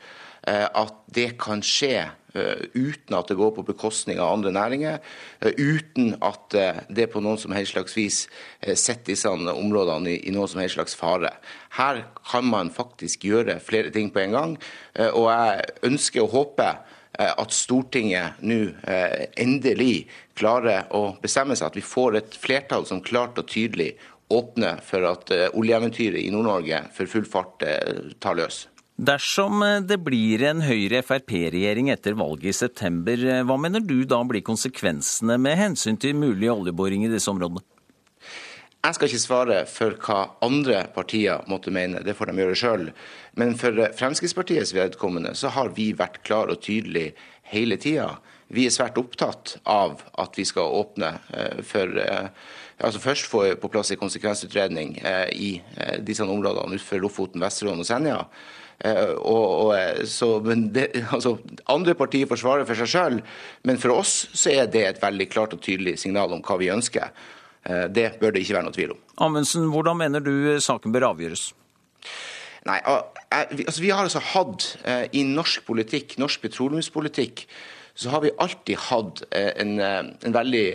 at 0.49 0.97
det 1.15 1.37
kan 1.39 1.61
skje 1.63 2.09
Eh, 2.35 2.65
uten 2.73 3.17
at 3.19 3.29
det 3.29 3.37
går 3.37 3.51
på 3.53 3.65
bekostning 3.67 4.17
av 4.21 4.31
andre 4.33 4.53
næringer, 4.57 5.01
eh, 5.45 5.53
uten 5.59 6.15
at 6.25 6.55
eh, 6.57 6.79
det 6.89 7.11
på 7.13 7.21
noen 7.21 7.37
som 7.37 7.53
helst 7.53 7.75
slags 7.75 7.97
vis 7.97 8.23
setter 8.63 9.11
disse 9.11 9.29
områdene 9.29 10.15
i 10.17 10.33
noen 10.33 10.49
som 10.49 10.63
helst 10.63 10.79
slags 10.79 10.97
fare. 10.97 11.35
Her 11.77 12.07
kan 12.25 12.49
man 12.49 12.73
faktisk 12.73 13.27
gjøre 13.29 13.59
flere 13.61 13.93
ting 13.93 14.09
på 14.11 14.23
en 14.23 14.33
gang, 14.33 14.57
og 15.13 15.29
jeg 15.29 15.69
ønsker 15.91 16.23
og 16.23 16.33
håper 16.33 16.81
at 17.19 17.53
Stortinget 17.53 18.41
nå 18.41 18.73
endelig 19.37 20.07
klarer 20.39 20.89
å 20.95 21.19
bestemme 21.21 21.57
seg, 21.59 21.69
at 21.69 21.77
vi 21.77 21.85
får 21.85 22.17
et 22.17 22.39
flertall 22.39 22.87
som 22.89 23.03
klart 23.05 23.41
og 23.41 23.51
tydelig 23.51 23.93
åpner 24.33 24.81
for 24.85 25.05
at 25.11 25.33
oljeeventyret 25.53 26.23
i 26.23 26.31
Nord-Norge 26.33 26.85
for 26.97 27.11
full 27.11 27.29
fart 27.29 27.67
tar 28.23 28.39
løs. 28.39 28.67
Dersom 29.01 29.63
eh, 29.63 29.81
det 29.81 29.97
blir 30.05 30.43
en 30.45 30.61
Høyre-Frp-regjering 30.61 31.89
etter 31.95 32.17
valget 32.19 32.53
i 32.53 32.57
september, 32.57 33.17
eh, 33.17 33.45
hva 33.49 33.57
mener 33.57 33.81
du 33.81 34.05
da 34.05 34.21
blir 34.29 34.45
konsekvensene 34.45 35.39
med 35.41 35.57
hensyn 35.57 35.97
til 35.97 36.19
mulig 36.19 36.51
oljeboring 36.53 37.07
i 37.07 37.13
disse 37.13 37.31
områdene? 37.33 37.65
Jeg 38.83 38.97
skal 38.99 39.09
ikke 39.09 39.23
svare 39.23 39.59
for 39.71 39.97
hva 40.03 40.19
andre 40.43 40.83
partier 40.93 41.47
måtte 41.49 41.73
mene, 41.73 42.03
det 42.03 42.17
får 42.19 42.29
de 42.33 42.43
gjøre 42.43 42.59
sjøl. 42.59 42.89
Men 43.39 43.55
for 43.57 43.79
Fremskrittspartiets 43.97 44.75
vedkommende 44.75 45.37
så 45.39 45.55
har 45.55 45.71
vi 45.77 45.93
vært 45.97 46.21
klar 46.27 46.51
og 46.53 46.61
tydelig 46.67 47.13
hele 47.55 47.79
tida. 47.81 48.17
Vi 48.53 48.67
er 48.67 48.75
svært 48.75 48.99
opptatt 49.01 49.55
av 49.65 50.03
at 50.21 50.37
vi 50.37 50.45
skal 50.45 50.75
åpne 50.83 51.15
eh, 51.33 51.63
for 51.65 51.95
altså 52.83 52.99
Først 52.99 53.29
få 53.31 53.45
på 53.63 53.69
plass 53.71 53.93
en 53.95 54.01
konsekvensutredning 54.01 54.97
i 55.39 55.53
disse 56.03 56.25
områdene 56.27 56.75
utenfor 56.75 56.99
Lofoten, 56.99 57.45
Vesterålen 57.45 57.85
og 57.85 57.87
Senja. 57.87 58.17
Eh, 58.83 59.13
og, 59.15 59.45
og, 59.67 59.69
eh, 59.79 60.03
så, 60.11 60.41
det, 60.75 60.89
altså, 61.15 61.37
andre 61.71 61.95
partier 61.99 62.27
forsvarer 62.31 62.67
for 62.67 62.79
seg 62.79 62.91
sjøl, 62.91 63.21
men 63.69 63.79
for 63.79 63.95
oss 63.95 64.25
så 64.35 64.51
er 64.57 64.71
det 64.73 64.85
et 64.89 65.03
veldig 65.03 65.29
klart 65.31 65.55
og 65.55 65.63
tydelig 65.63 66.01
signal 66.03 66.35
om 66.35 66.43
hva 66.43 66.59
vi 66.59 66.73
ønsker. 66.75 67.13
Eh, 67.63 67.87
det 67.95 68.09
bør 68.21 68.35
det 68.35 68.43
ikke 68.43 68.59
være 68.59 68.67
noe 68.67 68.77
tvil 68.77 68.97
om. 68.97 69.03
Amundsen, 69.29 69.69
hvordan 69.71 70.01
mener 70.03 70.25
du 70.25 70.33
saken 70.63 70.95
bør 70.95 71.13
avgjøres? 71.13 71.53
Nei, 72.67 72.79
altså 72.87 73.81
Vi 73.83 73.91
har 73.91 74.07
altså 74.07 74.21
hatt 74.23 74.65
i 75.19 75.25
norsk 75.27 75.65
politikk, 75.67 76.15
norsk 76.23 76.45
petroleumspolitikk, 76.45 77.43
så 77.99 78.13
har 78.13 78.23
vi 78.23 78.31
alltid 78.39 78.79
hatt 78.87 79.25
en, 79.35 79.81
en 79.83 80.37
veldig 80.37 80.69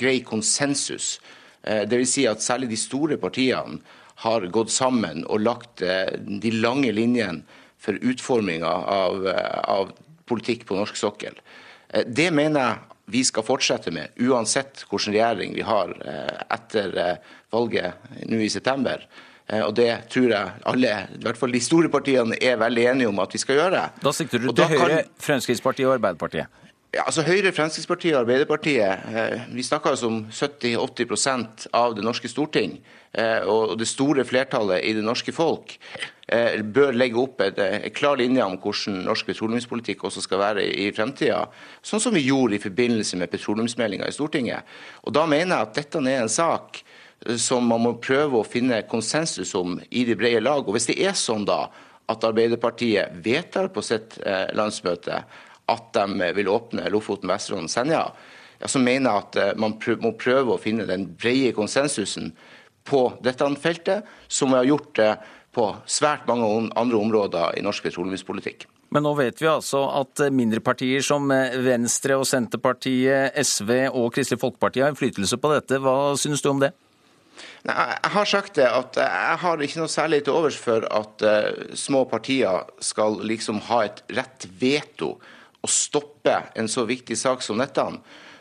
grei 0.00 0.22
konsensus. 0.24 1.18
Dvs. 1.60 2.14
Si 2.14 2.24
at 2.30 2.40
særlig 2.40 2.70
de 2.72 2.80
store 2.80 3.18
partiene 3.20 3.82
har 4.16 4.46
gått 4.52 4.72
sammen 4.72 5.24
og 5.28 5.42
lagt 5.44 5.82
eh, 5.84 6.16
de 6.16 6.52
lange 6.56 6.92
linjene 6.94 7.44
for 7.82 7.98
utforminga 8.00 8.72
av, 8.88 9.26
eh, 9.28 9.58
av 9.68 9.92
politikk 10.28 10.64
på 10.68 10.78
norsk 10.78 10.96
sokkel. 10.96 11.36
Eh, 11.88 12.06
det 12.08 12.30
mener 12.34 12.62
jeg 12.62 12.94
vi 13.06 13.22
skal 13.22 13.44
fortsette 13.46 13.92
med, 13.94 14.16
uansett 14.18 14.82
hvilken 14.88 15.14
regjering 15.14 15.52
vi 15.54 15.62
har 15.62 15.92
etter 16.50 17.20
valget 17.54 18.08
nå 18.26 18.40
i 18.42 18.48
september. 18.50 19.04
Og 19.62 19.70
det 19.78 19.92
tror 20.10 20.26
jeg 20.32 20.64
alle, 20.66 20.90
i 21.14 21.20
hvert 21.22 21.38
fall 21.38 21.54
de 21.54 21.60
store 21.62 21.86
partiene, 21.86 22.34
er 22.42 22.58
veldig 22.58 22.88
enige 22.90 23.12
om 23.12 23.22
at 23.22 23.30
vi 23.30 23.38
skal 23.38 23.60
gjøre. 23.60 23.84
Da 24.02 24.10
sikter 24.10 24.42
du 24.42 24.50
til 24.50 24.72
Høyre, 24.72 25.04
kan... 25.04 25.14
Fremskrittspartiet 25.22 25.86
og 25.86 26.00
Arbeiderpartiet? 26.00 26.66
Ja, 26.96 27.04
altså 27.04 27.22
Høyre, 27.22 27.54
Fremskrittspartiet 27.54 28.16
og 28.16 28.24
Arbeiderpartiet 28.24 29.06
vi 29.54 29.62
snakker 29.62 29.94
altså 29.94 30.10
om 30.10 30.24
70-80% 30.26 31.68
av 31.78 31.94
det 31.94 32.02
norske 32.02 32.26
storting. 32.32 32.80
Eh, 33.16 33.46
og 33.48 33.78
det 33.80 33.88
store 33.88 34.26
flertallet 34.28 34.84
i 34.84 34.92
det 34.92 35.04
norske 35.04 35.32
folk 35.32 35.72
eh, 36.28 36.58
bør 36.60 36.92
legge 36.92 37.16
opp 37.16 37.40
en 37.40 37.86
klar 37.96 38.18
linje 38.20 38.44
om 38.44 38.58
hvordan 38.60 38.98
norsk 39.06 39.30
petroleumspolitikk 39.30 40.02
også 40.04 40.20
skal 40.20 40.42
være 40.42 40.64
i 40.68 40.90
fremtida, 40.92 41.46
sånn 41.80 42.02
som 42.04 42.12
vi 42.12 42.26
gjorde 42.26 42.58
i 42.58 42.60
forbindelse 42.60 43.16
med 43.16 43.32
petroleumsmeldinga 43.32 44.10
i 44.10 44.12
Stortinget. 44.12 44.68
Og 45.08 45.16
Da 45.16 45.24
mener 45.24 45.54
jeg 45.54 45.68
at 45.68 45.78
dette 45.80 46.02
er 46.02 46.18
en 46.20 46.32
sak 46.32 46.82
eh, 46.82 47.38
som 47.40 47.64
man 47.64 47.86
må 47.86 47.94
prøve 48.04 48.42
å 48.42 48.44
finne 48.44 48.82
konsensus 48.90 49.54
om 49.56 49.78
i 49.88 50.04
det 50.04 50.18
brede 50.20 50.44
lag. 50.44 50.60
Og 50.66 50.76
Hvis 50.76 50.90
det 50.92 50.98
er 51.00 51.16
sånn 51.16 51.48
da 51.48 51.70
at 52.12 52.26
Arbeiderpartiet 52.28 53.16
vedtar 53.24 53.72
på 53.74 53.82
sitt 53.82 54.14
landsmøte 54.54 55.16
at 55.66 55.86
de 55.96 56.28
vil 56.36 56.52
åpne 56.52 56.84
Lofoten, 56.94 57.26
Vesterålen 57.26 57.66
og 57.66 57.72
Senja, 57.72 58.02
ja, 58.60 58.68
så 58.70 58.78
mener 58.78 59.10
jeg 59.10 59.24
at 59.24 59.58
man 59.58 59.74
man 59.74 59.98
må 60.04 60.12
prøve 60.14 60.54
å 60.54 60.60
finne 60.62 60.86
den 60.86 61.08
brede 61.18 61.50
konsensusen 61.56 62.30
på 62.86 63.02
dette 63.24 63.48
feltet, 63.60 64.06
som 64.28 64.52
vi 64.52 64.60
har 64.60 64.70
gjort 64.70 65.02
på 65.56 65.66
svært 65.88 66.26
mange 66.28 66.70
andre 66.76 66.98
områder 67.00 67.58
i 67.58 67.64
norsk 67.64 67.86
petroleumspolitikk. 67.88 68.66
Men 68.94 69.02
nå 69.02 69.12
vet 69.18 69.40
vi 69.42 69.48
altså 69.50 69.82
at 69.98 70.22
mindre 70.30 70.62
partier 70.64 71.02
som 71.04 71.26
Venstre 71.28 72.16
og 72.20 72.26
Senterpartiet, 72.28 73.34
SV 73.34 73.70
og 73.90 74.12
Kristelig 74.14 74.40
Folkeparti 74.44 74.84
har 74.84 74.92
innflytelse 74.92 75.38
på 75.42 75.50
dette. 75.52 75.80
Hva 75.82 76.14
synes 76.20 76.44
du 76.44 76.52
om 76.52 76.62
det? 76.62 76.70
Nei, 77.66 77.74
jeg 77.74 78.12
har 78.14 78.28
sagt 78.30 78.58
det 78.58 78.66
at 78.70 78.98
jeg 79.00 79.38
har 79.42 79.64
ikke 79.64 79.80
noe 79.82 79.92
særlig 79.92 80.22
til 80.24 80.36
overs 80.38 80.58
for 80.60 80.86
at 80.86 81.24
uh, 81.26 81.74
små 81.76 82.04
partier 82.08 82.68
skal 82.84 83.18
liksom 83.26 83.60
ha 83.68 83.82
et 83.88 84.04
rett 84.16 84.46
veto 84.60 85.16
og 85.66 85.72
stoppe 85.72 86.36
en 86.56 86.70
så 86.70 86.86
viktig 86.86 87.18
sak 87.18 87.42
som 87.42 87.58
dette. 87.60 87.82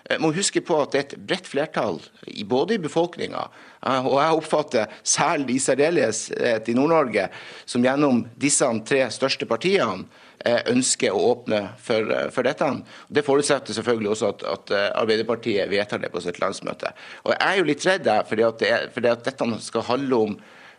Jeg 0.06 0.22
må 0.22 0.30
huske 0.36 0.62
på 0.62 0.78
at 0.84 0.92
det 0.94 1.00
er 1.00 1.06
et 1.08 1.24
bredt 1.30 1.48
flertall 1.50 2.02
både 2.46 2.76
i 2.76 2.82
befolkninga 2.84 3.42
eh, 3.46 4.06
og 4.06 4.20
jeg 4.22 4.42
oppfatter 4.42 5.00
særlig 5.02 5.58
i 5.58 5.64
særdeleshet 5.64 6.70
i 6.70 6.78
Nord-Norge, 6.78 7.30
som 7.66 7.86
gjennom 7.86 8.26
disse 8.38 8.70
tre 8.86 9.08
største 9.14 9.50
partiene 9.50 10.06
Eh, 10.46 10.60
ønsker 10.70 11.10
å 11.10 11.22
åpne 11.32 11.60
for, 11.82 12.06
eh, 12.12 12.28
for, 12.30 12.46
dette. 12.46 12.68
Det 13.10 13.24
forutsetter 13.26 13.74
selvfølgelig 13.74 14.12
også 14.12 14.28
at, 14.30 14.44
at, 14.44 14.72
eh, 14.72 14.92
Arbeiderpartiet 14.94 15.72
vedtar 15.72 15.98
det 15.98 16.12
på 16.14 16.22
sitt 16.22 16.38
landsmøte. 16.38 16.92
Og 17.24 17.32
Jeg 17.34 17.42
er 17.42 17.58
jo 17.58 17.64
litt 17.64 17.86
redd 17.88 18.10
fordi 18.30 18.44
at, 18.46 18.60
det, 18.60 18.94
fordi 18.94 19.10
at 19.10 19.24
dette 19.26 19.48
skal 19.66 19.82
handle 19.82 20.16
om, 20.16 20.36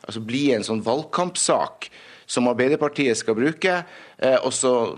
altså 0.07 0.23
bli 0.23 0.53
en 0.55 0.63
sånn 0.63 0.85
valgkampsak 0.87 1.89
som 2.29 2.47
Arbeiderpartiet 2.47 3.17
skal 3.17 3.35
bruke, 3.35 3.85
og 4.43 4.53
så 4.53 4.95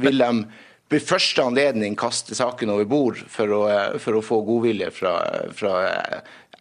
vil 0.00 0.18
de 0.18 0.46
ved 0.88 1.04
første 1.04 1.44
anledning 1.44 1.96
kaste 1.98 2.36
saken 2.36 2.72
over 2.72 2.88
bord 2.88 3.20
for 3.28 3.52
å, 3.52 3.62
for 4.00 4.18
å 4.18 4.24
få 4.24 4.40
godvilje 4.46 4.90
fra, 4.96 5.14
fra 5.56 5.74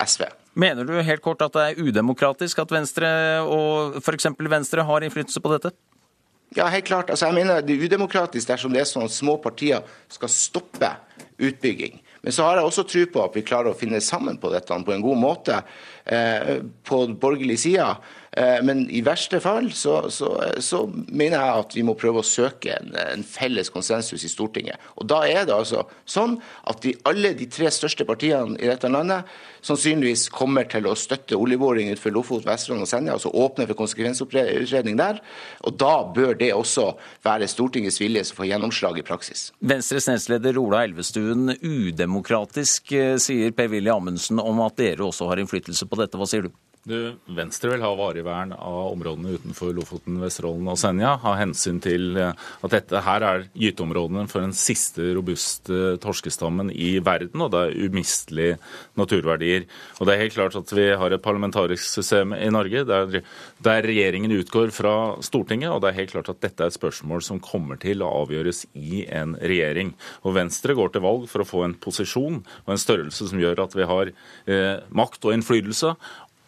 SV. 0.04 0.28
Mener 0.58 0.88
du 0.88 0.96
helt 1.06 1.22
kort 1.22 1.44
at 1.46 1.54
det 1.54 1.66
er 1.68 1.84
udemokratisk 1.86 2.64
at 2.64 2.72
Venstre 2.74 3.10
og 3.46 4.00
f.eks. 4.02 4.32
Venstre 4.50 4.86
har 4.88 5.06
innflytelse 5.06 5.44
på 5.44 5.54
dette? 5.54 5.72
Ja, 6.56 6.70
helt 6.72 6.88
klart. 6.88 7.10
Altså, 7.12 7.28
jeg 7.28 7.36
mener 7.36 7.62
Det 7.62 7.76
er 7.76 7.86
udemokratisk 7.86 8.48
dersom 8.48 8.74
det 8.74 8.82
er 8.82 8.90
sånn 8.90 9.06
at 9.06 9.14
små 9.14 9.38
partier 9.44 9.84
skal 10.10 10.32
stoppe 10.32 10.90
utbygging. 11.38 12.00
Men 12.24 12.34
så 12.34 12.48
har 12.48 12.58
jeg 12.58 12.68
også 12.68 12.86
tro 12.88 13.04
på 13.14 13.24
at 13.24 13.36
vi 13.38 13.46
klarer 13.46 13.72
å 13.72 13.78
finne 13.78 14.02
sammen 14.04 14.40
på 14.42 14.50
dette 14.52 14.80
på 14.84 14.94
en 14.96 15.04
god 15.04 15.20
måte 15.22 15.60
eh, 16.06 16.64
på 16.88 17.04
borgerlig 17.20 17.60
side. 17.62 17.86
Eh, 18.38 18.60
men 18.64 18.84
i 18.94 19.02
verste 19.02 19.40
fall 19.42 19.72
så, 19.74 19.96
så, 20.14 20.30
så, 20.62 20.84
mener 21.08 21.40
jeg 21.40 21.62
at 21.64 21.76
vi 21.78 21.84
må 21.88 21.96
prøve 21.98 22.22
å 22.22 22.28
søke 22.28 22.76
en, 22.76 22.92
en, 23.02 23.24
felles 23.26 23.72
konsensus 23.74 24.26
i 24.28 24.30
Stortinget. 24.30 24.78
Og 25.02 25.08
Da 25.10 25.24
er 25.26 25.48
det 25.48 25.56
altså 25.56 25.88
sånn 26.06 26.38
at 26.70 26.84
de, 26.86 26.94
alle 27.10 27.34
de 27.38 27.48
tre 27.50 27.72
største 27.74 28.06
partiene 28.06 28.60
i 28.62 28.70
dette 28.70 28.92
landet 28.94 29.26
sannsynligvis 29.66 30.28
kommer 30.34 30.68
til 30.70 30.86
å 30.88 30.94
støtte 30.98 31.40
oljeboring 31.40 31.90
utenfor 31.90 32.14
Lofot, 32.14 32.46
Vesterålen 32.46 32.86
og 32.86 32.92
Senja, 32.92 33.16
altså 33.18 33.34
åpne 33.34 33.66
for 33.72 33.80
konsekvensutredning 33.82 35.00
der. 35.00 35.22
Og 35.66 35.80
Da 35.82 35.96
bør 36.14 36.38
det 36.38 36.54
også 36.54 36.92
være 37.26 37.50
Stortingets 37.50 38.00
vilje 38.02 38.28
som 38.30 38.38
får 38.38 38.52
gjennomslag 38.52 39.02
i 39.02 39.08
praksis. 39.08 39.50
Venstres 39.66 40.10
nestleder 40.12 40.62
Ola 40.62 40.84
Elvestuen, 40.86 41.56
udemokratisk, 41.58 42.94
eh, 42.94 43.18
sier 43.18 43.52
Per-Willy 43.58 43.90
Amundsen 43.94 44.40
om 44.44 44.62
at 44.62 44.78
dere 44.78 45.10
også 45.10 45.32
har 45.32 45.42
innflytelse 45.42 45.90
på 45.90 46.04
dette. 46.04 46.22
Hva 46.22 46.30
sier 46.30 46.46
du? 46.46 46.54
Du, 46.88 47.18
Venstre 47.36 47.74
vil 47.74 47.82
ha 47.84 47.90
varig 48.00 48.22
vern 48.24 48.54
av 48.56 48.94
områdene 48.94 49.34
utenfor 49.36 49.74
Lofoten, 49.76 50.22
Vesterålen 50.22 50.70
og 50.72 50.78
Senja. 50.80 51.18
Ha 51.20 51.34
hensyn 51.36 51.82
til 51.84 52.16
eh, 52.16 52.46
at 52.64 52.72
dette 52.72 53.02
her 53.04 53.26
er 53.28 53.42
gyteområdene 53.60 54.24
for 54.32 54.46
den 54.46 54.54
siste 54.56 55.10
robuste 55.18 55.98
torskestammen 56.00 56.72
i 56.72 56.94
verden, 57.04 57.44
og 57.44 57.52
det 57.52 57.64
er 57.66 57.90
umistelige 57.90 58.56
naturverdier. 58.96 59.66
Og 59.98 60.08
det 60.08 60.16
er 60.16 60.22
helt 60.22 60.38
klart 60.38 60.56
at 60.56 60.72
vi 60.78 60.86
har 61.02 61.12
et 61.12 61.26
parlamentarisk 61.26 61.84
system 61.84 62.32
i 62.38 62.48
Norge 62.56 62.86
der, 62.88 63.20
der 63.68 63.90
regjeringen 63.90 64.38
utgår 64.38 64.72
fra 64.72 64.96
Stortinget, 65.20 65.74
og 65.74 65.84
det 65.84 65.92
er 65.92 66.00
helt 66.00 66.16
klart 66.16 66.32
at 66.32 66.40
dette 66.46 66.64
er 66.64 66.72
et 66.72 66.78
spørsmål 66.78 67.26
som 67.28 67.44
kommer 67.44 67.82
til 67.84 68.06
å 68.06 68.14
avgjøres 68.22 68.64
i 68.80 69.04
en 69.12 69.36
regjering. 69.44 69.92
Og 70.24 70.38
Venstre 70.40 70.78
går 70.78 70.96
til 70.96 71.04
valg 71.04 71.28
for 71.28 71.44
å 71.44 71.50
få 71.52 71.66
en 71.68 71.76
posisjon 71.84 72.40
og 72.64 72.72
en 72.72 72.80
størrelse 72.86 73.28
som 73.28 73.44
gjør 73.44 73.66
at 73.68 73.76
vi 73.76 73.92
har 73.92 74.16
eh, 74.16 74.88
makt 74.96 75.28
og 75.28 75.36
innflytelse 75.36 75.98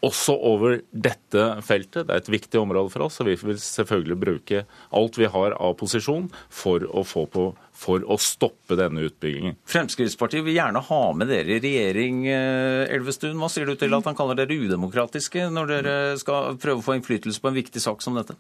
også 0.06 0.36
over 0.36 0.80
dette 0.92 1.46
feltet. 1.66 2.08
Det 2.08 2.14
er 2.14 2.22
et 2.22 2.32
viktig 2.32 2.62
område 2.62 2.92
for 2.94 3.08
oss, 3.08 3.20
og 3.20 3.30
vi 3.30 3.36
vil 3.42 3.60
selvfølgelig 3.60 4.20
bruke 4.22 4.64
alt 4.96 5.20
vi 5.20 5.30
har 5.32 5.58
av 5.60 5.76
posisjon 5.80 6.30
for 6.50 6.86
å 6.88 7.04
på 7.30 7.50
for 7.80 8.04
å 8.04 8.18
stoppe 8.20 8.59
denne 8.78 9.02
utbyggingen. 9.08 9.58
Fremskrittspartiet 9.70 10.46
vil 10.46 10.58
gjerne 10.58 10.84
ha 10.86 11.02
med 11.18 11.32
dere 11.32 11.58
i 11.58 11.62
regjering, 11.64 12.28
eh, 12.28 12.94
Elvestuen. 12.94 13.38
Hva 13.40 13.50
sier 13.50 13.66
du 13.66 13.76
til 13.76 13.94
at 13.96 14.06
han 14.06 14.18
kaller 14.18 14.36
dere 14.36 14.60
udemokratiske 14.60 15.50
når 15.50 15.74
dere 15.74 15.96
skal 16.22 16.58
prøve 16.62 16.84
å 16.84 16.86
få 16.86 16.98
innflytelse 16.98 17.41
på 17.41 17.50
en 17.50 17.60
viktig 17.60 17.82
sak 17.82 18.02
som 18.06 18.18
dette? 18.20 18.36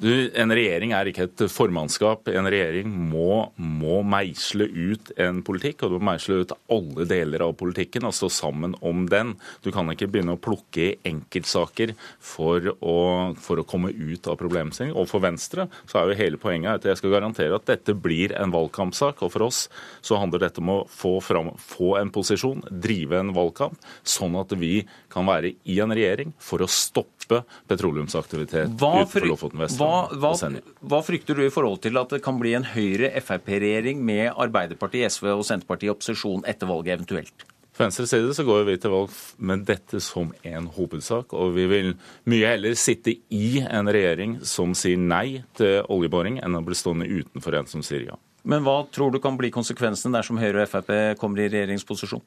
Du, 0.00 0.30
En 0.34 0.48
regjering 0.48 0.94
er 0.96 1.10
ikke 1.10 1.26
et 1.28 1.42
formannskap. 1.52 2.28
En 2.32 2.48
regjering 2.48 2.88
må, 2.88 3.52
må 3.56 4.00
meisle 4.06 4.64
ut 4.64 5.12
en 5.20 5.42
politikk, 5.44 5.84
og 5.84 5.92
du 5.92 5.98
må 5.98 6.12
meisle 6.12 6.40
ut 6.40 6.54
alle 6.72 7.04
deler 7.10 7.44
av 7.44 7.52
politikken 7.60 8.08
og 8.08 8.16
stå 8.16 8.30
sammen 8.32 8.74
om 8.80 9.04
den. 9.10 9.34
Du 9.64 9.70
kan 9.74 9.90
ikke 9.92 10.08
begynne 10.08 10.38
å 10.38 10.40
plukke 10.40 10.86
i 10.86 10.96
enkeltsaker 11.10 11.92
for 12.16 12.72
å, 12.80 12.96
for 13.36 13.60
å 13.60 13.66
komme 13.68 13.92
ut 13.92 14.30
av 14.30 14.38
problemstillingen. 14.40 14.96
Og 14.96 15.10
for 15.10 15.24
Venstre 15.24 15.68
så 15.84 16.00
er 16.00 16.08
jo 16.08 16.20
hele 16.22 16.40
poenget 16.40 16.80
at 16.80 16.88
jeg 16.88 17.02
skal 17.02 17.14
garantere 17.18 17.60
at 17.60 17.68
dette 17.68 17.92
blir 17.94 18.32
en 18.38 18.54
valgkampsak. 18.54 19.20
Og 19.20 19.34
for 19.34 19.50
oss 19.50 19.66
så 20.00 20.18
handler 20.20 20.44
dette 20.46 20.62
om 20.62 20.72
å 20.72 20.78
få, 20.90 21.16
fram, 21.24 21.52
få 21.60 21.94
en 22.00 22.12
posisjon, 22.14 22.62
drive 22.70 23.20
en 23.20 23.34
valgkamp, 23.36 23.78
sånn 24.02 24.38
at 24.40 24.54
vi 24.58 24.84
kan 25.12 25.28
være 25.28 25.54
i 25.64 25.78
en 25.82 25.94
regjering 25.94 26.34
for 26.42 26.64
å 26.64 26.70
stoppe 26.70 27.42
petroleumsaktivitet 27.70 28.74
utenfor 28.74 29.28
Lofoten, 29.28 29.62
Vesterålen 29.62 30.26
og 30.26 30.40
Senja. 30.40 30.64
Hva 30.80 31.02
frykter 31.06 31.38
du 31.38 31.46
i 31.46 31.52
forhold 31.54 31.82
til 31.84 32.00
at 32.00 32.16
det 32.16 32.22
kan 32.24 32.40
bli 32.40 32.56
en 32.58 32.66
Høyre-Frp-regjering 32.72 34.02
med 34.04 34.32
Arbeiderpartiet, 34.34 35.14
SV 35.14 35.32
og 35.36 35.46
Senterpartiet 35.46 35.90
i 35.90 35.94
opposisjon 35.94 36.46
etter 36.50 36.70
valget 36.70 36.98
eventuelt? 36.98 37.50
På 37.80 37.86
venstre 37.86 38.04
side 38.06 38.34
så 38.36 38.44
går 38.44 38.66
vi 38.68 38.74
til 38.76 38.92
valg 38.92 39.12
med 39.48 39.62
dette 39.64 40.02
som 40.04 40.34
en 40.44 40.66
hovedsak. 40.74 41.32
Og 41.32 41.54
vi 41.54 41.64
vil 41.70 41.94
mye 42.28 42.50
heller 42.52 42.74
sitte 42.76 43.14
i 43.32 43.62
en 43.62 43.88
regjering 43.88 44.34
som 44.44 44.74
sier 44.76 45.00
nei 45.00 45.40
til 45.56 45.86
oljeboring, 45.88 46.42
enn 46.44 46.58
å 46.58 46.60
bli 46.66 46.76
stående 46.76 47.08
utenfor 47.08 47.56
en 47.56 47.70
som 47.70 47.80
sier 47.86 48.04
ja. 48.10 48.18
Men 48.42 48.64
hva 48.64 48.82
tror 48.92 49.12
du 49.12 49.20
kan 49.22 49.36
bli 49.38 49.52
konsekvensene 49.52 50.16
dersom 50.16 50.40
Høyre 50.40 50.64
og 50.64 50.70
Frp 50.70 50.92
kommer 51.20 51.42
i 51.42 51.50
regjeringsposisjon 51.52 52.22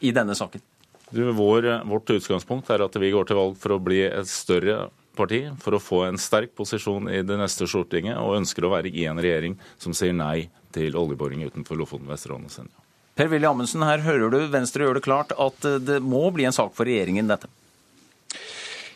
i 0.00 0.12
denne 0.16 0.36
saken? 0.38 0.62
Du, 1.10 1.24
vår, 1.34 1.66
vårt 1.90 2.10
utgangspunkt 2.14 2.70
er 2.70 2.84
at 2.84 2.96
vi 3.02 3.10
går 3.10 3.26
til 3.28 3.38
valg 3.40 3.56
for 3.60 3.74
å 3.74 3.82
bli 3.82 4.04
et 4.06 4.30
større 4.30 4.88
parti, 5.18 5.42
for 5.60 5.74
å 5.76 5.82
få 5.82 6.04
en 6.06 6.20
sterk 6.20 6.54
posisjon 6.56 7.10
i 7.10 7.20
det 7.26 7.38
neste 7.40 7.66
Stortinget, 7.68 8.18
og 8.22 8.38
ønsker 8.38 8.64
å 8.64 8.72
være 8.76 8.92
i 8.94 9.08
en 9.10 9.18
regjering 9.20 9.58
som 9.80 9.96
sier 9.96 10.14
nei 10.16 10.48
til 10.74 10.94
oljeboring 10.96 11.42
utenfor 11.50 11.78
Lofoten, 11.80 12.08
Vesterålen 12.08 12.46
og 12.46 12.54
Senja. 12.54 12.86
Per-Willy 13.18 13.48
Amundsen, 13.48 13.82
her 13.84 14.04
hører 14.06 14.30
du 14.32 14.38
Venstre 14.52 14.86
gjør 14.86 15.00
det 15.00 15.04
klart 15.04 15.34
at 15.34 15.66
det 15.82 15.98
må 16.00 16.28
bli 16.32 16.46
en 16.48 16.54
sak 16.56 16.70
for 16.76 16.88
regjeringen, 16.88 17.28
dette. 17.28 17.50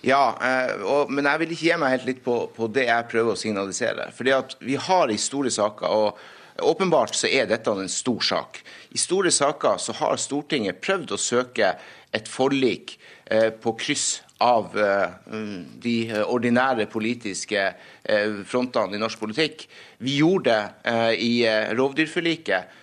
Ja, 0.04 0.36
eh, 0.38 0.84
og, 0.84 1.10
men 1.12 1.26
jeg 1.26 1.40
vil 1.40 1.52
ikke 1.54 1.66
gi 1.66 1.76
meg 1.80 1.94
helt 1.96 2.08
litt 2.08 2.22
på, 2.24 2.36
på 2.54 2.68
det 2.72 2.86
jeg 2.86 3.08
prøver 3.10 3.34
å 3.34 3.40
signalisere. 3.40 4.10
Fordi 4.14 4.34
at 4.36 4.54
vi 4.60 4.78
har 4.80 5.10
i 5.10 5.18
store 5.20 5.52
saker, 5.52 5.88
og 5.90 6.22
Åpenbart 6.62 7.14
så 7.14 7.26
er 7.26 7.48
dette 7.50 7.70
en 7.70 7.90
stor 7.90 8.22
sak. 8.22 8.60
I 8.94 8.98
store 9.00 9.32
saker 9.34 9.80
så 9.82 9.94
har 9.98 10.20
Stortinget 10.22 10.78
prøvd 10.84 11.16
å 11.16 11.18
søke 11.18 11.72
et 12.14 12.30
forlik 12.30 12.94
eh, 13.26 13.50
på 13.50 13.74
kryss 13.80 14.22
av 14.44 14.76
eh, 14.78 15.34
de 15.82 15.96
ordinære 16.22 16.86
politiske 16.92 17.58
eh, 17.58 18.38
frontene 18.46 18.94
i 18.94 19.02
norsk 19.02 19.18
politikk. 19.18 19.66
Vi 19.98 20.20
gjorde 20.20 20.60
det 20.84 21.18
i 21.24 21.34
rovdyrforliket. 21.74 22.80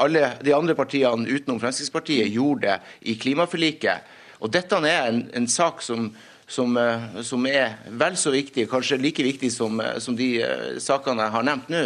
Alle 0.00 0.28
de 0.40 0.52
andre 0.56 0.74
partiene 0.78 1.28
utenom 1.28 1.58
Fremskrittspartiet 1.60 2.30
gjorde 2.32 2.70
det 2.70 3.10
i 3.10 3.16
klimaforliket. 3.20 4.14
Og 4.40 4.52
dette 4.52 4.78
er 4.78 5.10
en, 5.10 5.22
en 5.36 5.48
sak 5.50 5.82
som, 5.84 6.06
som, 6.48 6.76
som, 7.20 7.48
er 7.50 7.76
vel 8.00 8.16
så 8.20 8.32
viktig, 8.32 8.68
kanskje 8.70 9.00
like 9.00 9.24
viktig 9.26 9.50
som, 9.52 9.80
som 10.00 10.16
de 10.16 10.30
sakene 10.80 11.26
jeg 11.26 11.36
har 11.36 11.48
nevnt 11.50 11.72
nå. 11.72 11.82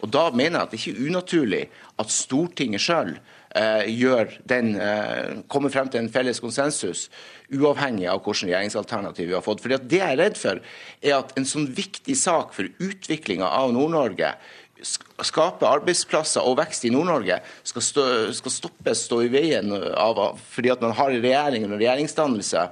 Og 0.00 0.08
Da 0.10 0.30
mener 0.30 0.58
jeg 0.58 0.62
at 0.62 0.72
det 0.72 0.80
ikke 0.80 0.96
er 0.96 1.10
unaturlig 1.10 1.64
at 2.00 2.12
Stortinget 2.12 2.84
sjøl 2.84 3.12
eh, 3.56 3.84
eh, 3.90 5.42
kommer 5.50 5.72
frem 5.72 5.90
til 5.90 6.02
en 6.02 6.12
felles 6.12 6.40
konsensus, 6.40 7.08
uavhengig 7.52 8.08
av 8.08 8.22
hvilket 8.22 8.48
regjeringsalternativ 8.48 9.28
vi 9.28 9.36
har 9.36 9.44
fått. 9.44 9.62
Fordi 9.62 9.80
Det 9.82 10.00
jeg 10.00 10.16
er 10.16 10.22
redd 10.22 10.40
for, 10.40 10.62
er 11.02 11.18
at 11.18 11.36
en 11.36 11.48
sånn 11.48 11.68
viktig 11.76 12.16
sak 12.16 12.54
for 12.56 12.70
utviklinga 12.80 13.48
av 13.48 13.74
Nord-Norge 13.76 14.34
skape 14.80 15.68
arbeidsplasser 15.68 16.46
og 16.48 16.56
vekst 16.56 16.86
i 16.88 16.92
Nord-Norge 16.94 17.42
skal, 17.68 17.84
skal 18.32 18.54
stoppes, 18.54 19.02
stå 19.04 19.18
i 19.26 19.28
veien 19.28 19.74
av, 19.76 20.38
fordi 20.40 20.72
at 20.72 20.80
man 20.80 20.94
har 20.96 21.12
regjering 21.12 21.66
og 21.68 21.76
regjeringsdannelse 21.76 22.62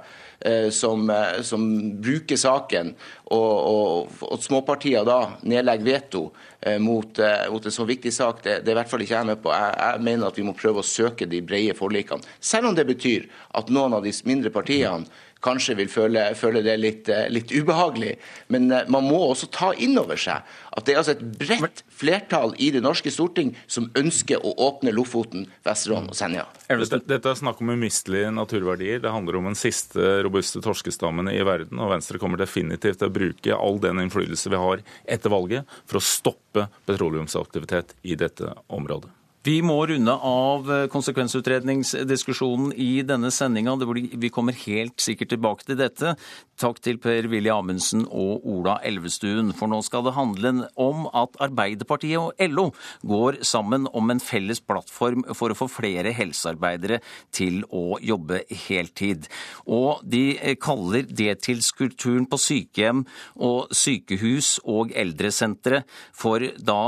som, 0.73 1.03
som 1.43 1.63
bruker 1.99 2.39
saken, 2.39 2.93
og, 3.27 3.53
og, 3.69 4.13
og 4.23 4.41
småpartier 4.41 5.03
da 5.05 5.35
nedlegger 5.43 5.85
veto 5.85 6.23
mot, 6.83 7.19
mot, 7.51 7.65
en 7.65 7.71
så 7.71 7.85
viktig 7.87 8.11
sak, 8.11 8.41
det, 8.43 8.57
det 8.65 8.71
er 8.71 8.75
i 8.75 8.79
hvert 8.81 8.91
fall 8.91 9.03
ikke 9.05 9.15
jeg 9.15 9.27
med 9.29 9.39
på. 9.39 9.51
Jeg, 9.55 9.75
jeg, 9.79 10.03
mener 10.03 10.27
at 10.27 10.39
vi 10.39 10.43
må 10.43 10.53
prøve 10.57 10.83
å 10.83 10.85
søke 10.85 11.27
de 11.29 11.39
brede 11.45 11.75
forlikene. 11.77 12.25
Selv 12.43 12.71
om 12.71 12.75
det 12.75 12.83
betyr 12.89 13.29
at 13.55 13.71
noen 13.71 13.95
av 13.95 14.03
de 14.03 14.11
mindre 14.27 14.51
partiene 14.51 15.07
kanskje 15.45 15.75
vil 15.79 15.89
føle, 15.91 16.23
føle 16.35 16.61
det 16.65 16.75
litt, 16.79 17.09
eh, 17.09 17.27
litt, 17.31 17.51
ubehagelig. 17.51 18.15
Men 18.53 18.69
eh, 18.71 18.87
man 18.91 19.07
må 19.07 19.19
også 19.29 19.49
ta 19.53 19.71
inn 19.79 19.97
over 19.99 20.19
seg 20.19 20.45
at 20.69 20.85
det 20.85 20.93
er 20.93 21.01
altså 21.01 21.15
et 21.15 21.23
bredt 21.39 21.83
flertall 21.99 22.53
i 22.61 22.69
det 22.75 22.81
norske 22.85 23.11
storting 23.11 23.53
som 23.67 23.89
ønsker 23.99 24.43
å 24.45 24.53
åpne 24.69 24.93
Lofoten, 24.95 25.47
Vesterålen 25.67 26.09
og 26.11 26.17
Senja. 26.17 26.45
Dette, 26.69 27.01
dette 27.09 27.31
er 27.31 27.39
snakk 27.39 27.61
om 27.63 27.73
umistelige 27.73 28.31
naturverdier. 28.35 29.03
Det 29.03 29.13
handler 29.13 29.39
om 29.39 29.49
den 29.49 29.59
siste 29.59 30.19
robuste 30.25 30.63
torskestammen 30.63 31.31
i 31.31 31.39
verden. 31.47 31.79
Og 31.81 31.93
Venstre 31.95 32.21
kommer 32.21 32.41
definitivt 32.41 33.01
til 33.01 33.11
å 33.11 33.15
bruke 33.15 33.59
all 33.59 33.79
den 33.83 34.03
innflytelse 34.05 34.53
vi 34.53 34.63
har 34.63 34.83
etter 35.09 35.33
valget 35.33 35.79
for 35.85 35.99
å 35.99 36.05
stoppe 36.05 36.69
petroleumsaktivitet 36.87 37.97
i 38.07 38.19
dette 38.19 38.53
området. 38.67 39.18
Vi 39.47 39.61
må 39.63 39.77
runde 39.87 40.13
av 40.13 40.67
eh, 40.71 40.85
konsekvensutredningsdiskusjonen 40.91 42.73
i 42.75 43.01
denne 43.07 43.31
sendinga. 43.31 43.77
Vi 44.19 44.31
kommer 44.33 44.57
helt 44.65 44.99
sikkert 44.99 45.31
tilbake 45.31 45.67
til 45.67 45.79
dette. 45.79 46.17
Takk 46.59 46.81
til 46.83 46.97
Per-Willy 46.99 47.47
Amundsen 47.53 48.01
og 48.03 48.43
Ola 48.51 48.73
Elvestuen. 48.83 49.53
For 49.55 49.71
nå 49.71 49.77
skal 49.85 50.03
det 50.03 50.15
handle 50.17 50.51
om 50.75 51.05
at 51.15 51.37
Arbeiderpartiet 51.39 52.19
og 52.19 52.33
LO 52.51 52.65
går 53.07 53.37
sammen 53.47 53.87
om 53.95 54.11
en 54.11 54.19
felles 54.19 54.59
plattform 54.59 55.23
for 55.39 55.53
å 55.53 55.55
få 55.55 55.69
flere 55.71 56.11
helsearbeidere 56.17 56.99
til 57.31 57.61
å 57.71 57.95
jobbe 58.03 58.41
heltid. 58.65 59.29
Og 59.71 60.03
de 60.03 60.55
kaller 60.59 61.07
deltidskulturen 61.07 62.27
på 62.27 62.41
sykehjem 62.43 63.05
og 63.39 63.71
sykehus 63.71 64.57
og 64.67 64.91
eldresentre 64.99 65.85
for 66.11 66.43
da 66.59 66.81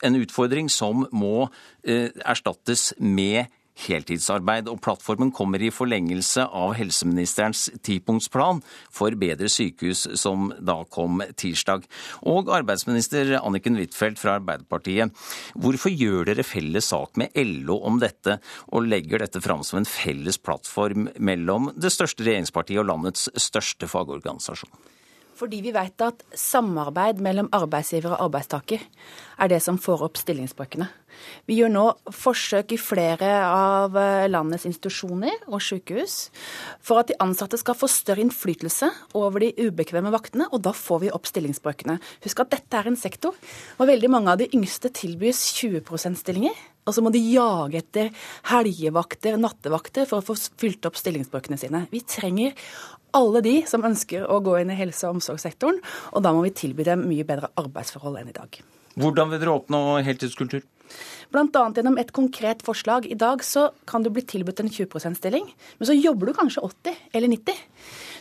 en 0.00 0.20
utfordring 0.22 0.72
som 0.72 1.04
må 1.12 1.50
Eh, 1.80 2.10
erstattes 2.28 2.90
med 3.00 3.46
heltidsarbeid. 3.86 4.68
Og 4.70 4.80
plattformen 4.84 5.32
kommer 5.34 5.62
i 5.62 5.72
forlengelse 5.74 6.46
av 6.46 6.74
helseministerens 6.78 7.68
tipunktsplan 7.86 8.62
for 8.92 9.16
bedre 9.20 9.50
sykehus, 9.52 10.06
som 10.20 10.50
da 10.58 10.80
kom 10.92 11.22
tirsdag. 11.40 11.86
Og 12.28 12.52
arbeidsminister 12.60 13.36
Anniken 13.40 13.78
Huitfeldt 13.80 14.20
fra 14.20 14.36
Arbeiderpartiet, 14.38 15.14
hvorfor 15.54 15.94
gjør 15.94 16.30
dere 16.30 16.46
felles 16.46 16.90
sak 16.92 17.18
med 17.20 17.34
LO 17.36 17.80
om 17.86 18.00
dette, 18.02 18.38
og 18.70 18.86
legger 18.88 19.24
dette 19.24 19.42
fram 19.44 19.64
som 19.66 19.80
en 19.80 19.88
felles 19.88 20.38
plattform 20.40 21.10
mellom 21.18 21.72
det 21.76 21.92
største 21.94 22.26
regjeringspartiet 22.26 22.82
og 22.82 22.90
landets 22.92 23.28
største 23.40 23.88
fagorganisasjon? 23.90 24.72
Fordi 25.40 25.62
vi 25.64 25.72
vet 25.72 26.04
at 26.04 26.24
samarbeid 26.36 27.20
mellom 27.24 27.48
arbeidsgiver 27.56 28.12
og 28.12 28.26
arbeidstaker 28.26 28.82
er 29.40 29.48
det 29.48 29.62
som 29.64 29.78
får 29.80 30.02
opp 30.04 30.20
stillingsbrøkene. 30.20 30.88
Vi 31.48 31.56
gjør 31.58 31.72
nå 31.72 31.84
forsøk 32.14 32.74
i 32.74 32.80
flere 32.80 33.30
av 33.46 33.96
eh, 33.98 34.28
landets 34.30 34.66
institusjoner 34.68 35.48
og 35.48 35.62
sykehus 35.64 36.18
for 36.84 37.00
at 37.00 37.10
de 37.10 37.18
ansatte 37.24 37.58
skal 37.60 37.76
få 37.78 37.88
større 37.90 38.22
innflytelse 38.24 38.90
over 39.18 39.42
de 39.42 39.52
ubekvemme 39.58 40.12
vaktene, 40.14 40.48
og 40.52 40.62
da 40.64 40.74
får 40.76 41.04
vi 41.04 41.14
opp 41.16 41.28
stillingsbrøkene. 41.30 41.98
Husk 42.26 42.44
at 42.44 42.52
dette 42.54 42.80
er 42.80 42.90
en 42.90 43.00
sektor 43.00 43.36
hvor 43.78 43.90
veldig 43.90 44.12
mange 44.12 44.34
av 44.34 44.42
de 44.42 44.50
yngste 44.56 44.92
tilbys 44.96 45.42
20 45.56 45.82
%-stillinger. 45.88 46.66
Og 46.88 46.96
så 46.96 47.02
må 47.04 47.12
de 47.12 47.20
jage 47.22 47.78
etter 47.78 48.08
helgevakter, 48.50 49.36
nattevakter, 49.38 50.06
for 50.08 50.20
å 50.20 50.24
få 50.24 50.34
fylt 50.58 50.86
opp 50.88 50.96
stillingsbrøkene 50.98 51.58
sine. 51.60 51.84
Vi 51.92 52.00
trenger 52.08 52.56
alle 53.16 53.42
de 53.44 53.54
som 53.68 53.84
ønsker 53.86 54.26
å 54.26 54.40
gå 54.44 54.58
inn 54.60 54.72
i 54.72 54.78
helse- 54.78 55.08
og 55.08 55.18
omsorgssektoren, 55.18 55.80
og 56.14 56.24
da 56.24 56.34
må 56.34 56.44
vi 56.46 56.54
tilby 56.62 56.86
dem 56.86 57.06
mye 57.08 57.26
bedre 57.26 57.52
arbeidsforhold 57.60 58.20
enn 58.20 58.32
i 58.32 58.36
dag. 58.36 58.60
Hvordan 59.00 59.30
vil 59.30 59.40
dere 59.40 59.54
oppnå 59.54 59.80
heltidskultur? 60.04 60.64
Bl.a. 61.30 61.62
gjennom 61.76 61.98
et 62.02 62.10
konkret 62.14 62.64
forslag. 62.66 63.06
I 63.06 63.18
dag 63.18 63.44
så 63.46 63.68
kan 63.86 64.02
du 64.02 64.10
bli 64.10 64.24
tilbudt 64.26 64.62
en 64.62 64.70
20 64.70 64.90
%-stilling, 64.98 65.46
men 65.78 65.86
så 65.86 65.94
jobber 65.94 66.26
du 66.26 66.34
kanskje 66.34 66.64
80 66.66 66.96
eller 67.14 67.30
90 67.30 67.60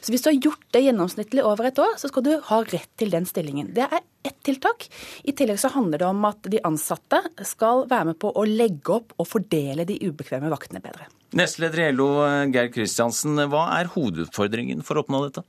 Så 0.01 0.13
hvis 0.13 0.23
du 0.23 0.29
har 0.29 0.37
gjort 0.37 0.67
det 0.71 0.83
gjennomsnittlig 0.85 1.43
over 1.43 1.67
et 1.67 1.81
år, 1.81 1.97
så 1.97 2.07
skal 2.11 2.23
du 2.23 2.31
ha 2.51 2.61
rett 2.63 2.91
til 3.01 3.09
den 3.11 3.25
stillingen. 3.27 3.73
Det 3.73 3.87
er 3.87 4.03
ett 4.23 4.37
tiltak. 4.45 4.87
I 5.23 5.33
tillegg 5.33 5.59
så 5.59 5.73
handler 5.73 5.99
det 5.99 6.07
om 6.07 6.23
at 6.29 6.47
de 6.47 6.61
ansatte 6.63 7.19
skal 7.43 7.87
være 7.89 8.13
med 8.13 8.19
på 8.21 8.31
å 8.31 8.45
legge 8.47 8.99
opp 9.01 9.17
og 9.17 9.27
fordele 9.27 9.87
de 9.89 9.99
ubekvemme 10.05 10.53
vaktene 10.53 10.83
bedre. 10.83 11.09
Nestleder 11.37 11.83
i 11.83 11.91
LO, 11.93 12.09
Geir 12.49 12.71
Kristiansen. 12.73 13.37
Hva 13.51 13.69
er 13.77 13.91
hovedutfordringen 13.93 14.81
for 14.85 14.97
å 14.97 15.03
oppnå 15.05 15.21
dette? 15.27 15.45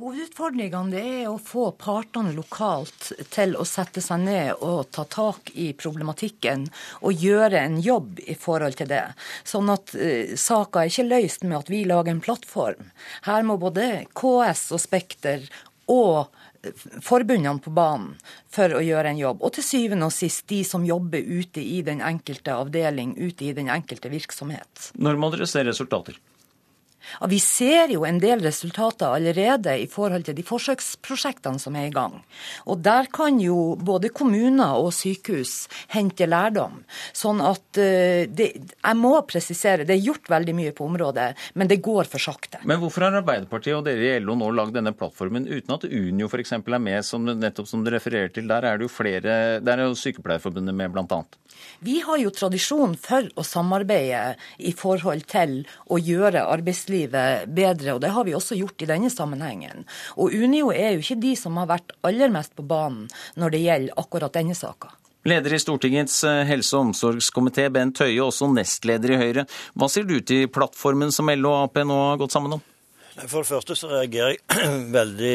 Hovedutfordringene 0.00 0.98
er 0.98 1.26
å 1.30 1.36
få 1.38 1.68
partene 1.78 2.32
lokalt 2.34 3.12
til 3.30 3.52
å 3.54 3.66
sette 3.68 4.02
seg 4.02 4.24
ned 4.24 4.64
og 4.64 4.88
ta 4.96 5.04
tak 5.06 5.52
i 5.54 5.68
problematikken 5.78 6.64
og 7.06 7.22
gjøre 7.22 7.60
en 7.60 7.76
jobb 7.84 8.18
i 8.24 8.34
forhold 8.34 8.80
til 8.80 8.90
det. 8.90 9.04
Sånn 9.46 9.70
at 9.70 9.94
uh, 9.94 10.34
saka 10.40 10.82
er 10.82 10.90
ikke 10.90 11.06
løst 11.12 11.46
med 11.46 11.60
at 11.60 11.70
vi 11.70 11.84
lager 11.86 12.10
en 12.10 12.24
plattform. 12.24 12.90
Her 13.28 13.46
må 13.46 13.54
både 13.62 14.08
KS 14.18 14.66
og 14.74 14.82
Spekter 14.82 15.46
og 15.86 16.24
eh, 16.24 16.43
forbundene 17.04 17.60
på 17.62 17.72
banen 17.74 18.14
for 18.52 18.74
å 18.76 18.82
gjøre 18.84 19.12
en 19.12 19.20
jobb. 19.20 19.42
Og 19.44 19.56
til 19.56 19.66
syvende 19.66 20.08
og 20.08 20.14
sist 20.14 20.46
de 20.50 20.62
som 20.66 20.86
jobber 20.86 21.24
ute 21.24 21.62
i 21.62 21.80
den 21.86 22.02
enkelte 22.04 22.54
avdeling, 22.54 23.16
ute 23.18 23.48
i 23.48 23.54
den 23.56 23.70
enkelte 23.72 24.12
virksomhet. 24.12 24.90
Når 24.98 25.20
må 25.20 25.32
dere 25.34 25.48
se 25.50 25.64
resultater? 25.66 26.18
Ja, 27.20 27.28
vi 27.30 27.38
ser 27.42 27.92
jo 27.94 28.04
en 28.08 28.20
del 28.22 28.42
resultater 28.44 29.14
allerede 29.16 29.76
i 29.80 29.86
forhold 29.90 30.26
til 30.26 30.36
de 30.36 30.44
forsøksprosjektene 30.46 31.60
som 31.62 31.76
er 31.78 31.88
i 31.88 31.94
gang. 31.94 32.20
Og 32.70 32.80
der 32.84 33.08
kan 33.12 33.40
jo 33.42 33.74
både 33.80 34.10
kommuner 34.14 34.78
og 34.80 34.92
sykehus 34.96 35.68
hente 35.94 36.28
lærdom. 36.28 36.80
Sånn 37.16 37.42
at 37.44 37.80
uh, 37.80 38.24
det, 38.28 38.50
Jeg 38.54 38.98
må 39.00 39.14
presisere, 39.28 39.86
det 39.86 39.96
er 39.96 40.04
gjort 40.04 40.30
veldig 40.30 40.54
mye 40.56 40.74
på 40.76 40.86
området, 40.88 41.30
men 41.54 41.70
det 41.70 41.82
går 41.84 42.10
for 42.10 42.22
sakte. 42.22 42.62
Men 42.64 42.80
hvorfor 42.82 43.06
har 43.06 43.20
Arbeiderpartiet 43.20 43.76
og 43.78 43.84
dere 43.86 44.16
i 44.16 44.22
LO 44.22 44.36
nå 44.38 44.50
lagd 44.54 44.76
denne 44.76 44.94
plattformen 44.96 45.48
uten 45.48 45.76
at 45.76 45.86
Unio 45.88 46.28
f.eks. 46.30 46.56
er 46.58 46.82
med, 46.82 47.00
som, 47.06 47.24
nettopp 47.24 47.70
som 47.70 47.84
du 47.84 47.92
refererer 47.94 48.32
til? 48.34 48.48
Der 48.50 48.66
er 48.68 48.78
det 48.78 48.88
jo 48.88 48.92
flere, 48.92 49.38
der 49.64 49.80
er 49.80 49.88
jo 49.88 49.98
Sykepleierforbundet 49.98 50.76
med, 50.76 50.92
bl.a. 50.94 51.22
Vi 51.84 51.98
har 52.00 52.18
jo 52.20 52.32
tradisjon 52.32 52.96
for 53.00 53.28
å 53.36 53.44
samarbeide 53.44 54.36
i 54.58 54.72
forhold 54.76 55.26
til 55.30 55.60
å 55.92 55.98
gjøre 56.00 56.46
arbeidslivet 56.54 57.48
bedre, 57.54 57.96
og 57.96 58.02
det 58.04 58.12
har 58.14 58.26
vi 58.26 58.36
også 58.36 58.58
gjort 58.58 58.84
i 58.84 58.90
denne 58.90 59.12
sammenhengen. 59.12 59.84
Og 60.16 60.34
Unio 60.34 60.72
er 60.72 60.94
jo 60.94 61.04
ikke 61.04 61.20
de 61.22 61.34
som 61.38 61.56
har 61.60 61.70
vært 61.70 61.96
aller 62.06 62.32
mest 62.32 62.54
på 62.56 62.66
banen 62.66 63.08
når 63.40 63.54
det 63.54 63.64
gjelder 63.64 64.04
akkurat 64.04 64.36
denne 64.36 64.56
saka. 64.58 64.94
Leder 65.24 65.54
i 65.56 65.58
Stortingets 65.60 66.18
eh, 66.28 66.42
helse- 66.44 66.76
og 66.76 66.90
omsorgskomité, 66.90 67.70
Bent 67.72 68.02
Høie, 68.04 68.20
også 68.20 68.50
nestleder 68.52 69.14
i 69.14 69.20
Høyre. 69.22 69.46
Hva 69.72 69.88
sier 69.88 70.04
du 70.04 70.18
til 70.20 70.50
plattformen 70.52 71.14
som 71.16 71.32
LO 71.32 71.54
og 71.54 71.70
Ap 71.70 71.80
nå 71.80 71.96
har 72.10 72.20
gått 72.20 72.36
sammen 72.36 72.58
om? 72.58 72.64
For 73.14 73.44
det 73.44 73.46
første 73.46 73.76
så 73.78 73.88
reagerer 73.92 74.32
jeg 74.34 74.70
veldig 74.98 75.34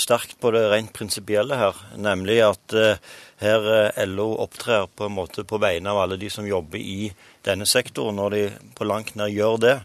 sterkt 0.00 0.34
på 0.42 0.50
det 0.50 0.64
rent 0.72 0.90
prinsipielle 0.96 1.54
her. 1.54 1.76
Nemlig 2.02 2.40
at 2.42 2.74
eh, 2.74 2.98
her 3.38 3.66
eh, 3.70 4.00
LO 4.10 4.32
opptrer 4.42 4.88
på 4.90 5.06
en 5.06 5.14
måte 5.14 5.44
på 5.46 5.60
vegne 5.62 5.92
av 5.92 6.00
alle 6.02 6.18
de 6.18 6.30
som 6.32 6.48
jobber 6.48 6.82
i 6.82 7.12
denne 7.46 7.68
sektoren, 7.70 8.18
når 8.18 8.34
de 8.34 8.42
på 8.74 8.88
langt 8.88 9.14
nær 9.14 9.30
gjør 9.30 9.60
det. 9.62 9.76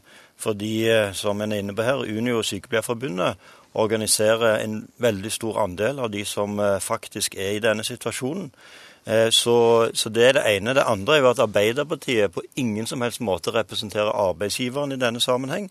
Fordi, 0.41 0.73
eh, 0.89 1.11
som 1.13 1.41
en 1.41 1.53
er 1.53 1.61
inne 1.61 1.76
på 1.77 1.85
her, 1.85 2.01
Unio 2.01 2.41
og 2.41 2.49
Sykepleierforbundet 2.49 3.38
organiserer 3.77 4.63
en 4.63 4.81
veldig 5.03 5.31
stor 5.35 5.61
andel 5.67 6.01
av 6.01 6.09
de 6.09 6.23
som 6.26 6.57
faktisk 6.80 7.35
er 7.35 7.57
i 7.57 7.63
denne 7.63 7.84
situasjonen. 7.84 8.47
Så, 9.35 9.55
så, 9.93 10.09
det 10.09 10.23
er 10.23 10.38
det 10.38 10.43
ene. 10.47 10.73
Det 10.73 10.85
andre 10.88 11.17
er 11.17 11.19
jo 11.19 11.27
at 11.34 11.41
Arbeiderpartiet 11.43 12.31
på 12.34 12.41
ingen 12.55 12.88
som 12.88 13.03
helst 13.03 13.19
måte 13.19 13.51
representerer 13.51 14.15
arbeidsgiveren 14.15 14.95
i 14.95 15.01
denne 15.01 15.19
sammenheng. 15.22 15.67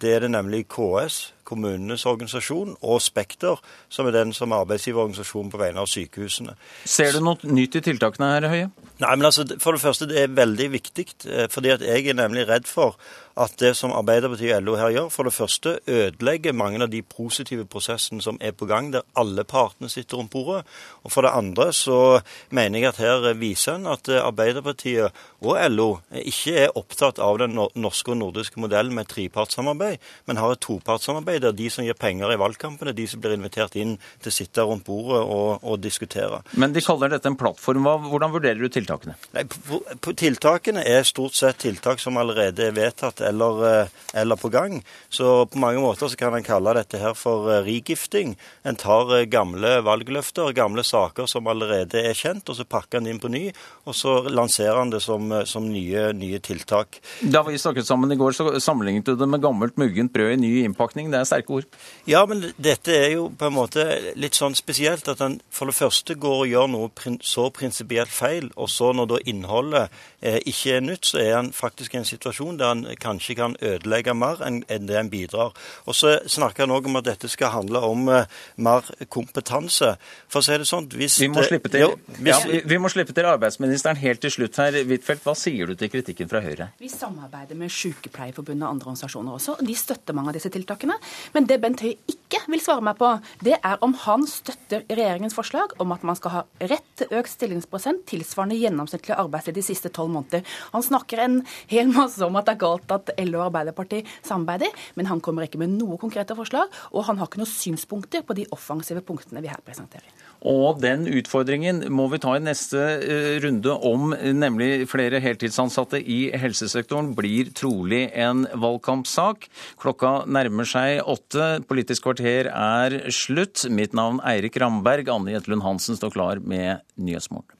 Det 0.00 0.14
er 0.14 0.18
det 0.22 0.30
nemlig 0.30 0.68
KS, 0.70 1.34
kommunenes 1.48 2.04
organisasjon, 2.08 2.76
og 2.82 3.00
Spekter, 3.02 3.62
som 3.88 4.08
er 4.08 4.16
den 4.18 4.34
som 4.36 4.52
er 4.52 4.64
arbeidsgiverorganisasjonen 4.66 5.52
på 5.52 5.62
vegne 5.62 5.84
av 5.84 5.88
sykehusene. 5.90 6.56
Ser 6.84 7.16
du 7.16 7.24
noe 7.24 7.40
nytt 7.48 7.80
i 7.80 7.84
tiltakene 7.88 8.34
her, 8.34 8.48
Høie? 8.52 8.68
Nei, 8.98 9.14
men 9.14 9.28
altså, 9.28 9.46
For 9.62 9.76
det 9.76 9.80
første, 9.80 10.08
det 10.10 10.18
er 10.24 10.34
veldig 10.34 10.72
viktig. 10.74 11.06
Eh, 11.30 11.46
fordi 11.50 11.70
at 11.70 11.84
jeg 11.86 12.08
er 12.08 12.18
nemlig 12.18 12.48
redd 12.48 12.66
for 12.66 12.98
at 13.38 13.54
det 13.60 13.76
som 13.78 13.92
Arbeiderpartiet 13.94 14.56
og 14.56 14.64
LO 14.66 14.74
her 14.80 14.90
gjør, 14.96 15.08
for 15.14 15.28
det 15.28 15.32
første 15.32 15.76
ødelegger 15.86 16.56
mange 16.56 16.82
av 16.82 16.90
de 16.90 17.02
positive 17.06 17.68
prosessene 17.70 18.22
som 18.22 18.38
er 18.42 18.50
på 18.50 18.66
gang, 18.66 18.90
der 18.92 19.06
alle 19.14 19.44
partene 19.46 19.90
sitter 19.92 20.18
om 20.18 20.28
bordet. 20.28 20.64
Og 21.06 21.12
for 21.14 21.22
det 21.22 21.30
andre 21.38 21.68
så 21.72 22.18
mener 22.50 22.80
jeg 22.80 22.88
at 22.88 22.98
her 23.02 23.28
viser 23.38 23.78
en 23.78 23.86
at 23.92 24.10
Arbeiderpartiet 24.10 25.14
og 25.38 25.54
LO 25.70 25.88
ikke 26.10 26.56
er 26.64 26.74
opptatt 26.74 27.22
av 27.22 27.38
den 27.38 27.54
norske 27.54 28.10
og 28.10 28.18
nordiske 28.18 28.58
modellen 28.58 28.96
med 28.98 29.06
trepartssamarbeid, 29.12 30.02
men 30.26 30.42
har 30.42 30.56
et 30.56 30.64
topartssamarbeid 30.66 31.37
samarbeid 31.38 31.44
er 31.44 31.56
de 31.56 31.70
som 31.70 31.84
gir 31.84 31.94
penger 31.94 32.32
i 32.32 32.38
valgkampene, 32.38 32.94
de 32.94 33.06
som 33.06 33.20
blir 33.20 33.36
invitert 33.36 33.76
inn 33.76 33.98
til 34.20 34.30
å 34.30 34.34
sitte 34.34 34.62
rundt 34.62 34.84
bordet 34.86 35.22
og, 35.22 35.62
og 35.62 35.80
diskutere. 35.80 36.42
Men 36.56 36.72
de 36.72 36.80
kaller 36.80 37.10
dette 37.10 37.28
en 37.28 37.36
plattform. 37.36 37.86
Hvordan 38.08 38.32
vurderer 38.32 38.58
du 38.60 38.68
tiltakene? 38.68 39.16
Nei, 39.34 39.44
på, 39.44 39.80
på, 40.00 40.14
tiltakene 40.14 40.84
er 40.84 41.04
stort 41.04 41.34
sett 41.34 41.58
tiltak 41.62 42.00
som 42.00 42.16
allerede 42.18 42.68
er 42.68 42.74
vedtatt 42.76 43.20
eller, 43.20 43.62
eh, 43.68 43.88
eller 44.14 44.36
på 44.36 44.50
gang. 44.50 44.82
Så 45.10 45.46
på 45.46 45.58
mange 45.58 45.80
måter 45.80 46.08
så 46.08 46.18
kan 46.18 46.34
en 46.34 46.46
kalle 46.46 46.74
dette 46.76 47.00
her 47.00 47.14
for 47.18 47.50
eh, 47.52 47.62
rigifting. 47.66 48.36
En 48.64 48.78
tar 48.78 49.14
eh, 49.16 49.26
gamle 49.28 49.78
valgløfter, 49.86 50.52
gamle 50.56 50.84
saker 50.84 51.28
som 51.30 51.48
allerede 51.48 52.02
er 52.02 52.16
kjent, 52.18 52.48
og 52.48 52.58
så 52.58 52.66
pakker 52.68 53.00
en 53.00 53.10
inn 53.10 53.22
på 53.22 53.30
ny, 53.32 53.48
og 53.86 53.96
så 53.96 54.20
lanserer 54.28 54.82
en 54.82 54.92
det 54.92 55.02
som, 55.04 55.30
som 55.48 55.66
nye, 55.68 56.10
nye 56.16 56.40
tiltak. 56.42 57.00
Da 57.22 57.44
vi 57.46 57.58
snakket 57.60 57.86
sammen 57.88 58.12
i 58.12 58.18
går, 58.18 58.34
så 58.36 58.50
sammenlignet 58.62 59.06
du 59.08 59.14
det 59.18 59.28
med 59.30 59.42
gammelt 59.44 59.78
muggent 59.80 60.12
brød 60.14 60.34
i 60.34 60.40
ny 60.40 60.52
innpakning. 60.64 61.10
Det 61.12 61.20
er 61.20 61.27
sterke 61.28 61.60
ord. 61.60 61.78
Ja, 62.08 62.24
men 62.28 62.42
dette 62.56 62.94
er 62.96 63.12
jo 63.14 63.28
på 63.30 63.48
en 63.48 63.56
måte 63.56 63.86
litt 64.18 64.38
sånn 64.38 64.56
spesielt 64.58 65.08
at 65.12 65.22
en 65.24 65.38
for 65.54 65.70
det 65.70 65.76
første 65.78 66.16
går 66.18 66.44
og 66.44 66.52
gjør 66.52 66.70
noe 66.72 67.16
så 67.26 67.48
prinsipielt 67.54 68.12
feil, 68.12 68.50
og 68.56 68.70
så 68.72 68.92
når 68.96 69.12
da 69.12 69.22
innholdet 69.28 70.00
ikke 70.20 70.76
er 70.76 70.82
nytt, 70.82 71.06
så 71.06 71.20
er 71.22 71.34
han 71.36 71.52
faktisk 71.54 71.94
i 71.94 72.00
en 72.00 72.06
situasjon 72.08 72.58
der 72.58 72.72
han 72.72 72.84
kanskje 72.98 73.36
kan 73.38 73.54
ødelegge 73.62 74.14
mer 74.18 74.40
enn 74.42 74.64
det 74.66 74.96
han 74.96 75.10
bidrar. 75.12 75.54
Og 75.86 75.94
så 75.94 76.16
snakker 76.26 76.66
han 76.66 76.74
òg 76.74 76.88
om 76.90 76.98
at 76.98 77.06
dette 77.06 77.30
skal 77.30 77.52
handle 77.54 77.82
om 77.86 78.08
eh, 78.10 78.26
mer 78.56 78.86
kompetanse. 79.14 79.94
For 80.26 80.40
å 80.40 80.46
si 80.46 80.58
det 80.58 80.66
sånn 80.68 80.88
hvis 80.90 81.20
vi 81.22 81.30
må, 81.30 81.44
slippe 81.46 81.70
til, 81.70 81.84
jo, 81.86 81.92
hvis, 82.18 82.32
ja, 82.32 82.40
vi, 82.50 82.62
vi 82.66 82.80
må 82.82 82.90
slippe 82.90 83.14
til 83.14 83.28
arbeidsministeren 83.30 84.00
helt 84.02 84.22
til 84.24 84.34
slutt 84.34 84.58
her. 84.58 84.80
Huitfeldt, 84.88 85.22
hva 85.26 85.36
sier 85.38 85.70
du 85.70 85.78
til 85.78 85.92
kritikken 85.92 86.30
fra 86.30 86.42
Høyre? 86.42 86.70
Vi 86.82 86.90
samarbeider 86.92 87.58
med 87.58 87.72
Sykepleierforbundet 87.74 88.66
og 88.66 88.74
andre 88.74 88.90
organisasjoner 88.90 89.38
også. 89.38 89.58
og 89.58 89.70
De 89.70 89.78
støtter 89.78 90.18
mange 90.18 90.32
av 90.32 90.38
disse 90.40 90.50
tiltakene. 90.54 90.98
Men 91.36 91.46
det 91.46 91.60
Bent 91.62 91.84
Høie 91.84 91.98
ikke 92.10 92.42
vil 92.50 92.62
svare 92.64 92.84
meg 92.84 92.98
på, 92.98 93.12
det 93.46 93.56
er 93.62 93.78
om 93.84 93.94
han 94.02 94.26
støtter 94.28 94.82
regjeringens 94.88 95.36
forslag 95.36 95.76
om 95.82 95.94
at 95.94 96.04
man 96.06 96.18
skal 96.18 96.34
ha 96.34 96.44
rett 96.70 96.90
til 96.98 97.14
økt 97.14 97.30
stillingsprosent 97.30 98.04
tilsvarende 98.08 98.58
gjennomsnittlig 98.58 99.14
arbeidstid 99.16 99.58
de 99.58 99.64
siste 99.64 99.92
tolv 99.94 100.07
måneder. 100.12 100.44
Han 100.74 100.84
snakker 100.84 101.24
en 101.24 101.40
hel 101.70 101.92
masse 101.92 102.22
om 102.24 102.38
at 102.40 102.48
det 102.48 102.56
er 102.56 102.64
galt 102.64 102.94
at 102.94 103.12
LO 103.24 103.42
og 103.42 103.48
Arbeiderpartiet 103.48 104.08
samarbeider, 104.26 104.72
men 104.98 105.10
han 105.10 105.22
kommer 105.24 105.46
ikke 105.46 105.60
med 105.60 105.76
noe 105.76 105.98
konkrete 106.00 106.36
forslag, 106.38 106.72
og 106.92 107.06
han 107.08 107.20
har 107.20 107.30
ikke 107.30 107.42
noen 107.42 107.52
synspunkter 107.52 108.24
på 108.26 108.36
de 108.38 108.48
offensive 108.54 109.04
punktene 109.06 109.44
vi 109.44 109.52
her 109.52 109.62
presenterer. 109.64 110.08
Og 110.46 110.78
den 110.78 111.06
utfordringen 111.10 111.82
må 111.90 112.06
vi 112.12 112.20
ta 112.22 112.36
i 112.36 112.42
neste 112.42 112.78
eh, 112.78 113.38
runde 113.42 113.74
om 113.74 114.12
nemlig 114.14 114.86
flere 114.90 115.18
heltidsansatte 115.22 115.98
i 115.98 116.18
helsesektoren 116.38 117.10
blir 117.18 117.50
trolig 117.58 118.04
en 118.14 118.46
valgkampsak. 118.54 119.48
Klokka 119.82 120.12
nærmer 120.30 120.68
seg 120.68 121.02
åtte. 121.02 121.50
Politisk 121.68 122.06
kvarter 122.06 122.52
er 122.52 123.00
slutt. 123.10 123.66
Mitt 123.70 123.96
navn 123.98 124.22
Eirik 124.22 124.60
Ramberg. 124.62 125.10
Anne 125.10 125.34
Jetlund 125.34 125.66
Hansen 125.66 125.98
står 125.98 126.14
klar 126.14 126.42
med 126.44 126.84
Nyhetsmorgen. 126.94 127.56